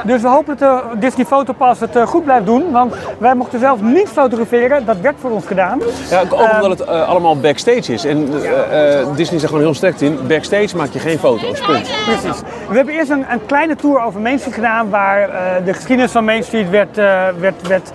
Dus 0.04 0.22
we 0.22 0.28
hopen 0.28 0.58
dat 0.58 0.82
de 0.92 0.98
Disney 1.00 1.26
Fotopass 1.26 1.80
het 1.80 1.96
eh, 1.96 2.08
goed 2.08 2.24
blijft 2.24 2.46
doen, 2.46 2.72
want 2.72 2.96
wij 3.18 3.36
mochten 3.36 3.60
zelf 3.60 3.82
niet 3.82 4.10
fotograferen, 4.10 4.86
dat 4.86 4.98
werd 5.00 5.16
voor 5.20 5.32
ons 5.32 5.46
gedaan. 5.46 5.82
Ja, 6.10 6.22
ook 6.22 6.32
omdat 6.54 6.80
het 6.80 6.88
eh, 6.88 7.08
allemaal 7.08 7.40
backstage 7.40 7.94
is. 7.94 8.06
En 8.06 8.44
eh, 8.44 9.16
Disney 9.16 9.36
is 9.38 9.42
er 9.44 9.48
gewoon 9.48 9.64
heel 9.64 9.74
sterk 9.74 10.02
in. 10.02 10.20
Backstage 10.28 10.76
maak 10.78 10.90
je 10.92 11.00
geen 11.00 11.20
foto's, 11.20 11.60
punt. 11.62 11.90
Precies. 12.06 12.42
We 12.70 12.76
hebben 12.76 12.94
eerst 12.94 13.10
een, 13.10 13.26
een 13.32 13.46
kleine 13.46 13.76
tour 13.76 14.02
over 14.02 14.22
Main 14.22 14.40
Street 14.40 14.56
gedaan, 14.56 14.90
waar 14.90 15.30
eh, 15.30 15.66
de 15.66 15.74
geschiedenis 15.74 16.12
van 16.12 16.26
Main 16.26 16.44
Street 16.44 16.70
werd, 16.70 16.98
eh, 16.98 17.28
werd, 17.40 17.68
werd 17.68 17.92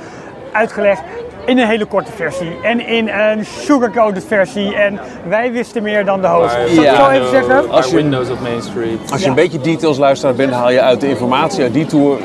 uitgelegd. 0.53 1.03
In 1.47 1.59
een 1.59 1.67
hele 1.67 1.85
korte 1.85 2.13
versie 2.13 2.57
en 2.63 2.87
in 2.87 3.09
een 3.09 3.45
sugarcoated 3.45 4.25
versie. 4.27 4.75
En 4.75 5.01
wij 5.29 5.53
wisten 5.53 5.83
meer 5.83 6.05
dan 6.05 6.21
de 6.21 6.27
host. 6.27 6.51
Zal 6.75 6.85
ik 6.85 6.91
zo 6.95 7.09
even 7.09 7.29
zeggen? 7.29 7.71
Als 7.71 7.91
je- 7.91 7.97
Windows 7.97 8.31
op 8.31 8.41
Main 8.41 8.63
Street. 8.63 9.13
Als 9.13 9.23
je 9.23 9.29
een 9.29 9.35
beetje 9.35 9.61
details 9.61 9.99
luisteraar 9.99 10.35
bent, 10.35 10.53
haal 10.53 10.71
je 10.71 10.81
uit 10.81 11.01
de 11.01 11.09
informatie 11.09 11.63
uit 11.63 11.73
die 11.73 11.87
tour 11.87 12.19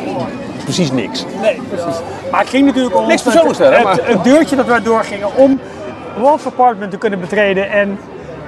precies 0.63 0.91
niks. 0.91 1.25
Nee, 1.41 1.61
precies. 1.69 1.99
Maar 2.31 2.39
het 2.39 2.49
ging 2.49 2.65
natuurlijk 2.65 2.95
om 2.95 3.07
Niks 3.07 3.23
het, 3.23 4.05
het, 4.05 4.23
deurtje 4.23 4.55
dat 4.55 4.65
wij 4.65 4.81
doorgingen 4.81 5.35
om 5.35 5.59
Walt's 6.17 6.45
apartment 6.45 6.91
te 6.91 6.97
kunnen 6.97 7.19
betreden. 7.19 7.71
En 7.71 7.99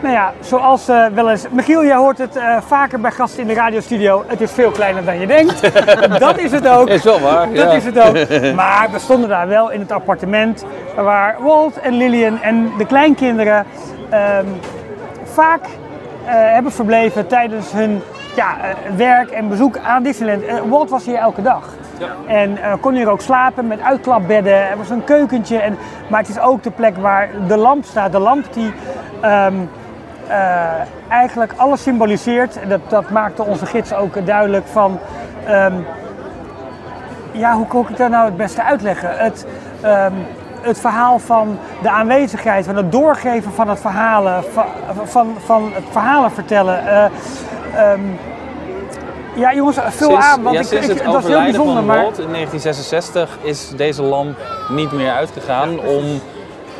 nou 0.01 0.13
ja, 0.13 0.33
zoals 0.39 0.87
eh, 0.87 1.05
wel 1.05 1.29
eens, 1.29 1.45
Michiel, 1.49 1.85
jij 1.85 1.95
hoort 1.95 2.17
het 2.17 2.35
eh, 2.35 2.57
vaker 2.67 2.99
bij 2.99 3.11
gasten 3.11 3.41
in 3.41 3.47
de 3.47 3.53
radiostudio. 3.53 4.23
Het 4.27 4.41
is 4.41 4.51
veel 4.51 4.71
kleiner 4.71 5.05
dan 5.05 5.19
je 5.19 5.27
denkt. 5.27 5.61
dat 6.19 6.37
is 6.37 6.51
het 6.51 6.67
ook. 6.67 6.87
Is 6.87 7.03
wel 7.03 7.19
waar. 7.19 7.47
Dat 7.47 7.55
ja. 7.55 7.71
is 7.71 7.85
het 7.85 7.99
ook. 7.99 8.15
Maar 8.55 8.89
we 8.91 8.99
stonden 8.99 9.29
daar 9.29 9.47
wel 9.47 9.71
in 9.71 9.79
het 9.79 9.91
appartement 9.91 10.65
waar 10.95 11.37
Walt 11.39 11.79
en 11.79 11.93
Lillian 11.93 12.41
en 12.41 12.71
de 12.77 12.85
kleinkinderen 12.85 13.65
ehm, 14.09 14.45
vaak 15.23 15.61
eh, 16.27 16.33
hebben 16.33 16.71
verbleven 16.71 17.27
tijdens 17.27 17.71
hun 17.71 18.01
ja, 18.35 18.55
werk 18.95 19.29
en 19.29 19.49
bezoek 19.49 19.77
aan 19.77 20.03
Disneyland. 20.03 20.69
Walt 20.69 20.89
was 20.89 21.05
hier 21.05 21.15
elke 21.15 21.41
dag. 21.41 21.73
En 22.27 22.57
eh, 22.57 22.73
kon 22.79 22.93
hier 22.93 23.09
ook 23.09 23.21
slapen 23.21 23.67
met 23.67 23.81
uitklapbedden. 23.81 24.69
Er 24.69 24.77
was 24.77 24.89
een 24.89 25.03
keukentje. 25.03 25.57
En, 25.57 25.77
maar 26.09 26.19
het 26.19 26.29
is 26.29 26.39
ook 26.39 26.63
de 26.63 26.71
plek 26.71 26.97
waar 26.97 27.29
de 27.47 27.57
lamp 27.57 27.85
staat. 27.85 28.11
De 28.11 28.19
lamp 28.19 28.53
die 28.53 28.73
ehm, 29.21 29.55
eh, 30.27 30.65
eigenlijk 31.09 31.53
alles 31.55 31.81
symboliseert. 31.83 32.59
Dat, 32.67 32.79
dat 32.87 33.09
maakte 33.09 33.43
onze 33.43 33.65
gids 33.65 33.93
ook 33.93 34.25
duidelijk 34.25 34.67
van... 34.67 34.99
ehm, 35.45 35.73
ja, 37.31 37.53
hoe 37.53 37.67
kan 37.67 37.81
ik 37.81 37.87
het 37.87 37.97
daar 37.97 38.09
nou 38.09 38.25
het 38.25 38.37
beste 38.37 38.63
uitleggen? 38.63 39.17
Het, 39.17 39.45
ehm, 39.81 40.13
het 40.61 40.79
verhaal 40.79 41.19
van 41.19 41.57
de 41.81 41.89
aanwezigheid, 41.89 42.65
van 42.65 42.75
het 42.75 42.91
doorgeven 42.91 43.51
van 43.51 43.69
het 43.69 43.79
verhalen, 43.79 44.43
van, 44.53 44.65
van, 45.03 45.35
van 45.45 45.71
het 45.73 45.83
verhalen 45.91 46.31
vertellen. 46.31 46.87
Eh, 46.87 47.05
ehm, 47.75 48.01
ja, 49.35 49.53
jongens, 49.53 49.77
vul 49.87 50.09
Sinds, 50.09 50.25
aan, 50.25 50.43
want 50.43 50.55
ja, 50.55 50.61
ik, 50.61 50.67
sinds 50.67 50.87
ik, 50.87 50.93
het 50.93 51.05
dat 51.05 51.23
is 51.23 51.27
heel 51.27 51.41
bijzonder. 51.41 51.75
van 51.75 51.85
Maar 51.85 51.97
in 51.97 52.31
1966 52.31 53.37
is 53.41 53.69
deze 53.75 54.03
lamp 54.03 54.37
niet 54.69 54.91
meer 54.91 55.11
uitgegaan 55.11 55.79
om 55.79 56.21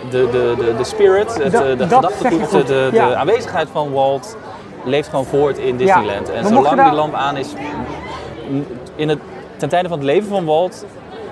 de, 0.10 0.28
de, 0.32 0.54
de, 0.66 0.76
de 0.78 0.84
spirit, 0.84 1.44
het, 1.44 1.52
Dat- 1.52 1.62
eh, 1.64 1.78
de 1.78 1.84
gedachtegoed, 1.84 2.48
goed, 2.48 2.68
de, 2.68 2.88
de 2.92 2.96
ja. 2.98 3.14
aanwezigheid 3.16 3.68
van 3.72 3.92
Walt 3.92 4.38
leeft 4.84 5.10
gewoon 5.10 5.26
voort 5.26 5.58
in 5.58 5.78
Disneyland. 5.78 6.30
En 6.30 6.46
zolang 6.48 6.84
die 6.84 6.94
lamp 6.94 7.14
aan 7.14 7.38
is, 7.38 7.48
in 8.96 9.10
het, 9.10 9.20
ten 9.58 9.70
tijde 9.70 9.88
van 9.90 9.98
het 9.98 10.08
leven 10.08 10.28
van 10.30 10.46
Walt 10.46 10.86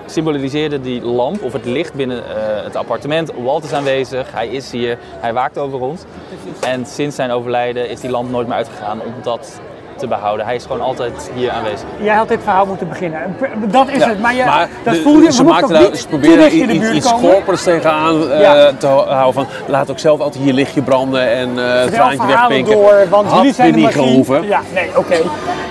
symboliseerde 0.05 0.81
die 0.81 1.01
lamp 1.01 1.43
of 1.43 1.53
het 1.53 1.65
licht 1.65 1.93
binnen 1.93 2.17
eh, 2.17 2.63
het 2.63 2.75
appartement. 2.75 3.31
Walt 3.43 3.63
is 3.63 3.73
aanwezig, 3.73 4.31
hij 4.31 4.47
is 4.47 4.71
hier, 4.71 4.97
hij 5.19 5.33
waakt 5.33 5.57
over 5.57 5.81
ons. 5.81 6.01
En 6.61 6.85
sinds 6.85 7.15
zijn 7.15 7.31
overlijden 7.31 7.89
is 7.89 7.99
die 7.99 8.09
lamp 8.09 8.29
nooit 8.29 8.47
meer 8.47 8.55
uitgegaan 8.57 9.01
om 9.01 9.13
dat 9.23 9.59
te 9.97 10.07
behouden. 10.07 10.45
Hij 10.45 10.55
is 10.55 10.63
gewoon 10.65 10.81
altijd 10.81 11.31
hier 11.35 11.51
aanwezig. 11.51 11.87
jij 12.01 12.15
had 12.15 12.27
dit 12.27 12.39
verhaal 12.43 12.65
moeten 12.65 12.89
beginnen. 12.89 13.35
Dat 13.71 13.87
is 13.89 13.97
Ja, 13.97 14.07
het, 14.09 14.19
maar, 14.21 14.35
je, 14.35 14.43
maar 14.45 14.69
dat 14.83 14.93
de- 14.93 15.01
voelde 15.01 15.23
je, 15.23 15.31
ze, 15.31 15.41
ook 15.41 15.47
daar, 15.69 15.95
ze 15.95 16.07
dicht 16.37 16.53
in 16.53 16.67
de 16.67 16.73
iets, 16.73 16.79
buurt 16.83 16.95
iets 16.95 17.11
komen. 17.11 17.29
corporates 17.31 17.63
tegenaan 17.63 18.31
eh, 18.31 18.41
Ja. 18.41 18.71
te 18.77 18.87
hou- 18.87 19.07
houden 19.09 19.33
van 19.33 19.47
laat 19.67 19.91
ook 19.91 19.99
zelf 19.99 20.19
altijd 20.19 20.43
hier 20.43 20.53
lichtje 20.53 20.81
branden 20.81 21.29
en 21.29 21.59
eh 21.59 21.81
het 21.81 21.93
traantje 21.93 22.27
wegpinken. 22.27 22.73
door, 22.73 23.05
want 23.09 23.27
Had 23.27 23.37
jullie 23.37 23.53
zijn 23.53 23.71
de 23.71 23.77
niet 23.79 23.87
gehoeven. 23.93 24.47
Ja, 24.47 24.61
nee, 24.73 24.89
oké. 24.97 25.15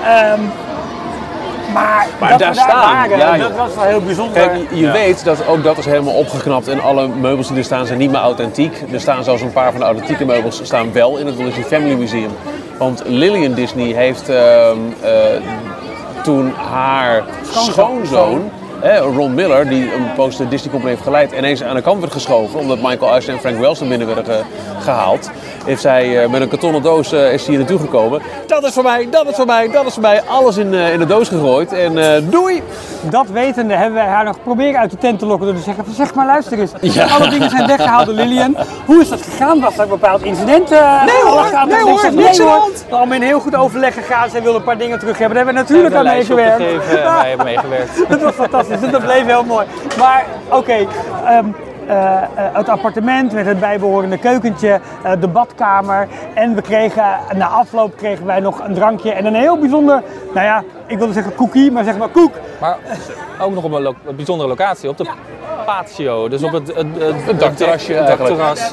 Ehm, 0.05 0.41
maar 1.75 2.07
Maar 2.21 2.31
dat 2.31 2.39
daar 2.39 2.55
staan, 2.55 2.93
waren, 2.93 3.19
ja, 3.19 3.37
dat 3.37 3.57
was 3.57 3.75
wel 3.75 3.85
heel 3.85 4.01
bijzonder. 4.01 4.49
Kijk, 4.49 4.61
je, 4.73 4.91
weet 4.91 5.25
dat 5.25 5.47
ook 5.47 5.63
dat 5.63 5.79
is 5.79 5.85
helemaal 5.85 6.15
opgeknapt 6.15 6.69
en 6.69 6.81
alle 6.81 7.09
meubels 7.09 7.49
die 7.49 7.57
er 7.57 7.65
staan 7.65 7.87
zijn 7.87 7.99
niet 7.99 8.11
meer 8.11 8.21
authentiek. 8.21 8.83
Er 8.93 9.01
staan 9.01 9.25
zelfs 9.25 9.43
een 9.43 9.53
paar 9.53 9.71
van 9.71 9.81
de 9.81 9.87
authentieke 9.87 10.25
meubels 10.25 10.61
staan 10.63 10.93
wel 10.93 11.17
in 11.17 11.27
het 11.27 11.37
Disney 11.37 11.65
Family 11.65 11.95
Museum. 11.95 12.31
Want 12.79 13.03
Lillian 13.07 13.55
Disney 13.55 13.93
heeft 13.93 14.29
ehm, 14.29 14.79
eh, 15.03 15.13
toen 16.23 16.53
haar 16.71 17.23
schoonzoon, 17.43 18.51
hè, 18.85 18.99
Ron 18.99 19.35
Miller, 19.35 19.69
die 19.69 19.95
een 19.95 20.13
poos 20.17 20.37
de 20.37 20.49
Disney 20.49 20.71
Company 20.71 20.91
heeft 20.93 21.05
geleid, 21.05 21.33
ineens 21.33 21.63
aan 21.63 21.75
de 21.75 21.83
kant 21.83 22.01
werd 22.01 22.13
geschoven 22.13 22.59
omdat 22.61 22.79
Michael 22.83 23.11
Eisner 23.13 23.35
en 23.35 23.41
Frank 23.41 23.59
Wells 23.59 23.81
er 23.81 23.89
binnen 23.89 24.07
werden 24.07 24.25
ge- 24.25 24.43
gehaald. 24.81 25.31
Heeft 25.65 25.81
zij 25.81 26.23
eh, 26.23 26.31
met 26.31 26.41
een 26.41 26.49
kartonnen 26.49 26.83
doos 26.83 27.13
eh, 27.13 27.33
is 27.33 27.47
hier 27.47 27.59
naartoe 27.59 27.79
gekomen. 27.79 28.23
Dat 28.47 28.65
is 28.65 28.73
voor 28.73 28.83
mij, 28.83 29.09
dat 29.11 29.29
is 29.29 29.35
voor 29.37 29.47
mij, 29.47 29.71
dat 29.71 29.87
is 29.87 29.93
voor 29.93 30.03
mij. 30.03 30.23
Alles 30.29 30.57
in, 30.57 30.75
eh, 30.75 30.93
in 30.93 30.99
de 30.99 31.07
doos 31.07 31.29
gegooid 31.29 31.73
en 31.73 31.99
eh, 31.99 32.23
doei! 32.31 32.63
Dat 33.03 33.27
wetende 33.29 33.75
hebben 33.75 33.95
wij 33.95 34.07
haar 34.07 34.25
nog 34.25 34.37
proberen 34.43 34.81
uit 34.81 34.91
de 34.91 34.97
tent 34.99 35.19
te 35.19 35.27
lokken 35.27 35.47
door 35.47 35.57
te 35.57 35.63
zeggen 35.63 35.85
van 35.85 35.95
zeg 35.95 36.15
maar 36.15 36.27
luister 36.27 36.59
eens, 36.59 36.73
Ja. 36.81 37.07
alle 37.07 37.29
dingen 37.29 37.51
zijn 37.51 37.67
weggehaald 37.67 38.07
door 38.07 38.15
Lillian. 38.15 38.57
Hoe 38.87 39.01
is 39.01 39.09
dat 39.09 39.23
gegaan? 39.23 39.61
Was 39.61 39.75
er 39.77 39.83
een 39.83 39.89
bepaald 39.89 40.23
incident? 40.23 40.71
eh, 40.71 41.05
Nee 41.05 41.23
hoor, 41.33 41.43
gaten? 41.45 41.69
nee 41.69 41.83
hoor, 41.93 42.13
niks 42.13 42.41
aan 42.41 42.47
hand. 42.47 42.85
Allemaal 42.91 43.17
in 43.17 43.23
heel 43.23 43.41
goed 43.41 43.55
overleg 43.57 43.95
gegaan. 43.95 44.31
Zij 44.31 44.43
wilde 44.43 44.59
een 44.59 44.65
paar 44.65 44.79
dingen 44.79 44.99
terug 44.99 45.19
hebben. 45.19 45.37
Daar 45.37 45.45
hebben 45.47 45.65
we 45.65 45.73
natuurlijk 45.73 45.95
aan 45.95 46.05
meegewerkt. 46.17 46.59
wij 47.21 47.29
hebben 47.29 47.47
meegewerkt. 47.47 48.05
Dat 48.09 48.21
was 48.21 48.35
fantastisch, 48.35 48.74
dus 48.81 48.91
dat 48.99 49.03
bleef 49.05 49.27
heel 49.27 49.45
mooi. 49.45 49.67
Maar 49.99 50.25
oké, 50.51 50.87
ehm, 51.25 51.47
eh, 51.87 52.17
eh, 52.17 52.23
het 52.35 52.69
appartement 52.69 53.33
met 53.33 53.47
het 53.47 53.61
bijbehorende 53.61 54.19
keukentje, 54.19 54.81
eh, 55.03 55.13
de 55.21 55.29
badkamer. 55.29 56.09
En 56.35 56.55
we 56.55 56.63
kregen, 56.63 57.05
na 57.37 57.47
afloop 57.47 57.97
kregen 57.97 58.27
wij 58.27 58.41
nog 58.41 58.61
een 58.65 58.75
drankje 58.75 59.13
en 59.13 59.25
een 59.27 59.35
heel 59.35 59.59
bijzonder, 59.59 60.03
nou 60.35 60.47
ja, 60.47 60.63
ik 60.87 60.99
wilde 60.99 61.13
zeggen 61.13 61.35
cookie, 61.35 61.73
maar 61.73 61.85
zeg 61.85 61.97
maar 61.97 62.09
koek. 62.09 62.33
Maar 62.61 62.77
ook 63.41 63.55
nog 63.55 63.65
op 63.65 63.73
een, 63.73 63.83
lo- 63.83 63.95
een 64.07 64.17
bijzondere 64.17 64.49
locatie, 64.49 64.89
op 64.89 64.97
de 64.97 65.07
patio. 65.67 66.29
Dus 66.29 66.43
op 66.43 66.53
het, 66.53 66.67
het, 66.75 66.87
het, 66.99 67.25
Het 67.27 67.41
dakterrasje 67.41 67.95
dakterras. 67.95 68.73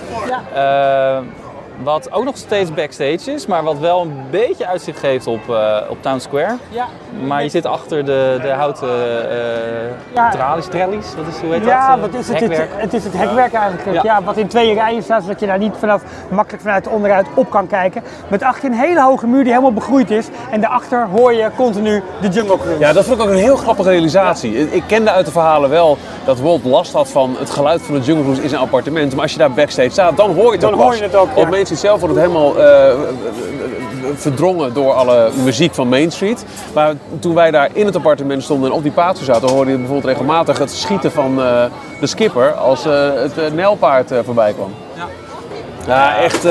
Wat 1.83 2.11
ook 2.11 2.23
nog 2.23 2.37
steeds 2.37 2.73
backstage 2.73 3.31
is, 3.33 3.45
maar 3.45 3.63
wat 3.63 3.79
wel 3.79 4.01
een 4.01 4.13
beetje 4.29 4.67
uitzicht 4.67 4.99
geeft 4.99 5.27
op, 5.27 5.49
eh, 5.49 5.77
op 5.89 5.97
Town 6.01 6.19
Square. 6.19 6.55
Ja. 6.69 6.85
Maar 7.27 7.43
je 7.43 7.49
zit 7.49 7.65
achter 7.65 8.05
de, 8.05 8.39
de 8.41 8.49
houten 8.49 8.87
eh 8.89 9.89
Ja. 10.15 10.29
tralies, 10.31 10.65
trallies, 10.65 11.05
wat 11.15 11.25
is, 11.27 11.39
hoe 11.41 11.53
heet 11.53 11.65
Ja, 11.65 11.95
dat? 11.95 11.99
wat 12.11 12.19
is 12.19 12.27
het? 12.27 12.39
Het, 12.39 12.49
hekwerk. 12.49 12.69
het 12.75 12.93
is 12.93 13.03
het 13.03 13.13
hekwerk 13.17 13.53
eigenlijk. 13.53 13.91
Ja. 13.93 14.01
Ja. 14.03 14.23
wat 14.23 14.37
in 14.37 14.47
twee 14.47 14.73
rijen 14.73 15.03
staat, 15.03 15.21
zodat 15.23 15.39
je 15.39 15.45
daar 15.45 15.57
niet 15.57 15.73
vanaf, 15.79 16.01
makkelijk 16.29 16.63
vanuit 16.63 16.87
onderuit 16.87 17.25
op 17.33 17.49
kan 17.49 17.67
kijken. 17.67 18.03
Met 18.27 18.43
achter 18.43 18.69
een 18.69 18.77
hele 18.77 19.01
hoge 19.01 19.27
muur 19.27 19.43
die 19.43 19.51
helemaal 19.51 19.73
begroeid 19.73 20.11
is. 20.11 20.27
En 20.51 20.61
daarachter 20.61 21.07
hoor 21.11 21.33
je 21.33 21.49
continu 21.55 22.03
de 22.21 22.27
Jungle 22.27 22.57
Cruise. 22.57 22.79
Ja, 22.79 22.93
dat 22.93 23.05
vond 23.05 23.17
ik 23.19 23.23
ook 23.25 23.31
een 23.31 23.37
heel 23.37 23.55
grappige 23.55 23.89
realisatie. 23.89 24.71
Ik 24.71 24.83
kende 24.87 25.11
uit 25.11 25.25
de 25.25 25.31
verhalen 25.31 25.69
wel 25.69 25.97
dat 26.25 26.39
Walt 26.39 26.63
last 26.63 26.93
had 26.93 27.09
van 27.09 27.35
het 27.39 27.49
geluid 27.49 27.81
van 27.81 27.95
de 27.95 28.01
Jungle 28.01 28.23
Cruise 28.23 28.41
in 28.43 28.49
zijn 28.49 28.61
appartement. 28.61 29.11
Maar 29.13 29.21
als 29.21 29.31
je 29.31 29.37
daar 29.37 29.51
backstage 29.51 29.89
staat, 29.89 30.17
dan 30.17 30.33
hoor 30.35 30.45
je 30.45 30.51
het 30.51 30.61
Dan 30.61 30.73
ook 30.73 30.79
hoor 30.79 30.87
pas. 30.89 30.97
je 30.97 31.03
het 31.03 31.15
ook, 31.15 31.27
ja. 31.35 31.41
Op 31.41 31.49
Street 31.75 31.91
zelf 31.91 31.99
wordt 31.99 32.15
het 32.15 32.25
helemaal 32.25 32.59
eh, 32.59 32.93
verdrongen 34.15 34.73
door 34.73 34.93
alle 34.93 35.29
muziek 35.43 35.73
van 35.73 35.87
Main 35.87 36.11
Street. 36.11 36.45
Maar 36.73 36.93
toen 37.19 37.35
wij 37.35 37.51
daar 37.51 37.69
in 37.73 37.85
het 37.85 37.95
appartement 37.95 38.43
stonden 38.43 38.69
en 38.69 38.75
op 38.75 38.83
die 38.83 38.91
patio 38.91 39.23
zaten, 39.23 39.49
hoorde 39.49 39.71
je 39.71 39.77
bijvoorbeeld 39.77 40.07
regelmatig 40.07 40.57
het 40.57 40.71
schieten 40.71 41.11
van 41.11 41.41
eh, 41.41 41.63
de 41.99 42.07
skipper 42.07 42.51
als 42.51 42.85
eh, 42.85 43.13
het 43.13 43.37
uh, 43.37 43.51
nijlpaard 43.51 44.11
voorbij 44.23 44.53
kwam. 44.53 44.73
Ja. 44.95 45.07
Ja, 45.87 46.17
echt. 46.17 46.47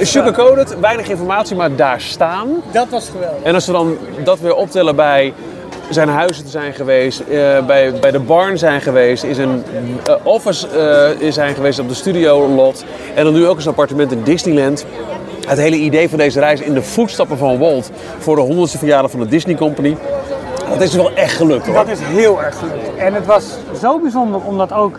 sugarcoated, 0.00 0.80
weinig 0.80 1.08
informatie, 1.08 1.56
maar 1.56 1.76
daar 1.76 2.00
staan. 2.00 2.48
Dat 2.72 2.86
was 2.90 3.08
geweldig. 3.08 3.42
En 3.42 3.54
als 3.54 3.66
we 3.66 3.72
dan 3.72 3.96
dat 4.24 4.40
weer 4.40 4.54
optellen 4.54 4.96
bij 4.96 5.32
zijn 5.90 6.08
huizen 6.08 6.48
zijn 6.48 6.74
geweest, 6.74 7.20
eh, 7.20 7.66
bij, 7.66 7.92
bij 8.00 8.10
de 8.10 8.18
barn 8.18 8.58
zijn 8.58 8.80
geweest, 8.80 9.24
is 9.24 9.38
een 9.38 9.62
eh, 10.04 10.14
office 10.22 10.68
eh, 11.20 11.32
zijn 11.32 11.54
geweest 11.54 11.78
op 11.78 11.88
de 11.88 11.94
studio 11.94 12.48
lot 12.48 12.84
en 13.14 13.24
dan 13.24 13.32
nu 13.34 13.46
ook 13.46 13.54
eens 13.54 13.64
een 13.64 13.70
appartement 13.70 14.12
in 14.12 14.22
Disneyland. 14.22 14.86
Het 15.46 15.58
hele 15.58 15.76
idee 15.76 16.08
van 16.08 16.18
deze 16.18 16.40
reis 16.40 16.60
in 16.60 16.74
de 16.74 16.82
voetstappen 16.82 17.38
van 17.38 17.58
Walt 17.58 17.90
voor 18.18 18.36
de 18.36 18.54
100ste 18.54 18.78
verjaardag 18.78 19.10
van 19.10 19.20
de 19.20 19.26
Disney 19.26 19.54
Company. 19.54 19.96
Dat 20.68 20.80
is 20.80 20.94
wel 20.94 21.12
echt 21.12 21.32
gelukt 21.32 21.66
hoor. 21.66 21.74
Dat 21.74 21.88
is 21.88 21.98
heel 22.00 22.42
erg 22.42 22.58
gelukt. 22.58 22.96
En 22.96 23.14
het 23.14 23.26
was 23.26 23.56
zo 23.80 24.00
bijzonder 24.00 24.40
om 24.40 24.58
dat 24.58 24.72
ook 24.72 24.98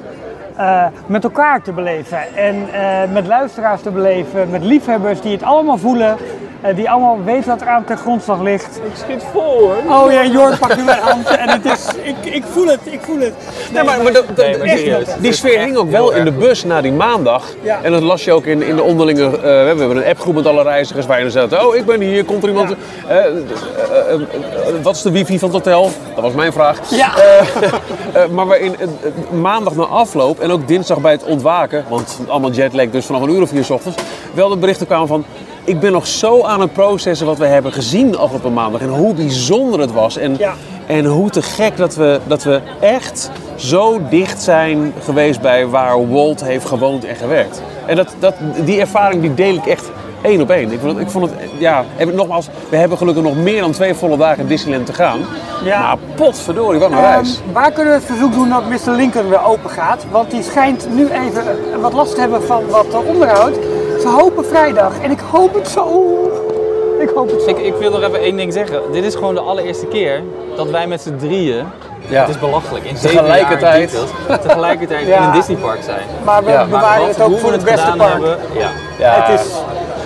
met 1.05 1.23
elkaar 1.23 1.61
te 1.61 1.71
beleven. 1.71 2.35
En 2.35 2.67
met 3.11 3.27
luisteraars 3.27 3.81
te 3.81 3.91
beleven, 3.91 4.49
met 4.49 4.63
liefhebbers 4.63 5.21
die 5.21 5.31
het 5.31 5.43
allemaal 5.43 5.77
voelen. 5.77 6.17
Eh, 6.61 6.75
die 6.75 6.89
allemaal 6.89 7.17
weten 7.23 7.49
wat 7.49 7.61
er 7.61 7.67
aan 7.67 7.83
ten 7.85 7.97
grondslag 7.97 8.41
ligt. 8.41 8.75
Ik 8.83 8.91
schiet 9.05 9.23
vol 9.31 9.59
hoor. 9.59 9.77
Oh 10.05 10.11
ja, 10.11 10.25
Jord 10.25 10.59
pakt 10.59 10.77
nu 10.77 10.83
mijn 10.83 11.01
hand 11.01 11.27
en 11.29 11.49
het 11.49 11.65
is, 11.65 11.85
ik, 12.01 12.15
ik 12.33 12.43
voel 12.51 12.67
het, 12.67 12.79
ik 12.83 12.99
voel 13.01 13.19
het. 13.19 13.33
Nee, 13.73 13.83
maar, 13.83 14.03
maar, 14.03 14.13
dat- 14.13 14.25
dat- 14.27 14.45
Nee, 14.45 14.57
maar 14.57 14.67
serieus. 14.67 15.07
die 15.19 15.33
sfeer 15.33 15.59
hing 15.59 15.77
ook 15.77 15.91
wel 15.91 16.11
in 16.11 16.23
de 16.25 16.31
bus 16.31 16.63
na 16.63 16.81
die 16.81 16.91
maandag. 16.91 17.43
Ja. 17.61 17.79
En 17.83 17.91
dat 17.91 18.01
las 18.01 18.23
je 18.23 18.31
ook 18.33 18.45
in, 18.45 18.61
in 18.61 18.75
de 18.75 18.81
onderlinge. 18.83 19.25
eh, 19.25 19.31
we 19.41 19.47
hebben 19.49 19.97
een 19.97 20.05
appgroep 20.05 20.35
met 20.35 20.45
alle 20.45 20.63
reizigers 20.63 21.05
waar 21.05 21.17
je 21.17 21.23
dan 21.23 21.31
zegt: 21.49 21.63
Oh, 21.65 21.75
ik 21.75 21.85
ben 21.85 22.01
hier, 22.01 22.25
komt 22.25 22.43
er 22.43 22.49
iemand. 22.49 22.75
eh, 23.07 23.17
wat 24.81 24.95
is 24.95 25.01
de 25.01 25.11
wifi 25.11 25.39
van 25.39 25.53
het 25.53 25.57
hotel? 25.65 25.91
Dat 26.15 26.23
was 26.23 26.33
mijn 26.33 26.51
vraag. 26.53 26.79
Ja. 26.89 27.17
Eh, 27.17 27.41
eh, 28.23 28.29
maar 28.29 28.45
waarin 28.45 28.75
maandag 29.41 29.75
na 29.75 29.83
afloop 29.83 30.39
en 30.39 30.51
ook 30.51 30.67
dinsdag 30.67 30.99
bij 31.01 31.11
het 31.11 31.23
ontwaken, 31.23 31.85
want 31.89 32.19
allemaal 32.27 32.51
jetlag, 32.51 32.89
dus 32.89 33.05
vanaf 33.05 33.21
een 33.21 33.29
uur 33.29 33.41
of 33.41 33.49
vier 33.49 33.63
's 33.63 33.69
ochtends, 33.69 33.97
wel 34.33 34.49
de 34.49 34.57
berichten 34.57 34.85
kwamen 34.87 35.07
van. 35.07 35.25
Ik 35.67 35.79
ben 35.79 35.91
nog 35.91 36.07
zo 36.07 36.43
aan 36.43 36.61
het 36.61 36.73
processen 36.73 37.25
wat 37.27 37.37
we 37.37 37.45
hebben 37.45 37.71
gezien 37.73 38.17
afgelopen 38.17 38.53
maandag 38.53 38.81
en 38.81 38.87
hoe 38.89 39.13
bijzonder 39.13 39.79
het 39.79 39.91
was. 39.91 40.17
En, 40.17 40.35
Ja. 40.37 40.53
en 40.85 41.05
hoe 41.05 41.29
te 41.29 41.41
gek 41.41 41.77
dat 41.77 41.95
we, 41.95 42.19
dat 42.27 42.43
we 42.43 42.61
echt 42.79 43.31
zo 43.55 43.99
dicht 44.09 44.41
zijn 44.41 44.93
geweest 45.03 45.41
bij 45.41 45.67
waar 45.67 46.09
Walt 46.11 46.43
heeft 46.43 46.65
gewoond 46.65 47.05
en 47.05 47.15
gewerkt. 47.15 47.61
En 47.85 47.95
dat, 47.95 48.15
dat, 48.19 48.33
die 48.65 48.79
ervaring 48.79 49.21
die 49.21 49.33
deel 49.33 49.53
ik 49.55 49.65
echt 49.65 49.89
één 50.21 50.41
op 50.41 50.49
één. 50.49 50.71
Ik 50.71 50.79
vond 50.79 50.91
het, 50.93 51.01
ik 51.01 51.09
vond 51.11 51.25
het 51.29 51.33
ja, 51.57 51.83
ik 51.97 52.13
nogmaals, 52.13 52.47
we 52.69 52.75
hebben 52.77 52.97
gelukkig 52.97 53.23
nog 53.23 53.35
meer 53.35 53.61
dan 53.61 53.71
twee 53.71 53.93
volle 53.93 54.17
dagen 54.17 54.39
in 54.41 54.47
Disneyland 54.47 54.85
te 54.85 54.93
gaan. 54.93 55.19
Ja. 55.63 55.79
Maar 55.81 55.97
potverdorie, 56.15 56.79
wat 56.79 56.91
een 56.91 56.97
Ehm, 56.97 57.05
reis. 57.05 57.39
waar 57.53 57.71
kunnen 57.71 57.93
we 57.93 57.99
het 57.99 58.07
verzoek 58.07 58.33
doen 58.33 58.49
dat 58.49 58.63
Mr. 58.69 58.91
Lincoln 58.91 59.29
weer 59.29 59.45
open 59.45 59.69
gaat? 59.69 60.05
Want 60.11 60.31
die 60.31 60.43
schijnt 60.43 60.87
nu 60.95 61.07
even 61.09 61.43
wat 61.81 61.93
last 61.93 62.13
te 62.15 62.19
hebben 62.21 62.43
van 62.43 62.63
wat 62.69 62.85
eh, 62.91 63.07
onderhoud. 63.09 63.53
Hopen 64.15 64.45
vrijdag 64.45 64.91
en 65.01 65.11
ik 65.11 65.19
hoop 65.31 65.53
het 65.53 65.67
zo. 65.69 66.13
Ik 66.99 67.09
hoop 67.15 67.31
het 67.31 67.41
zo. 67.41 67.49
Ik, 67.49 67.57
ik 67.57 67.73
wil 67.79 67.91
nog 67.91 68.01
even 68.01 68.19
één 68.19 68.35
ding 68.37 68.53
zeggen. 68.53 68.81
Dit 68.91 69.03
is 69.03 69.15
gewoon 69.15 69.33
de 69.33 69.39
allereerste 69.41 69.85
keer 69.85 70.21
dat 70.55 70.69
wij 70.69 70.87
met 70.87 71.01
z'n 71.01 71.15
drieën, 71.15 71.65
Ja. 72.07 72.19
het 72.21 72.29
is 72.29 72.39
belachelijk, 72.39 72.85
in 72.85 72.95
Tegelijkertijd. 72.95 73.97
tegelijkertijd 74.41 75.07
Ja. 75.07 75.17
in 75.17 75.23
een 75.23 75.31
Disneypark 75.31 75.83
zijn. 75.83 76.01
Maar 76.23 76.43
we 76.43 76.49
Ja, 76.51 76.57
maar 76.57 76.67
bewaren 76.67 77.05
Wat- 77.07 77.15
het 77.15 77.25
ook 77.25 77.39
voor 77.39 77.51
het 77.51 77.63
beste 77.63 77.93
park. 77.97 78.11
hebben, 78.11 78.37
ja. 78.53 78.69
Ja. 78.97 79.21
Het 79.21 79.39
is 79.39 79.45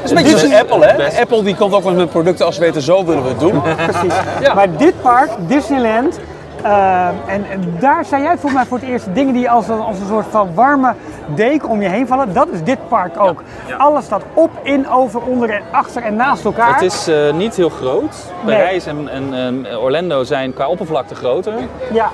Het 0.01 0.03
is 0.03 0.09
een 0.09 0.15
beetje 0.23 0.37
zoals 0.37 0.53
is 0.53 0.59
Apple, 0.71 0.85
hè? 0.85 1.19
Apple 1.21 1.43
die 1.43 1.55
komt 1.55 1.73
ook 1.73 1.83
met 1.83 2.09
producten 2.09 2.45
als 2.45 2.55
ze 2.55 2.61
weten, 2.61 2.81
zo 2.81 3.05
willen 3.05 3.23
we 3.23 3.29
het 3.29 3.39
doen. 3.39 3.61
precies. 3.87 4.13
Ja. 4.41 4.53
Maar 4.53 4.77
dit 4.77 5.01
park, 5.01 5.29
Disneyland, 5.47 6.19
eh, 6.63 7.07
en, 7.25 7.45
en 7.49 7.75
daar 7.79 8.05
zei 8.05 8.21
jij 8.21 8.31
volgens 8.31 8.53
mij 8.53 8.65
voor 8.65 8.77
het 8.77 8.87
eerst 8.87 9.05
dingen 9.13 9.33
die 9.33 9.49
als 9.49 9.67
een, 9.67 9.79
als 9.79 9.99
een 9.99 10.07
soort 10.07 10.25
van 10.29 10.53
warme 10.53 10.93
deken 11.35 11.69
om 11.69 11.81
je 11.81 11.87
heen 11.89 12.07
vallen. 12.07 12.33
Dat 12.33 12.47
is 12.51 12.63
dit 12.63 12.87
park 12.87 13.19
ook. 13.19 13.43
Alles 13.77 14.05
staat 14.05 14.21
op, 14.33 14.49
in, 14.63 14.89
over, 14.89 15.21
onder 15.21 15.49
en 15.49 15.61
achter 15.71 16.03
en 16.03 16.15
naast 16.15 16.45
elkaar. 16.45 16.73
Het 16.73 16.81
is 16.81 17.07
eh, 17.07 17.33
niet 17.33 17.55
heel 17.55 17.69
groot. 17.69 18.15
Nee. 18.45 18.55
Parijs 18.55 18.85
en, 18.85 19.07
en, 19.09 19.33
en 19.33 19.77
Orlando 19.77 20.23
zijn 20.23 20.53
qua 20.53 20.67
oppervlakte 20.67 21.15
groter. 21.15 21.53
Ja, 21.93 22.09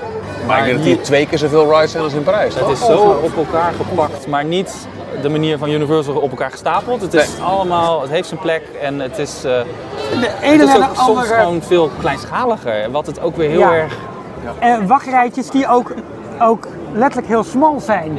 Maar 0.48 0.58
ik 0.60 0.66
denk 0.66 0.78
dat 0.78 0.86
hier 0.86 1.02
twee 1.02 1.28
keer 1.28 1.38
zoveel 1.38 1.72
rides 1.74 1.92
zijn 1.92 2.04
als 2.04 2.14
in 2.14 2.24
Parijs. 2.24 2.56
Het 2.60 2.68
is 2.70 2.86
zo 2.86 2.98
op 3.24 3.38
elkaar 3.38 3.74
gepakt, 3.74 4.28
maar 4.28 4.46
niet 4.46 4.88
de 5.22 5.30
manier 5.30 5.58
van 5.58 5.70
Universal 5.70 6.16
op 6.16 6.30
elkaar 6.30 6.52
gestapeld. 6.52 7.02
Het 7.02 7.14
is 7.14 7.30
allemaal, 7.42 8.02
het 8.02 8.10
heeft 8.10 8.28
zijn 8.28 8.40
plek 8.40 8.62
en 8.82 9.00
het 9.00 9.18
is, 9.18 9.36
eh, 9.36 9.42
de 9.44 9.64
het 10.20 10.42
ene 10.42 10.64
is 10.64 10.76
ook 10.76 10.82
de 10.82 10.96
soms 10.96 11.08
andere. 11.18 11.34
gewoon 11.34 11.62
veel 11.62 11.90
kleinschaliger. 12.00 12.92
Wat 12.92 13.06
het 13.06 13.22
ook 13.22 13.36
weer 13.36 13.50
heel 13.50 13.60
Ja. 13.60 13.74
erg 13.74 13.94
En 14.60 14.88
wachtrijtjes 14.88 15.50
die 15.50 15.68
ook, 15.68 15.94
ook 16.40 16.68
letterlijk 16.94 17.28
heel 17.28 17.44
smal 17.44 17.80
zijn. 17.80 18.18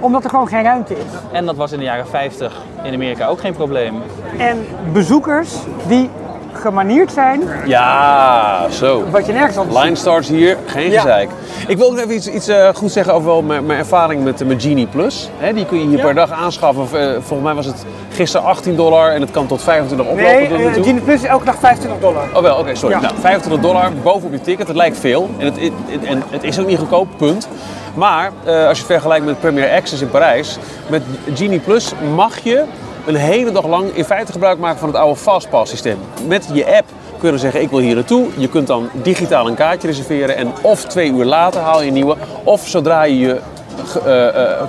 Omdat 0.00 0.24
er 0.24 0.30
gewoon 0.30 0.48
geen 0.48 0.62
ruimte 0.62 0.94
is. 0.94 1.04
En 1.32 1.46
dat 1.46 1.56
was 1.56 1.72
in 1.72 1.78
de 1.78 1.84
jaren 1.84 2.06
50 2.06 2.62
in 2.82 2.94
Amerika 2.94 3.26
ook 3.26 3.40
geen 3.40 3.54
probleem. 3.54 3.94
En 4.38 4.66
bezoekers 4.92 5.54
die 5.86 6.10
gemanierd 6.58 7.12
zijn, 7.12 7.42
Ja, 7.66 8.66
zo. 8.70 9.04
wat 9.10 9.26
je 9.26 9.32
nergens 9.32 9.56
anders 9.56 9.82
Line 9.82 9.94
starts 9.96 10.28
hier, 10.28 10.56
geen 10.66 10.90
Ja. 10.90 11.00
gezeik. 11.00 11.30
Ik 11.66 11.76
wil 11.76 11.90
ook 11.90 11.98
even 11.98 12.14
iets, 12.14 12.26
iets 12.28 12.48
eh, 12.48 12.68
goed 12.74 12.92
zeggen 12.92 13.12
over 13.14 13.26
wel 13.28 13.42
mijn, 13.42 13.66
mijn 13.66 13.78
ervaring 13.78 14.24
met, 14.24 14.46
met 14.46 14.62
Genie 14.62 14.86
Plus. 14.86 15.30
Die 15.54 15.64
kun 15.66 15.78
je 15.80 15.86
hier 15.86 15.96
Ja. 15.98 16.04
per 16.04 16.14
dag 16.14 16.30
aanschaffen. 16.30 16.82
Eh, 17.00 17.08
volgens 17.12 17.42
mij 17.42 17.54
was 17.54 17.66
het 17.66 17.84
gisteren 18.10 18.46
18 18.46 18.76
dollar 18.76 19.10
en 19.12 19.20
het 19.20 19.30
kan 19.30 19.46
tot 19.46 19.62
25 19.62 20.06
oplopen 20.06 20.32
Nee, 20.34 20.48
tot 20.48 20.76
eh. 20.76 20.82
Genie 20.82 21.00
Plus 21.00 21.22
is 21.22 21.28
elke 21.28 21.44
dag 21.44 21.56
25 21.58 22.00
dollar. 22.00 22.24
Oh 22.34 22.42
wel, 22.42 22.56
oké, 22.56 22.74
sorry. 22.74 22.94
Ja. 22.94 23.00
Nou, 23.00 23.14
25 23.20 23.62
dollar 23.62 23.92
bovenop 24.02 24.32
je 24.32 24.40
ticket, 24.40 24.66
dat 24.66 24.76
lijkt 24.76 24.98
veel. 24.98 25.30
En 25.38 25.44
het, 25.44 25.60
het- 25.60 25.72
het- 25.88 26.04
en 26.04 26.22
het 26.30 26.44
is 26.44 26.58
ook 26.60 26.66
niet 26.66 26.78
goedkoop, 26.78 27.08
punt. 27.16 27.48
Maar 27.94 28.30
als 28.44 28.78
je 28.78 28.82
het 28.84 28.92
vergelijkt 28.92 29.24
met 29.24 29.40
Premier 29.40 29.70
Access 29.70 30.02
in 30.02 30.08
Parijs, 30.10 30.58
met 30.86 31.02
Genie 31.34 31.58
Plus 31.60 31.92
mag 32.14 32.38
je 32.38 32.64
een 33.08 33.16
hele 33.16 33.52
dag 33.52 33.66
lang 33.66 33.90
in 33.94 34.04
feite 34.04 34.32
gebruik 34.32 34.58
maken 34.58 34.78
van 34.78 34.88
het 34.88 34.96
oude 34.96 35.16
Fastpass 35.16 35.70
systeem. 35.70 35.98
Met 36.26 36.48
je 36.52 36.76
app 36.76 36.88
kun 37.18 37.32
je 37.32 37.38
zeggen, 37.38 37.62
ik 37.62 37.70
wil 37.70 37.78
hier 37.78 37.94
naartoe. 37.94 38.26
Je 38.36 38.48
kunt 38.48 38.66
dan 38.66 38.88
digitaal 38.92 39.46
een 39.46 39.54
kaartje 39.54 39.88
reserveren 39.88 40.36
en 40.36 40.52
of 40.62 40.84
twee 40.84 41.12
uur 41.12 41.24
later 41.24 41.60
haal 41.60 41.80
je 41.80 41.86
een 41.86 41.92
nieuwe, 41.92 42.16
of 42.44 42.68
zodra 42.68 43.02
je 43.02 43.18
je 43.18 43.40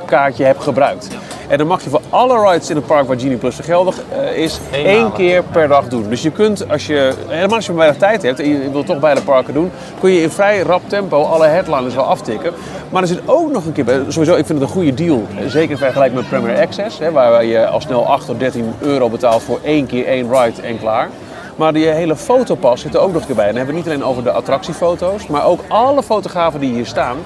kaartje 0.05 0.43
hebt 0.43 0.63
gebruikt. 0.63 1.07
En 1.47 1.57
dan 1.57 1.67
mag 1.67 1.83
je 1.83 1.89
voor 1.89 2.01
alle 2.09 2.49
rides 2.49 2.69
in 2.69 2.75
het 2.75 2.85
park 2.85 3.07
waar 3.07 3.19
Genie 3.19 3.37
Plus 3.37 3.59
geldig 3.59 3.95
eh, 4.09 4.37
is, 4.37 4.59
één 4.71 5.11
keer 5.11 5.43
per 5.43 5.67
dag 5.67 5.87
doen. 5.87 6.09
Dus 6.09 6.21
je 6.21 6.31
kunt, 6.31 6.69
als 6.71 6.87
je, 6.87 7.13
helemaal 7.27 7.55
als 7.55 7.65
je 7.65 7.73
weinig 7.73 7.97
tijd 7.97 8.21
hebt 8.21 8.39
en 8.39 8.49
je 8.49 8.71
wilt 8.71 8.85
toch 8.85 8.99
beide 8.99 9.21
parken 9.21 9.53
doen, 9.53 9.71
kun 9.99 10.11
je 10.11 10.21
in 10.21 10.29
vrij 10.29 10.59
rap 10.61 10.81
tempo 10.87 11.23
alle 11.23 11.45
headliners 11.47 11.95
wel 11.95 12.03
aftikken. 12.03 12.53
Maar 12.89 13.01
er 13.01 13.07
zit 13.07 13.21
ook 13.25 13.51
nog 13.51 13.65
een 13.65 13.71
keer 13.71 13.83
bij, 13.85 13.99
sowieso, 14.07 14.35
ik 14.35 14.45
vind 14.45 14.59
het 14.59 14.67
een 14.69 14.75
goede 14.75 14.93
deal. 14.93 15.27
eh, 15.39 15.45
Zeker 15.47 15.71
in 15.71 15.77
vergelijking 15.77 16.19
met 16.19 16.29
Premier 16.29 16.59
Access, 16.61 16.99
hè, 16.99 17.11
waar 17.11 17.45
je 17.45 17.67
al 17.67 17.81
snel 17.81 18.07
8 18.07 18.25
tot 18.25 18.39
13 18.39 18.73
euro 18.79 19.09
betaalt 19.09 19.43
voor 19.43 19.59
één 19.63 19.85
keer 19.85 20.05
één 20.05 20.31
ride 20.33 20.61
en 20.61 20.79
klaar. 20.79 21.09
Maar 21.55 21.73
die 21.73 21.85
hele 21.87 22.15
fotopas 22.15 22.81
zit 22.81 22.93
er 22.93 22.99
ook 22.99 23.11
nog 23.11 23.21
een 23.21 23.27
keer 23.27 23.35
bij. 23.35 23.47
En 23.47 23.49
dan 23.55 23.57
hebben 23.65 23.75
we 23.75 23.81
het 23.81 23.89
niet 23.89 23.99
alleen 24.03 24.11
over 24.17 24.23
de 24.31 24.37
attractiefoto's, 24.37 25.27
maar 25.27 25.45
ook 25.45 25.59
alle 25.67 26.03
fotografen 26.03 26.59
die 26.59 26.73
hier 26.73 26.85
staan. 26.85 27.17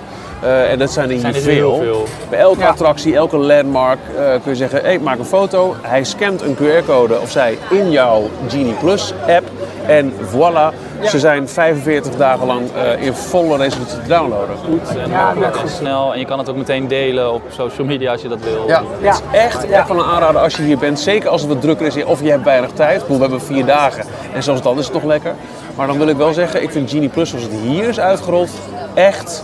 Eh, 0.44 0.72
en 0.72 0.80
dat 0.80 0.92
zijn 0.92 1.06
er 1.06 1.12
hier 1.12 1.22
Zijn 1.22 1.36
er 1.36 1.42
veel. 1.42 1.74
heel 1.74 1.82
veel. 1.84 2.06
Bij 2.30 2.40
elke 2.40 2.60
Ja. 2.60 2.68
attractie, 2.68 3.16
elke 3.16 3.38
landmark 3.38 4.00
eh, 4.18 4.24
kun 4.24 4.52
je 4.52 4.56
zeggen, 4.56 4.82
hey, 4.82 5.00
maak 5.00 5.20
een 5.20 5.26
foto. 5.26 5.76
Hij 5.82 6.04
scant 6.04 6.42
een 6.42 6.56
QR-code 6.56 7.20
of 7.22 7.32
zij 7.32 7.58
in 7.70 7.92
jouw 7.92 8.30
Genie 8.50 8.74
Plus 8.74 9.14
app. 9.28 9.48
En 9.86 10.14
voilà, 10.32 10.74
ze 11.06 11.20
zijn 11.20 11.50
45 11.50 12.16
dagen 12.16 12.48
lang 12.48 12.62
eh, 12.98 13.06
in 13.06 13.14
volle 13.14 13.58
resolutie 13.58 14.02
te 14.02 14.08
downloaden. 14.08 14.56
En 15.04 15.10
Ja, 15.10 15.24
makkelijk 15.26 15.54
dat 15.54 15.62
en 15.62 15.70
snel. 15.70 16.14
En 16.14 16.20
je 16.20 16.26
kan 16.26 16.38
het 16.40 16.50
ook 16.50 16.56
meteen 16.56 16.88
delen 16.88 17.34
op 17.34 17.42
social 17.50 17.88
media 17.88 18.12
als 18.12 18.22
je 18.22 18.28
dat 18.28 18.40
wil. 18.44 18.68
Ja, 18.68 18.84
Ja. 19.02 19.12
het 19.12 19.22
is 19.32 19.40
echt, 19.40 19.70
echt 19.70 19.88
wel 19.88 19.98
een 19.98 20.06
aanrader 20.06 20.42
als 20.42 20.56
je 20.56 20.64
hier 20.64 20.78
bent. 20.78 21.00
Zeker 21.00 21.30
als 21.30 21.42
het 21.42 21.50
wat 21.50 21.62
drukker 21.62 21.86
is 21.86 22.04
of 22.04 22.22
je 22.22 22.30
hebt 22.30 22.44
weinig 22.44 22.70
tijd. 22.72 22.96
Ik 22.96 23.02
bedoel, 23.02 23.16
we 23.18 23.22
hebben 23.24 23.42
vier 23.42 23.66
dagen 23.66 24.04
en 24.34 24.44
zelfs 24.44 24.62
dan 24.62 24.78
is 24.80 24.86
het 24.86 24.94
nog 24.94 25.04
lekker. 25.04 25.34
Maar 25.76 25.88
dan 25.88 25.98
wil 25.98 26.08
ik 26.08 26.16
wel 26.18 26.34
zeggen, 26.34 26.64
ik 26.64 26.72
vind 26.72 26.90
Genie 26.90 27.10
Plus 27.10 27.30
zoals 27.30 27.44
het 27.46 27.54
hier 27.64 27.88
is 27.88 28.00
uitgerold 28.00 28.50
echt... 28.94 29.44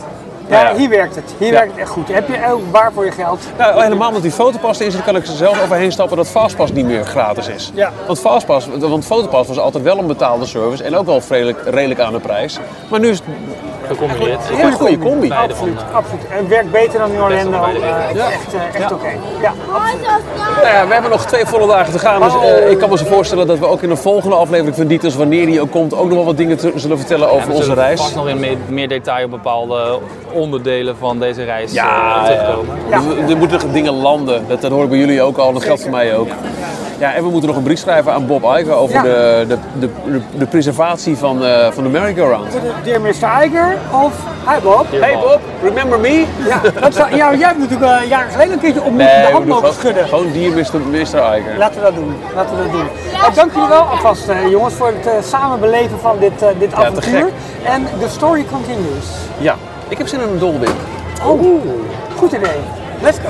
Ja, 0.49 0.75
hier 0.75 0.89
werkt 0.89 1.15
het. 1.15 1.33
Hier 1.37 1.51
werkt 1.51 1.71
het 1.71 1.79
echt 1.79 1.89
goed. 1.89 2.07
Heb 2.07 2.27
je 2.27 2.51
ook 2.51 2.61
waar 2.71 2.91
voor 2.93 3.05
je 3.05 3.11
geld? 3.11 3.39
Nou, 3.57 3.83
helemaal 3.83 4.07
omdat 4.07 4.21
die 4.21 4.31
fotopas 4.31 4.81
is, 4.81 4.93
dan 4.93 5.03
kan 5.03 5.15
ik 5.15 5.27
er 5.27 5.33
zelf 5.33 5.63
overheen 5.63 5.91
stappen 5.91 6.17
dat 6.17 6.27
Fastpass 6.27 6.71
niet 6.71 6.85
meer 6.85 7.05
gratis 7.05 7.47
is. 7.47 7.71
Ja. 7.73 7.91
Want 8.05 8.19
Fastpass, 8.19 8.67
want 8.79 9.05
Fotopass 9.05 9.47
was 9.47 9.59
altijd 9.59 9.83
wel 9.83 9.97
een 9.97 10.07
betaalde 10.07 10.45
service 10.45 10.83
en 10.83 10.95
ook 10.95 11.05
wel 11.05 11.21
redelijk, 11.29 11.59
redelijk 11.65 11.99
aan 11.99 12.13
de 12.13 12.19
prijs. 12.19 12.59
Maar 12.89 12.99
nu 12.99 13.09
is 13.09 13.17
het 13.17 13.27
Gecombineerd. 13.89 14.39
een 14.61 14.71
goede 14.71 14.97
combi. 14.97 15.27
Beide 15.27 15.53
Absoluut, 15.53 15.79
van, 15.79 15.89
eh, 15.89 15.95
absoluut. 15.95 16.27
En 16.37 16.47
werkt 16.49 16.71
beter 16.71 16.99
dan 16.99 17.11
in 17.11 17.21
Orlando. 17.21 17.57
Eh, 17.57 17.67
het 17.67 18.15
is 18.15 18.21
Ja. 18.21 18.29
echt, 18.31 18.53
eh, 18.53 18.81
echt 18.81 18.91
oké. 18.91 19.07
Ja. 19.41 19.53
Nou 20.61 20.75
ja, 20.75 20.87
we 20.87 20.93
hebben 20.93 21.11
nog 21.11 21.25
twee 21.25 21.45
volle 21.45 21.67
dagen 21.67 21.91
te 21.93 21.99
gaan. 21.99 22.21
Dus 22.21 22.33
eh, 22.43 22.69
ik 22.71 22.77
kan 22.79 22.89
me 22.89 22.97
zo 22.97 23.05
voorstellen 23.05 23.47
dat 23.47 23.59
we 23.59 23.65
ook 23.65 23.81
in 23.81 23.89
de 23.89 23.95
volgende 23.95 24.35
aflevering 24.35 24.75
van 24.75 24.87
Dietrich, 24.87 25.15
wanneer 25.15 25.45
die 25.45 25.61
ook 25.61 25.71
komt, 25.71 25.93
ook 25.93 26.05
nog 26.07 26.15
wel 26.15 26.25
wat 26.25 26.37
dingen 26.37 26.57
te- 26.57 26.71
zullen 26.75 26.97
vertellen 26.97 27.27
En 27.29 27.33
over 27.35 27.53
onze 27.53 27.73
reis. 27.73 27.99
vast 27.99 28.15
nog 28.15 28.27
in 28.27 28.39
meer, 28.39 28.57
meer 28.67 28.87
detail 28.87 29.25
op 29.25 29.31
bepaalde 29.31 29.99
onderdelen 30.33 30.95
van 30.97 31.19
deze 31.19 31.43
reis 31.43 31.71
Ja, 31.71 31.83
eh, 31.83 31.89
ja. 31.89 32.23
terugkomen. 32.35 32.75
Er- 32.89 33.29
Er 33.29 33.37
moeten 33.37 33.71
dingen 33.71 33.93
landen. 33.93 34.43
Dat, 34.47 34.61
dat 34.61 34.71
hoor 34.71 34.83
ik 34.83 34.89
bij 34.89 34.97
jullie 34.99 35.21
ook 35.21 35.37
al. 35.37 35.53
Dat 35.53 35.63
geldt 35.63 35.81
voor 35.81 35.91
mij 35.91 36.15
ook. 36.15 36.27
Ja, 36.99 37.13
en 37.13 37.23
we 37.23 37.29
moeten 37.29 37.47
nog 37.49 37.57
een 37.57 37.63
brief 37.63 37.79
schrijven 37.79 38.13
aan 38.13 38.27
Bob 38.27 38.43
Iger 38.43 38.73
over 38.73 38.95
Ja. 38.95 39.01
de, 39.01 39.45
de, 39.47 39.57
de, 39.79 40.21
de, 40.37 40.45
preservatie 40.45 41.17
van, 41.17 41.45
eh, 41.45 41.71
van 41.71 41.83
de 41.83 41.89
merry-go-round. 41.89 42.51
Dear 42.83 43.01
Mr. 43.01 43.43
Iger 43.45 43.77
of 43.91 44.13
Hi 44.47 44.59
Bob. 44.63 44.85
Hey 44.91 45.13
Bob, 45.13 45.39
remember 45.63 45.99
me? 45.99 46.25
Ja, 46.47 46.61
dat 46.81 46.95
zou, 46.95 47.15
ja, 47.15 47.33
jij 47.35 47.47
hebt 47.47 47.59
natuurlijk 47.59 48.01
uh, 48.01 48.09
jaren 48.09 48.31
geleden 48.31 48.53
een 48.53 48.59
keertje 48.59 48.81
opnieuw 48.83 48.97
de 49.07 49.29
hand 49.31 49.45
mogen 49.45 49.61
gewoon, 49.61 49.73
schudden. 49.73 50.07
gewoon 50.07 50.31
dier 50.31 50.51
Mr. 50.51 50.79
Mr. 50.91 51.37
Iger. 51.37 51.57
Laten 51.57 51.75
we 51.75 51.81
dat 51.81 51.95
doen. 51.95 52.13
Laten 52.35 52.55
we 52.55 52.63
dat 52.63 52.71
doen. 52.71 52.87
Eh, 53.13 53.35
dank 53.35 53.53
jullie 53.53 53.69
wel 53.69 53.81
alvast, 53.81 54.27
eh, 54.27 54.49
jongens, 54.49 54.73
voor 54.73 54.87
het 54.87 55.07
eh, 55.07 55.13
samen 55.23 55.59
beleven 55.59 55.99
van 55.99 56.15
dit, 56.19 56.41
eh, 56.41 56.49
dit 56.59 56.73
avontuur. 56.73 57.29
En 57.63 57.87
the 57.99 58.09
story 58.09 58.45
continues. 58.51 59.05
Ja, 59.37 59.55
ik 59.87 59.97
heb 59.97 60.07
zin 60.07 60.21
in 60.21 60.27
een 60.27 60.39
dolwin. 60.39 60.69
Oh, 61.25 61.41
goed 62.17 62.31
idee. 62.31 62.59
Let's 63.01 63.17
go. 63.17 63.29